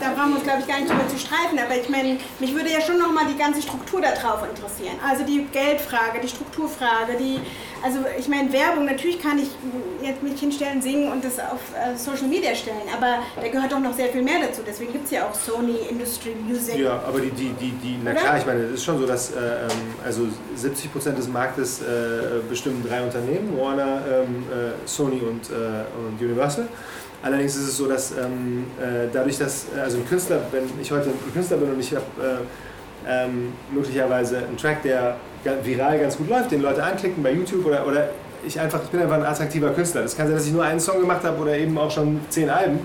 da 0.00 0.14
brauchen 0.14 0.30
wir 0.30 0.36
uns, 0.36 0.44
glaube 0.44 0.60
ich, 0.60 0.66
gar 0.66 0.78
nicht 0.78 0.90
drüber 0.90 1.08
zu 1.08 1.18
streiten, 1.18 1.58
aber 1.58 1.76
ich 1.80 1.88
meine, 1.88 2.18
mich 2.38 2.54
würde 2.54 2.70
ja 2.70 2.80
schon 2.80 2.98
nochmal 2.98 3.26
die 3.26 3.36
ganze 3.36 3.62
Struktur 3.62 4.00
darauf 4.00 4.42
interessieren. 4.48 4.96
Also 5.06 5.24
die 5.24 5.44
Geldfrage, 5.52 6.20
die 6.22 6.28
Strukturfrage, 6.28 7.16
die, 7.18 7.40
also 7.86 8.00
ich 8.18 8.26
meine, 8.26 8.52
Werbung, 8.52 8.84
natürlich 8.84 9.22
kann 9.22 9.38
ich 9.38 9.48
jetzt 10.02 10.20
mich 10.20 10.40
hinstellen, 10.40 10.82
singen 10.82 11.12
und 11.12 11.24
das 11.24 11.38
auf 11.38 11.60
äh, 11.72 11.96
Social 11.96 12.26
Media 12.26 12.52
stellen, 12.52 12.82
aber 12.92 13.18
da 13.40 13.48
gehört 13.48 13.70
doch 13.70 13.78
noch 13.78 13.94
sehr 13.94 14.08
viel 14.08 14.22
mehr 14.22 14.40
dazu. 14.44 14.62
Deswegen 14.66 14.92
gibt 14.92 15.04
es 15.04 15.12
ja 15.12 15.28
auch 15.28 15.34
Sony 15.34 15.76
Industry 15.88 16.34
Music. 16.34 16.78
Ja, 16.78 17.00
aber 17.06 17.20
die, 17.20 17.30
die, 17.30 17.50
die, 17.60 17.70
die 17.70 17.98
na 18.02 18.12
klar, 18.12 18.38
ich 18.38 18.46
meine, 18.46 18.62
es 18.62 18.72
ist 18.72 18.84
schon 18.84 18.98
so, 18.98 19.06
dass 19.06 19.30
äh, 19.30 19.34
ähm, 19.36 19.70
also 20.04 20.26
70 20.56 20.92
Prozent 20.92 21.16
des 21.16 21.28
Marktes 21.28 21.80
äh, 21.80 22.40
bestimmen 22.48 22.84
drei 22.86 23.02
Unternehmen, 23.02 23.56
Warner, 23.56 24.02
ähm, 24.10 24.44
äh, 24.50 24.88
Sony 24.88 25.20
und, 25.20 25.48
äh, 25.50 25.54
und 25.96 26.20
Universal. 26.20 26.66
Allerdings 27.22 27.54
ist 27.54 27.68
es 27.68 27.76
so, 27.76 27.86
dass 27.86 28.10
ähm, 28.12 28.66
äh, 28.80 29.06
dadurch, 29.12 29.38
dass 29.38 29.66
also 29.80 29.98
ein 29.98 30.08
Künstler, 30.08 30.40
wenn 30.50 30.64
ich 30.80 30.90
heute 30.90 31.10
ein 31.10 31.32
Künstler 31.32 31.56
bin 31.58 31.70
und 31.70 31.80
ich 31.80 31.94
habe 31.94 32.04
ähm, 33.08 33.52
möglicherweise 33.70 34.38
einen 34.38 34.56
Track, 34.56 34.82
der 34.82 35.16
viral 35.62 35.98
ganz 35.98 36.16
gut 36.16 36.28
läuft, 36.28 36.50
den 36.50 36.62
Leute 36.62 36.82
anklicken 36.82 37.22
bei 37.22 37.32
YouTube 37.32 37.64
oder, 37.66 37.86
oder 37.86 38.08
ich 38.46 38.60
einfach, 38.60 38.82
ich 38.84 38.90
bin 38.90 39.00
einfach 39.00 39.16
ein 39.16 39.24
attraktiver 39.24 39.70
Künstler. 39.70 40.02
Das 40.02 40.16
kann 40.16 40.26
sein, 40.26 40.36
dass 40.36 40.46
ich 40.46 40.52
nur 40.52 40.62
einen 40.62 40.80
Song 40.80 41.00
gemacht 41.00 41.24
habe 41.24 41.40
oder 41.40 41.56
eben 41.56 41.76
auch 41.78 41.90
schon 41.90 42.20
zehn 42.28 42.48
Alben. 42.48 42.80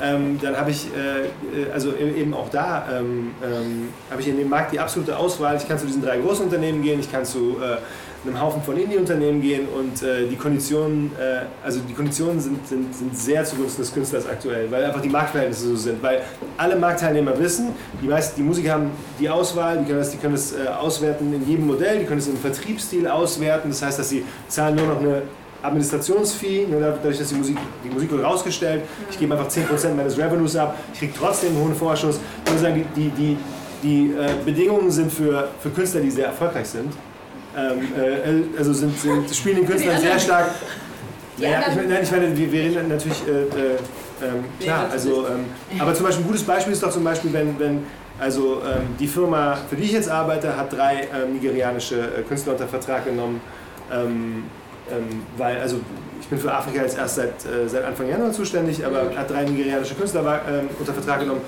Ähm, 0.00 0.38
dann 0.40 0.56
habe 0.56 0.70
ich 0.70 0.86
äh, 0.86 1.70
also 1.72 1.92
e-, 1.92 2.20
eben 2.20 2.34
auch 2.34 2.48
da 2.48 2.86
ähm, 2.90 3.32
ähm, 3.44 3.88
habe 4.10 4.20
ich 4.20 4.28
in 4.28 4.38
dem 4.38 4.48
Markt 4.48 4.72
die 4.72 4.80
absolute 4.80 5.16
Auswahl. 5.16 5.56
Ich 5.56 5.68
kann 5.68 5.78
zu 5.78 5.86
diesen 5.86 6.02
drei 6.02 6.18
großen 6.18 6.44
Unternehmen 6.46 6.82
gehen, 6.82 6.98
ich 6.98 7.12
kann 7.12 7.24
zu 7.24 7.58
äh, 7.62 7.76
einem 8.24 8.40
Haufen 8.40 8.62
von 8.62 8.76
Indie-Unternehmen 8.76 9.40
gehen 9.40 9.66
und 9.68 10.02
äh, 10.02 10.28
die 10.28 10.36
Konditionen, 10.36 11.10
äh, 11.18 11.42
also 11.64 11.80
die 11.88 11.92
Konditionen 11.92 12.40
sind, 12.40 12.66
sind, 12.66 12.94
sind 12.94 13.16
sehr 13.16 13.44
zugunsten 13.44 13.82
des 13.82 13.92
Künstlers 13.92 14.28
aktuell, 14.28 14.70
weil 14.70 14.84
einfach 14.84 15.00
die 15.00 15.08
Marktverhältnisse 15.08 15.68
so 15.68 15.76
sind. 15.76 16.02
Weil 16.02 16.22
alle 16.56 16.76
Marktteilnehmer 16.76 17.36
wissen, 17.38 17.70
die 18.00 18.06
meisten, 18.06 18.36
die 18.36 18.42
Musiker 18.42 18.74
haben 18.74 18.90
die 19.18 19.28
Auswahl, 19.28 19.78
die 19.78 19.84
können 19.86 19.98
das, 19.98 20.10
die 20.10 20.18
können 20.18 20.34
das 20.34 20.52
äh, 20.52 20.68
auswerten 20.68 21.32
in 21.32 21.48
jedem 21.48 21.66
Modell, 21.66 21.98
die 21.98 22.04
können 22.04 22.20
es 22.20 22.28
im 22.28 22.36
Vertriebsstil 22.36 23.08
auswerten. 23.08 23.70
Das 23.70 23.82
heißt, 23.82 23.98
dass 23.98 24.08
sie 24.08 24.24
zahlen 24.48 24.76
nur 24.76 24.86
noch 24.86 25.00
eine 25.00 25.22
Administrationsfee, 25.62 26.66
ne, 26.66 26.78
dadurch, 26.80 27.18
dass 27.18 27.28
die 27.28 27.36
Musik, 27.36 27.56
die 27.84 27.88
Musik 27.88 28.10
wird 28.10 28.24
rausgestellt, 28.24 28.82
ich 29.10 29.18
gebe 29.18 29.34
einfach 29.34 29.48
10% 29.48 29.94
meines 29.94 30.18
Revenues 30.18 30.56
ab, 30.56 30.76
ich 30.92 30.98
kriege 30.98 31.12
trotzdem 31.16 31.50
einen 31.50 31.64
hohen 31.64 31.74
Vorschuss. 31.74 32.20
Ich 32.44 32.50
würde 32.50 32.62
sagen, 32.62 32.84
die, 32.96 33.10
die, 33.10 33.10
die, 33.10 33.36
die 33.82 34.12
äh, 34.12 34.30
Bedingungen 34.44 34.90
sind 34.90 35.12
für, 35.12 35.48
für 35.60 35.70
Künstler, 35.70 36.00
die 36.00 36.10
sehr 36.10 36.26
erfolgreich 36.26 36.66
sind, 36.66 36.92
ähm, 37.56 38.52
äh, 38.54 38.58
also 38.58 38.72
sind, 38.72 38.98
sind, 38.98 39.34
spielen 39.34 39.56
den 39.56 39.66
Künstlern 39.66 40.00
sehr 40.00 40.18
stark. 40.18 40.50
Naja, 41.38 41.60
ich 41.68 41.76
meine, 41.76 41.88
nein, 41.88 42.02
ich 42.02 42.10
meine, 42.10 42.36
wir, 42.36 42.52
wir 42.52 42.60
reden 42.60 42.88
natürlich, 42.88 43.26
äh, 43.26 43.30
äh, 43.30 43.76
ähm, 44.22 44.44
klar, 44.60 44.88
also, 44.90 45.26
ähm, 45.26 45.44
aber 45.78 45.94
zum 45.94 46.06
Beispiel 46.06 46.24
ein 46.24 46.28
gutes 46.28 46.44
Beispiel 46.44 46.72
ist 46.72 46.82
doch 46.82 46.90
zum 46.90 47.04
Beispiel, 47.04 47.32
wenn, 47.32 47.58
wenn 47.58 47.84
also 48.18 48.60
ähm, 48.60 48.94
die 48.98 49.08
Firma, 49.08 49.56
für 49.68 49.76
die 49.76 49.84
ich 49.84 49.92
jetzt 49.92 50.08
arbeite, 50.08 50.56
hat 50.56 50.72
drei 50.72 51.08
ähm, 51.12 51.34
nigerianische 51.34 51.96
äh, 51.96 52.22
Künstler 52.22 52.52
unter 52.52 52.68
Vertrag 52.68 53.04
genommen, 53.04 53.40
ähm, 53.92 54.44
weil, 55.36 55.58
also 55.60 55.80
ich 56.20 56.28
bin 56.28 56.38
für 56.38 56.52
Afrika 56.52 56.82
jetzt 56.82 56.98
erst 56.98 57.16
seit, 57.16 57.44
äh, 57.46 57.66
seit 57.66 57.84
Anfang 57.84 58.08
Januar 58.08 58.32
zuständig, 58.32 58.84
aber 58.84 59.16
hat 59.16 59.30
drei 59.30 59.44
nigerianische 59.44 59.94
Künstler 59.94 60.40
unter 60.78 60.92
Vertrag 60.92 61.20
genommen 61.20 61.40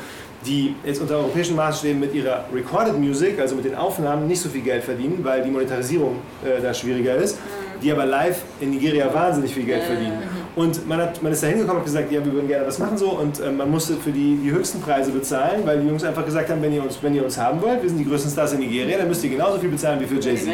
die 0.46 0.74
jetzt 0.84 1.00
unter 1.00 1.16
europäischen 1.16 1.56
Maßstäben 1.56 1.98
mit 1.98 2.14
ihrer 2.14 2.44
Recorded 2.54 2.98
Music, 2.98 3.38
also 3.40 3.54
mit 3.54 3.64
den 3.64 3.74
Aufnahmen, 3.74 4.26
nicht 4.26 4.40
so 4.40 4.48
viel 4.48 4.62
Geld 4.62 4.84
verdienen, 4.84 5.20
weil 5.22 5.42
die 5.42 5.50
Monetarisierung 5.50 6.16
äh, 6.44 6.60
da 6.60 6.74
schwieriger 6.74 7.16
ist, 7.16 7.38
die 7.82 7.90
aber 7.90 8.06
live 8.06 8.42
in 8.60 8.70
Nigeria 8.70 9.12
wahnsinnig 9.12 9.54
viel 9.54 9.64
Geld 9.64 9.82
verdienen. 9.82 10.18
Und 10.56 10.86
man, 10.86 11.00
hat, 11.00 11.22
man 11.22 11.32
ist 11.32 11.42
da 11.42 11.48
hingekommen 11.48 11.78
und 11.78 11.84
gesagt, 11.84 12.12
ja, 12.12 12.24
wir 12.24 12.32
würden 12.32 12.46
gerne 12.46 12.66
was 12.66 12.78
machen 12.78 12.96
so 12.96 13.10
und 13.10 13.40
äh, 13.40 13.50
man 13.50 13.70
musste 13.70 13.94
für 13.94 14.12
die 14.12 14.36
die 14.36 14.50
höchsten 14.50 14.80
Preise 14.80 15.10
bezahlen, 15.10 15.62
weil 15.64 15.80
die 15.80 15.88
Jungs 15.88 16.04
einfach 16.04 16.24
gesagt 16.24 16.48
haben, 16.50 16.62
wenn 16.62 16.72
ihr 16.72 16.82
uns, 16.82 16.98
wenn 17.02 17.14
ihr 17.14 17.24
uns 17.24 17.36
haben 17.36 17.60
wollt, 17.60 17.82
wir 17.82 17.88
sind 17.88 17.98
die 17.98 18.04
größten 18.04 18.30
Stars 18.30 18.52
in 18.52 18.60
Nigeria, 18.60 18.98
dann 18.98 19.08
müsst 19.08 19.24
ihr 19.24 19.30
genauso 19.30 19.58
viel 19.58 19.70
bezahlen 19.70 20.00
wie 20.00 20.06
für 20.06 20.20
Jay-Z. 20.20 20.46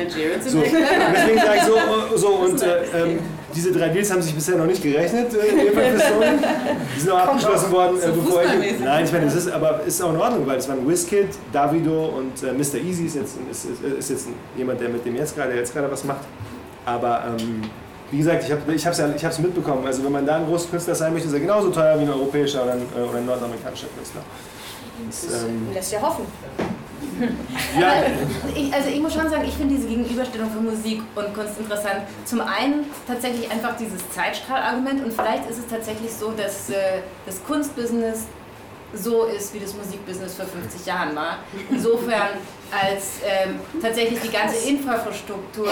So, 0.47 0.61
deswegen 1.14 1.38
sage 1.38 1.59
ich 1.59 1.62
so, 1.64 2.16
so 2.16 2.28
und 2.28 2.62
äh, 2.62 2.66
ähm, 2.95 3.18
diese 3.55 3.72
drei 3.72 3.88
Deals 3.88 4.11
haben 4.11 4.22
sich 4.22 4.34
bisher 4.34 4.57
noch 4.57 4.66
nicht 4.66 4.82
gerechnet, 4.82 5.32
äh, 5.34 5.38
Die 6.96 7.01
sind 7.01 7.11
auch 7.11 7.18
abgeschlossen 7.18 7.72
worden, 7.72 8.01
äh, 8.01 8.09
bevor 8.09 8.42
ich. 8.42 8.80
Nein, 8.80 9.05
ich 9.05 9.12
meine, 9.12 9.24
das 9.26 9.34
ist 9.34 9.51
aber 9.51 9.80
ist 9.84 10.03
auch 10.03 10.12
in 10.12 10.20
Ordnung, 10.20 10.46
weil 10.46 10.59
es 10.59 10.68
waren 10.68 10.88
Wizkid, 10.88 11.28
Davido 11.53 12.07
und 12.16 12.42
äh, 12.42 12.53
Mr. 12.53 12.78
Easy 12.78 13.07
ist 13.07 13.16
jetzt, 13.16 13.36
ist, 13.51 13.64
ist, 13.64 13.82
ist 13.82 14.11
jetzt 14.11 14.28
jemand, 14.57 14.80
der 14.80 14.88
mit 14.88 15.05
dem 15.05 15.16
jetzt 15.16 15.34
gerade 15.36 15.55
jetzt 15.55 15.72
gerade 15.72 15.90
was 15.90 16.05
macht. 16.05 16.24
Aber 16.84 17.24
ähm, 17.26 17.62
wie 18.11 18.18
gesagt, 18.18 18.44
ich 18.44 18.51
habe 18.51 18.62
es 18.72 18.98
ich 18.98 19.22
ja, 19.22 19.30
mitbekommen. 19.38 19.86
Also 19.86 20.05
wenn 20.05 20.12
man 20.12 20.26
da 20.26 20.36
ein 20.36 20.46
großer 20.46 20.68
Künstler 20.68 20.94
sein 20.94 21.12
möchte, 21.12 21.28
ist 21.28 21.34
er 21.34 21.40
genauso 21.40 21.70
teuer 21.70 21.98
wie 21.98 22.03
ein 22.03 22.11
europäischer 22.11 22.64
oder 22.64 22.72
ein, 22.72 22.82
äh, 22.96 23.09
oder 23.09 23.18
ein 23.18 23.26
nordamerikanischer 23.26 23.86
Künstler. 23.96 24.22
Das, 25.07 25.26
das 25.26 25.44
ähm, 25.44 25.68
lässt 25.72 25.92
ja 25.92 26.03
hoffen. 26.03 26.24
Ja. 27.78 28.05
Ich, 28.55 28.72
also 28.72 28.88
ich 28.88 29.01
muss 29.01 29.14
schon 29.14 29.28
sagen, 29.28 29.44
ich 29.46 29.55
finde 29.55 29.74
diese 29.74 29.88
Gegenüberstellung 29.88 30.51
von 30.51 30.64
Musik 30.64 31.03
und 31.14 31.34
Kunst 31.34 31.59
interessant. 31.59 32.03
Zum 32.24 32.40
einen 32.40 32.86
tatsächlich 33.07 33.51
einfach 33.51 33.76
dieses 33.76 34.09
Zeitstrahlargument 34.11 35.05
und 35.05 35.12
vielleicht 35.12 35.48
ist 35.48 35.59
es 35.59 35.66
tatsächlich 35.68 36.12
so, 36.12 36.32
dass 36.32 36.70
äh, 36.70 37.03
das 37.26 37.42
Kunstbusiness 37.44 38.26
so 38.92 39.24
ist, 39.24 39.55
wie 39.55 39.61
das 39.61 39.74
Musikbusiness 39.74 40.34
vor 40.34 40.46
50 40.46 40.86
Jahren 40.86 41.14
war. 41.14 41.38
Insofern, 41.70 42.28
als 42.72 43.20
ähm, 43.24 43.61
tatsächlich 43.80 44.20
die 44.20 44.30
ganze 44.30 44.68
Infrastruktur 44.68 45.68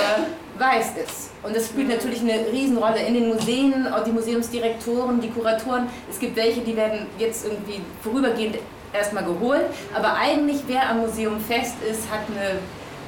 weiß 0.58 0.92
ist. 1.04 1.30
Und 1.42 1.54
das 1.54 1.66
spielt 1.66 1.88
natürlich 1.88 2.20
eine 2.20 2.46
Riesenrolle 2.52 3.00
in 3.00 3.14
den 3.14 3.28
Museen, 3.28 3.86
auch 3.92 4.04
die 4.04 4.12
Museumsdirektoren, 4.12 5.20
die 5.20 5.30
Kuratoren. 5.30 5.88
Es 6.10 6.18
gibt 6.18 6.36
welche, 6.36 6.60
die 6.60 6.76
werden 6.76 7.06
jetzt 7.18 7.44
irgendwie 7.44 7.80
vorübergehend 8.02 8.58
erstmal 8.92 9.24
geholt. 9.24 9.66
Aber 9.94 10.14
eigentlich, 10.14 10.62
wer 10.66 10.88
am 10.90 11.00
Museum 11.00 11.40
fest 11.40 11.76
ist, 11.88 12.10
hat 12.10 12.20
eine, 12.28 12.58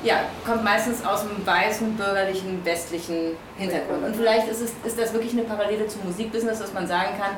ja, 0.02 0.20
kommt 0.46 0.64
meistens 0.64 1.04
aus 1.04 1.22
einem 1.22 1.44
weißen, 1.44 1.96
bürgerlichen, 1.96 2.64
westlichen 2.64 3.36
Hintergrund. 3.56 4.04
Und 4.04 4.16
vielleicht 4.16 4.48
ist, 4.48 4.60
es, 4.60 4.72
ist 4.84 4.98
das 4.98 5.12
wirklich 5.12 5.32
eine 5.32 5.42
Parallele 5.42 5.86
zum 5.88 6.04
Musikbusiness, 6.04 6.58
dass 6.58 6.72
man 6.72 6.86
sagen 6.86 7.10
kann, 7.18 7.36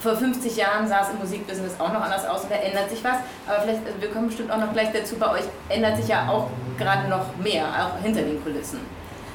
vor 0.00 0.16
50 0.16 0.56
Jahren 0.56 0.88
sah 0.88 1.02
es 1.02 1.10
im 1.10 1.18
Musikbusiness 1.18 1.78
auch 1.78 1.92
noch 1.92 2.00
anders 2.00 2.26
aus 2.26 2.44
und 2.44 2.50
da 2.50 2.56
ändert 2.56 2.88
sich 2.88 3.04
was. 3.04 3.18
Aber 3.46 3.60
vielleicht, 3.62 3.86
also 3.86 4.00
wir 4.00 4.10
kommen 4.10 4.28
bestimmt 4.28 4.50
auch 4.50 4.56
noch 4.56 4.72
gleich 4.72 4.90
dazu, 4.92 5.16
bei 5.16 5.30
euch 5.30 5.44
ändert 5.68 5.96
sich 5.98 6.08
ja 6.08 6.26
auch 6.28 6.48
gerade 6.78 7.08
noch 7.08 7.36
mehr, 7.36 7.66
auch 7.66 8.02
hinter 8.02 8.22
den 8.22 8.42
Kulissen. 8.42 8.80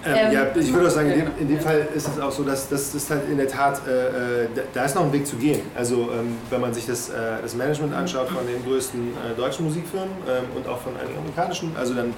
Ähm, 0.06 0.16
ähm, 0.16 0.32
ja, 0.32 0.56
ich 0.56 0.72
würde 0.72 0.88
auch 0.88 0.92
sagen, 0.92 1.10
in 1.12 1.20
dem, 1.20 1.28
in 1.40 1.48
dem, 1.48 1.60
Fall 1.60 1.88
ist 1.96 2.08
es 2.08 2.20
auch 2.20 2.32
so, 2.32 2.44
dass 2.44 2.70
das 2.70 2.94
ist 2.94 3.10
halt 3.10 3.28
in 3.30 3.38
der 3.38 3.48
Tat, 3.48 3.82
äh, 3.88 4.44
äh 4.44 4.48
da 4.74 4.86
ist 4.86 4.96
noch 4.96 5.04
ein 5.04 5.14
Weg 5.14 5.26
zu 5.26 5.36
gehen. 5.36 5.62
Also 5.76 6.12
ähm, 6.12 6.38
wenn 6.50 6.62
man 6.62 6.74
sich 6.74 6.86
das, 6.86 7.10
äh, 7.10 7.14
das 7.42 7.56
Management 7.56 7.94
anschaut 7.94 8.30
von 8.30 8.46
den 8.46 8.64
größten 8.64 9.00
äh, 9.00 9.36
deutschen 9.36 9.66
Musikfirmen 9.66 10.12
ähm, 10.30 10.46
und 10.56 10.68
auch 10.68 10.82
von 10.82 10.94
einigen 10.98 11.18
amerikanischen, 11.18 11.72
also 11.78 11.96
dann, 11.96 12.14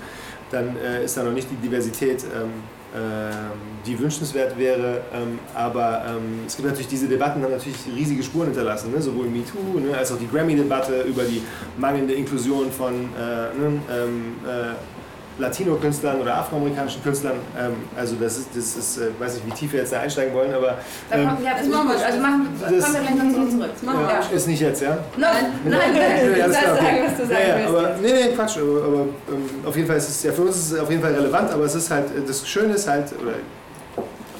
dann 0.51 0.75
äh, 0.77 1.05
ist 1.05 1.15
da 1.15 1.23
noch 1.23 1.31
nicht 1.31 1.47
die 1.49 1.55
Diversität, 1.55 2.23
ähm, 2.23 2.51
die 3.85 3.99
wünschenswert 3.99 4.57
wäre. 4.57 5.01
aber 5.53 6.03
es 6.47 6.55
gibt 6.55 6.67
natürlich 6.67 6.87
diese 6.87 7.07
Debatten, 7.07 7.43
haben 7.43 7.51
natürlich 7.51 7.77
riesige 7.93 8.23
Spuren 8.23 8.47
hinterlassen, 8.47 8.91
ne? 8.91 9.01
sowohl 9.01 9.27
MeToo 9.27 9.79
ne, 9.79 9.95
als 9.95 10.11
auch 10.13 10.17
die 10.17 10.27
Grammy-Debatte 10.27 11.01
über 11.01 11.23
die 11.23 11.43
mangelnde 11.77 12.13
Inklusion 12.13 12.71
von 12.71 12.93
äh, 12.93 13.59
ne, 13.59 14.75
Latino-Künstlern 15.39 16.21
oder 16.21 16.35
afroamerikanischen 16.35 17.03
Künstlern. 17.03 17.35
Ähm, 17.57 17.73
also 17.95 18.15
das 18.15 18.37
ist, 18.37 18.49
das 18.55 18.75
ist 18.75 18.97
äh, 18.97 19.09
weiß 19.19 19.35
nicht, 19.35 19.47
wie 19.47 19.51
tief 19.51 19.73
wir 19.73 19.81
jetzt 19.81 19.93
da 19.93 19.99
einsteigen 19.99 20.33
wollen, 20.33 20.53
aber... 20.53 20.77
Ähm, 21.11 21.29
ja, 21.43 21.57
das 21.57 21.67
machen 21.67 21.89
wir. 21.89 22.05
Also 22.05 22.19
machen, 22.19 22.47
das, 22.59 22.83
kommen 22.83 22.93
wir 22.93 23.01
gleich 23.01 23.15
noch 23.15 23.49
zurück. 23.49 23.69
Das 23.73 23.83
machen 23.83 24.05
ja, 24.09 24.35
Ist 24.35 24.47
nicht 24.47 24.61
jetzt, 24.61 24.81
ja? 24.81 24.97
Nein, 25.17 25.33
nein, 25.65 25.79
nein. 25.93 26.33
Du 26.33 26.39
darfst 26.39 26.61
sagen, 26.61 26.97
was 27.05 27.17
du 27.17 27.25
sagen 27.27 27.39
ja, 27.47 27.59
ja, 27.59 27.67
aber, 27.67 27.95
Nee, 28.01 28.13
nee, 28.13 28.35
Quatsch. 28.35 28.57
Aber, 28.57 28.83
aber 28.83 28.99
ähm, 29.29 29.49
auf 29.65 29.75
jeden 29.75 29.87
Fall 29.87 29.97
ist 29.97 30.09
es 30.09 30.23
ja 30.23 30.31
für 30.31 30.41
uns 30.41 30.55
ist 30.55 30.71
es 30.71 30.79
auf 30.79 30.89
jeden 30.89 31.01
Fall 31.01 31.13
relevant, 31.13 31.51
aber 31.51 31.65
es 31.65 31.75
ist 31.75 31.91
halt, 31.91 32.05
das 32.27 32.47
Schöne 32.47 32.73
ist 32.73 32.87
halt, 32.87 33.11
oder 33.21 33.33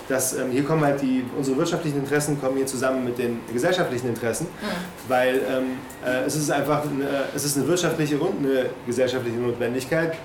dass 0.08 0.38
ähm, 0.38 0.52
hier 0.52 0.64
kommen 0.64 0.84
halt 0.84 1.02
die, 1.02 1.26
unsere 1.38 1.58
wirtschaftlichen 1.58 2.00
Interessen 2.00 2.39
kommen 2.39 2.58
hier 2.58 2.66
zusammen 2.66 3.04
mit 3.04 3.18
den 3.18 3.39
gesellschaftlichen 3.52 4.10
Interessen, 4.10 4.45
mhm. 4.45 5.10
weil 5.10 5.36
ähm, 5.36 5.64
äh, 6.06 6.26
es 6.26 6.36
ist 6.36 6.50
einfach 6.50 6.84
eine, 6.84 7.26
es 7.36 7.43
ist 7.43 7.58
eine 7.58 7.68
wirtschaftliche 7.68 8.18
und 8.18 8.39
eine 8.39 8.68
gesellschaftliche 8.86 9.38
Notwendigkeit, 9.38 10.18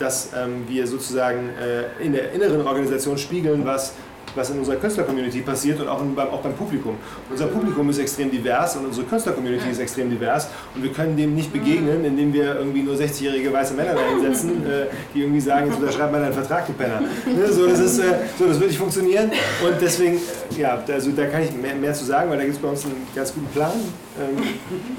dass 0.00 0.30
ähm, 0.34 0.64
wir 0.66 0.86
sozusagen 0.86 1.50
äh, 1.60 2.04
in 2.04 2.12
der 2.12 2.32
inneren 2.32 2.66
Organisation 2.66 3.18
spiegeln, 3.18 3.64
was, 3.64 3.92
was 4.34 4.50
in 4.50 4.58
unserer 4.58 4.76
Künstler-Community 4.76 5.42
passiert 5.42 5.78
und 5.80 5.88
auch, 5.88 6.00
in, 6.00 6.18
auch 6.18 6.40
beim 6.40 6.54
Publikum. 6.54 6.96
Unser 7.30 7.46
Publikum 7.46 7.88
ist 7.90 7.98
extrem 7.98 8.30
divers 8.30 8.76
und 8.76 8.86
unsere 8.86 9.06
Künstler-Community 9.06 9.70
ist 9.70 9.78
extrem 9.78 10.08
divers 10.08 10.48
und 10.74 10.82
wir 10.82 10.92
können 10.92 11.16
dem 11.16 11.34
nicht 11.34 11.52
begegnen, 11.52 12.04
indem 12.04 12.32
wir 12.32 12.56
irgendwie 12.56 12.82
nur 12.82 12.94
60-jährige 12.94 13.52
weiße 13.52 13.74
Männer 13.74 13.94
da 13.94 14.00
hinsetzen, 14.00 14.66
äh, 14.66 14.86
die 15.14 15.20
irgendwie 15.20 15.40
sagen, 15.40 15.66
jetzt 15.66 15.78
unterschreibt 15.80 16.12
mal 16.12 16.20
deinen 16.20 16.32
Vertrag, 16.32 16.66
du 16.66 16.72
Penner. 16.72 17.00
Ne? 17.00 17.52
So, 17.52 17.66
das 17.66 17.80
ist, 17.80 17.98
äh, 17.98 18.14
so, 18.38 18.46
das 18.46 18.58
wird 18.58 18.70
nicht 18.70 18.78
funktionieren 18.78 19.30
und 19.62 19.74
deswegen, 19.80 20.16
äh, 20.16 20.60
ja, 20.60 20.82
also 20.88 21.10
da 21.10 21.26
kann 21.26 21.42
ich 21.42 21.52
mehr, 21.52 21.74
mehr 21.74 21.92
zu 21.92 22.04
sagen, 22.04 22.30
weil 22.30 22.38
da 22.38 22.44
gibt 22.44 22.56
es 22.56 22.62
bei 22.62 22.68
uns 22.68 22.84
einen 22.84 23.06
ganz 23.14 23.34
guten 23.34 23.48
Plan. 23.48 23.72
Ähm, 24.18 24.42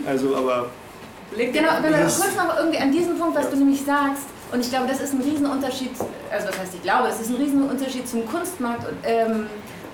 also, 0.06 0.36
aber... 0.36 0.70
Genau, 1.34 1.70
aber 1.70 1.88
kurz 1.88 2.36
noch 2.36 2.58
irgendwie 2.60 2.78
an 2.78 2.91
diesem 2.91 3.18
Punkt, 3.18 3.38
was 3.38 3.49
du 3.49 3.56
nämlich 3.56 3.82
sagst, 3.86 4.26
und 4.52 4.60
ich 4.60 4.70
glaube, 4.70 4.88
das 4.88 5.02
ist 5.02 5.14
ein 5.14 5.22
Riesenunterschied, 5.22 5.91
also 6.32 6.47
was 6.47 6.60
heißt 6.60 6.74
ich 6.76 6.84
glaube, 6.84 7.08
das 7.08 7.22
ist 7.22 7.30
ein 7.30 7.36
Riesenunterschied 7.38 8.08
zum 8.08 8.26
Kunstmarkt, 8.28 8.86
ähm, 9.04 9.47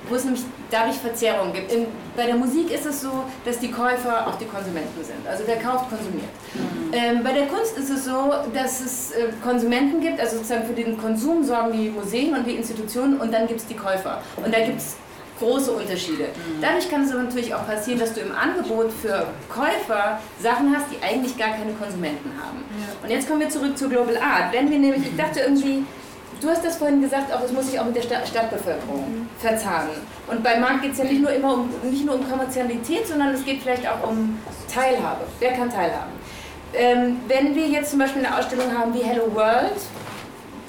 wo 0.10 0.16
es 0.16 0.24
nämlich 0.24 0.44
dadurch 0.72 0.96
Verzerrungen 0.96 1.54
gibt. 1.54 1.72
In, 1.72 1.88
bei 2.16 2.26
der 2.26 2.36
Musik 2.36 2.72
ist 2.72 2.86
es 2.86 3.02
so, 3.02 3.26
dass 3.46 3.60
die 3.60 3.72
Käufer 3.72 4.28
auch 4.28 4.36
die 4.36 4.46
Konsumenten 4.46 5.04
sind. 5.04 5.28
Also 5.28 5.44
wer 5.46 5.58
kauft, 5.58 5.90
konsumiert. 5.90 6.30
Mhm. 6.54 6.94
Ähm, 6.94 7.24
bei 7.24 7.34
der 7.34 7.48
Kunst 7.48 7.78
ist 7.78 7.90
es 7.90 8.06
so, 8.06 8.34
dass 8.54 8.82
es 8.82 9.12
äh, 9.12 9.30
Konsumenten 9.44 10.00
gibt, 10.00 10.20
also 10.20 10.38
sozusagen 10.38 10.66
für 10.66 10.74
den 10.74 10.98
Konsum 10.98 11.44
sorgen 11.44 11.74
die 11.74 11.90
Museen 11.90 12.34
und 12.36 12.46
die 12.46 12.56
Institutionen 12.56 13.20
und 13.20 13.34
dann 13.34 13.48
gibt 13.48 13.60
es 13.60 13.68
die 13.68 13.76
Käufer. 13.76 14.22
Und 14.38 14.54
da 14.54 14.60
gibt 14.60 14.80
es 14.80 14.96
große 15.40 15.72
Unterschiede. 15.72 16.26
Mhm. 16.26 16.62
Dadurch 16.62 16.90
kann 16.90 17.04
es 17.04 17.12
aber 17.12 17.24
natürlich 17.24 17.54
auch 17.54 17.66
passieren, 17.66 18.00
dass 18.00 18.14
du 18.14 18.22
im 18.22 18.34
Angebot 18.36 18.92
für 18.92 19.28
Käufer 19.50 20.20
Sachen 20.42 20.76
hast, 20.76 20.86
die 20.92 21.04
eigentlich 21.04 21.38
gar 21.38 21.50
keine 21.50 21.74
Konsumenten 21.74 22.32
haben. 22.42 22.64
Ja. 22.70 23.06
Und 23.06 23.10
jetzt 23.10 23.28
kommen 23.28 23.40
wir 23.40 23.50
zurück 23.50 23.78
zu 23.78 23.90
Global 23.90 24.18
Art. 24.18 24.54
Wenn 24.54 24.70
wir 24.70 24.80
nämlich, 24.80 25.04
ich 25.06 25.16
dachte 25.16 25.42
irgendwie, 25.42 25.84
du 26.42 26.50
hast 26.50 26.64
das 26.66 26.78
vorhin 26.78 27.02
gesagt, 27.02 27.34
auch 27.34 27.44
es 27.44 27.52
muss 27.52 27.70
sich 27.70 27.80
auch 27.80 27.86
mit 27.86 27.96
der 27.96 28.02
Stadtbevölkerung 28.02 29.00
mhm. 29.00 29.30
verzahnen. 29.40 29.90
Und 30.28 30.44
bei 30.44 30.60
Markt 30.60 30.82
geht 30.82 30.94
es 30.94 30.98
ja 30.98 31.06
nicht 31.06 31.22
nur 31.22 31.32
immer 31.32 31.54
um, 31.54 31.70
nicht 31.84 32.06
nur 32.06 32.16
um 32.16 32.30
Kommerzialität, 32.30 33.08
sondern 33.08 33.34
es 33.34 33.46
geht 33.46 33.62
vielleicht 33.62 33.88
auch 33.88 34.10
um 34.10 34.40
Teilhabe. 34.74 35.26
Wer 35.40 35.54
kann 35.54 35.70
teilhaben? 35.70 36.12
Ähm, 36.74 37.18
wenn 37.28 37.56
wir 37.56 37.68
jetzt 37.68 37.92
zum 37.92 38.00
Beispiel 38.00 38.26
eine 38.26 38.38
Ausstellung 38.38 38.78
haben 38.78 38.94
wie 38.94 39.02
Hello 39.02 39.34
World, 39.34 39.80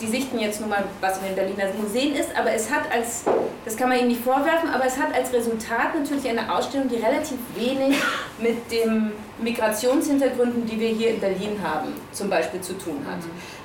die 0.01 0.07
sichten 0.07 0.39
jetzt 0.39 0.61
nur 0.61 0.69
mal, 0.69 0.85
was 1.01 1.19
in 1.19 1.25
den 1.25 1.35
Berliner 1.35 1.73
Museen 1.81 2.15
ist, 2.15 2.31
aber 2.37 2.53
es 2.53 2.71
hat 2.71 2.91
als, 2.93 3.25
das 3.65 3.77
kann 3.77 3.89
man 3.89 3.99
ihnen 3.99 4.09
nicht 4.09 4.23
vorwerfen, 4.23 4.71
aber 4.71 4.87
es 4.87 4.97
hat 4.97 5.15
als 5.15 5.33
Resultat 5.33 5.95
natürlich 5.95 6.29
eine 6.29 6.53
Ausstellung, 6.53 6.89
die 6.89 6.97
relativ 6.97 7.39
wenig 7.55 7.97
mit 8.39 8.71
den 8.71 9.13
Migrationshintergründen, 9.39 10.67
die 10.67 10.79
wir 10.79 10.91
hier 10.91 11.11
in 11.11 11.21
Berlin 11.21 11.57
haben, 11.63 11.95
zum 12.13 12.31
Beispiel 12.31 12.61
zu 12.61 12.75
tun 12.79 13.05
hat. 13.11 13.19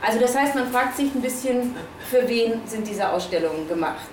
Also 0.06 0.20
das 0.20 0.36
heißt, 0.36 0.56
man 0.56 0.68
fragt 0.72 0.98
sich 0.98 1.14
ein 1.14 1.22
bisschen, 1.22 1.76
für 2.10 2.28
wen 2.28 2.62
sind 2.66 2.88
diese 2.88 3.10
Ausstellungen 3.10 3.68
gemacht. 3.68 4.10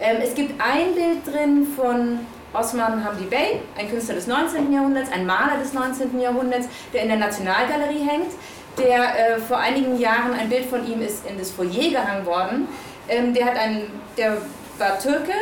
Ähm, 0.00 0.18
es 0.22 0.34
gibt 0.34 0.60
ein 0.60 0.94
Bild 0.94 1.26
drin 1.26 1.66
von 1.76 2.20
Osman 2.52 3.04
Hamdi 3.04 3.24
Bey, 3.24 3.60
ein 3.76 3.90
Künstler 3.90 4.14
des 4.14 4.28
19. 4.28 4.72
Jahrhunderts, 4.72 5.10
ein 5.10 5.26
Maler 5.26 5.58
des 5.60 5.72
19. 5.72 6.20
Jahrhunderts, 6.20 6.68
der 6.92 7.02
in 7.02 7.08
der 7.08 7.18
Nationalgalerie 7.18 8.06
hängt 8.06 8.30
der 8.78 9.36
äh, 9.36 9.38
vor 9.38 9.58
einigen 9.58 9.98
Jahren 9.98 10.32
ein 10.32 10.48
Bild 10.48 10.66
von 10.66 10.86
ihm 10.86 11.00
ist 11.00 11.26
in 11.26 11.38
das 11.38 11.50
Foyer 11.50 11.90
gehangen 11.90 12.26
worden. 12.26 12.68
Ähm, 13.08 13.34
der, 13.34 13.46
hat 13.46 13.56
einen, 13.56 13.86
der 14.16 14.38
war 14.78 14.98
Türke, 14.98 15.32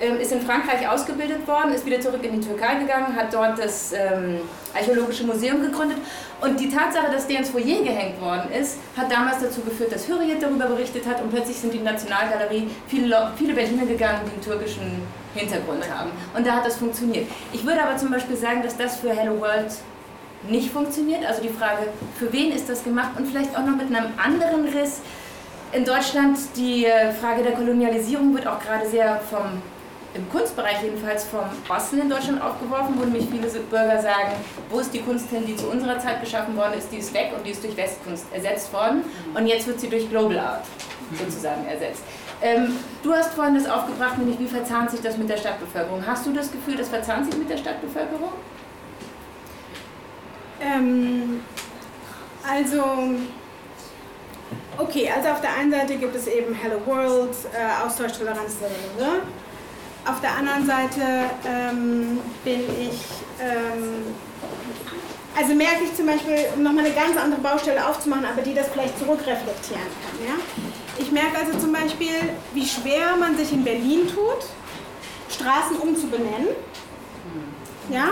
ähm, 0.00 0.20
ist 0.20 0.32
in 0.32 0.40
Frankreich 0.40 0.88
ausgebildet 0.88 1.46
worden, 1.46 1.72
ist 1.72 1.84
wieder 1.84 2.00
zurück 2.00 2.22
in 2.22 2.40
die 2.40 2.46
Türkei 2.46 2.76
gegangen, 2.76 3.16
hat 3.16 3.32
dort 3.32 3.58
das 3.58 3.92
ähm, 3.92 4.40
Archäologische 4.74 5.24
Museum 5.24 5.60
gegründet. 5.60 5.98
Und 6.40 6.60
die 6.60 6.70
Tatsache, 6.70 7.10
dass 7.10 7.26
der 7.26 7.40
ins 7.40 7.50
Foyer 7.50 7.82
gehängt 7.82 8.20
worden 8.20 8.52
ist, 8.52 8.78
hat 8.96 9.10
damals 9.10 9.40
dazu 9.40 9.60
geführt, 9.62 9.92
dass 9.92 10.06
Hürriyet 10.06 10.40
darüber 10.40 10.66
berichtet 10.66 11.04
hat 11.06 11.20
und 11.20 11.30
plötzlich 11.30 11.56
sind 11.56 11.72
in 11.72 11.80
die 11.80 11.84
Nationalgalerie 11.84 12.68
viele, 12.86 13.32
viele 13.36 13.54
Berliner 13.54 13.86
gegangen, 13.86 14.20
die 14.26 14.32
einen 14.32 14.42
türkischen 14.42 15.02
Hintergrund 15.34 15.84
haben. 15.92 16.10
Und 16.36 16.46
da 16.46 16.56
hat 16.56 16.66
das 16.66 16.76
funktioniert. 16.76 17.26
Ich 17.52 17.66
würde 17.66 17.82
aber 17.82 17.96
zum 17.96 18.10
Beispiel 18.10 18.36
sagen, 18.36 18.62
dass 18.62 18.76
das 18.76 18.96
für 18.96 19.10
Hello 19.10 19.40
World 19.40 19.72
nicht 20.48 20.70
funktioniert. 20.70 21.24
Also 21.24 21.42
die 21.42 21.48
Frage, 21.48 21.88
für 22.18 22.32
wen 22.32 22.52
ist 22.52 22.68
das 22.68 22.84
gemacht 22.84 23.10
und 23.16 23.26
vielleicht 23.26 23.56
auch 23.56 23.64
noch 23.64 23.76
mit 23.76 23.94
einem 23.94 24.12
anderen 24.16 24.66
Riss. 24.68 25.00
In 25.72 25.84
Deutschland 25.84 26.38
die 26.56 26.86
äh, 26.86 27.12
Frage 27.12 27.42
der 27.42 27.52
Kolonialisierung 27.52 28.34
wird 28.34 28.46
auch 28.46 28.60
gerade 28.60 28.88
sehr 28.88 29.20
vom 29.30 29.62
im 30.14 30.28
Kunstbereich 30.30 30.82
jedenfalls 30.82 31.24
vom 31.24 31.44
Osten 31.68 32.00
in 32.00 32.08
Deutschland 32.08 32.40
aufgeworfen, 32.40 32.94
wo 32.98 33.04
nämlich 33.04 33.26
viele 33.30 33.46
Bürger 33.46 34.00
sagen, 34.00 34.32
wo 34.70 34.80
ist 34.80 34.92
die 34.92 35.00
Kunst 35.00 35.28
hin, 35.30 35.44
die 35.46 35.54
zu 35.54 35.68
unserer 35.68 35.98
Zeit 35.98 36.20
geschaffen 36.20 36.56
worden 36.56 36.74
ist, 36.78 36.90
die 36.90 36.96
ist 36.96 37.12
weg 37.12 37.32
und 37.36 37.46
die 37.46 37.50
ist 37.50 37.62
durch 37.62 37.76
Westkunst 37.76 38.24
ersetzt 38.32 38.72
worden 38.72 39.04
und 39.34 39.46
jetzt 39.46 39.66
wird 39.66 39.78
sie 39.78 39.88
durch 39.88 40.08
Global 40.08 40.38
Art 40.38 40.64
sozusagen 41.12 41.66
ersetzt. 41.66 42.02
Ähm, 42.40 42.76
du 43.02 43.12
hast 43.12 43.34
vorhin 43.34 43.54
das 43.54 43.68
aufgebracht, 43.68 44.18
nämlich 44.18 44.38
wie 44.38 44.46
verzahnt 44.46 44.90
sich 44.90 45.00
das 45.00 45.16
mit 45.18 45.28
der 45.28 45.36
Stadtbevölkerung. 45.36 46.06
Hast 46.06 46.24
du 46.26 46.32
das 46.32 46.50
Gefühl, 46.52 46.76
das 46.76 46.88
verzahnt 46.88 47.26
sich 47.26 47.36
mit 47.36 47.50
der 47.50 47.56
Stadtbevölkerung? 47.56 48.30
Ähm, 50.60 51.40
also, 52.48 52.82
okay, 54.78 55.10
also 55.14 55.28
auf 55.28 55.40
der 55.40 55.54
einen 55.54 55.70
Seite 55.70 55.96
gibt 55.96 56.14
es 56.14 56.26
eben 56.26 56.54
Hello 56.54 56.80
World, 56.86 57.36
äh, 57.52 57.84
Austausch, 57.86 58.12
Toleranz. 58.12 58.56
Auf 60.06 60.20
der 60.20 60.34
anderen 60.36 60.66
Seite 60.66 61.02
ähm, 61.46 62.20
bin 62.44 62.60
ich, 62.60 63.00
ähm, 63.40 64.14
also 65.36 65.54
merke 65.54 65.84
ich 65.84 65.94
zum 65.94 66.06
Beispiel, 66.06 66.46
um 66.56 66.62
nochmal 66.62 66.86
eine 66.86 66.94
ganz 66.94 67.16
andere 67.16 67.40
Baustelle 67.40 67.86
aufzumachen, 67.86 68.24
aber 68.24 68.42
die 68.42 68.54
das 68.54 68.68
vielleicht 68.68 68.98
zurückreflektieren 68.98 69.82
kann. 69.82 70.26
Ja? 70.26 70.34
Ich 70.98 71.12
merke 71.12 71.38
also 71.38 71.58
zum 71.58 71.72
Beispiel, 71.72 72.14
wie 72.54 72.66
schwer 72.66 73.16
man 73.20 73.36
sich 73.36 73.52
in 73.52 73.62
Berlin 73.62 74.08
tut, 74.08 74.46
Straßen 75.28 75.76
umzubenennen. 75.76 76.48
Ja? 77.90 78.08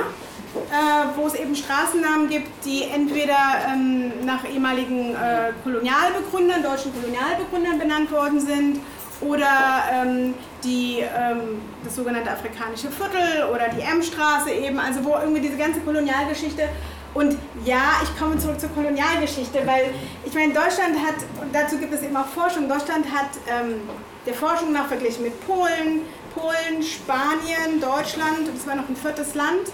Äh, 0.71 1.17
wo 1.17 1.27
es 1.27 1.35
eben 1.35 1.55
Straßennamen 1.55 2.29
gibt, 2.29 2.65
die 2.65 2.85
entweder 2.85 3.37
ähm, 3.69 4.13
nach 4.25 4.45
ehemaligen 4.49 5.15
äh, 5.15 5.53
Kolonialbegründern, 5.63 6.63
deutschen 6.63 6.93
Kolonialbegründern 6.95 7.79
benannt 7.79 8.11
worden 8.11 8.41
sind 8.41 8.81
oder 9.21 9.85
ähm, 9.93 10.35
die, 10.65 11.01
ähm, 11.01 11.63
das 11.85 11.97
sogenannte 11.97 12.31
afrikanische 12.31 12.89
Viertel 12.91 13.45
oder 13.53 13.69
die 13.69 13.81
M-Straße 13.81 14.51
eben, 14.51 14.79
also 14.79 15.05
wo 15.05 15.15
irgendwie 15.15 15.41
diese 15.41 15.57
ganze 15.57 15.81
Kolonialgeschichte 15.81 16.69
und 17.15 17.39
ja, 17.65 18.03
ich 18.03 18.19
komme 18.19 18.37
zurück 18.37 18.61
zur 18.61 18.69
Kolonialgeschichte, 18.71 19.67
weil 19.67 19.95
ich 20.25 20.35
meine, 20.35 20.53
Deutschland 20.53 20.97
hat, 20.99 21.15
und 21.41 21.55
dazu 21.55 21.79
gibt 21.79 21.95
es 21.95 22.03
eben 22.03 22.15
auch 22.15 22.27
Forschung, 22.27 22.69
Deutschland 22.69 23.07
hat 23.07 23.31
ähm, 23.49 23.81
der 24.27 24.35
Forschung 24.35 24.73
nach 24.73 24.87
verglichen 24.87 25.23
mit 25.23 25.47
Polen, 25.47 26.03
Polen, 26.35 26.83
Spanien, 26.83 27.81
Deutschland, 27.81 28.41
und 28.51 28.55
es 28.55 28.67
war 28.67 28.75
noch 28.75 28.87
ein 28.87 28.97
viertes 28.97 29.35
Land. 29.35 29.73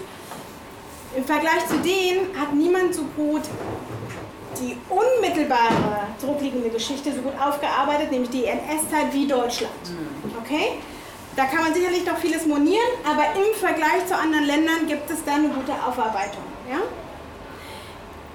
Im 1.15 1.25
Vergleich 1.25 1.67
zu 1.67 1.77
denen 1.77 2.37
hat 2.39 2.53
niemand 2.53 2.95
so 2.95 3.03
gut 3.15 3.43
die 4.59 4.77
unmittelbare 4.89 6.07
zurückliegende 6.19 6.69
Geschichte 6.69 7.11
so 7.13 7.21
gut 7.21 7.33
aufgearbeitet, 7.39 8.11
nämlich 8.11 8.29
die 8.29 8.45
NS-Zeit 8.45 9.11
wie 9.11 9.27
Deutschland. 9.27 9.73
Mhm. 9.89 10.31
Okay? 10.39 10.79
Da 11.35 11.45
kann 11.45 11.63
man 11.63 11.73
sicherlich 11.73 12.05
noch 12.05 12.17
vieles 12.17 12.45
monieren, 12.45 12.91
aber 13.03 13.23
im 13.35 13.55
Vergleich 13.59 14.05
zu 14.07 14.15
anderen 14.15 14.45
Ländern 14.45 14.87
gibt 14.87 15.09
es 15.09 15.23
da 15.25 15.35
eine 15.35 15.49
gute 15.49 15.73
Aufarbeitung. 15.73 16.43
Ja? 16.69 16.79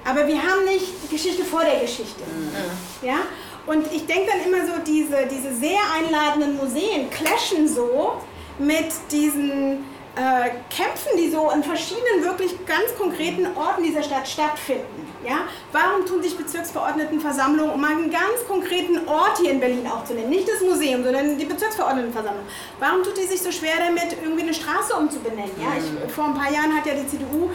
Aber 0.04 0.26
wir 0.26 0.36
haben 0.36 0.64
nicht 0.64 0.86
die 1.04 1.14
Geschichte 1.14 1.44
vor 1.44 1.62
der 1.62 1.80
Geschichte. 1.80 2.24
Mhm. 2.24 3.06
Ja? 3.06 3.18
Und 3.66 3.92
ich 3.92 4.06
denke 4.06 4.30
dann 4.32 4.52
immer 4.52 4.66
so, 4.66 4.80
diese, 4.84 5.26
diese 5.26 5.54
sehr 5.54 5.78
einladenden 5.94 6.56
Museen 6.56 7.10
clashen 7.10 7.68
so 7.68 8.14
mit 8.58 8.88
diesen 9.12 9.84
äh, 10.18 10.50
Kämpfen, 10.68 11.16
die 11.16 11.30
so 11.30 11.48
an 11.48 11.62
verschiedenen 11.62 12.24
wirklich 12.24 12.52
ganz 12.66 12.92
konkreten 12.98 13.46
Orten 13.56 13.84
dieser 13.84 14.02
Stadt 14.02 14.26
stattfinden. 14.26 15.06
Ja? 15.24 15.46
Warum 15.70 16.04
tun 16.06 16.20
sich 16.22 16.36
Bezirksverordnetenversammlungen, 16.36 17.72
um 17.72 17.84
einen 17.84 18.10
ganz 18.10 18.44
konkreten 18.48 19.06
Ort 19.06 19.38
hier 19.38 19.52
in 19.52 19.60
Berlin 19.60 19.86
auch 19.86 20.04
zu 20.04 20.14
nennen, 20.14 20.30
nicht 20.30 20.48
das 20.48 20.60
Museum, 20.60 21.04
sondern 21.04 21.38
die 21.38 21.44
Bezirksverordnetenversammlung, 21.44 22.44
warum 22.80 23.04
tut 23.04 23.16
die 23.16 23.26
sich 23.26 23.40
so 23.40 23.52
schwer 23.52 23.74
damit, 23.78 24.16
irgendwie 24.20 24.42
eine 24.42 24.54
Straße 24.54 24.92
umzubenennen? 24.94 25.52
Ja? 25.60 25.68
Ich, 25.78 25.84
mhm. 25.84 26.10
vor 26.10 26.24
ein 26.24 26.34
paar 26.34 26.52
Jahren 26.52 26.76
hat 26.76 26.84
ja 26.86 26.94
die 26.94 27.06
CDU 27.06 27.50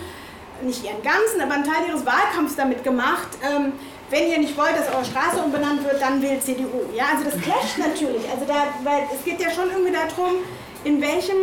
nicht 0.62 0.86
ihren 0.86 1.04
ganzen, 1.04 1.42
aber 1.42 1.56
einen 1.56 1.66
Teil 1.66 1.90
ihres 1.90 2.06
Wahlkampfs 2.06 2.56
damit 2.56 2.82
gemacht, 2.84 3.28
ähm, 3.44 3.74
wenn 4.10 4.30
ihr 4.30 4.38
nicht 4.38 4.56
wollt, 4.56 4.78
dass 4.78 4.94
eure 4.94 5.04
Straße 5.04 5.42
umbenannt 5.44 5.84
wird, 5.84 6.02
dann 6.02 6.22
wählt 6.22 6.44
CDU. 6.44 6.86
Ja, 6.96 7.06
also 7.12 7.26
das 7.26 7.42
clasht 7.42 7.78
natürlich. 7.78 8.24
Also 8.32 8.46
da, 8.48 8.68
weil 8.84 9.08
es 9.14 9.26
geht 9.26 9.42
ja 9.42 9.50
schon 9.50 9.70
irgendwie 9.72 9.92
darum, 9.92 10.36
in 10.84 11.02
welchem 11.02 11.38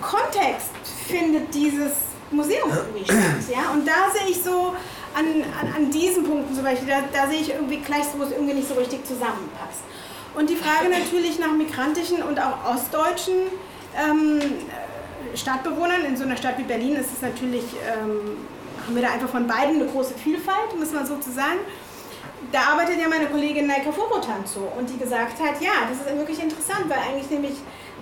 Kontext 0.00 0.70
findet 1.06 1.54
dieses 1.54 1.92
Museum 2.30 2.70
statt. 3.04 3.16
Ja? 3.50 3.70
Und 3.72 3.86
da 3.86 4.10
sehe 4.12 4.30
ich 4.30 4.42
so 4.42 4.74
an, 5.14 5.24
an, 5.60 5.74
an 5.74 5.90
diesen 5.90 6.24
Punkten 6.24 6.54
zum 6.54 6.64
Beispiel, 6.64 6.88
da, 6.88 7.02
da 7.12 7.28
sehe 7.28 7.40
ich 7.40 7.50
irgendwie 7.50 7.78
gleich, 7.78 8.04
wo 8.16 8.22
es 8.24 8.32
irgendwie 8.32 8.54
nicht 8.54 8.68
so 8.68 8.74
richtig 8.74 9.06
zusammenpasst. 9.06 9.82
Und 10.34 10.50
die 10.50 10.56
Frage 10.56 10.90
natürlich 10.90 11.38
nach 11.38 11.52
migrantischen 11.52 12.22
und 12.22 12.38
auch 12.38 12.74
ostdeutschen 12.74 13.34
ähm, 13.96 14.40
Stadtbewohnern 15.34 16.04
in 16.04 16.16
so 16.16 16.24
einer 16.24 16.36
Stadt 16.36 16.58
wie 16.58 16.64
Berlin 16.64 16.96
ist 16.96 17.12
es 17.12 17.22
natürlich, 17.22 17.64
ähm, 17.86 18.36
haben 18.84 18.94
wir 18.94 19.02
da 19.02 19.12
einfach 19.12 19.28
von 19.28 19.46
beiden 19.46 19.76
eine 19.80 19.86
große 19.86 20.14
Vielfalt, 20.14 20.78
muss 20.78 20.92
man 20.92 21.06
so 21.06 21.16
zu 21.16 21.32
sagen. 21.32 21.60
Da 22.52 22.60
arbeitet 22.72 23.00
ja 23.00 23.08
meine 23.08 23.26
Kollegin 23.26 23.66
Naika 23.66 23.90
Forotan 23.90 24.46
zu 24.46 24.60
und 24.78 24.88
die 24.90 24.98
gesagt 24.98 25.40
hat, 25.40 25.60
ja, 25.60 25.88
das 25.88 26.06
ist 26.06 26.18
wirklich 26.18 26.42
interessant, 26.42 26.84
weil 26.88 26.98
eigentlich 26.98 27.30
nämlich 27.30 27.54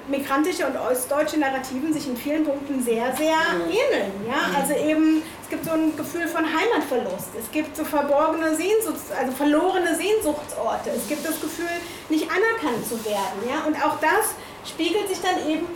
migrantische 0.09 0.67
und 0.67 0.77
ostdeutsche 0.77 1.39
Narrativen 1.39 1.93
sich 1.93 2.07
in 2.07 2.17
vielen 2.17 2.45
Punkten 2.45 2.83
sehr, 2.83 3.15
sehr 3.17 3.37
ähneln. 3.67 4.13
Ja? 4.27 4.61
Also 4.61 4.75
eben, 4.75 5.23
es 5.43 5.49
gibt 5.49 5.65
so 5.65 5.73
ein 5.73 5.97
Gefühl 5.97 6.29
von 6.29 6.45
Heimatverlust, 6.45 7.29
es 7.39 7.51
gibt 7.51 7.77
so 7.77 7.85
verborgene 7.85 8.55
Sehnsuchts-, 8.55 9.13
also 9.19 9.33
verlorene 9.33 9.95
Sehnsuchtsorte, 9.95 10.91
es 10.91 11.09
gibt 11.09 11.27
das 11.27 11.41
Gefühl, 11.41 11.81
nicht 12.09 12.29
anerkannt 12.29 12.87
zu 12.87 13.03
werden. 13.05 13.41
Ja? 13.49 13.65
Und 13.67 13.77
auch 13.83 13.99
das 14.01 14.35
spiegelt 14.69 15.09
sich 15.09 15.21
dann 15.21 15.39
eben 15.49 15.67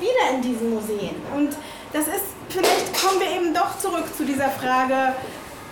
wieder 0.00 0.34
in 0.34 0.42
diesen 0.42 0.74
Museen. 0.74 1.16
Und 1.34 1.56
das 1.92 2.06
ist, 2.06 2.36
vielleicht 2.48 2.94
kommen 3.00 3.20
wir 3.20 3.30
eben 3.30 3.54
doch 3.54 3.78
zurück 3.78 4.04
zu 4.16 4.24
dieser 4.24 4.48
Frage, 4.50 5.14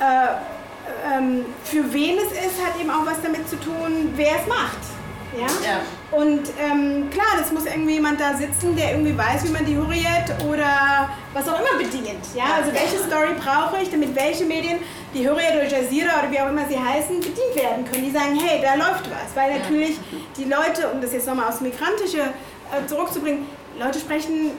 äh, 0.01 1.15
ähm, 1.15 1.45
für 1.65 1.93
wen 1.93 2.17
es 2.19 2.33
ist, 2.33 2.65
hat 2.65 2.81
eben 2.81 2.91
auch 2.91 3.05
was 3.05 3.21
damit 3.23 3.49
zu 3.49 3.57
tun, 3.57 4.13
wer 4.17 4.41
es 4.41 4.47
macht. 4.47 4.98
Ja? 5.37 5.47
ja. 5.65 5.81
Und 6.11 6.49
ähm, 6.59 7.11
klar, 7.11 7.37
das 7.39 7.53
muss 7.53 7.67
irgendwie 7.67 7.95
jemand 7.95 8.21
da 8.21 8.35
sitzen, 8.35 8.75
der 8.75 8.93
irgendwie 8.93 9.17
weiß, 9.17 9.45
wie 9.45 9.51
man 9.51 9.65
die 9.65 9.77
Hurriyet 9.77 10.33
oder 10.49 11.11
was 11.35 11.49
auch 11.49 11.61
immer 11.61 11.79
bedient. 11.79 12.25
Ja? 12.35 12.45
Also 12.57 12.73
welche 12.73 12.99
Story 12.99 13.35
brauche 13.39 13.83
ich, 13.83 13.91
damit 13.91 14.15
welche 14.17 14.45
Medien, 14.45 14.79
die 15.13 15.29
Hurriyet 15.29 15.55
oder 15.55 15.65
Jazeera 15.65 16.21
oder 16.21 16.31
wie 16.31 16.41
auch 16.41 16.49
immer 16.49 16.67
sie 16.69 16.79
heißen, 16.79 17.21
bedient 17.21 17.55
werden 17.55 17.85
können. 17.85 18.05
Die 18.05 18.11
sagen, 18.11 18.39
hey, 18.41 18.61
da 18.63 18.75
läuft 18.75 19.11
was. 19.11 19.35
Weil 19.35 19.59
natürlich 19.59 19.99
die 20.37 20.45
Leute, 20.45 20.89
um 20.93 21.01
das 21.01 21.13
jetzt 21.13 21.27
nochmal 21.27 21.49
aufs 21.49 21.61
Migrantische 21.61 22.21
äh, 22.21 22.87
zurückzubringen, 22.87 23.47
Leute 23.79 23.99
sprechen 23.99 24.53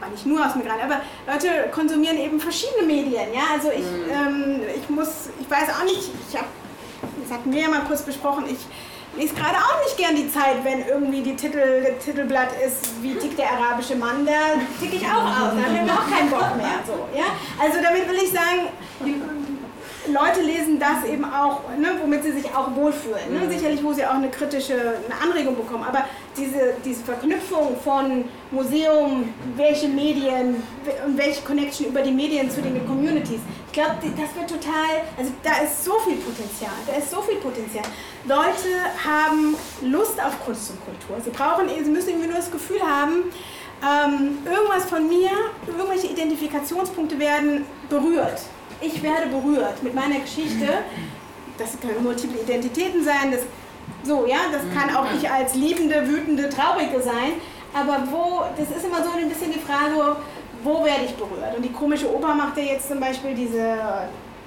aber 0.00 0.12
nicht 0.12 0.26
nur 0.26 0.44
aus 0.46 0.54
Migranten, 0.54 0.84
aber 0.84 1.00
Leute 1.26 1.70
konsumieren 1.72 2.18
eben 2.18 2.38
verschiedene 2.38 2.86
Medien. 2.86 3.34
Ja? 3.34 3.54
Also 3.54 3.70
ich, 3.70 3.80
mhm. 3.80 4.10
ähm, 4.12 4.60
ich 4.76 4.88
muss, 4.88 5.30
ich 5.40 5.50
weiß 5.50 5.70
auch 5.70 5.84
nicht, 5.84 6.10
ich 6.28 6.36
habe, 6.36 6.46
das 7.22 7.36
hatten 7.36 7.52
wir 7.52 7.62
ja 7.62 7.68
mal 7.68 7.80
kurz 7.80 8.02
besprochen, 8.02 8.44
ich 8.48 8.58
lese 9.18 9.34
gerade 9.34 9.56
auch 9.56 9.82
nicht 9.84 9.96
gern 9.96 10.14
die 10.14 10.30
Zeit, 10.32 10.64
wenn 10.64 10.86
irgendwie 10.86 11.22
die 11.22 11.34
Titel, 11.34 11.82
das 11.82 12.04
Titelblatt 12.04 12.50
ist, 12.64 13.02
wie 13.02 13.14
tickt 13.14 13.38
der 13.38 13.50
arabische 13.50 13.96
Mann, 13.96 14.24
da 14.24 14.60
ticke 14.80 14.96
ich 14.96 15.04
auch 15.04 15.24
aus, 15.24 15.52
da 15.56 15.62
haben 15.62 15.86
wir 15.86 15.92
auch 15.92 16.08
keinen 16.08 16.30
Bock 16.30 16.56
mehr. 16.56 16.80
So, 16.86 17.08
ja? 17.16 17.26
Also 17.60 17.78
damit 17.82 18.08
will 18.08 18.16
ich 18.22 18.30
sagen, 18.30 18.68
Leute 20.06 20.40
lesen 20.40 20.78
das 20.78 21.04
eben 21.04 21.24
auch, 21.24 21.60
ne, 21.76 21.88
womit 22.00 22.22
sie 22.22 22.32
sich 22.32 22.46
auch 22.54 22.74
wohlfühlen. 22.74 23.32
Ne? 23.32 23.50
Sicherlich, 23.50 23.82
wo 23.82 23.92
sie 23.92 24.06
auch 24.06 24.14
eine 24.14 24.30
kritische 24.30 24.74
eine 24.74 25.20
Anregung 25.22 25.56
bekommen, 25.56 25.84
aber 25.86 26.04
diese, 26.38 26.74
diese 26.84 27.04
Verknüpfung 27.04 27.76
von 27.82 28.24
Museum, 28.50 29.32
welche 29.56 29.88
Medien 29.88 30.62
und 31.06 31.18
welche 31.18 31.42
Connection 31.42 31.86
über 31.88 32.00
die 32.00 32.12
Medien 32.12 32.50
zu 32.50 32.62
den 32.62 32.86
Communities, 32.86 33.40
ich 33.66 33.72
glaube, 33.72 33.96
das 34.00 34.34
wird 34.34 34.48
total, 34.48 35.02
also 35.16 35.30
da 35.42 35.58
ist 35.62 35.84
so 35.84 35.98
viel 36.00 36.16
Potenzial, 36.16 36.72
da 36.86 36.94
ist 36.96 37.10
so 37.10 37.20
viel 37.20 37.36
Potenzial. 37.36 37.84
Leute 38.24 38.70
haben 39.04 39.56
Lust 39.82 40.20
auf 40.22 40.44
Kunst 40.44 40.70
und 40.70 40.84
Kultur. 40.84 41.22
Sie 41.22 41.30
brauchen, 41.30 41.68
sie 41.68 41.90
müssen 41.90 42.10
irgendwie 42.10 42.28
nur 42.28 42.38
das 42.38 42.50
Gefühl 42.50 42.80
haben, 42.80 43.24
ähm, 43.82 44.38
irgendwas 44.44 44.86
von 44.86 45.06
mir, 45.06 45.30
irgendwelche 45.66 46.08
Identifikationspunkte 46.08 47.18
werden 47.18 47.64
berührt. 47.88 48.40
Ich 48.80 49.02
werde 49.02 49.28
berührt 49.28 49.82
mit 49.82 49.94
meiner 49.94 50.20
Geschichte. 50.20 50.66
Das 51.58 51.78
können 51.80 52.02
multiple 52.02 52.40
Identitäten 52.40 53.04
sein, 53.04 53.32
das 53.32 53.42
so, 54.08 54.26
ja, 54.26 54.38
das 54.50 54.62
kann 54.74 54.94
auch 54.96 55.06
ich 55.14 55.30
als 55.30 55.54
liebende, 55.54 56.08
wütende, 56.08 56.48
traurige 56.48 57.00
sein. 57.00 57.34
Aber 57.74 58.02
wo, 58.10 58.42
das 58.56 58.76
ist 58.76 58.86
immer 58.86 59.04
so 59.04 59.10
ein 59.10 59.28
bisschen 59.28 59.52
die 59.52 59.60
Frage, 59.60 60.16
wo 60.64 60.84
werde 60.84 61.04
ich 61.04 61.14
berührt? 61.14 61.54
Und 61.54 61.62
die 61.62 61.72
komische 61.72 62.12
Oper 62.12 62.34
macht 62.34 62.56
ja 62.56 62.64
jetzt 62.64 62.88
zum 62.88 62.98
Beispiel 62.98 63.34
diese 63.34 63.76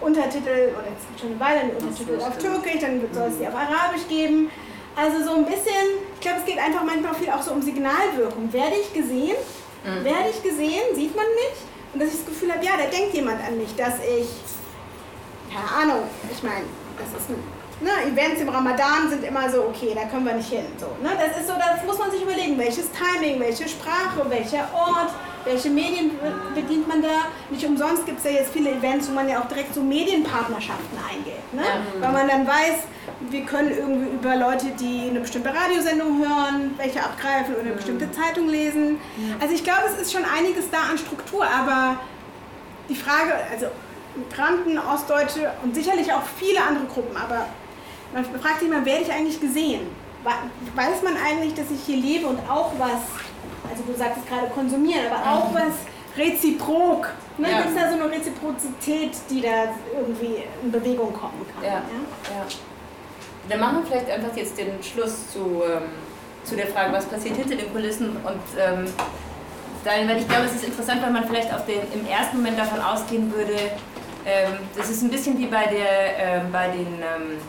Untertitel, 0.02 0.74
oder 0.74 0.90
jetzt 0.90 1.22
schon 1.22 1.32
eine 1.32 1.40
Weile 1.40 1.60
einen 1.62 1.72
Untertitel 1.72 2.20
auf 2.20 2.38
Türkisch, 2.38 2.82
dann 2.82 3.02
soll 3.14 3.30
es 3.30 3.38
die 3.38 3.48
auf 3.48 3.56
Arabisch 3.56 4.08
geben. 4.10 4.50
Also 4.96 5.24
so 5.24 5.36
ein 5.36 5.46
bisschen, 5.46 6.02
ich 6.16 6.20
glaube, 6.20 6.40
es 6.40 6.46
geht 6.46 6.58
einfach 6.58 6.84
manchmal 6.84 7.14
viel 7.14 7.30
auch 7.30 7.42
so 7.42 7.52
um 7.52 7.62
Signalwirkung. 7.62 8.52
Werde 8.52 8.76
ich 8.82 8.92
gesehen? 8.92 9.38
Mhm. 9.86 10.04
Werde 10.04 10.30
ich 10.32 10.44
gesehen? 10.44 10.82
Sieht 10.96 11.16
man 11.16 11.26
mich? 11.26 11.58
Und 11.94 12.02
dass 12.02 12.10
ich 12.10 12.18
das 12.18 12.26
Gefühl 12.26 12.52
habe, 12.52 12.66
ja, 12.66 12.72
da 12.76 12.90
denkt 12.90 13.14
jemand 13.14 13.40
an 13.48 13.58
mich, 13.58 13.76
dass 13.76 13.96
ich, 14.00 14.28
keine 15.54 15.70
Ahnung, 15.84 16.04
ich 16.30 16.42
meine, 16.44 16.66
das 16.98 17.22
ist 17.22 17.30
ein 17.30 17.61
Ne, 17.82 18.12
Events 18.12 18.42
im 18.42 18.50
Ramadan 18.50 19.10
sind 19.10 19.24
immer 19.24 19.50
so, 19.50 19.64
okay, 19.64 19.94
da 19.96 20.06
können 20.06 20.26
wir 20.26 20.34
nicht 20.34 20.50
hin. 20.50 20.66
So, 20.78 20.86
ne? 21.02 21.10
Das 21.18 21.42
ist 21.42 21.48
so, 21.48 21.54
das 21.54 21.84
muss 21.86 21.98
man 21.98 22.12
sich 22.12 22.22
überlegen, 22.22 22.58
welches 22.58 22.90
Timing, 22.92 23.40
welche 23.40 23.68
Sprache, 23.68 24.24
welcher 24.30 24.68
Ort, 24.74 25.10
welche 25.46 25.70
Medien 25.72 26.12
bedient 26.54 26.88
man 26.88 27.02
da. 27.02 27.26
Nicht 27.50 27.66
umsonst 27.66 28.06
gibt 28.06 28.20
es 28.20 28.26
ja 28.26 28.32
jetzt 28.32 28.54
viele 28.54 28.72
Events, 28.72 29.10
wo 29.10 29.14
man 29.14 29.28
ja 29.28 29.42
auch 29.42 29.48
direkt 29.48 29.74
so 29.74 29.82
Medienpartnerschaften 29.82 30.98
eingeht. 31.10 31.54
Ne? 31.54 31.64
Ja. 31.64 32.02
Weil 32.02 32.12
man 32.12 32.28
dann 32.28 32.48
weiß, 32.48 32.86
wir 33.30 33.46
können 33.46 33.72
irgendwie 33.72 34.14
über 34.14 34.36
Leute, 34.36 34.68
die 34.80 35.10
eine 35.10 35.22
bestimmte 35.22 35.50
Radiosendung 35.54 36.20
hören, 36.20 36.76
welche 36.78 37.04
abgreifen 37.04 37.56
oder 37.56 37.64
eine 37.64 37.74
bestimmte 37.74 38.12
Zeitung 38.12 38.48
lesen. 38.48 39.00
Also 39.40 39.56
ich 39.56 39.64
glaube, 39.64 39.84
es 39.88 40.00
ist 40.00 40.12
schon 40.12 40.24
einiges 40.24 40.70
da 40.70 40.82
an 40.92 40.98
Struktur, 40.98 41.46
aber 41.46 41.98
die 42.90 42.96
Frage, 42.96 43.34
also 43.52 43.68
Migranten, 44.16 44.78
Ostdeutsche 44.78 45.52
und 45.64 45.74
sicherlich 45.74 46.12
auch 46.12 46.24
viele 46.38 46.62
andere 46.62 46.86
Gruppen, 46.86 47.16
aber 47.16 47.48
man 48.14 48.26
fragt 48.26 48.60
sich 48.60 48.68
immer, 48.68 48.86
werde 48.86 49.04
ich 49.04 49.12
eigentlich 49.12 49.40
gesehen? 49.40 49.88
Weiß 50.76 51.02
man 51.04 51.16
eigentlich, 51.18 51.54
dass 51.56 51.72
ich 51.72 51.82
hier 51.86 51.98
lebe 51.98 52.28
und 52.28 52.40
auch 52.50 52.72
was, 52.78 53.02
also 53.70 53.84
du 53.88 53.98
sagtest 53.98 54.28
gerade 54.28 54.48
konsumieren, 54.48 55.06
aber 55.12 55.32
auch 55.32 55.52
mhm. 55.52 55.56
was 55.56 56.18
reziprok. 56.18 57.10
Ne? 57.38 57.50
Ja. 57.50 57.62
Gibt 57.62 57.70
es 57.70 57.76
da 57.76 57.92
so 57.92 58.04
eine 58.04 58.12
Reziprozität, 58.12 59.12
die 59.30 59.42
da 59.42 59.74
irgendwie 59.98 60.44
in 60.62 60.72
Bewegung 60.72 61.14
kommen 61.14 61.46
kann? 61.54 61.64
Ja. 61.64 61.70
ja? 61.70 61.80
ja. 61.80 62.46
Dann 63.50 63.60
machen 63.60 63.78
wir 63.80 63.86
vielleicht 63.88 64.12
einfach 64.12 64.36
jetzt 64.36 64.58
den 64.58 64.82
Schluss 64.84 65.32
zu, 65.32 65.64
ähm, 65.66 65.90
zu 66.44 66.56
der 66.56 66.68
Frage, 66.68 66.94
was 66.94 67.06
passiert 67.06 67.38
hinter 67.38 67.56
den 67.56 67.72
Kulissen 67.72 68.10
und 68.18 68.42
ähm, 68.60 68.86
dann, 69.84 70.08
weil 70.08 70.20
ich 70.20 70.28
glaube, 70.28 70.46
es 70.46 70.54
ist 70.54 70.66
interessant, 70.66 71.02
weil 71.02 71.12
man 71.12 71.26
vielleicht 71.26 71.52
auf 71.52 71.66
den, 71.66 71.80
im 71.94 72.06
ersten 72.06 72.38
Moment 72.38 72.60
davon 72.60 72.80
ausgehen 72.80 73.34
würde, 73.34 73.58
ähm, 74.26 74.60
das 74.78 74.90
ist 74.90 75.02
ein 75.02 75.10
bisschen 75.10 75.40
wie 75.40 75.48
bei, 75.48 75.66
der, 75.66 76.38
äh, 76.38 76.42
bei 76.52 76.68
den 76.68 76.86
ähm, 76.86 77.40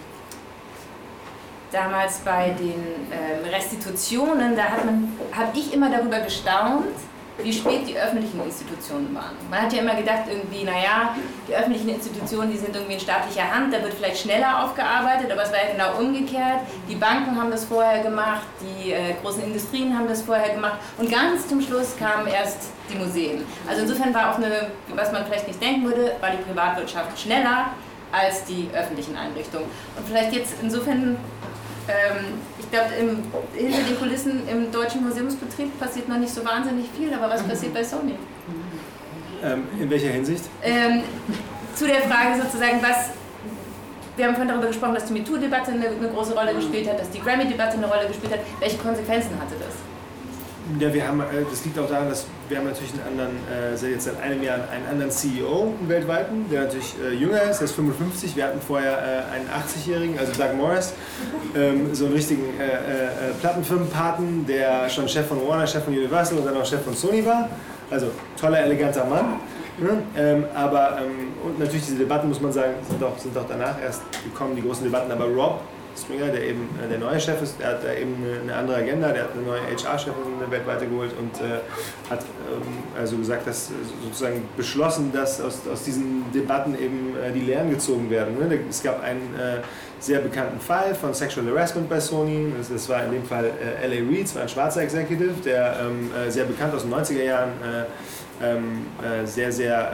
damals 1.72 2.18
bei 2.18 2.50
den 2.50 2.82
ähm, 3.10 3.50
Restitutionen, 3.50 4.56
da 4.56 4.64
habe 5.36 5.58
ich 5.58 5.72
immer 5.72 5.90
darüber 5.90 6.20
gestaunt, 6.20 6.86
wie 7.42 7.52
spät 7.52 7.88
die 7.88 7.96
öffentlichen 7.96 8.44
Institutionen 8.44 9.14
waren. 9.14 9.34
Man 9.50 9.62
hat 9.62 9.72
ja 9.72 9.80
immer 9.80 9.94
gedacht, 9.94 10.24
irgendwie, 10.28 10.64
naja, 10.64 11.16
die 11.48 11.54
öffentlichen 11.54 11.88
Institutionen, 11.88 12.50
die 12.50 12.58
sind 12.58 12.74
irgendwie 12.74 12.94
in 12.94 13.00
staatlicher 13.00 13.50
Hand, 13.50 13.72
da 13.72 13.82
wird 13.82 13.94
vielleicht 13.94 14.18
schneller 14.18 14.64
aufgearbeitet, 14.64 15.30
aber 15.32 15.42
es 15.42 15.50
war 15.50 15.58
ja 15.58 15.72
genau 15.72 15.98
umgekehrt. 15.98 16.60
Die 16.88 16.94
Banken 16.94 17.36
haben 17.40 17.50
das 17.50 17.64
vorher 17.64 18.02
gemacht, 18.02 18.42
die 18.60 18.92
äh, 18.92 19.14
großen 19.22 19.42
Industrien 19.42 19.96
haben 19.96 20.08
das 20.08 20.22
vorher 20.22 20.54
gemacht 20.54 20.78
und 20.98 21.10
ganz 21.10 21.48
zum 21.48 21.60
Schluss 21.62 21.96
kamen 21.98 22.26
erst 22.26 22.70
die 22.92 22.98
Museen. 22.98 23.44
Also 23.66 23.82
insofern 23.82 24.14
war 24.14 24.32
auch 24.32 24.36
eine, 24.36 24.68
was 24.94 25.10
man 25.10 25.24
vielleicht 25.24 25.48
nicht 25.48 25.60
denken 25.60 25.84
würde, 25.84 26.12
war 26.20 26.30
die 26.30 26.42
Privatwirtschaft 26.42 27.18
schneller 27.18 27.70
als 28.12 28.44
die 28.44 28.68
öffentlichen 28.74 29.16
Einrichtungen. 29.16 29.66
Und 29.96 30.06
vielleicht 30.06 30.34
jetzt 30.34 30.54
insofern 30.60 31.16
ähm, 31.88 32.34
ich 32.58 32.70
glaube, 32.70 32.90
hinter 33.54 33.82
den 33.82 33.98
Kulissen 33.98 34.48
im 34.48 34.70
deutschen 34.70 35.02
Museumsbetrieb 35.02 35.78
passiert 35.78 36.08
noch 36.08 36.18
nicht 36.18 36.32
so 36.32 36.44
wahnsinnig 36.44 36.86
viel, 36.96 37.12
aber 37.12 37.28
was 37.32 37.42
passiert 37.42 37.74
bei 37.74 37.82
Sony? 37.82 38.14
Ähm, 39.44 39.64
in 39.80 39.90
welcher 39.90 40.10
Hinsicht? 40.10 40.44
Ähm, 40.62 41.02
zu 41.74 41.86
der 41.86 42.02
Frage 42.02 42.40
sozusagen, 42.42 42.80
was. 42.82 43.10
Wir 44.14 44.26
haben 44.26 44.34
vorhin 44.34 44.48
darüber 44.48 44.66
gesprochen, 44.66 44.94
dass 44.94 45.06
die 45.06 45.14
MeToo-Debatte 45.14 45.72
eine, 45.72 45.86
eine 45.88 46.08
große 46.08 46.34
Rolle 46.34 46.54
gespielt 46.54 46.86
hat, 46.86 47.00
dass 47.00 47.08
die 47.10 47.18
Grammy-Debatte 47.18 47.78
eine 47.78 47.86
Rolle 47.86 48.06
gespielt 48.06 48.34
hat. 48.34 48.40
Welche 48.60 48.76
Konsequenzen 48.76 49.30
hatte 49.40 49.54
das? 49.58 49.74
Ja, 50.78 50.92
wir 50.92 51.08
haben, 51.08 51.20
äh, 51.20 51.44
das 51.50 51.64
liegt 51.64 51.78
auch 51.78 51.88
daran, 51.88 52.10
dass 52.10 52.26
wir 52.52 52.58
haben 52.58 52.66
natürlich 52.66 52.92
einen 52.92 53.18
anderen, 53.18 53.36
äh, 53.50 53.90
jetzt 53.90 54.04
seit 54.04 54.20
einem 54.20 54.42
Jahr 54.42 54.56
einen 54.70 54.86
anderen 54.90 55.10
CEO 55.10 55.72
weltweit, 55.88 56.26
der 56.50 56.64
natürlich 56.64 56.94
äh, 57.02 57.14
jünger 57.14 57.42
ist, 57.44 57.58
der 57.58 57.64
ist 57.64 57.74
55. 57.74 58.36
Wir 58.36 58.44
hatten 58.44 58.60
vorher 58.60 58.92
äh, 58.92 59.34
einen 59.34 59.48
80-Jährigen, 59.48 60.18
also 60.18 60.32
Doug 60.32 60.54
Morris, 60.58 60.92
ähm, 61.56 61.94
so 61.94 62.04
einen 62.04 62.14
richtigen 62.14 62.42
äh, 62.60 62.66
äh, 62.66 63.32
Plattenfirmenpaten, 63.40 64.44
der 64.46 64.90
schon 64.90 65.08
Chef 65.08 65.26
von 65.26 65.48
Warner, 65.48 65.66
Chef 65.66 65.82
von 65.82 65.94
Universal 65.94 66.38
und 66.38 66.44
dann 66.44 66.54
auch 66.58 66.66
Chef 66.66 66.82
von 66.82 66.94
Sony 66.94 67.24
war. 67.24 67.48
Also 67.90 68.08
toller, 68.38 68.60
eleganter 68.60 69.06
Mann. 69.06 69.40
Ne? 69.78 70.02
Ähm, 70.14 70.44
aber 70.54 70.98
ähm, 70.98 71.32
und 71.42 71.58
natürlich 71.58 71.86
diese 71.86 71.96
Debatten, 71.96 72.28
muss 72.28 72.40
man 72.42 72.52
sagen, 72.52 72.74
sind 72.86 73.02
auch, 73.02 73.16
sind 73.16 73.36
auch 73.38 73.46
danach 73.48 73.80
erst 73.80 74.02
gekommen, 74.24 74.54
die 74.56 74.62
großen 74.62 74.84
Debatten. 74.84 75.10
Aber 75.10 75.24
Rob 75.24 75.60
Springer, 76.00 76.28
der 76.28 76.42
eben 76.44 76.68
äh, 76.82 76.88
der 76.88 76.98
neue 76.98 77.20
Chef 77.20 77.40
ist, 77.42 77.60
der 77.60 77.68
hat 77.68 77.84
da 77.84 77.92
eben 77.92 78.16
eine, 78.42 78.54
andere 78.54 78.78
Agenda, 78.78 79.12
der 79.12 79.24
hat 79.24 79.32
eine 79.32 79.42
neue 79.42 79.60
HR-Chefin 79.60 80.14
weltweit 80.50 80.80
geholt 80.80 81.12
und 81.18 81.40
äh, 81.40 81.60
hat 82.10 82.20
ähm, 82.20 82.62
also 82.98 83.16
gesagt, 83.16 83.46
dass 83.46 83.70
sozusagen 84.02 84.42
beschlossen, 84.56 85.12
dass 85.12 85.40
aus, 85.40 85.60
aus 85.70 85.84
diesen 85.84 86.24
Debatten 86.32 86.74
eben 86.74 87.14
äh, 87.16 87.32
die 87.32 87.40
Lehren 87.40 87.70
gezogen 87.70 88.10
werden. 88.10 88.38
Ne? 88.38 88.58
Es 88.68 88.82
gab 88.82 89.02
einen 89.02 89.34
äh, 89.34 89.60
sehr 90.00 90.20
bekannten 90.20 90.60
Fall 90.60 90.94
von 90.94 91.14
Sexual 91.14 91.46
Harassment 91.46 91.88
bei 91.88 92.00
Sony. 92.00 92.52
Das, 92.56 92.68
das 92.68 92.88
war 92.88 93.04
in 93.04 93.12
dem 93.12 93.24
Fall 93.24 93.44
äh, 93.44 93.84
L.A. 93.84 94.10
Reid, 94.10 94.34
war 94.34 94.42
ein 94.42 94.48
schwarzer 94.48 94.82
Executive, 94.82 95.34
der 95.44 95.76
ähm, 95.80 96.10
äh, 96.14 96.30
sehr 96.30 96.44
bekannt 96.44 96.74
aus 96.74 96.82
den 96.82 96.92
90er 96.92 97.22
Jahren, 97.22 97.52
ähm, 98.42 98.86
sehr, 99.24 99.52
sehr 99.52 99.92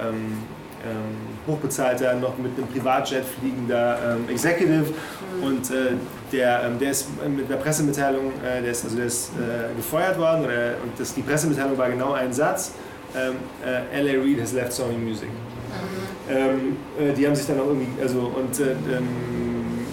ähm, 0.85 1.53
hochbezahlter, 1.53 2.15
noch 2.15 2.39
mit 2.39 2.57
einem 2.57 2.69
Privatjet 2.69 3.25
fliegender 3.25 3.99
ähm, 4.17 4.29
Executive 4.29 4.85
mhm. 4.85 5.43
und 5.43 5.71
äh, 5.71 5.93
der, 6.33 6.65
ähm, 6.65 6.79
der 6.79 6.91
ist 6.91 7.09
mit 7.27 7.47
einer 7.47 7.57
Pressemitteilung, 7.61 8.33
äh, 8.45 8.63
der 8.63 8.71
ist, 8.71 8.85
also 8.85 8.97
der 8.97 9.07
ist 9.07 9.31
äh, 9.31 9.75
gefeuert 9.77 10.19
worden 10.19 10.45
oder, 10.45 10.75
und 10.83 10.99
das, 10.99 11.15
die 11.15 11.23
Pressemitteilung 11.23 11.77
war 11.77 11.89
genau 11.89 12.13
ein 12.13 12.33
Satz, 12.33 12.73
ähm, 13.17 13.37
äh, 13.65 13.99
L.A. 14.01 14.23
Reid 14.23 14.41
has 14.41 14.53
left 14.53 14.73
Sony 14.73 14.97
Music. 14.97 15.29
Mhm. 15.29 16.37
Ähm, 16.37 16.77
äh, 16.99 17.13
die 17.13 17.27
haben 17.27 17.35
sich 17.35 17.47
dann 17.47 17.61
auch 17.61 17.67
irgendwie, 17.67 18.01
also 18.01 18.21
und 18.37 18.61
äh, 18.61 18.73
ähm, 18.73 19.87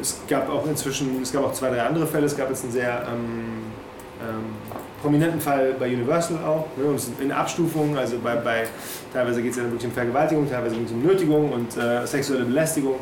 es 0.00 0.20
gab 0.28 0.48
auch 0.48 0.66
inzwischen, 0.66 1.20
es 1.20 1.32
gab 1.32 1.44
auch 1.44 1.52
zwei, 1.52 1.68
drei 1.68 1.82
andere 1.82 2.06
Fälle, 2.06 2.26
es 2.26 2.36
gab 2.36 2.48
jetzt 2.48 2.62
einen 2.62 2.72
sehr 2.72 3.02
prominenten 5.04 5.38
Fall 5.38 5.74
bei 5.78 5.86
Universal 5.88 6.38
auch, 6.38 6.66
ne, 6.78 6.96
in 7.20 7.30
Abstufungen, 7.30 7.96
also 7.98 8.16
bei, 8.24 8.36
bei 8.36 8.64
teilweise 9.12 9.42
geht 9.42 9.50
es 9.50 9.58
ja 9.58 9.64
wirklich 9.64 9.84
um 9.84 9.92
Vergewaltigung, 9.92 10.48
teilweise 10.48 10.76
um 10.76 11.02
Nötigung 11.02 11.52
und 11.52 11.76
äh, 11.76 12.06
sexuelle 12.06 12.44
Belästigung. 12.46 12.94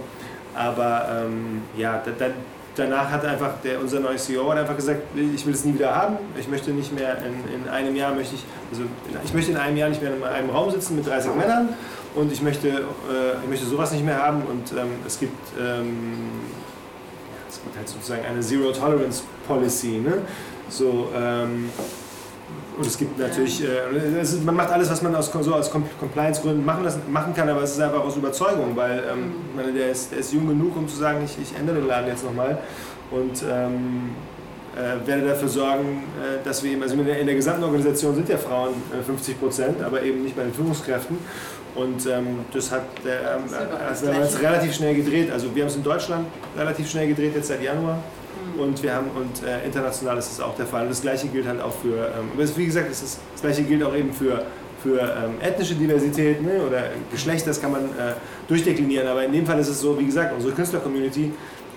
Aber 0.53 1.09
ähm, 1.09 1.63
ja, 1.77 2.03
da, 2.05 2.11
da, 2.19 2.33
danach 2.75 3.09
hat 3.09 3.25
einfach 3.25 3.53
der, 3.63 3.81
unser 3.81 4.01
neuer 4.01 4.17
CEO 4.17 4.51
hat 4.51 4.59
einfach 4.59 4.75
gesagt, 4.75 5.01
ich 5.15 5.47
will 5.47 5.55
es 5.55 5.65
nie 5.65 5.75
wieder 5.75 5.95
haben. 5.95 6.17
Ich 6.39 6.49
möchte 6.49 6.73
nicht 6.73 6.93
mehr 6.93 7.19
in, 7.19 7.63
in 7.63 7.69
einem 7.69 7.95
Jahr 7.95 8.13
möchte 8.13 8.35
ich, 8.35 8.45
also 8.73 8.83
ich 9.25 9.33
möchte 9.33 9.53
in 9.53 9.57
einem 9.57 9.77
Jahr 9.77 9.89
nicht 9.89 10.03
mehr 10.03 10.13
in 10.13 10.25
einem 10.25 10.51
Raum 10.51 10.73
sitzen 10.73 10.97
mit 10.97 11.07
30 11.07 11.37
Männern 11.37 11.69
und 12.17 12.33
ich 12.33 12.43
möchte, 12.43 12.69
äh, 12.69 13.43
ich 13.45 13.49
möchte 13.49 13.65
sowas 13.65 13.93
nicht 13.93 14.05
mehr 14.05 14.21
haben 14.21 14.43
und 14.43 14.73
ähm, 14.73 14.89
es 15.07 15.21
gibt 15.21 15.39
ähm, 15.57 16.41
es 17.49 17.63
gibt 17.63 17.77
halt 17.77 17.89
sozusagen 17.89 18.25
eine 18.25 18.41
Zero 18.41 18.73
Tolerance 18.73 19.23
Policy. 19.47 20.01
Ne? 20.05 20.23
So, 20.73 21.09
ähm, 21.15 21.69
und 22.79 22.87
es 22.87 22.97
gibt 22.97 23.19
natürlich, 23.19 23.63
äh, 23.63 24.21
ist, 24.21 24.43
man 24.45 24.57
macht 24.57 24.71
alles, 24.71 24.91
was 24.91 25.03
man 25.03 25.15
aus, 25.15 25.31
so 25.31 25.55
aus 25.55 25.71
Compliance-Gründen 25.71 26.65
machen, 26.65 26.87
machen 27.11 27.35
kann, 27.35 27.49
aber 27.51 27.63
es 27.63 27.73
ist 27.73 27.81
einfach 27.81 28.01
aus 28.01 28.17
Überzeugung, 28.17 28.75
weil 28.75 29.05
ähm, 29.13 29.19
mhm. 29.19 29.33
meine, 29.55 29.73
der, 29.73 29.91
ist, 29.91 30.11
der 30.11 30.21
ist 30.21 30.33
jung 30.33 30.49
genug, 30.49 30.75
um 30.77 30.89
zu 30.89 30.97
sagen, 30.97 31.21
ich, 31.25 31.37
ich 31.41 31.59
ändere 31.59 31.77
den 31.77 31.87
Laden 31.87 32.09
jetzt 32.09 32.25
nochmal 32.25 32.59
und 33.11 33.43
ähm, 33.43 34.13
äh, 34.75 35.07
werde 35.07 35.29
dafür 35.29 35.49
sorgen, 35.49 36.05
äh, 36.19 36.43
dass 36.43 36.63
wir 36.65 36.73
eben, 36.73 36.83
also 36.83 36.95
in 36.95 37.05
der, 37.05 37.21
in 37.21 37.27
der, 37.27 37.37
gesamten 37.37 37.65
Organisation 37.65 38.15
sind 38.15 38.31
ja 38.31 38.39
Frauen 38.39 38.73
äh, 38.99 39.03
50 39.03 39.39
Prozent, 39.39 39.83
aber 39.83 40.03
eben 40.03 40.23
nicht 40.23 40.35
bei 40.35 40.43
den 40.43 40.55
Führungskräften. 40.55 41.19
Und 41.75 42.07
ähm, 42.07 42.41
das 42.53 42.71
hat 42.71 42.83
der, 43.05 43.37
ähm, 43.37 43.43
also 43.89 44.07
wir 44.07 44.15
haben 44.15 44.23
es 44.23 44.41
relativ 44.41 44.75
schnell 44.75 44.95
gedreht. 44.95 45.31
Also 45.31 45.55
wir 45.55 45.63
haben 45.63 45.69
es 45.69 45.77
in 45.77 45.83
Deutschland 45.83 46.27
relativ 46.57 46.91
schnell 46.91 47.09
gedreht, 47.09 47.33
jetzt 47.35 47.49
seit 47.49 47.63
Januar. 47.63 47.99
Und 48.59 48.83
wir 48.83 48.95
haben 48.95 49.11
und 49.15 49.47
äh, 49.47 49.65
international 49.65 50.19
ist 50.19 50.33
es 50.33 50.41
auch 50.41 50.55
der 50.57 50.67
Fall. 50.67 50.83
Und 50.83 50.91
das 50.91 51.03
gleiche 51.03 51.29
gilt 51.29 51.47
halt 51.47 51.61
auch 51.61 51.73
für, 51.73 51.97
ähm, 51.97 52.49
wie 52.57 52.67
gesagt, 52.67 52.91
das, 52.91 53.03
ist, 53.03 53.21
das 53.33 53.43
gleiche 53.43 53.63
gilt 53.63 53.83
auch 53.83 53.95
eben 53.95 54.13
für, 54.13 54.43
für 54.83 55.01
ähm, 55.01 55.35
ethnische 55.41 55.75
Diversität 55.75 56.43
ne, 56.43 56.61
oder 56.67 56.85
Geschlecht, 57.11 57.47
das 57.47 57.61
kann 57.61 57.73
man 57.73 57.85
äh, 57.85 58.15
durchdeklinieren. 58.49 59.07
Aber 59.07 59.25
in 59.25 59.33
dem 59.33 59.47
Fall 59.47 59.59
ist 59.59 59.69
es 59.69 59.81
so, 59.81 59.99
wie 59.99 60.07
gesagt, 60.07 60.35
unsere 60.35 60.53
Künstler-Community 60.53 61.33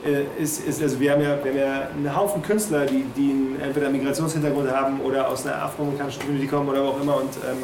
äh, 0.05 0.41
ist, 0.41 0.67
ist, 0.67 0.81
also 0.81 0.99
wir 0.99 1.11
haben 1.11 1.21
ja, 1.21 1.37
wir 1.43 1.51
haben 1.51 1.59
ja 1.59 1.87
einen 1.95 2.15
Haufen 2.15 2.41
Künstler, 2.41 2.85
die, 2.85 3.05
die 3.15 3.55
entweder 3.63 3.87
einen 3.87 3.97
Migrationshintergrund 3.97 4.71
haben 4.71 5.01
oder 5.01 5.27
aus 5.29 5.45
einer 5.45 5.61
afroamerikanischen 5.63 6.21
Community 6.21 6.47
kommen 6.47 6.69
oder 6.69 6.83
wo 6.83 6.87
auch 6.89 7.01
immer. 7.01 7.17
Und, 7.17 7.35
ähm, 7.49 7.63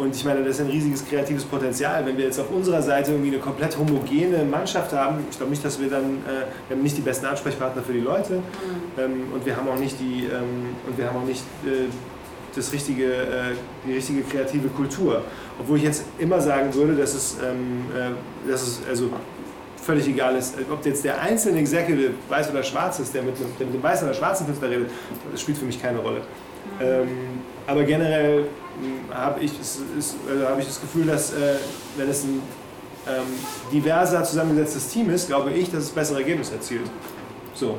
Und 0.00 0.16
ich 0.16 0.24
meine, 0.24 0.42
das 0.42 0.54
ist 0.54 0.60
ein 0.62 0.70
riesiges 0.70 1.06
kreatives 1.06 1.44
Potenzial. 1.44 2.06
Wenn 2.06 2.16
wir 2.16 2.24
jetzt 2.24 2.40
auf 2.40 2.50
unserer 2.50 2.80
Seite 2.80 3.10
irgendwie 3.12 3.32
eine 3.32 3.38
komplett 3.38 3.76
homogene 3.76 4.44
Mannschaft 4.44 4.94
haben, 4.94 5.18
ich 5.30 5.36
glaube 5.36 5.50
nicht, 5.50 5.62
dass 5.62 5.78
wir 5.78 5.90
dann, 5.90 6.04
äh, 6.26 6.46
wir 6.68 6.76
haben 6.76 6.82
nicht 6.82 6.96
die 6.96 7.02
besten 7.02 7.26
Ansprechpartner 7.26 7.82
für 7.82 7.92
die 7.92 8.00
Leute 8.00 8.36
mhm. 8.36 8.42
ähm, 8.98 9.22
und 9.34 9.44
wir 9.44 9.54
haben 9.54 9.68
auch 9.68 9.78
nicht 9.78 10.00
die, 10.00 10.24
ähm, 10.24 10.74
und 10.86 10.96
wir 10.96 11.06
haben 11.06 11.18
auch 11.18 11.26
nicht 11.26 11.42
äh, 11.66 11.90
das 12.56 12.72
richtige, 12.72 13.12
äh, 13.12 13.54
die 13.86 13.92
richtige 13.92 14.22
kreative 14.22 14.68
Kultur. 14.68 15.22
Obwohl 15.58 15.76
ich 15.76 15.84
jetzt 15.84 16.04
immer 16.18 16.40
sagen 16.40 16.72
würde, 16.72 16.94
dass 16.94 17.12
es, 17.12 17.36
ähm, 17.44 17.84
äh, 17.94 18.50
dass 18.50 18.62
es 18.62 18.80
also 18.88 19.10
völlig 19.76 20.08
egal 20.08 20.34
ist, 20.34 20.54
ob 20.72 20.84
jetzt 20.86 21.04
der 21.04 21.20
einzelne 21.20 21.58
Executive 21.58 22.12
weiß 22.30 22.50
oder 22.50 22.62
schwarz 22.62 23.00
ist, 23.00 23.14
der 23.14 23.22
mit, 23.22 23.34
der 23.38 23.66
mit 23.66 23.74
dem 23.74 23.82
weißen 23.82 24.08
oder 24.08 24.16
schwarzen 24.16 24.46
Künstler 24.46 24.70
redet, 24.70 24.90
das 25.30 25.42
spielt 25.42 25.58
für 25.58 25.66
mich 25.66 25.80
keine 25.80 25.98
Rolle. 25.98 26.20
Mhm. 26.78 27.39
Aber 27.66 27.84
generell 27.84 28.46
hm, 28.80 29.14
habe 29.14 29.40
ich, 29.40 29.52
also 29.58 30.48
hab 30.48 30.58
ich 30.58 30.66
das 30.66 30.80
Gefühl, 30.80 31.06
dass 31.06 31.32
äh, 31.32 31.56
wenn 31.96 32.08
es 32.08 32.24
ein 32.24 32.42
ähm, 33.08 33.24
diverser 33.72 34.22
zusammengesetztes 34.24 34.88
Team 34.88 35.10
ist, 35.10 35.28
glaube 35.28 35.52
ich, 35.52 35.70
dass 35.70 35.84
es 35.84 35.90
bessere 35.90 36.18
Ergebnisse 36.18 36.54
erzielt. 36.54 36.90
So. 37.54 37.78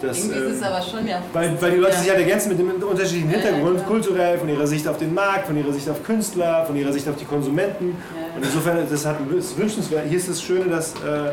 Das, 0.00 0.18
Irgendwie 0.18 0.40
ist 0.40 0.56
es 0.56 0.58
ähm, 0.58 0.64
aber 0.64 0.82
schon 0.82 1.06
ja. 1.06 1.22
Weil, 1.32 1.62
weil 1.62 1.70
die 1.70 1.76
Leute 1.76 1.94
ja. 1.94 2.00
sich 2.00 2.10
halt 2.10 2.20
ergänzen 2.20 2.48
mit 2.48 2.58
dem 2.58 2.70
unterschiedlichen 2.82 3.28
Hintergrund, 3.28 3.78
ja, 3.78 3.86
kulturell, 3.86 4.38
von 4.38 4.48
ihrer 4.48 4.66
Sicht 4.66 4.88
auf 4.88 4.98
den 4.98 5.14
Markt, 5.14 5.46
von 5.46 5.56
ihrer 5.56 5.72
Sicht 5.72 5.88
auf 5.88 6.02
Künstler, 6.02 6.66
von 6.66 6.74
ihrer 6.74 6.92
Sicht 6.92 7.08
auf 7.08 7.16
die 7.16 7.24
Konsumenten. 7.24 7.96
Und 8.34 8.44
insofern, 8.44 8.84
das 8.90 9.06
hat 9.06 9.18
ist 9.36 9.56
wünschenswert. 9.56 10.06
Hier 10.08 10.18
ist 10.18 10.28
das 10.28 10.42
Schöne, 10.42 10.64
dass. 10.66 10.94
Äh, 10.94 11.32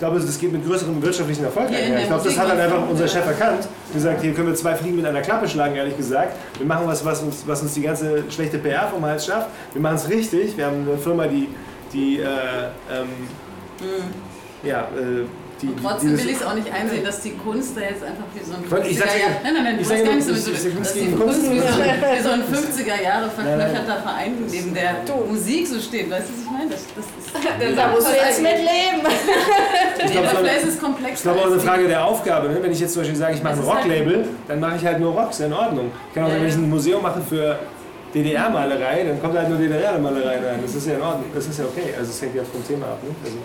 glaube, 0.00 0.18
das 0.18 0.38
geht 0.38 0.52
mit 0.52 0.66
größerem 0.66 1.00
wirtschaftlichen 1.00 1.44
Erfolg 1.44 1.68
einher. 1.68 2.00
Ich 2.00 2.06
glaube, 2.06 2.24
das 2.24 2.36
hat 2.36 2.50
dann 2.50 2.58
einfach 2.58 2.88
unser 2.88 3.06
Chef 3.06 3.24
erkannt 3.24 3.68
und 3.88 3.94
gesagt, 3.94 4.22
hier 4.22 4.32
können 4.32 4.48
wir 4.48 4.54
zwei 4.54 4.74
Fliegen 4.74 4.96
mit 4.96 5.06
einer 5.06 5.20
Klappe 5.20 5.46
schlagen, 5.46 5.76
ehrlich 5.76 5.96
gesagt. 5.96 6.36
Wir 6.58 6.66
machen 6.66 6.86
was, 6.86 7.04
was 7.04 7.22
uns, 7.22 7.44
was 7.46 7.62
uns 7.62 7.74
die 7.74 7.82
ganze 7.82 8.24
schlechte 8.30 8.58
PR 8.58 8.88
vom 8.88 9.04
Hals 9.04 9.26
schafft. 9.26 9.48
Wir 9.72 9.82
machen 9.82 9.96
es 9.96 10.08
richtig. 10.08 10.56
Wir 10.56 10.66
haben 10.66 10.88
eine 10.88 10.98
Firma, 10.98 11.26
die, 11.26 11.48
die 11.92 12.18
äh, 12.18 12.24
ähm, 12.90 13.08
mhm. 13.78 14.66
ja, 14.68 14.88
äh, 14.96 15.26
die, 15.62 15.68
trotzdem 15.82 16.18
will 16.18 16.30
ich 16.30 16.36
es 16.36 16.42
auch 16.42 16.54
nicht 16.54 16.72
einsehen, 16.72 17.04
dass 17.04 17.20
die 17.20 17.32
Kunst 17.32 17.76
da 17.76 17.80
jetzt 17.80 18.02
einfach 18.02 18.24
wie 18.34 18.44
so 18.44 18.54
ein 18.54 18.64
50er 18.64 18.96
Jahre. 18.96 19.36
Nein, 19.42 19.54
nein, 19.54 19.64
nein, 19.64 19.78
du 19.78 19.82
hast 19.82 20.04
gar 20.04 20.14
nicht 20.14 20.26
so 20.26 20.32
dass 20.32 20.94
die 20.94 21.10
Kunst 21.12 21.50
wie 21.50 21.60
so 21.60 22.30
ein 22.30 22.42
50er 22.42 23.02
Jahre 23.02 23.30
verknöcherter 23.30 24.02
Verein 24.02 24.34
neben 24.50 24.74
der 24.74 24.96
Musik 25.28 25.66
so 25.66 25.78
steht. 25.78 26.10
Weißt 26.10 26.28
du, 26.28 26.32
was 26.32 26.40
ich 26.40 26.50
meine? 26.50 26.70
Das, 26.70 26.84
das 26.96 27.04
ist, 27.04 27.76
da 27.78 27.88
musst 27.88 28.08
du 28.08 28.12
jetzt. 28.12 28.40
Ich 30.02 30.12
glaube, 30.12 30.28
vielleicht 30.28 30.62
ist 30.62 30.74
es 30.74 30.80
komplex. 30.80 31.18
Ich 31.18 31.22
glaube 31.22 31.40
auch 31.40 31.46
eine 31.46 31.60
Frage 31.60 31.86
der 31.86 32.04
Aufgabe. 32.04 32.48
Ne? 32.48 32.58
Wenn 32.62 32.72
ich 32.72 32.80
jetzt 32.80 32.94
zum 32.94 33.02
Beispiel 33.02 33.18
sage, 33.18 33.34
ich 33.34 33.42
mache 33.42 33.54
ein 33.54 33.66
halt 33.66 33.84
Rocklabel, 33.84 34.28
dann 34.48 34.60
mache 34.60 34.76
ich 34.76 34.84
halt 34.84 34.98
nur 34.98 35.12
Rock, 35.12 35.30
ist 35.30 35.40
ja 35.40 35.46
in 35.46 35.52
Ordnung. 35.52 35.92
Ich 36.08 36.14
kann 36.14 36.24
auch 36.24 36.28
sagen, 36.28 36.40
wenn 36.40 36.48
ich 36.48 36.54
ein 36.54 36.70
Museum 36.70 37.02
mache 37.02 37.20
für 37.20 37.58
DDR-Malerei, 38.14 39.04
dann 39.04 39.20
kommt 39.20 39.36
halt 39.36 39.48
nur 39.48 39.58
DDR-Malerei 39.58 40.36
rein. 40.36 40.60
Das 40.62 40.74
ist 40.74 40.86
ja 40.86 40.94
in 40.94 41.02
Ordnung, 41.02 41.26
das 41.34 41.46
ist 41.46 41.58
ja 41.58 41.64
okay. 41.66 41.94
Also 41.98 42.10
es 42.10 42.22
hängt 42.22 42.34
ja 42.34 42.42
vom 42.44 42.66
Thema 42.66 42.86
ab. 42.86 42.98
Ne? 43.02 43.10
Also 43.24 43.38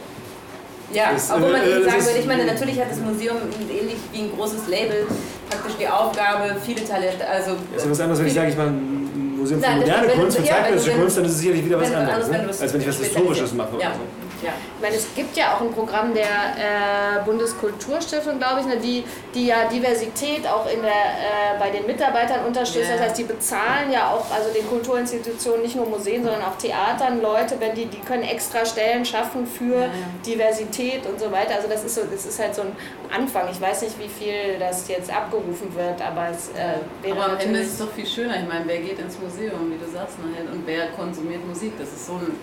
ja, 0.95 1.11
das, 1.13 1.31
obwohl 1.31 1.51
man 1.51 1.61
äh, 1.61 1.83
sagen 1.83 2.05
würde, 2.05 2.19
ich 2.19 2.25
meine, 2.25 2.45
natürlich 2.45 2.79
hat 2.79 2.89
das 2.89 2.99
Museum 2.99 3.37
ähnlich 3.69 3.97
wie 4.11 4.19
ein 4.19 4.31
großes 4.35 4.67
Label 4.67 5.05
praktisch 5.49 5.73
die 5.79 5.87
Aufgabe, 5.87 6.55
viele 6.65 6.83
Talente, 6.85 7.27
also... 7.27 7.51
Das 7.73 7.83
ist 7.83 7.91
was 7.91 7.99
anderes, 7.99 8.19
wenn 8.19 8.27
ich 8.27 8.33
sage, 8.33 8.49
ich 8.49 8.57
mache 8.57 8.69
ein 8.69 9.37
Museum 9.37 9.61
für 9.61 9.67
Nein, 9.67 9.79
moderne 9.79 10.07
Kunst, 10.07 10.37
für 10.37 10.43
zeitgenössische 10.43 10.91
ja, 10.91 10.97
Kunst, 10.97 11.17
dann 11.17 11.25
ist 11.25 11.31
es 11.31 11.39
sicherlich 11.39 11.65
wieder 11.65 11.81
was 11.81 11.93
anderes, 11.93 12.29
ne? 12.29 12.47
als 12.47 12.73
wenn 12.73 12.81
ich 12.81 12.87
was 12.87 12.97
Historisches 12.97 13.53
mache. 13.53 13.77
Ja. 13.79 13.89
Oder 13.89 13.95
so. 13.95 14.24
Ja. 14.41 14.53
Ich 14.75 14.81
meine, 14.81 14.95
es 14.95 15.07
gibt 15.15 15.35
ja 15.37 15.55
auch 15.55 15.61
ein 15.61 15.71
Programm 15.71 16.13
der 16.13 16.23
äh, 16.25 17.23
Bundeskulturstiftung, 17.25 18.37
glaube 18.37 18.61
ich, 18.61 18.67
ne, 18.67 18.77
die, 18.77 19.03
die 19.33 19.47
ja 19.47 19.65
Diversität 19.65 20.47
auch 20.47 20.71
in 20.71 20.81
der, 20.81 20.91
äh, 20.91 21.59
bei 21.59 21.69
den 21.69 21.85
Mitarbeitern 21.85 22.45
unterstützt. 22.45 22.89
Ja. 22.89 22.97
Das 22.97 23.05
heißt, 23.05 23.17
die 23.17 23.23
bezahlen 23.23 23.91
ja 23.91 24.11
auch 24.11 24.25
also 24.31 24.51
den 24.53 24.67
Kulturinstitutionen, 24.67 25.61
nicht 25.61 25.75
nur 25.75 25.87
Museen, 25.87 26.23
sondern 26.23 26.43
auch 26.43 26.57
Theatern, 26.57 27.21
Leute, 27.21 27.59
wenn 27.59 27.75
die, 27.75 27.85
die 27.85 27.99
können 27.99 28.23
extra 28.23 28.65
Stellen 28.65 29.05
schaffen 29.05 29.47
für 29.47 29.81
ja. 29.81 29.89
Diversität 30.25 31.05
und 31.05 31.19
so 31.19 31.31
weiter. 31.31 31.55
Also 31.55 31.67
das 31.67 31.83
ist 31.83 31.95
so, 31.95 32.01
das 32.09 32.25
ist 32.25 32.39
halt 32.39 32.55
so 32.55 32.61
ein 32.61 32.75
Anfang. 33.15 33.47
Ich 33.51 33.61
weiß 33.61 33.83
nicht, 33.83 33.99
wie 33.99 34.09
viel 34.09 34.59
das 34.59 34.87
jetzt 34.87 35.11
abgerufen 35.11 35.73
wird, 35.75 36.01
aber 36.01 36.29
es 36.29 36.49
äh, 36.49 36.79
wäre. 37.01 37.15
Aber 37.17 37.33
am 37.33 37.39
Ende 37.39 37.59
ist 37.59 37.73
es 37.73 37.77
doch 37.79 37.91
viel 37.91 38.05
schöner. 38.05 38.35
Ich 38.39 38.47
meine, 38.47 38.65
wer 38.67 38.77
geht 38.77 38.99
ins 38.99 39.17
Museum, 39.19 39.71
wie 39.71 39.83
du 39.83 39.91
sagst, 39.91 40.17
nachher, 40.19 40.51
und 40.51 40.65
wer 40.65 40.87
konsumiert 40.89 41.45
Musik? 41.47 41.73
Das 41.77 41.89
ist 41.89 42.07
so 42.07 42.13
ein 42.13 42.35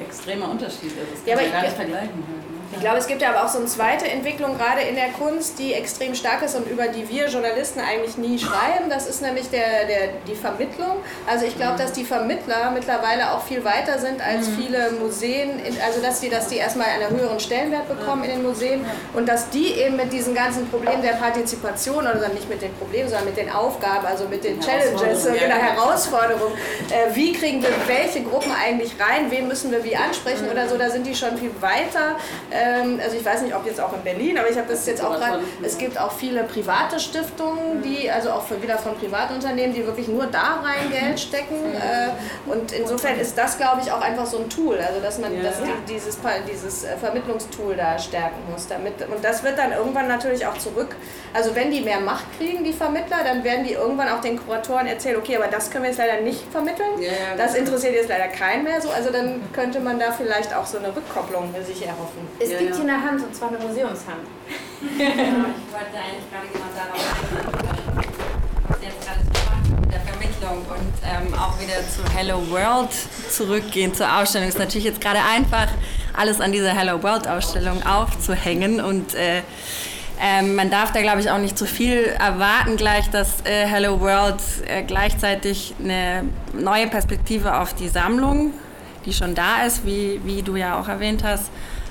extremer 0.00 0.50
Unterschied. 0.50 0.92
Also 0.98 1.12
das 1.12 1.24
kann 1.24 1.28
ja, 1.28 1.36
man 1.36 1.52
gar 1.52 1.62
nicht 1.62 1.76
vergleichen. 1.76 2.49
Ich 2.72 2.78
glaube, 2.78 2.98
es 2.98 3.08
gibt 3.08 3.20
ja 3.20 3.30
aber 3.30 3.44
auch 3.44 3.48
so 3.48 3.58
eine 3.58 3.66
zweite 3.66 4.06
Entwicklung 4.08 4.56
gerade 4.56 4.82
in 4.82 4.94
der 4.94 5.08
Kunst, 5.08 5.58
die 5.58 5.74
extrem 5.74 6.14
stark 6.14 6.42
ist 6.42 6.54
und 6.54 6.68
über 6.68 6.86
die 6.86 7.08
wir 7.08 7.28
Journalisten 7.28 7.80
eigentlich 7.80 8.16
nie 8.16 8.38
schreiben. 8.38 8.88
Das 8.88 9.08
ist 9.08 9.22
nämlich 9.22 9.50
der, 9.50 9.86
der, 9.86 10.08
die 10.28 10.36
Vermittlung. 10.36 10.96
Also 11.26 11.46
ich 11.46 11.56
glaube, 11.56 11.74
mhm. 11.74 11.78
dass 11.78 11.92
die 11.92 12.04
Vermittler 12.04 12.70
mittlerweile 12.70 13.32
auch 13.32 13.42
viel 13.42 13.64
weiter 13.64 13.98
sind 13.98 14.24
als 14.24 14.48
mhm. 14.48 14.56
viele 14.56 14.90
Museen. 14.92 15.60
Also 15.84 16.00
dass 16.00 16.20
die, 16.20 16.30
dass 16.30 16.46
die 16.46 16.56
erstmal 16.56 16.86
einen 16.86 17.10
höheren 17.18 17.40
Stellenwert 17.40 17.88
bekommen 17.88 18.22
in 18.22 18.30
den 18.30 18.42
Museen 18.44 18.84
und 19.14 19.28
dass 19.28 19.50
die 19.50 19.72
eben 19.72 19.96
mit 19.96 20.12
diesen 20.12 20.34
ganzen 20.34 20.68
Problemen 20.68 21.02
der 21.02 21.14
Partizipation 21.14 22.06
oder 22.06 22.28
nicht 22.28 22.48
mit 22.48 22.62
den 22.62 22.72
Problemen, 22.74 23.08
sondern 23.08 23.26
mit 23.26 23.36
den 23.36 23.50
Aufgaben, 23.50 24.06
also 24.06 24.28
mit 24.28 24.44
den 24.44 24.60
Challenges, 24.60 25.24
so, 25.24 25.30
genau, 25.32 25.56
Herausforderungen, 25.56 26.54
äh, 26.90 27.14
wie 27.14 27.32
kriegen 27.32 27.62
wir 27.62 27.70
welche 27.88 28.22
Gruppen 28.22 28.52
eigentlich 28.52 28.92
rein, 29.00 29.30
wen 29.30 29.48
müssen 29.48 29.72
wir 29.72 29.82
wie 29.82 29.96
ansprechen 29.96 30.48
oder 30.48 30.68
so, 30.68 30.78
da 30.78 30.88
sind 30.88 31.06
die 31.06 31.16
schon 31.16 31.36
viel 31.36 31.50
weiter. 31.60 32.16
Ähm, 32.60 33.00
also 33.02 33.16
ich 33.16 33.24
weiß 33.24 33.42
nicht, 33.42 33.54
ob 33.54 33.64
jetzt 33.64 33.80
auch 33.80 33.92
in 33.92 34.02
Berlin, 34.02 34.38
aber 34.38 34.50
ich 34.50 34.56
habe 34.56 34.68
das 34.68 34.86
jetzt 34.86 35.02
auch 35.02 35.16
gerade, 35.16 35.40
es 35.62 35.78
gibt 35.78 35.98
auch 35.98 36.12
viele 36.12 36.44
private 36.44 37.00
Stiftungen, 37.00 37.82
die, 37.82 38.10
also 38.10 38.30
auch 38.30 38.44
wieder 38.60 38.78
von 38.78 38.96
Privatunternehmen, 38.96 39.74
die 39.74 39.86
wirklich 39.86 40.08
nur 40.08 40.26
da 40.26 40.60
rein 40.62 40.90
Geld 40.90 41.18
stecken. 41.18 41.56
Äh, 41.74 42.50
und 42.50 42.72
insofern 42.72 43.18
ist 43.18 43.36
das, 43.38 43.56
glaube 43.56 43.80
ich, 43.82 43.90
auch 43.90 44.00
einfach 44.00 44.26
so 44.26 44.38
ein 44.38 44.50
Tool, 44.50 44.78
also 44.78 45.00
dass 45.00 45.18
man 45.18 45.30
dass 45.42 45.56
die, 45.62 45.92
dieses, 45.92 46.18
dieses 46.50 46.84
äh, 46.84 46.96
Vermittlungstool 46.96 47.76
da 47.76 47.98
stärken 47.98 48.40
muss. 48.50 48.68
Damit, 48.68 48.94
und 49.08 49.24
das 49.24 49.42
wird 49.42 49.58
dann 49.58 49.72
irgendwann 49.72 50.08
natürlich 50.08 50.46
auch 50.46 50.58
zurück, 50.58 50.94
also 51.32 51.54
wenn 51.54 51.70
die 51.70 51.80
mehr 51.80 52.00
Macht 52.00 52.24
kriegen, 52.38 52.64
die 52.64 52.72
Vermittler, 52.72 53.18
dann 53.24 53.42
werden 53.44 53.64
die 53.64 53.72
irgendwann 53.72 54.08
auch 54.08 54.20
den 54.20 54.38
Kuratoren 54.38 54.86
erzählen, 54.86 55.16
okay, 55.16 55.36
aber 55.36 55.46
das 55.46 55.70
können 55.70 55.84
wir 55.84 55.90
jetzt 55.90 55.98
leider 55.98 56.20
nicht 56.20 56.44
vermitteln, 56.50 56.90
das 57.36 57.54
interessiert 57.54 57.94
jetzt 57.94 58.08
leider 58.08 58.28
keinen 58.28 58.64
mehr 58.64 58.80
so, 58.80 58.90
also 58.90 59.10
dann 59.10 59.40
könnte 59.52 59.80
man 59.80 59.98
da 59.98 60.12
vielleicht 60.12 60.54
auch 60.54 60.66
so 60.66 60.78
eine 60.78 60.88
Rückkopplung 60.88 61.54
sich 61.64 61.86
erhoffen. 61.86 62.28
Es 62.50 62.54
ja, 62.54 62.66
gibt 62.66 62.74
hier 62.74 62.84
eine 62.84 63.04
Hand, 63.04 63.22
und 63.22 63.32
zwar 63.32 63.48
eine 63.48 63.58
Museumshand. 63.58 64.26
ja, 64.98 65.06
ich 65.06 65.08
wollte 65.08 65.94
eigentlich 65.94 66.26
gerade 66.32 66.48
genau 66.52 66.66
darauf 66.74 66.98
eingehen, 67.22 68.12
was 68.66 68.78
jetzt 68.82 69.06
gerade 69.06 69.20
so 69.22 69.80
mit 69.80 69.92
der 69.92 70.00
Vermittlung 70.00 70.66
und 70.68 70.92
ähm, 71.04 71.34
auch 71.34 71.60
wieder 71.60 71.74
zu 71.88 72.02
Hello 72.12 72.42
World 72.50 72.90
zurückgehen, 73.30 73.94
zur 73.94 74.12
Ausstellung. 74.12 74.48
Es 74.48 74.54
ist 74.54 74.58
natürlich 74.60 74.84
jetzt 74.84 75.00
gerade 75.00 75.20
einfach, 75.20 75.68
alles 76.12 76.40
an 76.40 76.50
dieser 76.50 76.76
Hello 76.76 77.00
World 77.00 77.28
Ausstellung 77.28 77.86
aufzuhängen 77.86 78.80
und 78.80 79.14
äh, 79.14 79.42
ähm, 80.20 80.56
man 80.56 80.70
darf 80.70 80.90
da, 80.90 81.02
glaube 81.02 81.20
ich, 81.20 81.30
auch 81.30 81.38
nicht 81.38 81.56
zu 81.56 81.66
viel 81.66 82.02
erwarten 82.02 82.76
gleich, 82.76 83.08
dass 83.10 83.42
äh, 83.44 83.64
Hello 83.66 84.00
World 84.00 84.42
äh, 84.66 84.82
gleichzeitig 84.82 85.76
eine 85.80 86.24
neue 86.52 86.88
Perspektive 86.88 87.60
auf 87.60 87.74
die 87.74 87.88
Sammlung, 87.88 88.54
die 89.06 89.12
schon 89.12 89.36
da 89.36 89.62
ist, 89.62 89.86
wie, 89.86 90.20
wie 90.24 90.42
du 90.42 90.56
ja 90.56 90.80
auch 90.80 90.88
erwähnt 90.88 91.22
hast, 91.22 91.48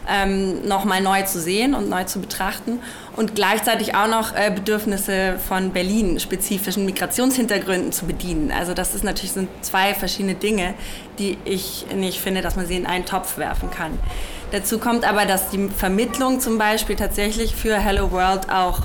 ähm, 0.07 0.67
nochmal 0.67 1.01
neu 1.01 1.23
zu 1.23 1.39
sehen 1.39 1.73
und 1.73 1.89
neu 1.89 2.03
zu 2.03 2.19
betrachten 2.19 2.79
und 3.15 3.35
gleichzeitig 3.35 3.95
auch 3.95 4.07
noch 4.07 4.35
äh, 4.35 4.51
Bedürfnisse 4.53 5.39
von 5.47 5.71
Berlin, 5.71 6.19
spezifischen 6.19 6.85
Migrationshintergründen 6.85 7.91
zu 7.91 8.05
bedienen. 8.05 8.51
Also 8.51 8.73
das 8.73 8.95
ist 8.95 9.03
natürlich 9.03 9.31
sind 9.31 9.49
zwei 9.61 9.93
verschiedene 9.93 10.35
Dinge, 10.35 10.73
die 11.17 11.37
ich 11.45 11.87
nicht 11.95 12.19
finde, 12.19 12.41
dass 12.41 12.55
man 12.55 12.65
sie 12.65 12.77
in 12.77 12.85
einen 12.85 13.05
Topf 13.05 13.37
werfen 13.37 13.69
kann. 13.71 13.97
Dazu 14.51 14.79
kommt 14.79 15.07
aber, 15.07 15.25
dass 15.25 15.49
die 15.49 15.69
Vermittlung 15.69 16.39
zum 16.39 16.57
Beispiel 16.57 16.95
tatsächlich 16.95 17.55
für 17.55 17.77
Hello 17.77 18.11
World 18.11 18.49
auch 18.49 18.81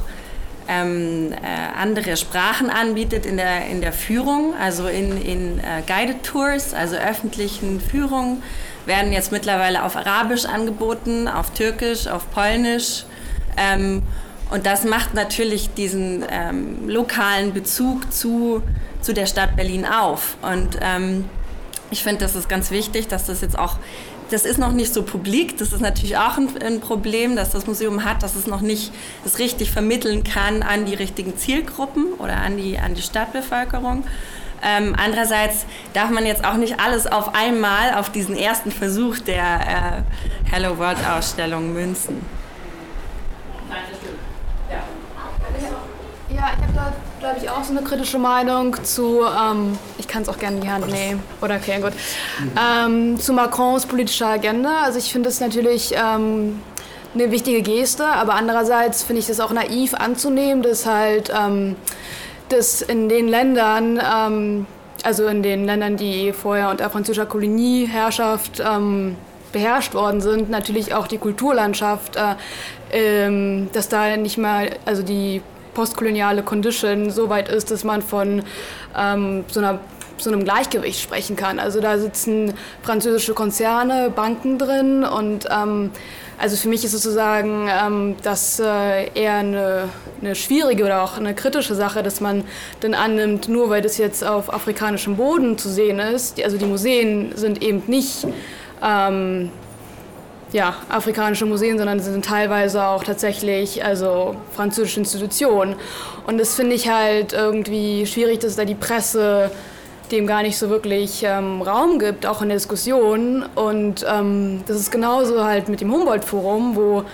ähm, 0.68 1.32
äh, 1.32 1.36
andere 1.78 2.16
Sprachen 2.16 2.70
anbietet 2.70 3.26
in 3.26 3.36
der, 3.36 3.66
in 3.66 3.80
der 3.80 3.92
Führung, 3.92 4.54
also 4.60 4.88
in, 4.88 5.20
in 5.20 5.58
äh, 5.58 5.82
Guided 5.86 6.22
Tours, 6.22 6.74
also 6.74 6.96
öffentlichen 6.96 7.80
Führungen 7.80 8.42
werden 8.86 9.12
jetzt 9.12 9.32
mittlerweile 9.32 9.84
auf 9.84 9.96
Arabisch 9.96 10.44
angeboten, 10.44 11.28
auf 11.28 11.50
Türkisch, 11.50 12.06
auf 12.06 12.30
Polnisch. 12.30 13.04
Ähm, 13.56 14.02
und 14.50 14.66
das 14.66 14.84
macht 14.84 15.14
natürlich 15.14 15.70
diesen 15.74 16.24
ähm, 16.30 16.88
lokalen 16.88 17.52
Bezug 17.52 18.12
zu, 18.12 18.62
zu 19.00 19.12
der 19.12 19.26
Stadt 19.26 19.56
Berlin 19.56 19.86
auf. 19.86 20.36
Und 20.42 20.78
ähm, 20.80 21.24
ich 21.90 22.02
finde, 22.02 22.20
das 22.20 22.34
ist 22.34 22.48
ganz 22.48 22.70
wichtig, 22.70 23.08
dass 23.08 23.26
das 23.26 23.40
jetzt 23.40 23.58
auch, 23.58 23.76
das 24.30 24.44
ist 24.44 24.58
noch 24.58 24.72
nicht 24.72 24.92
so 24.92 25.02
publik, 25.02 25.58
das 25.58 25.72
ist 25.72 25.80
natürlich 25.80 26.16
auch 26.16 26.36
ein, 26.36 26.48
ein, 26.62 26.80
Problem, 26.80 27.36
dass 27.36 27.50
das 27.50 27.66
Museum 27.66 28.04
hat, 28.04 28.22
dass 28.22 28.36
es 28.36 28.46
noch 28.46 28.60
nicht 28.60 28.92
das 29.22 29.38
richtig 29.38 29.70
vermitteln 29.70 30.24
kann 30.24 30.62
an 30.62 30.86
die 30.86 30.94
richtigen 30.94 31.36
Zielgruppen 31.36 32.12
oder 32.18 32.36
an 32.36 32.56
die, 32.56 32.78
an 32.78 32.94
die 32.94 33.02
Stadtbevölkerung. 33.02 34.04
Ähm, 34.64 34.94
andererseits 34.98 35.66
darf 35.92 36.10
man 36.10 36.24
jetzt 36.26 36.44
auch 36.44 36.54
nicht 36.54 36.80
alles 36.80 37.06
auf 37.06 37.34
einmal 37.34 37.94
auf 37.94 38.10
diesen 38.10 38.36
ersten 38.36 38.72
Versuch 38.72 39.18
der 39.18 39.42
äh, 39.42 40.50
Hello 40.50 40.78
World 40.78 40.98
Ausstellung 41.06 41.72
münzen. 41.72 42.24
Ja, 46.30 46.50
ich 46.56 46.62
habe 46.62 46.72
da 46.74 46.92
glaube 47.24 47.38
ich, 47.42 47.48
auch 47.48 47.64
so 47.64 47.72
eine 47.72 47.80
kritische 47.80 48.18
Meinung 48.18 48.76
zu, 48.84 49.22
ähm, 49.22 49.78
ich 49.98 50.06
kann 50.06 50.22
es 50.22 50.28
auch 50.28 50.38
gerne 50.38 50.56
in 50.56 50.62
die 50.62 50.70
Hand 50.70 50.88
nehmen, 50.88 51.22
oder 51.40 51.56
okay, 51.56 51.80
gut, 51.80 51.92
ähm, 52.60 53.18
zu 53.18 53.32
Macrons 53.32 53.86
politischer 53.86 54.26
Agenda. 54.28 54.82
Also 54.82 54.98
ich 54.98 55.10
finde 55.10 55.30
es 55.30 55.40
natürlich 55.40 55.94
ähm, 55.96 56.60
eine 57.14 57.30
wichtige 57.30 57.62
Geste, 57.62 58.04
aber 58.04 58.34
andererseits 58.34 59.02
finde 59.02 59.20
ich 59.20 59.26
das 59.26 59.40
auch 59.40 59.52
naiv 59.52 59.94
anzunehmen, 59.94 60.62
dass 60.62 60.84
halt 60.84 61.32
ähm, 61.34 61.76
dass 62.48 62.82
in 62.82 63.08
den 63.08 63.28
Ländern, 63.28 64.00
ähm, 64.00 64.66
also 65.02 65.26
in 65.26 65.42
den 65.42 65.66
Ländern, 65.66 65.96
die 65.96 66.32
vorher 66.32 66.70
unter 66.70 66.88
französischer 66.90 67.26
Kolonieherrschaft 67.26 68.60
ähm, 68.60 69.16
beherrscht 69.52 69.94
worden 69.94 70.20
sind, 70.20 70.50
natürlich 70.50 70.94
auch 70.94 71.06
die 71.06 71.18
Kulturlandschaft, 71.18 72.16
äh, 72.16 72.34
ähm, 72.92 73.68
dass 73.72 73.88
da 73.88 74.16
nicht 74.16 74.38
mehr, 74.38 74.70
also 74.84 75.02
die 75.02 75.42
postkoloniale 75.74 76.42
Condition 76.42 77.10
so 77.10 77.28
weit 77.28 77.48
ist, 77.48 77.70
dass 77.70 77.84
man 77.84 78.02
von 78.02 78.42
ähm, 78.96 79.44
so 79.48 79.60
einer 79.60 79.80
so 80.16 80.30
einem 80.30 80.44
Gleichgewicht 80.44 81.00
sprechen 81.00 81.34
kann. 81.36 81.58
Also 81.58 81.80
da 81.80 81.98
sitzen 81.98 82.54
französische 82.82 83.34
Konzerne, 83.34 84.10
Banken 84.14 84.58
drin 84.58 85.04
und 85.04 85.46
ähm, 85.50 85.90
also 86.38 86.56
für 86.56 86.68
mich 86.68 86.84
ist 86.84 86.92
sozusagen 86.92 87.68
ähm, 87.68 88.16
das 88.22 88.60
äh, 88.60 89.08
eher 89.14 89.34
eine, 89.34 89.88
eine, 90.20 90.34
schwierige 90.34 90.84
oder 90.84 91.02
auch 91.02 91.16
eine 91.16 91.34
kritische 91.34 91.74
Sache, 91.74 92.02
dass 92.02 92.20
man 92.20 92.44
dann 92.80 92.94
annimmt, 92.94 93.48
nur 93.48 93.70
weil 93.70 93.82
das 93.82 93.98
jetzt 93.98 94.24
auf 94.24 94.52
afrikanischem 94.52 95.16
Boden 95.16 95.58
zu 95.58 95.68
sehen 95.68 95.98
ist. 95.98 96.42
Also 96.42 96.56
die 96.56 96.66
Museen 96.66 97.36
sind 97.36 97.62
eben 97.62 97.82
nicht 97.86 98.26
ähm, 98.82 99.50
ja, 100.52 100.76
afrikanische 100.88 101.46
Museen, 101.46 101.78
sondern 101.78 101.98
sie 102.00 102.12
sind 102.12 102.24
teilweise 102.24 102.84
auch 102.84 103.02
tatsächlich 103.02 103.84
also 103.84 104.36
französische 104.54 105.00
Institutionen. 105.00 105.74
Und 106.26 106.38
das 106.38 106.54
finde 106.54 106.76
ich 106.76 106.88
halt 106.88 107.32
irgendwie 107.32 108.06
schwierig, 108.06 108.40
dass 108.40 108.56
da 108.56 108.64
die 108.64 108.76
Presse 108.76 109.50
dem 110.10 110.26
gar 110.26 110.42
nicht 110.42 110.58
so 110.58 110.70
wirklich 110.70 111.22
ähm, 111.24 111.62
Raum 111.62 111.98
gibt, 111.98 112.26
auch 112.26 112.42
in 112.42 112.48
der 112.48 112.56
Diskussion. 112.56 113.44
Und 113.54 114.04
ähm, 114.08 114.62
das 114.66 114.76
ist 114.78 114.90
genauso 114.90 115.44
halt 115.44 115.68
mit 115.68 115.80
dem 115.80 115.92
Humboldt-Forum, 115.92 116.76
wo 116.76 117.04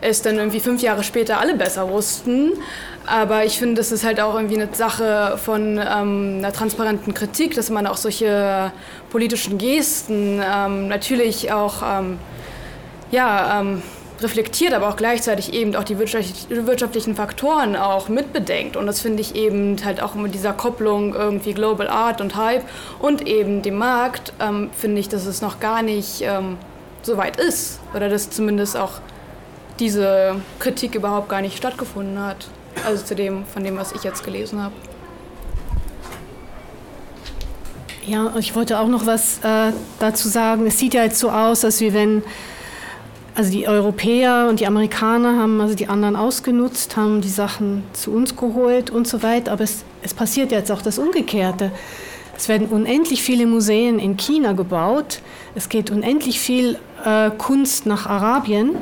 es 0.00 0.22
dann 0.22 0.36
irgendwie 0.36 0.60
fünf 0.60 0.82
Jahre 0.82 1.04
später 1.04 1.38
alle 1.40 1.54
besser 1.54 1.88
wussten. 1.88 2.52
Aber 3.06 3.44
ich 3.44 3.58
finde, 3.58 3.76
das 3.76 3.90
ist 3.90 4.04
halt 4.04 4.20
auch 4.20 4.34
irgendwie 4.34 4.60
eine 4.60 4.72
Sache 4.72 5.38
von 5.42 5.78
ähm, 5.78 6.36
einer 6.38 6.52
transparenten 6.52 7.14
Kritik, 7.14 7.54
dass 7.54 7.70
man 7.70 7.86
auch 7.86 7.96
solche 7.96 8.72
politischen 9.10 9.58
Gesten 9.58 10.40
ähm, 10.42 10.88
natürlich 10.88 11.52
auch 11.52 11.82
ähm, 11.82 12.18
ja, 13.10 13.60
ähm, 13.60 13.82
reflektiert, 14.22 14.72
aber 14.72 14.88
auch 14.88 14.96
gleichzeitig 14.96 15.52
eben 15.52 15.74
auch 15.76 15.84
die 15.84 15.98
wirtschaftlichen 15.98 17.14
Faktoren 17.14 17.76
auch 17.76 18.08
mitbedenkt. 18.08 18.76
Und 18.76 18.86
das 18.86 19.00
finde 19.00 19.20
ich 19.20 19.34
eben 19.34 19.76
halt 19.84 20.02
auch 20.02 20.14
mit 20.14 20.34
dieser 20.34 20.52
Kopplung 20.52 21.14
irgendwie 21.14 21.54
Global 21.54 21.88
Art 21.88 22.20
und 22.20 22.36
Hype 22.36 22.64
und 22.98 23.26
eben 23.26 23.62
dem 23.62 23.76
Markt, 23.76 24.32
ähm, 24.40 24.70
finde 24.76 25.00
ich, 25.00 25.08
dass 25.08 25.26
es 25.26 25.42
noch 25.42 25.60
gar 25.60 25.82
nicht 25.82 26.22
ähm, 26.22 26.58
so 27.02 27.16
weit 27.16 27.38
ist. 27.38 27.80
Oder 27.94 28.08
dass 28.08 28.30
zumindest 28.30 28.76
auch 28.76 29.00
diese 29.78 30.36
Kritik 30.58 30.94
überhaupt 30.94 31.28
gar 31.28 31.40
nicht 31.40 31.56
stattgefunden 31.56 32.20
hat. 32.20 32.48
Also 32.86 33.04
zu 33.04 33.14
dem, 33.14 33.44
von 33.46 33.64
dem, 33.64 33.76
was 33.76 33.92
ich 33.92 34.02
jetzt 34.02 34.24
gelesen 34.24 34.62
habe. 34.62 34.74
Ja, 38.04 38.32
ich 38.36 38.56
wollte 38.56 38.80
auch 38.80 38.88
noch 38.88 39.06
was 39.06 39.38
äh, 39.44 39.72
dazu 40.00 40.28
sagen. 40.28 40.66
Es 40.66 40.78
sieht 40.78 40.94
ja 40.94 41.04
jetzt 41.04 41.20
so 41.20 41.30
aus, 41.30 41.64
als 41.64 41.80
wie 41.80 41.94
wenn 41.94 42.24
also 43.34 43.50
die 43.50 43.66
Europäer 43.66 44.46
und 44.48 44.60
die 44.60 44.66
Amerikaner 44.66 45.38
haben 45.38 45.60
also 45.60 45.74
die 45.74 45.88
anderen 45.88 46.16
ausgenutzt, 46.16 46.96
haben 46.96 47.20
die 47.20 47.28
Sachen 47.28 47.84
zu 47.92 48.12
uns 48.12 48.36
geholt 48.36 48.90
und 48.90 49.08
so 49.08 49.22
weiter. 49.22 49.52
Aber 49.52 49.64
es, 49.64 49.84
es 50.02 50.12
passiert 50.12 50.52
jetzt 50.52 50.70
auch 50.70 50.82
das 50.82 50.98
Umgekehrte. 50.98 51.72
Es 52.36 52.48
werden 52.48 52.66
unendlich 52.68 53.22
viele 53.22 53.46
Museen 53.46 53.98
in 53.98 54.16
China 54.16 54.52
gebaut. 54.52 55.20
Es 55.54 55.68
geht 55.68 55.90
unendlich 55.90 56.40
viel 56.40 56.78
äh, 57.04 57.30
Kunst 57.30 57.86
nach 57.86 58.06
Arabien. 58.06 58.76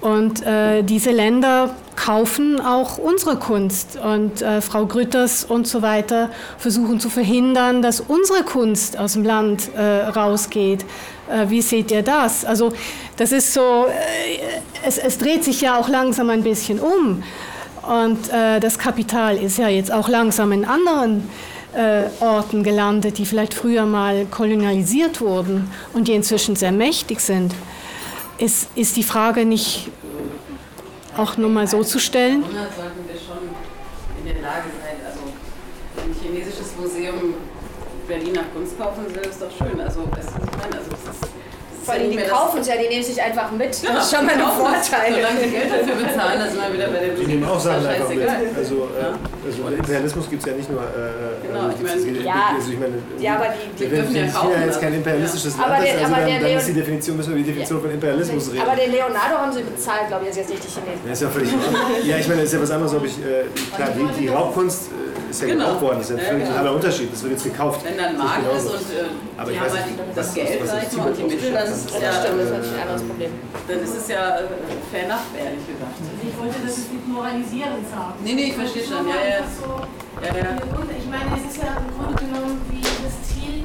Und 0.00 0.44
äh, 0.44 0.82
diese 0.82 1.10
Länder 1.10 1.74
kaufen 1.96 2.60
auch 2.60 2.98
unsere 2.98 3.36
Kunst. 3.36 3.96
Und 3.96 4.42
äh, 4.42 4.60
Frau 4.60 4.86
Grütters 4.86 5.44
und 5.44 5.66
so 5.66 5.82
weiter 5.82 6.30
versuchen 6.58 7.00
zu 7.00 7.08
verhindern, 7.08 7.82
dass 7.82 8.00
unsere 8.00 8.42
Kunst 8.42 8.98
aus 8.98 9.14
dem 9.14 9.24
Land 9.24 9.70
äh, 9.74 9.82
rausgeht. 9.82 10.84
Äh, 11.30 11.48
wie 11.48 11.62
seht 11.62 11.90
ihr 11.90 12.02
das? 12.02 12.44
Also 12.44 12.72
das 13.16 13.32
ist 13.32 13.52
so, 13.52 13.86
äh, 13.86 14.38
es, 14.86 14.98
es, 14.98 15.18
dreht 15.18 15.44
sich 15.44 15.60
ja 15.60 15.78
auch 15.78 15.88
langsam 15.88 16.30
ein 16.30 16.42
bisschen 16.42 16.80
um. 16.80 17.22
Und 17.82 18.32
äh, 18.32 18.60
das 18.60 18.78
Kapital 18.78 19.36
ist 19.36 19.58
ja 19.58 19.68
jetzt 19.68 19.92
auch 19.92 20.08
langsam 20.08 20.52
in 20.52 20.64
anderen 20.64 21.28
Orten 22.20 22.62
gelandet, 22.62 23.18
die 23.18 23.26
vielleicht 23.26 23.52
früher 23.52 23.84
mal 23.84 24.26
kolonialisiert 24.26 25.20
wurden 25.20 25.68
und 25.92 26.06
die 26.06 26.12
inzwischen 26.12 26.54
sehr 26.54 26.70
mächtig 26.70 27.18
sind. 27.18 27.52
Ist, 28.38 28.68
ist 28.74 28.96
die 28.96 29.02
Frage 29.02 29.44
nicht 29.44 29.90
auch 31.16 31.36
nur 31.36 31.50
mal 31.50 31.66
so 31.68 31.84
zu 31.84 31.98
stellen? 31.98 32.42
sollten 32.42 33.06
wir 33.06 33.14
schon 33.14 33.48
in 34.18 34.32
der 34.32 34.42
Lage 34.42 34.70
sein, 34.82 34.96
also 35.06 35.20
ein 36.02 36.14
chinesisches 36.20 36.74
Museum 36.78 37.34
Berliner 38.08 38.42
Kunst 38.54 38.78
kaufen 38.78 39.04
will, 39.14 39.22
ist 39.22 39.40
doch 39.40 39.50
schön. 39.50 39.80
Also, 39.80 40.02
das 40.14 40.26
ist, 40.26 40.34
also, 40.34 40.90
das 40.90 41.14
ist 41.16 41.34
vor 41.84 41.94
allem, 41.94 42.10
die 42.10 42.16
kaufen 42.16 42.60
es 42.60 42.68
ja, 42.68 42.76
die 42.76 42.88
nehmen 42.88 43.04
sich 43.04 43.20
einfach 43.20 43.50
mit. 43.50 43.68
Das 43.68 43.82
ja, 43.82 43.98
ist 43.98 44.14
schon 44.14 44.24
mal 44.24 44.34
ein 44.34 44.40
Vorteil. 44.40 45.14
Solange 45.14 45.40
sie 45.40 45.50
Geld 45.50 45.70
dafür 45.70 45.94
bezahlen, 45.96 46.40
das 46.40 46.52
sind 46.52 46.62
wir 46.62 46.72
wieder 46.72 46.88
bei 46.88 46.98
dem 46.98 47.16
Die 47.16 47.26
nehmen 47.26 47.44
auch 47.44 47.60
Sachen 47.60 47.86
einfach 47.86 48.08
mit. 48.08 48.28
Also, 48.56 48.88
äh, 48.96 49.46
also 49.46 49.68
der 49.68 49.78
Imperialismus 49.78 50.30
gibt 50.30 50.42
es 50.42 50.48
ja 50.48 50.56
nicht 50.56 50.70
nur. 50.70 50.80
Äh, 50.80 51.33
genau, 51.54 51.74
ich 51.74 51.82
meine, 51.82 52.18
ja, 52.22 52.50
also 52.54 52.72
ich 52.72 52.78
meine, 52.78 52.94
ja, 53.18 53.34
aber 53.36 53.46
die, 53.54 53.84
die 53.84 53.90
dürfen 53.90 54.16
ja 54.16 54.26
kaufen. 54.26 54.48
China 54.52 54.66
jetzt 54.66 54.80
kein 54.80 54.94
imperialistisches 54.94 55.56
ja. 55.56 55.66
Land 55.66 55.84
ist, 55.84 55.94
also 55.94 56.14
dann, 56.14 56.42
dann 56.42 56.56
ist 56.56 56.68
die 56.68 56.72
Definition, 56.72 57.16
müssen 57.16 57.34
wir 57.34 57.42
die 57.42 57.48
Definition 57.50 57.80
von 57.80 57.90
Imperialismus 57.90 58.52
reden. 58.52 58.62
Aber 58.62 58.76
den 58.76 58.90
Leonardo 58.92 59.34
haben 59.38 59.52
sie 59.52 59.62
bezahlt, 59.62 60.08
glaube 60.08 60.24
ich, 60.24 60.30
ist 60.30 60.36
jetzt 60.36 60.50
nicht 60.50 60.64
die 60.64 60.68
Chinesen. 60.68 61.06
Ja, 61.06 61.12
ist 61.12 61.22
ja 61.22 61.28
völlig 61.28 61.50
Ja, 62.04 62.16
ich 62.18 62.28
meine, 62.28 62.40
es 62.42 62.46
ist 62.48 62.54
ja 62.54 62.62
was 62.62 62.70
anderes, 62.70 62.94
ob 62.94 63.04
ich, 63.04 63.18
äh, 63.18 63.44
klar, 63.74 63.90
die, 63.96 64.20
die 64.20 64.28
Raubkunst 64.28 64.88
äh, 64.88 65.03
ist 65.34 65.42
ja 65.42 65.48
genau. 65.48 65.64
gekauft 65.66 65.82
worden, 65.82 65.98
das 65.98 66.10
ist 66.10 66.20
ja 66.20 66.28
ein 66.28 66.46
totaler 66.46 66.72
Unterschied, 66.74 67.12
das 67.12 67.22
wird 67.22 67.32
jetzt 67.32 67.44
gekauft. 67.44 67.80
Wenn 67.84 67.98
dann 67.98 68.16
Markt 68.16 68.46
ist 68.56 68.66
und 68.66 68.86
äh, 68.94 69.10
aber 69.36 69.50
die 69.50 69.60
haben 69.60 69.72
halt 69.72 69.84
das 70.14 70.34
Geld, 70.34 70.66
sag 70.66 70.82
ich 70.82 70.96
mal, 70.96 71.08
und 71.08 71.18
die 71.18 71.22
Mittel, 71.24 71.52
dann 71.52 71.66
ist 71.66 71.90
es 71.90 72.00
ja 72.00 72.12
natürlich 72.12 72.52
ein 72.52 72.80
anderes 72.80 73.02
Problem. 73.02 73.30
Dann 73.66 73.80
ist 73.80 73.96
es 73.96 74.08
ja 74.08 74.38
äh, 74.38 74.42
fair 74.90 75.04
enough, 75.04 75.26
ehrlich 75.34 75.66
gesagt. 75.66 75.96
Ich 76.22 76.38
wollte 76.38 76.58
das 76.64 76.76
nicht 76.78 77.08
moralisierend 77.08 77.84
sagen. 77.90 78.14
Nee, 78.22 78.34
nee, 78.34 78.48
ich 78.50 78.54
verstehe 78.54 78.84
schon. 78.84 79.08
Ja, 79.08 79.18
ja. 79.18 79.42
ja, 80.22 80.30
ja. 80.38 80.50
Ich 80.98 81.08
meine, 81.10 81.28
es 81.34 81.44
ist 81.50 81.62
ja 81.62 81.82
im 81.82 81.90
Grunde 81.98 82.14
genommen 82.22 82.62
wie 82.70 82.82
das 82.82 83.16
Ziel 83.26 83.64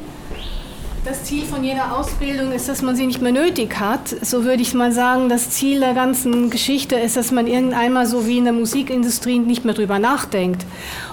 das 1.06 1.24
Ziel 1.24 1.46
von 1.46 1.64
jeder 1.64 1.98
Ausbildung 1.98 2.52
ist, 2.52 2.68
dass 2.68 2.82
man 2.82 2.96
sie 2.96 3.06
nicht 3.06 3.22
mehr 3.22 3.32
nötig 3.32 3.80
hat. 3.80 4.10
So 4.22 4.44
würde 4.44 4.62
ich 4.62 4.74
mal 4.74 4.92
sagen, 4.92 5.30
das 5.30 5.50
Ziel 5.50 5.80
der 5.80 5.94
ganzen 5.94 6.50
Geschichte 6.50 6.96
ist, 6.96 7.16
dass 7.16 7.32
man 7.32 7.48
irgendeinmal 7.48 8.06
so 8.06 8.28
wie 8.28 8.38
in 8.38 8.44
der 8.44 8.54
Musikindustrie 8.54 9.40
nicht 9.40 9.66
mehr 9.66 9.74
drüber 9.74 10.00
nachdenkt, 10.00 10.66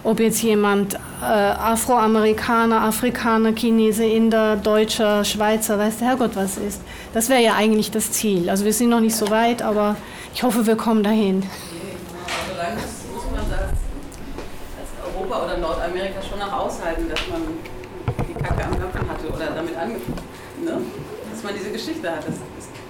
ob 0.03 0.19
jetzt 0.21 0.43
jemand 0.43 0.95
äh, 0.95 1.25
Afroamerikaner, 1.25 2.83
Afrikaner, 2.83 3.53
Chinese, 3.53 4.05
Inder, 4.05 4.57
Deutscher, 4.57 5.25
Schweizer, 5.25 5.79
weiß 5.79 5.99
der 5.99 6.09
Herrgott 6.09 6.35
was 6.35 6.59
ist. 6.59 6.81
Das 7.15 7.29
wäre 7.29 7.43
ja 7.43 7.55
eigentlich 7.55 7.91
das 7.91 8.11
Ziel. 8.13 8.51
Also 8.51 8.65
wir 8.65 8.73
sind 8.73 8.89
noch 8.89 9.01
nicht 9.01 9.17
so 9.17 9.31
weit, 9.31 9.63
aber 9.63 9.97
ich 10.35 10.43
hoffe, 10.43 10.67
wir 10.67 10.77
kommen 10.77 11.03
dahin. 11.03 11.45
Solange 12.51 12.77
muss 12.77 13.25
man 13.35 13.45
das 13.49 13.71
als 14.81 15.15
Europa 15.15 15.45
oder 15.45 15.59
Nordamerika 15.59 16.21
schon 16.23 16.41
noch 16.41 16.53
aushalten, 16.53 17.09
dass 17.09 17.21
man 17.31 17.43
Kacke 18.47 18.65
am 18.65 18.79
Dampfen 18.79 19.09
hatte 19.09 19.29
oder 19.29 19.51
damit 19.55 19.77
angefangen, 19.77 20.15
ne? 20.63 20.71
dass 20.71 20.81
man 21.47 21.55
diese 21.55 21.71
Geschichte 21.71 22.11
hat. 22.11 22.25
Das 22.27 22.35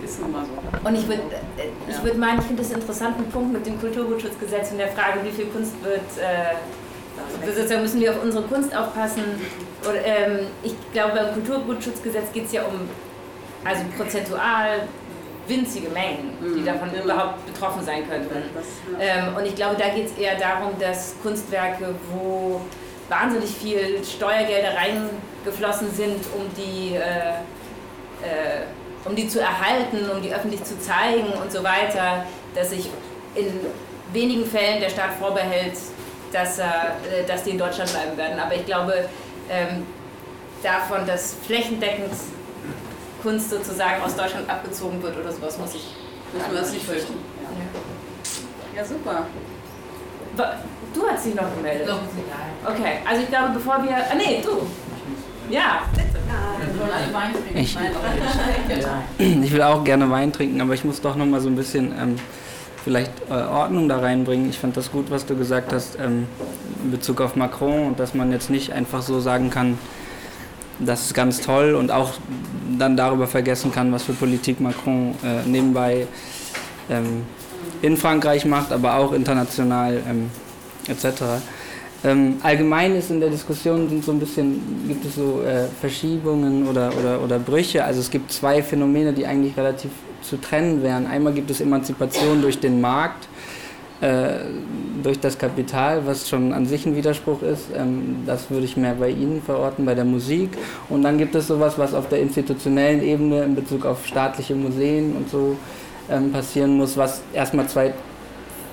ist, 0.04 0.20
nun 0.20 0.32
mal 0.32 0.44
so. 0.44 0.88
Und 0.88 0.94
ich 0.94 1.06
würde 1.06 1.22
äh, 1.56 1.90
ich 1.90 2.02
würd 2.02 2.18
meinen, 2.18 2.38
ich 2.40 2.46
finde 2.46 2.62
das 2.62 2.72
einen 2.72 2.80
interessanten 2.80 3.24
Punkt 3.30 3.52
mit 3.52 3.66
dem 3.66 3.80
Kulturgutschutzgesetz 3.80 4.72
und 4.72 4.78
der 4.78 4.88
Frage, 4.88 5.20
wie 5.24 5.30
viel 5.30 5.46
Kunst 5.46 5.72
wird. 5.82 6.00
Äh, 6.18 6.56
sozusagen 7.44 7.82
müssen 7.82 8.00
wir 8.00 8.12
auf 8.12 8.22
unsere 8.22 8.44
Kunst 8.44 8.76
aufpassen. 8.76 9.22
Oder, 9.82 10.04
ähm, 10.04 10.46
ich 10.62 10.74
glaube, 10.92 11.14
beim 11.14 11.32
Kulturgutschutzgesetz 11.34 12.32
geht 12.32 12.46
es 12.46 12.52
ja 12.52 12.62
um 12.64 12.88
also 13.64 13.82
prozentual 13.96 14.82
winzige 15.48 15.88
Mengen, 15.90 16.36
die 16.40 16.60
mhm. 16.60 16.66
davon 16.66 16.90
genau. 16.90 17.04
überhaupt 17.04 17.46
betroffen 17.46 17.84
sein 17.84 18.08
könnten. 18.08 18.36
Ähm, 19.00 19.36
und 19.36 19.46
ich 19.46 19.54
glaube, 19.54 19.76
da 19.78 19.88
geht 19.88 20.06
es 20.06 20.18
eher 20.18 20.36
darum, 20.36 20.70
dass 20.78 21.14
Kunstwerke, 21.22 21.94
wo 22.12 22.60
wahnsinnig 23.08 23.50
viel 23.50 24.04
Steuergelder 24.04 24.70
reingeflossen 24.74 25.90
sind, 25.92 26.24
um 26.34 26.42
die, 26.56 26.96
äh, 26.96 27.34
äh, 28.22 29.09
um 29.09 29.14
die 29.14 29.28
zu 29.28 29.40
erhalten, 29.40 30.10
um 30.10 30.20
die 30.22 30.34
öffentlich 30.34 30.62
zu 30.64 30.78
zeigen 30.80 31.32
und 31.43 31.52
so 31.52 31.62
weiter, 31.62 32.24
dass 32.55 32.70
sich 32.70 32.90
in 33.34 33.60
wenigen 34.12 34.44
Fällen 34.47 34.80
der 34.80 34.88
Staat 34.88 35.14
vorbehält, 35.18 35.74
dass, 36.32 36.59
äh, 36.59 36.64
dass 37.26 37.44
die 37.44 37.51
in 37.51 37.59
Deutschland 37.59 37.90
bleiben 37.90 38.16
werden. 38.16 38.40
Aber 38.40 38.55
ich 38.55 38.66
glaube, 38.66 39.09
ähm, 39.51 39.86
davon, 40.62 41.06
dass 41.06 41.36
flächendeckend 41.47 42.12
Kunst 43.22 43.51
sozusagen 43.51 44.02
aus 44.02 44.16
Deutschland 44.16 44.48
abgezogen 44.48 45.02
wird 45.02 45.16
oder 45.18 45.32
sowas, 45.32 45.59
muss 45.59 45.74
ich 45.74 45.86
müssen 46.32 46.52
wir 46.52 46.60
das 46.60 46.72
nicht 46.72 46.84
fürchten. 46.84 47.14
Ja. 48.74 48.80
ja, 48.80 48.84
super. 48.84 49.26
Du 50.93 51.06
hast 51.06 51.26
dich 51.26 51.34
noch 51.34 51.55
gemeldet. 51.55 51.88
Okay, 52.64 52.98
also 53.09 53.22
ich 53.22 53.28
glaube, 53.28 53.51
bevor 53.55 53.82
wir. 53.82 53.97
Ah, 53.97 54.14
nee, 54.16 54.43
du. 54.44 54.66
Ja, 55.51 55.82
bitte. 55.94 56.16
Ich, 57.55 57.77
ich 59.18 59.52
will 59.52 59.62
auch 59.62 59.85
gerne 59.85 60.10
Wein 60.10 60.32
trinken, 60.32 60.60
aber 60.60 60.74
ich 60.74 60.85
muss 60.85 61.01
doch 61.01 61.16
noch 61.16 61.27
mal 61.27 61.40
so 61.40 61.48
ein 61.48 61.56
bisschen 61.56 61.93
ähm, 61.98 62.16
vielleicht 62.85 63.12
äh, 63.31 63.35
Ordnung 63.35 63.89
da 63.89 63.98
reinbringen. 63.98 64.51
Ich 64.51 64.59
fand 64.59 64.77
das 64.77 64.90
gut, 64.93 65.10
was 65.10 65.27
du 65.27 65.36
gesagt 65.36 65.73
hast 65.73 65.98
ähm, 65.98 66.27
in 66.85 66.90
Bezug 66.90 67.20
auf 67.20 67.36
Macron 67.36 67.86
und 67.86 68.01
dass 68.01 68.14
man 68.14 68.32
jetzt 68.32 68.51
nicht 68.51 68.73
einfach 68.73 69.02
so 69.02 69.20
sagen 69.20 69.51
kann, 69.51 69.78
das 70.78 71.06
ist 71.06 71.14
ganz 71.14 71.40
toll 71.40 71.74
und 71.74 71.90
auch 71.90 72.12
dann 72.78 72.97
darüber 72.97 73.27
vergessen 73.27 73.73
kann, 73.73 73.93
was 73.93 74.02
für 74.02 74.12
Politik 74.12 74.60
Macron 74.60 75.14
äh, 75.24 75.48
nebenbei 75.48 76.06
ähm, 76.90 77.24
in 77.82 77.97
Frankreich 77.97 78.44
macht, 78.44 78.73
aber 78.73 78.97
auch 78.97 79.12
international 79.12 80.02
ähm, 80.09 80.31
etc. 80.89 81.23
Ähm, 82.06 82.36
allgemein 82.44 82.94
ist 82.94 83.10
in 83.10 83.18
der 83.18 83.30
Diskussion 83.30 83.88
sind 83.88 84.04
so 84.04 84.12
ein 84.12 84.20
bisschen, 84.20 84.60
gibt 84.86 85.04
es 85.04 85.16
so 85.16 85.42
äh, 85.42 85.64
Verschiebungen 85.80 86.68
oder, 86.68 86.92
oder, 86.96 87.20
oder 87.20 87.38
Brüche. 87.40 87.84
Also 87.84 87.98
es 87.98 88.10
gibt 88.10 88.30
zwei 88.30 88.62
Phänomene, 88.62 89.12
die 89.12 89.26
eigentlich 89.26 89.56
relativ 89.56 89.90
zu 90.22 90.36
trennen 90.36 90.84
wären. 90.84 91.08
Einmal 91.08 91.32
gibt 91.32 91.50
es 91.50 91.60
Emanzipation 91.60 92.42
durch 92.42 92.60
den 92.60 92.80
Markt, 92.80 93.26
äh, 94.00 94.34
durch 95.02 95.18
das 95.18 95.36
Kapital, 95.36 96.06
was 96.06 96.28
schon 96.28 96.52
an 96.52 96.66
sich 96.66 96.86
ein 96.86 96.94
Widerspruch 96.94 97.42
ist. 97.42 97.70
Ähm, 97.76 98.22
das 98.24 98.50
würde 98.50 98.66
ich 98.66 98.76
mehr 98.76 98.94
bei 98.94 99.10
Ihnen 99.10 99.42
verorten, 99.42 99.84
bei 99.84 99.96
der 99.96 100.04
Musik. 100.04 100.50
Und 100.88 101.02
dann 101.02 101.18
gibt 101.18 101.34
es 101.34 101.48
sowas, 101.48 101.76
was 101.76 101.92
auf 101.92 102.08
der 102.08 102.20
institutionellen 102.20 103.02
Ebene 103.02 103.42
in 103.42 103.56
Bezug 103.56 103.84
auf 103.84 104.06
staatliche 104.06 104.54
Museen 104.54 105.16
und 105.16 105.28
so 105.28 105.56
ähm, 106.08 106.30
passieren 106.30 106.76
muss, 106.76 106.96
was 106.96 107.22
erstmal 107.34 107.66
zwei 107.66 107.94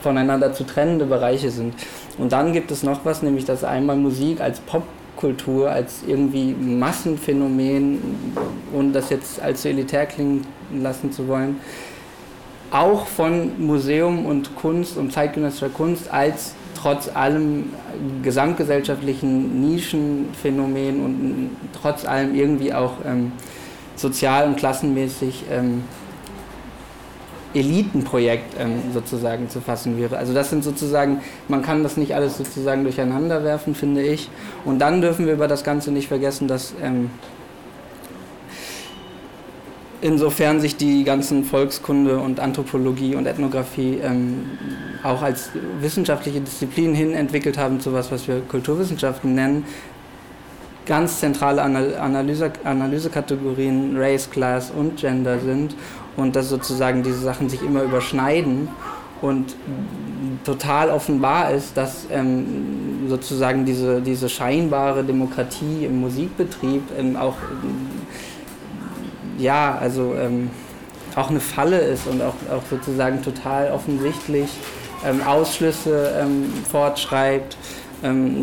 voneinander 0.04 0.54
zu 0.54 0.66
trennende 0.66 1.06
Bereiche 1.06 1.50
sind. 1.50 1.74
Und 2.18 2.32
dann 2.32 2.54
gibt 2.54 2.72
es 2.72 2.84
noch 2.84 3.06
was, 3.06 3.24
nämlich 3.24 3.46
dass 3.46 3.64
einmal 3.64 3.96
Musik 3.96 4.42
als 4.42 4.60
Popkultur, 4.60 5.70
als 5.72 6.04
irgendwie 6.08 6.54
Massenphänomen, 6.54 8.00
ohne 8.74 8.92
das 8.92 9.10
jetzt 9.10 9.42
als 9.42 9.66
elitär 9.66 10.06
klingen 10.06 10.46
lassen 10.74 11.12
zu 11.12 11.28
wollen, 11.28 11.60
auch 12.72 13.06
von 13.06 13.52
Museum 13.66 14.26
und 14.26 14.56
Kunst 14.56 14.98
und 14.98 15.14
zeitgenössischer 15.14 15.70
Kunst 15.70 16.12
als 16.12 16.56
trotz 16.76 17.08
allem 17.14 17.72
gesamtgesellschaftlichen 18.24 19.62
Nischenphänomen 19.62 21.06
und 21.06 21.50
trotz 21.80 22.04
allem 22.04 22.36
irgendwie 22.36 22.74
auch 22.74 22.94
ähm, 23.06 23.32
sozial 23.96 24.48
und 24.48 24.58
klassenmäßig 24.58 25.46
ähm, 25.52 25.84
Elitenprojekt 27.54 28.56
ähm, 28.60 28.82
sozusagen 28.94 29.50
zu 29.50 29.62
fassen 29.62 29.98
wäre. 29.98 30.18
Also 30.18 30.34
das 30.34 30.50
sind 30.50 30.64
sozusagen, 30.64 31.22
man 31.48 31.62
kann 31.62 31.84
das 31.84 31.98
nicht 31.98 32.16
alles 32.16 32.38
sozusagen 32.38 32.84
durcheinander 32.84 33.44
werfen, 33.44 33.76
finde 33.76 34.02
ich. 34.02 34.30
Und 34.66 34.80
dann 34.80 35.02
dürfen 35.02 35.26
wir 35.26 35.34
über 35.34 35.48
das 35.48 35.64
Ganze 35.64 35.92
nicht 35.92 36.08
vergessen, 36.08 36.48
dass 36.48 36.74
ähm, 36.82 37.10
insofern 40.02 40.60
sich 40.60 40.76
die 40.76 41.04
ganzen 41.06 41.46
Volkskunde 41.46 42.18
und 42.20 42.40
Anthropologie 42.40 43.16
und 43.16 43.26
Ethnographie 43.26 44.00
ähm, 44.04 44.46
auch 45.02 45.22
als 45.22 45.50
wissenschaftliche 45.80 46.42
Disziplin 46.42 46.94
hin 46.94 47.14
entwickelt 47.14 47.58
haben 47.58 47.80
zu 47.80 47.94
was, 47.94 48.12
was 48.12 48.28
wir 48.28 48.42
Kulturwissenschaften 48.42 49.34
nennen, 49.34 49.66
ganz 50.86 51.20
zentrale 51.20 51.62
Analyse, 51.62 52.52
Analysekategorien 52.66 53.96
Race, 53.98 54.30
Class 54.30 54.72
und 54.72 54.98
Gender 54.98 55.40
sind 55.40 55.76
und 56.18 56.36
dass 56.36 56.50
sozusagen 56.50 57.04
diese 57.04 57.20
Sachen 57.20 57.50
sich 57.50 57.62
immer 57.62 57.84
überschneiden 57.84 58.68
und 59.22 59.56
total 60.44 60.90
offenbar 60.90 61.52
ist, 61.52 61.78
dass 61.78 62.08
ähm, 62.12 63.06
sozusagen 63.08 63.66
diese, 63.66 64.02
diese 64.02 64.28
scheinbare 64.30 65.04
Demokratie 65.04 65.86
im 65.86 66.02
Musikbetrieb 66.02 66.84
ähm, 66.98 67.16
auch 67.16 67.36
ja, 69.38 69.78
also 69.80 70.14
ähm, 70.16 70.50
auch 71.16 71.30
eine 71.30 71.40
Falle 71.40 71.80
ist 71.80 72.08
und 72.08 72.22
auch, 72.22 72.36
auch 72.52 72.64
sozusagen 72.70 73.22
total 73.22 73.72
offensichtlich 73.72 74.50
ähm, 75.06 75.22
Ausschlüsse 75.22 76.14
ähm, 76.20 76.52
fortschreibt 76.70 77.58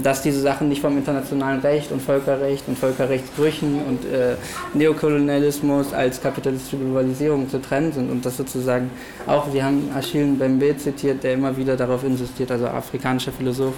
dass 0.02 0.22
diese 0.22 0.40
Sachen 0.40 0.68
nicht 0.70 0.80
vom 0.80 0.96
internationalen 0.96 1.60
Recht 1.60 1.92
und 1.92 2.00
Völkerrecht 2.00 2.66
und 2.66 2.78
Völkerrechtsbrüchen 2.78 3.82
und 3.86 4.04
äh, 4.06 4.36
Neokolonialismus 4.72 5.92
als 5.92 6.22
kapitalistische 6.22 6.78
Globalisierung 6.78 7.48
zu 7.50 7.60
trennen 7.60 7.92
sind 7.92 8.10
und 8.10 8.24
das 8.24 8.38
sozusagen 8.38 8.90
auch, 9.26 9.52
wir 9.52 9.64
haben 9.64 9.90
Achille 9.94 10.24
Mbembe 10.24 10.76
zitiert, 10.78 11.22
der 11.24 11.34
immer 11.34 11.56
wieder 11.58 11.76
darauf 11.76 12.04
insistiert, 12.04 12.50
also 12.50 12.68
afrikanischer 12.68 13.32
Philosoph, 13.32 13.74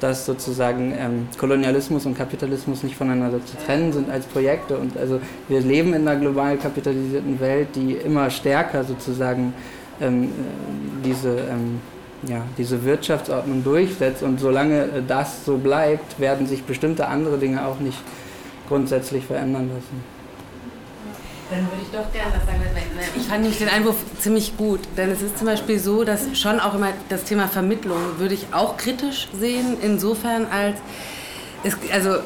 dass 0.00 0.26
sozusagen 0.26 0.94
ähm, 0.98 1.28
Kolonialismus 1.38 2.06
und 2.06 2.16
Kapitalismus 2.16 2.82
nicht 2.82 2.96
voneinander 2.96 3.44
zu 3.44 3.56
trennen 3.64 3.92
sind 3.92 4.10
als 4.10 4.26
Projekte. 4.26 4.78
Und 4.78 4.96
also 4.96 5.20
wir 5.48 5.60
leben 5.60 5.94
in 5.94 6.08
einer 6.08 6.18
global 6.18 6.56
kapitalisierten 6.56 7.38
Welt, 7.38 7.68
die 7.74 7.92
immer 7.92 8.30
stärker 8.30 8.82
sozusagen 8.82 9.52
ähm, 10.00 10.24
äh, 10.24 10.28
diese 11.04 11.30
ähm, 11.30 11.80
ja, 12.26 12.42
diese 12.58 12.84
Wirtschaftsordnung 12.84 13.64
durchsetzt. 13.64 14.22
Und 14.22 14.40
solange 14.40 14.82
äh, 14.82 15.02
das 15.06 15.44
so 15.44 15.56
bleibt, 15.56 16.18
werden 16.20 16.46
sich 16.46 16.64
bestimmte 16.64 17.06
andere 17.08 17.38
Dinge 17.38 17.66
auch 17.66 17.80
nicht 17.80 17.98
grundsätzlich 18.68 19.24
verändern 19.24 19.68
lassen. 19.68 20.04
Dann 21.50 21.60
würde 21.62 21.82
ich 21.82 21.88
doch 21.88 22.12
gerne 22.12 22.32
was 22.32 22.46
sagen. 22.46 22.60
Ich 23.16 23.22
fand 23.24 23.40
nämlich 23.40 23.58
den 23.58 23.68
Einwurf 23.68 23.96
ziemlich 24.20 24.56
gut, 24.56 24.80
denn 24.96 25.10
es 25.10 25.20
ist 25.20 25.36
zum 25.36 25.48
Beispiel 25.48 25.80
so, 25.80 26.04
dass 26.04 26.38
schon 26.38 26.60
auch 26.60 26.74
immer 26.74 26.92
das 27.08 27.24
Thema 27.24 27.48
Vermittlung 27.48 27.98
würde 28.18 28.34
ich 28.34 28.46
auch 28.52 28.76
kritisch 28.76 29.26
sehen, 29.38 29.76
insofern 29.82 30.46
als 30.46 30.76
es, 31.64 31.76
also 31.92 32.18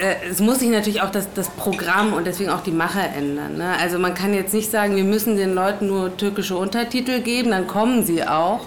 äh, 0.00 0.28
es 0.30 0.40
muss 0.40 0.58
sich 0.58 0.68
natürlich 0.68 1.02
auch 1.02 1.10
das, 1.10 1.28
das 1.34 1.48
Programm 1.50 2.12
und 2.12 2.26
deswegen 2.26 2.50
auch 2.50 2.62
die 2.62 2.70
Macher 2.70 3.08
ändern. 3.16 3.56
Ne? 3.56 3.74
Also 3.80 3.98
man 3.98 4.14
kann 4.14 4.34
jetzt 4.34 4.52
nicht 4.54 4.70
sagen, 4.70 4.96
wir 4.96 5.04
müssen 5.04 5.36
den 5.36 5.54
Leuten 5.54 5.86
nur 5.86 6.16
türkische 6.16 6.56
Untertitel 6.56 7.20
geben, 7.20 7.50
dann 7.50 7.66
kommen 7.66 8.04
sie 8.04 8.26
auch. 8.26 8.66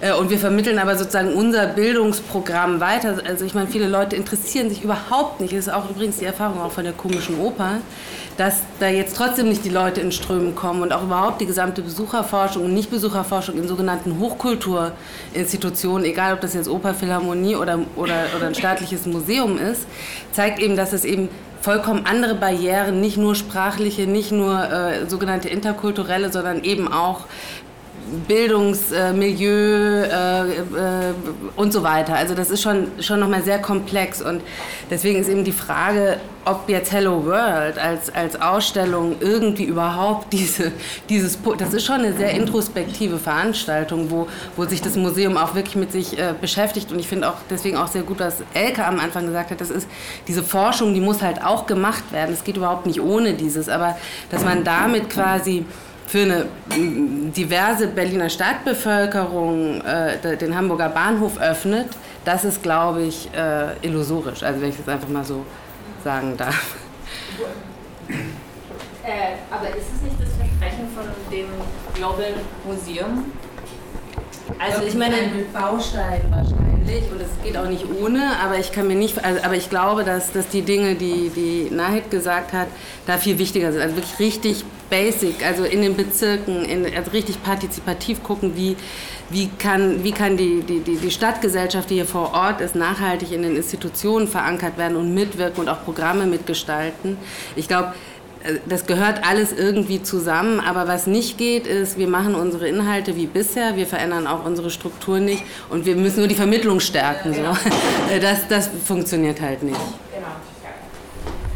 Äh, 0.00 0.12
und 0.12 0.30
wir 0.30 0.38
vermitteln 0.38 0.78
aber 0.78 0.96
sozusagen 0.96 1.32
unser 1.34 1.66
Bildungsprogramm 1.66 2.80
weiter. 2.80 3.16
Also 3.26 3.44
ich 3.44 3.54
meine, 3.54 3.68
viele 3.68 3.88
Leute 3.88 4.16
interessieren 4.16 4.68
sich 4.68 4.82
überhaupt 4.82 5.40
nicht. 5.40 5.52
Das 5.52 5.60
ist 5.66 5.72
auch 5.72 5.88
übrigens 5.90 6.18
die 6.18 6.24
Erfahrung 6.24 6.60
auch 6.60 6.72
von 6.72 6.84
der 6.84 6.92
komischen 6.92 7.38
Oper, 7.38 7.78
dass 8.36 8.62
da 8.80 8.88
jetzt 8.88 9.16
trotzdem 9.16 9.48
nicht 9.48 9.64
die 9.64 9.70
Leute 9.70 10.00
in 10.00 10.10
Strömen 10.12 10.54
kommen 10.54 10.82
und 10.82 10.92
auch 10.92 11.02
überhaupt 11.02 11.40
die 11.40 11.46
gesamte 11.46 11.82
Besucherforschung 11.82 12.64
und 12.64 12.74
Nichtbesucherforschung 12.74 13.56
in 13.56 13.68
sogenannten 13.68 14.18
Hochkulturinstitutionen, 14.18 16.04
egal 16.04 16.34
ob 16.34 16.40
das 16.40 16.54
jetzt 16.54 16.68
Operphilharmonie 16.68 17.56
oder, 17.56 17.80
oder, 17.96 18.26
oder 18.36 18.46
ein 18.46 18.54
staatliches 18.54 19.06
Museum 19.06 19.58
ist, 19.58 19.86
zeigt 20.32 20.58
eben, 20.58 20.76
dass 20.76 20.92
es 20.92 21.04
eben 21.04 21.28
vollkommen 21.60 22.04
andere 22.04 22.34
Barrieren, 22.34 23.00
nicht 23.00 23.16
nur 23.16 23.34
sprachliche, 23.34 24.06
nicht 24.06 24.32
nur 24.32 24.70
äh, 24.70 25.08
sogenannte 25.08 25.48
interkulturelle, 25.48 26.30
sondern 26.30 26.62
eben 26.62 26.92
auch 26.92 27.20
Bildungsmilieu 28.28 30.02
äh, 30.02 30.50
äh, 30.50 31.14
und 31.56 31.72
so 31.72 31.82
weiter. 31.82 32.14
Also 32.14 32.34
das 32.34 32.50
ist 32.50 32.62
schon, 32.62 32.88
schon 33.00 33.20
nochmal 33.20 33.42
sehr 33.42 33.58
komplex 33.60 34.20
und 34.22 34.42
deswegen 34.90 35.18
ist 35.18 35.28
eben 35.28 35.44
die 35.44 35.52
Frage, 35.52 36.18
ob 36.44 36.68
jetzt 36.68 36.92
Hello 36.92 37.24
World 37.24 37.78
als, 37.78 38.14
als 38.14 38.40
Ausstellung 38.40 39.16
irgendwie 39.20 39.64
überhaupt 39.64 40.32
diese, 40.32 40.72
dieses, 41.08 41.38
das 41.58 41.72
ist 41.72 41.84
schon 41.84 42.00
eine 42.00 42.12
sehr 42.12 42.32
introspektive 42.32 43.18
Veranstaltung, 43.18 44.10
wo, 44.10 44.28
wo 44.56 44.64
sich 44.64 44.82
das 44.82 44.96
Museum 44.96 45.36
auch 45.36 45.54
wirklich 45.54 45.76
mit 45.76 45.92
sich 45.92 46.18
äh, 46.18 46.34
beschäftigt 46.38 46.92
und 46.92 46.98
ich 46.98 47.08
finde 47.08 47.28
auch 47.30 47.36
deswegen 47.48 47.76
auch 47.76 47.88
sehr 47.88 48.02
gut, 48.02 48.20
was 48.20 48.42
Elke 48.52 48.84
am 48.84 49.00
Anfang 49.00 49.26
gesagt 49.26 49.50
hat, 49.50 49.60
das 49.60 49.70
ist 49.70 49.88
diese 50.28 50.42
Forschung, 50.42 50.92
die 50.92 51.00
muss 51.00 51.22
halt 51.22 51.42
auch 51.42 51.66
gemacht 51.66 52.12
werden. 52.12 52.34
Es 52.34 52.44
geht 52.44 52.56
überhaupt 52.56 52.86
nicht 52.86 53.00
ohne 53.00 53.34
dieses, 53.34 53.68
aber 53.68 53.96
dass 54.30 54.44
man 54.44 54.64
damit 54.64 55.08
quasi 55.08 55.64
für 56.14 56.22
eine 56.22 56.46
diverse 57.36 57.88
Berliner 57.88 58.30
Stadtbevölkerung 58.30 59.80
äh, 59.80 60.36
den 60.36 60.56
Hamburger 60.56 60.88
Bahnhof 60.88 61.40
öffnet, 61.40 61.88
das 62.24 62.44
ist, 62.44 62.62
glaube 62.62 63.02
ich, 63.02 63.28
äh, 63.34 63.76
illusorisch. 63.84 64.44
Also 64.44 64.60
wenn 64.60 64.68
ich 64.68 64.76
das 64.76 64.88
einfach 64.88 65.08
mal 65.08 65.24
so 65.24 65.44
sagen 66.04 66.36
darf. 66.36 66.76
Äh, 69.02 69.34
aber 69.50 69.70
ist 69.70 69.88
es 69.92 70.02
nicht 70.02 70.20
das 70.20 70.28
Versprechen 70.36 70.86
von 70.94 71.04
dem 71.32 71.48
Global 71.94 72.34
Museum? 72.64 73.32
Also 74.58 74.82
ich 74.86 74.94
meine, 74.94 75.16
mit 75.34 75.52
Baustein 75.52 76.22
wahrscheinlich 76.30 77.10
und 77.10 77.20
es 77.20 77.30
geht 77.42 77.56
auch 77.56 77.68
nicht 77.68 77.84
ohne, 78.00 78.38
aber 78.42 78.58
ich 78.58 78.72
kann 78.72 78.86
mir 78.86 78.94
nicht, 78.94 79.24
also, 79.24 79.42
aber 79.42 79.56
ich 79.56 79.70
glaube, 79.70 80.04
dass, 80.04 80.32
dass 80.32 80.48
die 80.48 80.62
Dinge, 80.62 80.94
die, 80.94 81.30
die 81.34 81.74
Nahid 81.74 82.10
gesagt 82.10 82.52
hat, 82.52 82.68
da 83.06 83.16
viel 83.16 83.38
wichtiger 83.38 83.72
sind. 83.72 83.80
Also 83.80 83.96
wirklich 83.96 84.18
richtig 84.18 84.64
basic, 84.90 85.44
also 85.44 85.64
in 85.64 85.80
den 85.80 85.96
Bezirken, 85.96 86.64
in, 86.64 86.84
also 86.94 87.10
richtig 87.10 87.42
partizipativ 87.42 88.22
gucken, 88.22 88.54
wie, 88.54 88.76
wie 89.30 89.48
kann, 89.58 90.04
wie 90.04 90.12
kann 90.12 90.36
die, 90.36 90.60
die, 90.60 90.80
die 90.80 91.10
Stadtgesellschaft, 91.10 91.88
die 91.88 91.94
hier 91.94 92.06
vor 92.06 92.34
Ort 92.34 92.60
ist, 92.60 92.74
nachhaltig 92.74 93.32
in 93.32 93.42
den 93.42 93.56
Institutionen 93.56 94.28
verankert 94.28 94.76
werden 94.76 94.96
und 94.96 95.14
mitwirken 95.14 95.62
und 95.62 95.68
auch 95.68 95.82
Programme 95.84 96.26
mitgestalten. 96.26 97.16
Ich 97.56 97.66
glaube, 97.66 97.94
das 98.66 98.86
gehört 98.86 99.26
alles 99.26 99.52
irgendwie 99.52 100.02
zusammen, 100.02 100.60
aber 100.60 100.86
was 100.86 101.06
nicht 101.06 101.38
geht, 101.38 101.66
ist, 101.66 101.98
wir 101.98 102.08
machen 102.08 102.34
unsere 102.34 102.68
Inhalte 102.68 103.16
wie 103.16 103.26
bisher, 103.26 103.76
wir 103.76 103.86
verändern 103.86 104.26
auch 104.26 104.44
unsere 104.44 104.70
Struktur 104.70 105.18
nicht 105.18 105.42
und 105.70 105.86
wir 105.86 105.96
müssen 105.96 106.18
nur 106.18 106.28
die 106.28 106.34
Vermittlung 106.34 106.80
stärken. 106.80 107.32
Ja, 107.32 107.38
genau. 107.38 107.54
so. 107.54 108.20
das, 108.20 108.46
das 108.48 108.70
funktioniert 108.84 109.40
halt 109.40 109.62
nicht. 109.62 109.78
Genau. 110.14 110.26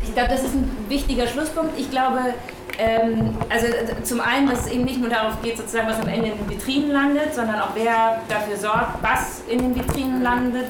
Ich 0.02 0.14
glaube, 0.14 0.30
das 0.30 0.42
ist 0.42 0.54
ein 0.54 0.70
wichtiger 0.88 1.26
Schlusspunkt. 1.26 1.78
Ich 1.78 1.90
glaube, 1.90 2.34
ähm, 2.78 3.36
also 3.50 3.66
zum 4.04 4.20
einen, 4.20 4.48
dass 4.48 4.66
es 4.66 4.72
eben 4.72 4.84
nicht 4.84 5.00
nur 5.00 5.10
darauf 5.10 5.42
geht, 5.42 5.58
sozusagen, 5.58 5.88
was 5.88 6.00
am 6.00 6.08
Ende 6.08 6.28
in 6.28 6.38
den 6.38 6.48
Vitrinen 6.48 6.90
landet, 6.90 7.34
sondern 7.34 7.60
auch 7.60 7.70
wer 7.74 8.22
dafür 8.28 8.56
sorgt, 8.56 9.02
was 9.02 9.42
in 9.48 9.58
den 9.58 9.74
Vitrinen 9.74 10.22
landet 10.22 10.66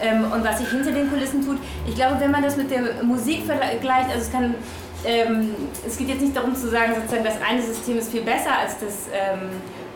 ähm, 0.00 0.24
und 0.32 0.42
was 0.42 0.58
sich 0.58 0.68
hinter 0.68 0.90
den 0.90 1.08
Kulissen 1.10 1.44
tut. 1.44 1.58
Ich 1.86 1.94
glaube, 1.94 2.16
wenn 2.18 2.30
man 2.30 2.42
das 2.42 2.56
mit 2.56 2.70
der 2.70 3.02
Musik 3.04 3.44
vergleicht, 3.44 4.08
also 4.08 4.22
es 4.22 4.32
kann 4.32 4.54
ähm, 5.04 5.54
es 5.86 5.96
geht 5.96 6.08
jetzt 6.08 6.20
nicht 6.20 6.36
darum 6.36 6.54
zu 6.54 6.68
sagen, 6.68 6.94
sozusagen, 6.94 7.24
das 7.24 7.36
eine 7.46 7.62
System 7.62 7.98
ist 7.98 8.10
viel 8.10 8.22
besser 8.22 8.58
als 8.58 8.78
das 8.78 9.08
ähm, 9.12 9.50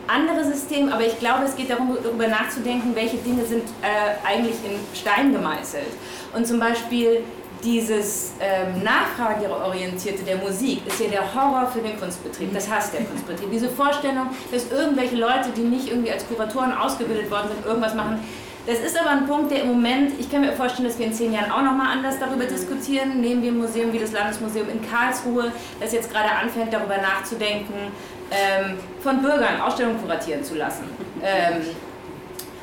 andere 0.07 0.43
System, 0.43 0.91
aber 0.91 1.05
ich 1.05 1.19
glaube, 1.19 1.43
es 1.45 1.55
geht 1.55 1.69
darum, 1.69 1.97
darüber 2.03 2.27
nachzudenken, 2.27 2.95
welche 2.95 3.17
Dinge 3.17 3.45
sind 3.45 3.63
äh, 3.81 4.27
eigentlich 4.27 4.55
in 4.63 4.79
Stein 4.93 5.33
gemeißelt. 5.33 5.87
Und 6.33 6.45
zum 6.45 6.59
Beispiel 6.59 7.23
dieses 7.63 8.33
ähm, 8.39 8.83
Nachfrageorientierte 8.83 10.23
der 10.23 10.37
Musik 10.37 10.81
ist 10.85 10.99
ja 10.99 11.07
der 11.07 11.33
Horror 11.33 11.71
für 11.71 11.79
den 11.79 11.99
Kunstbetrieb, 11.99 12.53
das 12.53 12.69
hasst 12.69 12.93
der 12.93 13.03
Kunstbetrieb. 13.03 13.49
Diese 13.51 13.69
Vorstellung, 13.69 14.29
dass 14.51 14.71
irgendwelche 14.71 15.15
Leute, 15.15 15.49
die 15.55 15.61
nicht 15.61 15.89
irgendwie 15.89 16.11
als 16.11 16.27
Kuratoren 16.27 16.73
ausgebildet 16.73 17.31
worden 17.31 17.49
sind, 17.55 17.65
irgendwas 17.65 17.95
machen, 17.95 18.19
das 18.65 18.79
ist 18.79 18.99
aber 18.99 19.11
ein 19.11 19.27
Punkt, 19.27 19.51
der 19.51 19.61
im 19.61 19.67
Moment, 19.67 20.13
ich 20.19 20.29
kann 20.31 20.41
mir 20.41 20.51
vorstellen, 20.53 20.87
dass 20.87 20.97
wir 20.97 21.05
in 21.05 21.13
zehn 21.13 21.33
Jahren 21.33 21.51
auch 21.51 21.61
nochmal 21.61 21.91
anders 21.91 22.15
darüber 22.19 22.45
diskutieren. 22.45 23.21
Nehmen 23.21 23.43
wir 23.43 23.51
ein 23.51 23.57
Museum 23.57 23.93
wie 23.93 23.99
das 23.99 24.11
Landesmuseum 24.11 24.67
in 24.69 24.89
Karlsruhe, 24.89 25.51
das 25.79 25.93
jetzt 25.93 26.11
gerade 26.11 26.31
anfängt, 26.31 26.73
darüber 26.73 26.97
nachzudenken, 26.97 27.91
ähm, 28.31 28.77
von 29.01 29.21
Bürgern 29.21 29.61
Ausstellungen 29.61 30.01
kuratieren 30.01 30.43
zu 30.43 30.55
lassen. 30.55 30.85
Ähm, 31.23 31.61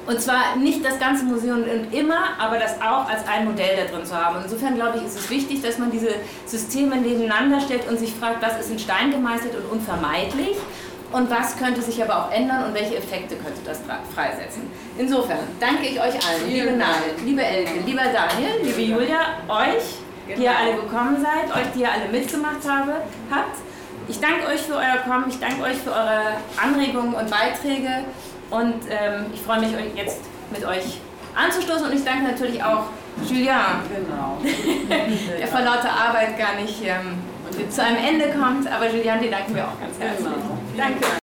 und 0.04 0.20
zwar 0.20 0.56
nicht 0.56 0.84
das 0.84 0.98
ganze 0.98 1.24
Museum 1.24 1.62
immer, 1.92 2.30
aber 2.40 2.58
das 2.58 2.80
auch 2.82 3.08
als 3.08 3.26
ein 3.28 3.44
Modell 3.44 3.76
da 3.76 3.96
drin 3.96 4.04
zu 4.04 4.16
haben. 4.16 4.40
insofern 4.42 4.74
glaube 4.74 4.98
ich, 4.98 5.04
ist 5.04 5.16
es 5.16 5.30
wichtig, 5.30 5.62
dass 5.62 5.78
man 5.78 5.92
diese 5.92 6.08
Systeme 6.44 6.96
nebeneinander 6.96 7.60
stellt 7.60 7.88
und 7.88 8.00
sich 8.00 8.12
fragt, 8.12 8.42
was 8.42 8.58
ist 8.58 8.72
in 8.72 8.80
Stein 8.80 9.12
gemeißelt 9.12 9.54
und 9.54 9.70
unvermeidlich 9.70 10.56
und 11.12 11.30
was 11.30 11.56
könnte 11.56 11.82
sich 11.82 12.02
aber 12.02 12.16
auch 12.16 12.32
ändern 12.32 12.64
und 12.64 12.74
welche 12.74 12.96
Effekte 12.96 13.36
könnte 13.36 13.60
das 13.64 13.80
freisetzen. 14.12 14.62
Insofern 14.98 15.38
danke 15.58 15.86
ich 15.86 15.98
euch 15.98 16.14
allen, 16.14 16.48
liebe 16.48 16.72
Nadel, 16.72 17.14
liebe 17.24 17.42
Elke, 17.42 17.80
lieber 17.86 18.02
Daniel, 18.02 18.60
liebe 18.62 18.80
Julia, 18.80 19.20
euch, 19.48 19.96
die 20.36 20.42
ihr 20.42 20.56
alle 20.56 20.74
gekommen 20.74 21.16
seid, 21.20 21.54
euch, 21.56 21.72
die 21.74 21.80
ihr 21.80 21.92
alle 21.92 22.08
mitgemacht 22.10 22.68
habe, 22.68 22.92
habt. 23.30 23.56
Ich 24.08 24.20
danke 24.20 24.46
euch 24.46 24.60
für 24.60 24.74
euer 24.74 24.98
Kommen, 25.06 25.26
ich 25.28 25.38
danke 25.38 25.62
euch 25.62 25.78
für 25.78 25.90
eure 25.90 26.36
Anregungen 26.62 27.14
und 27.14 27.30
Beiträge 27.30 28.04
und 28.50 28.74
ähm, 28.90 29.26
ich 29.32 29.40
freue 29.40 29.60
mich 29.60 29.70
jetzt 29.96 30.20
mit 30.50 30.64
euch 30.64 31.00
anzustoßen 31.34 31.86
und 31.86 31.94
ich 31.94 32.04
danke 32.04 32.24
natürlich 32.24 32.62
auch 32.62 32.84
Julian, 33.28 33.82
genau. 33.88 34.38
der 35.38 35.46
vor 35.46 35.60
lauter 35.60 35.90
Arbeit 35.90 36.38
gar 36.38 36.54
nicht 36.60 36.82
ähm, 36.84 37.18
zu 37.70 37.82
einem 37.82 37.98
Ende 37.98 38.30
kommt, 38.38 38.70
aber 38.70 38.90
Julian, 38.90 39.20
dir 39.20 39.30
danken 39.30 39.54
wir 39.54 39.64
auch 39.64 39.80
ganz 39.80 39.98
herzlich. 39.98 40.26
Genau. 40.26 40.58
Danke. 40.76 41.21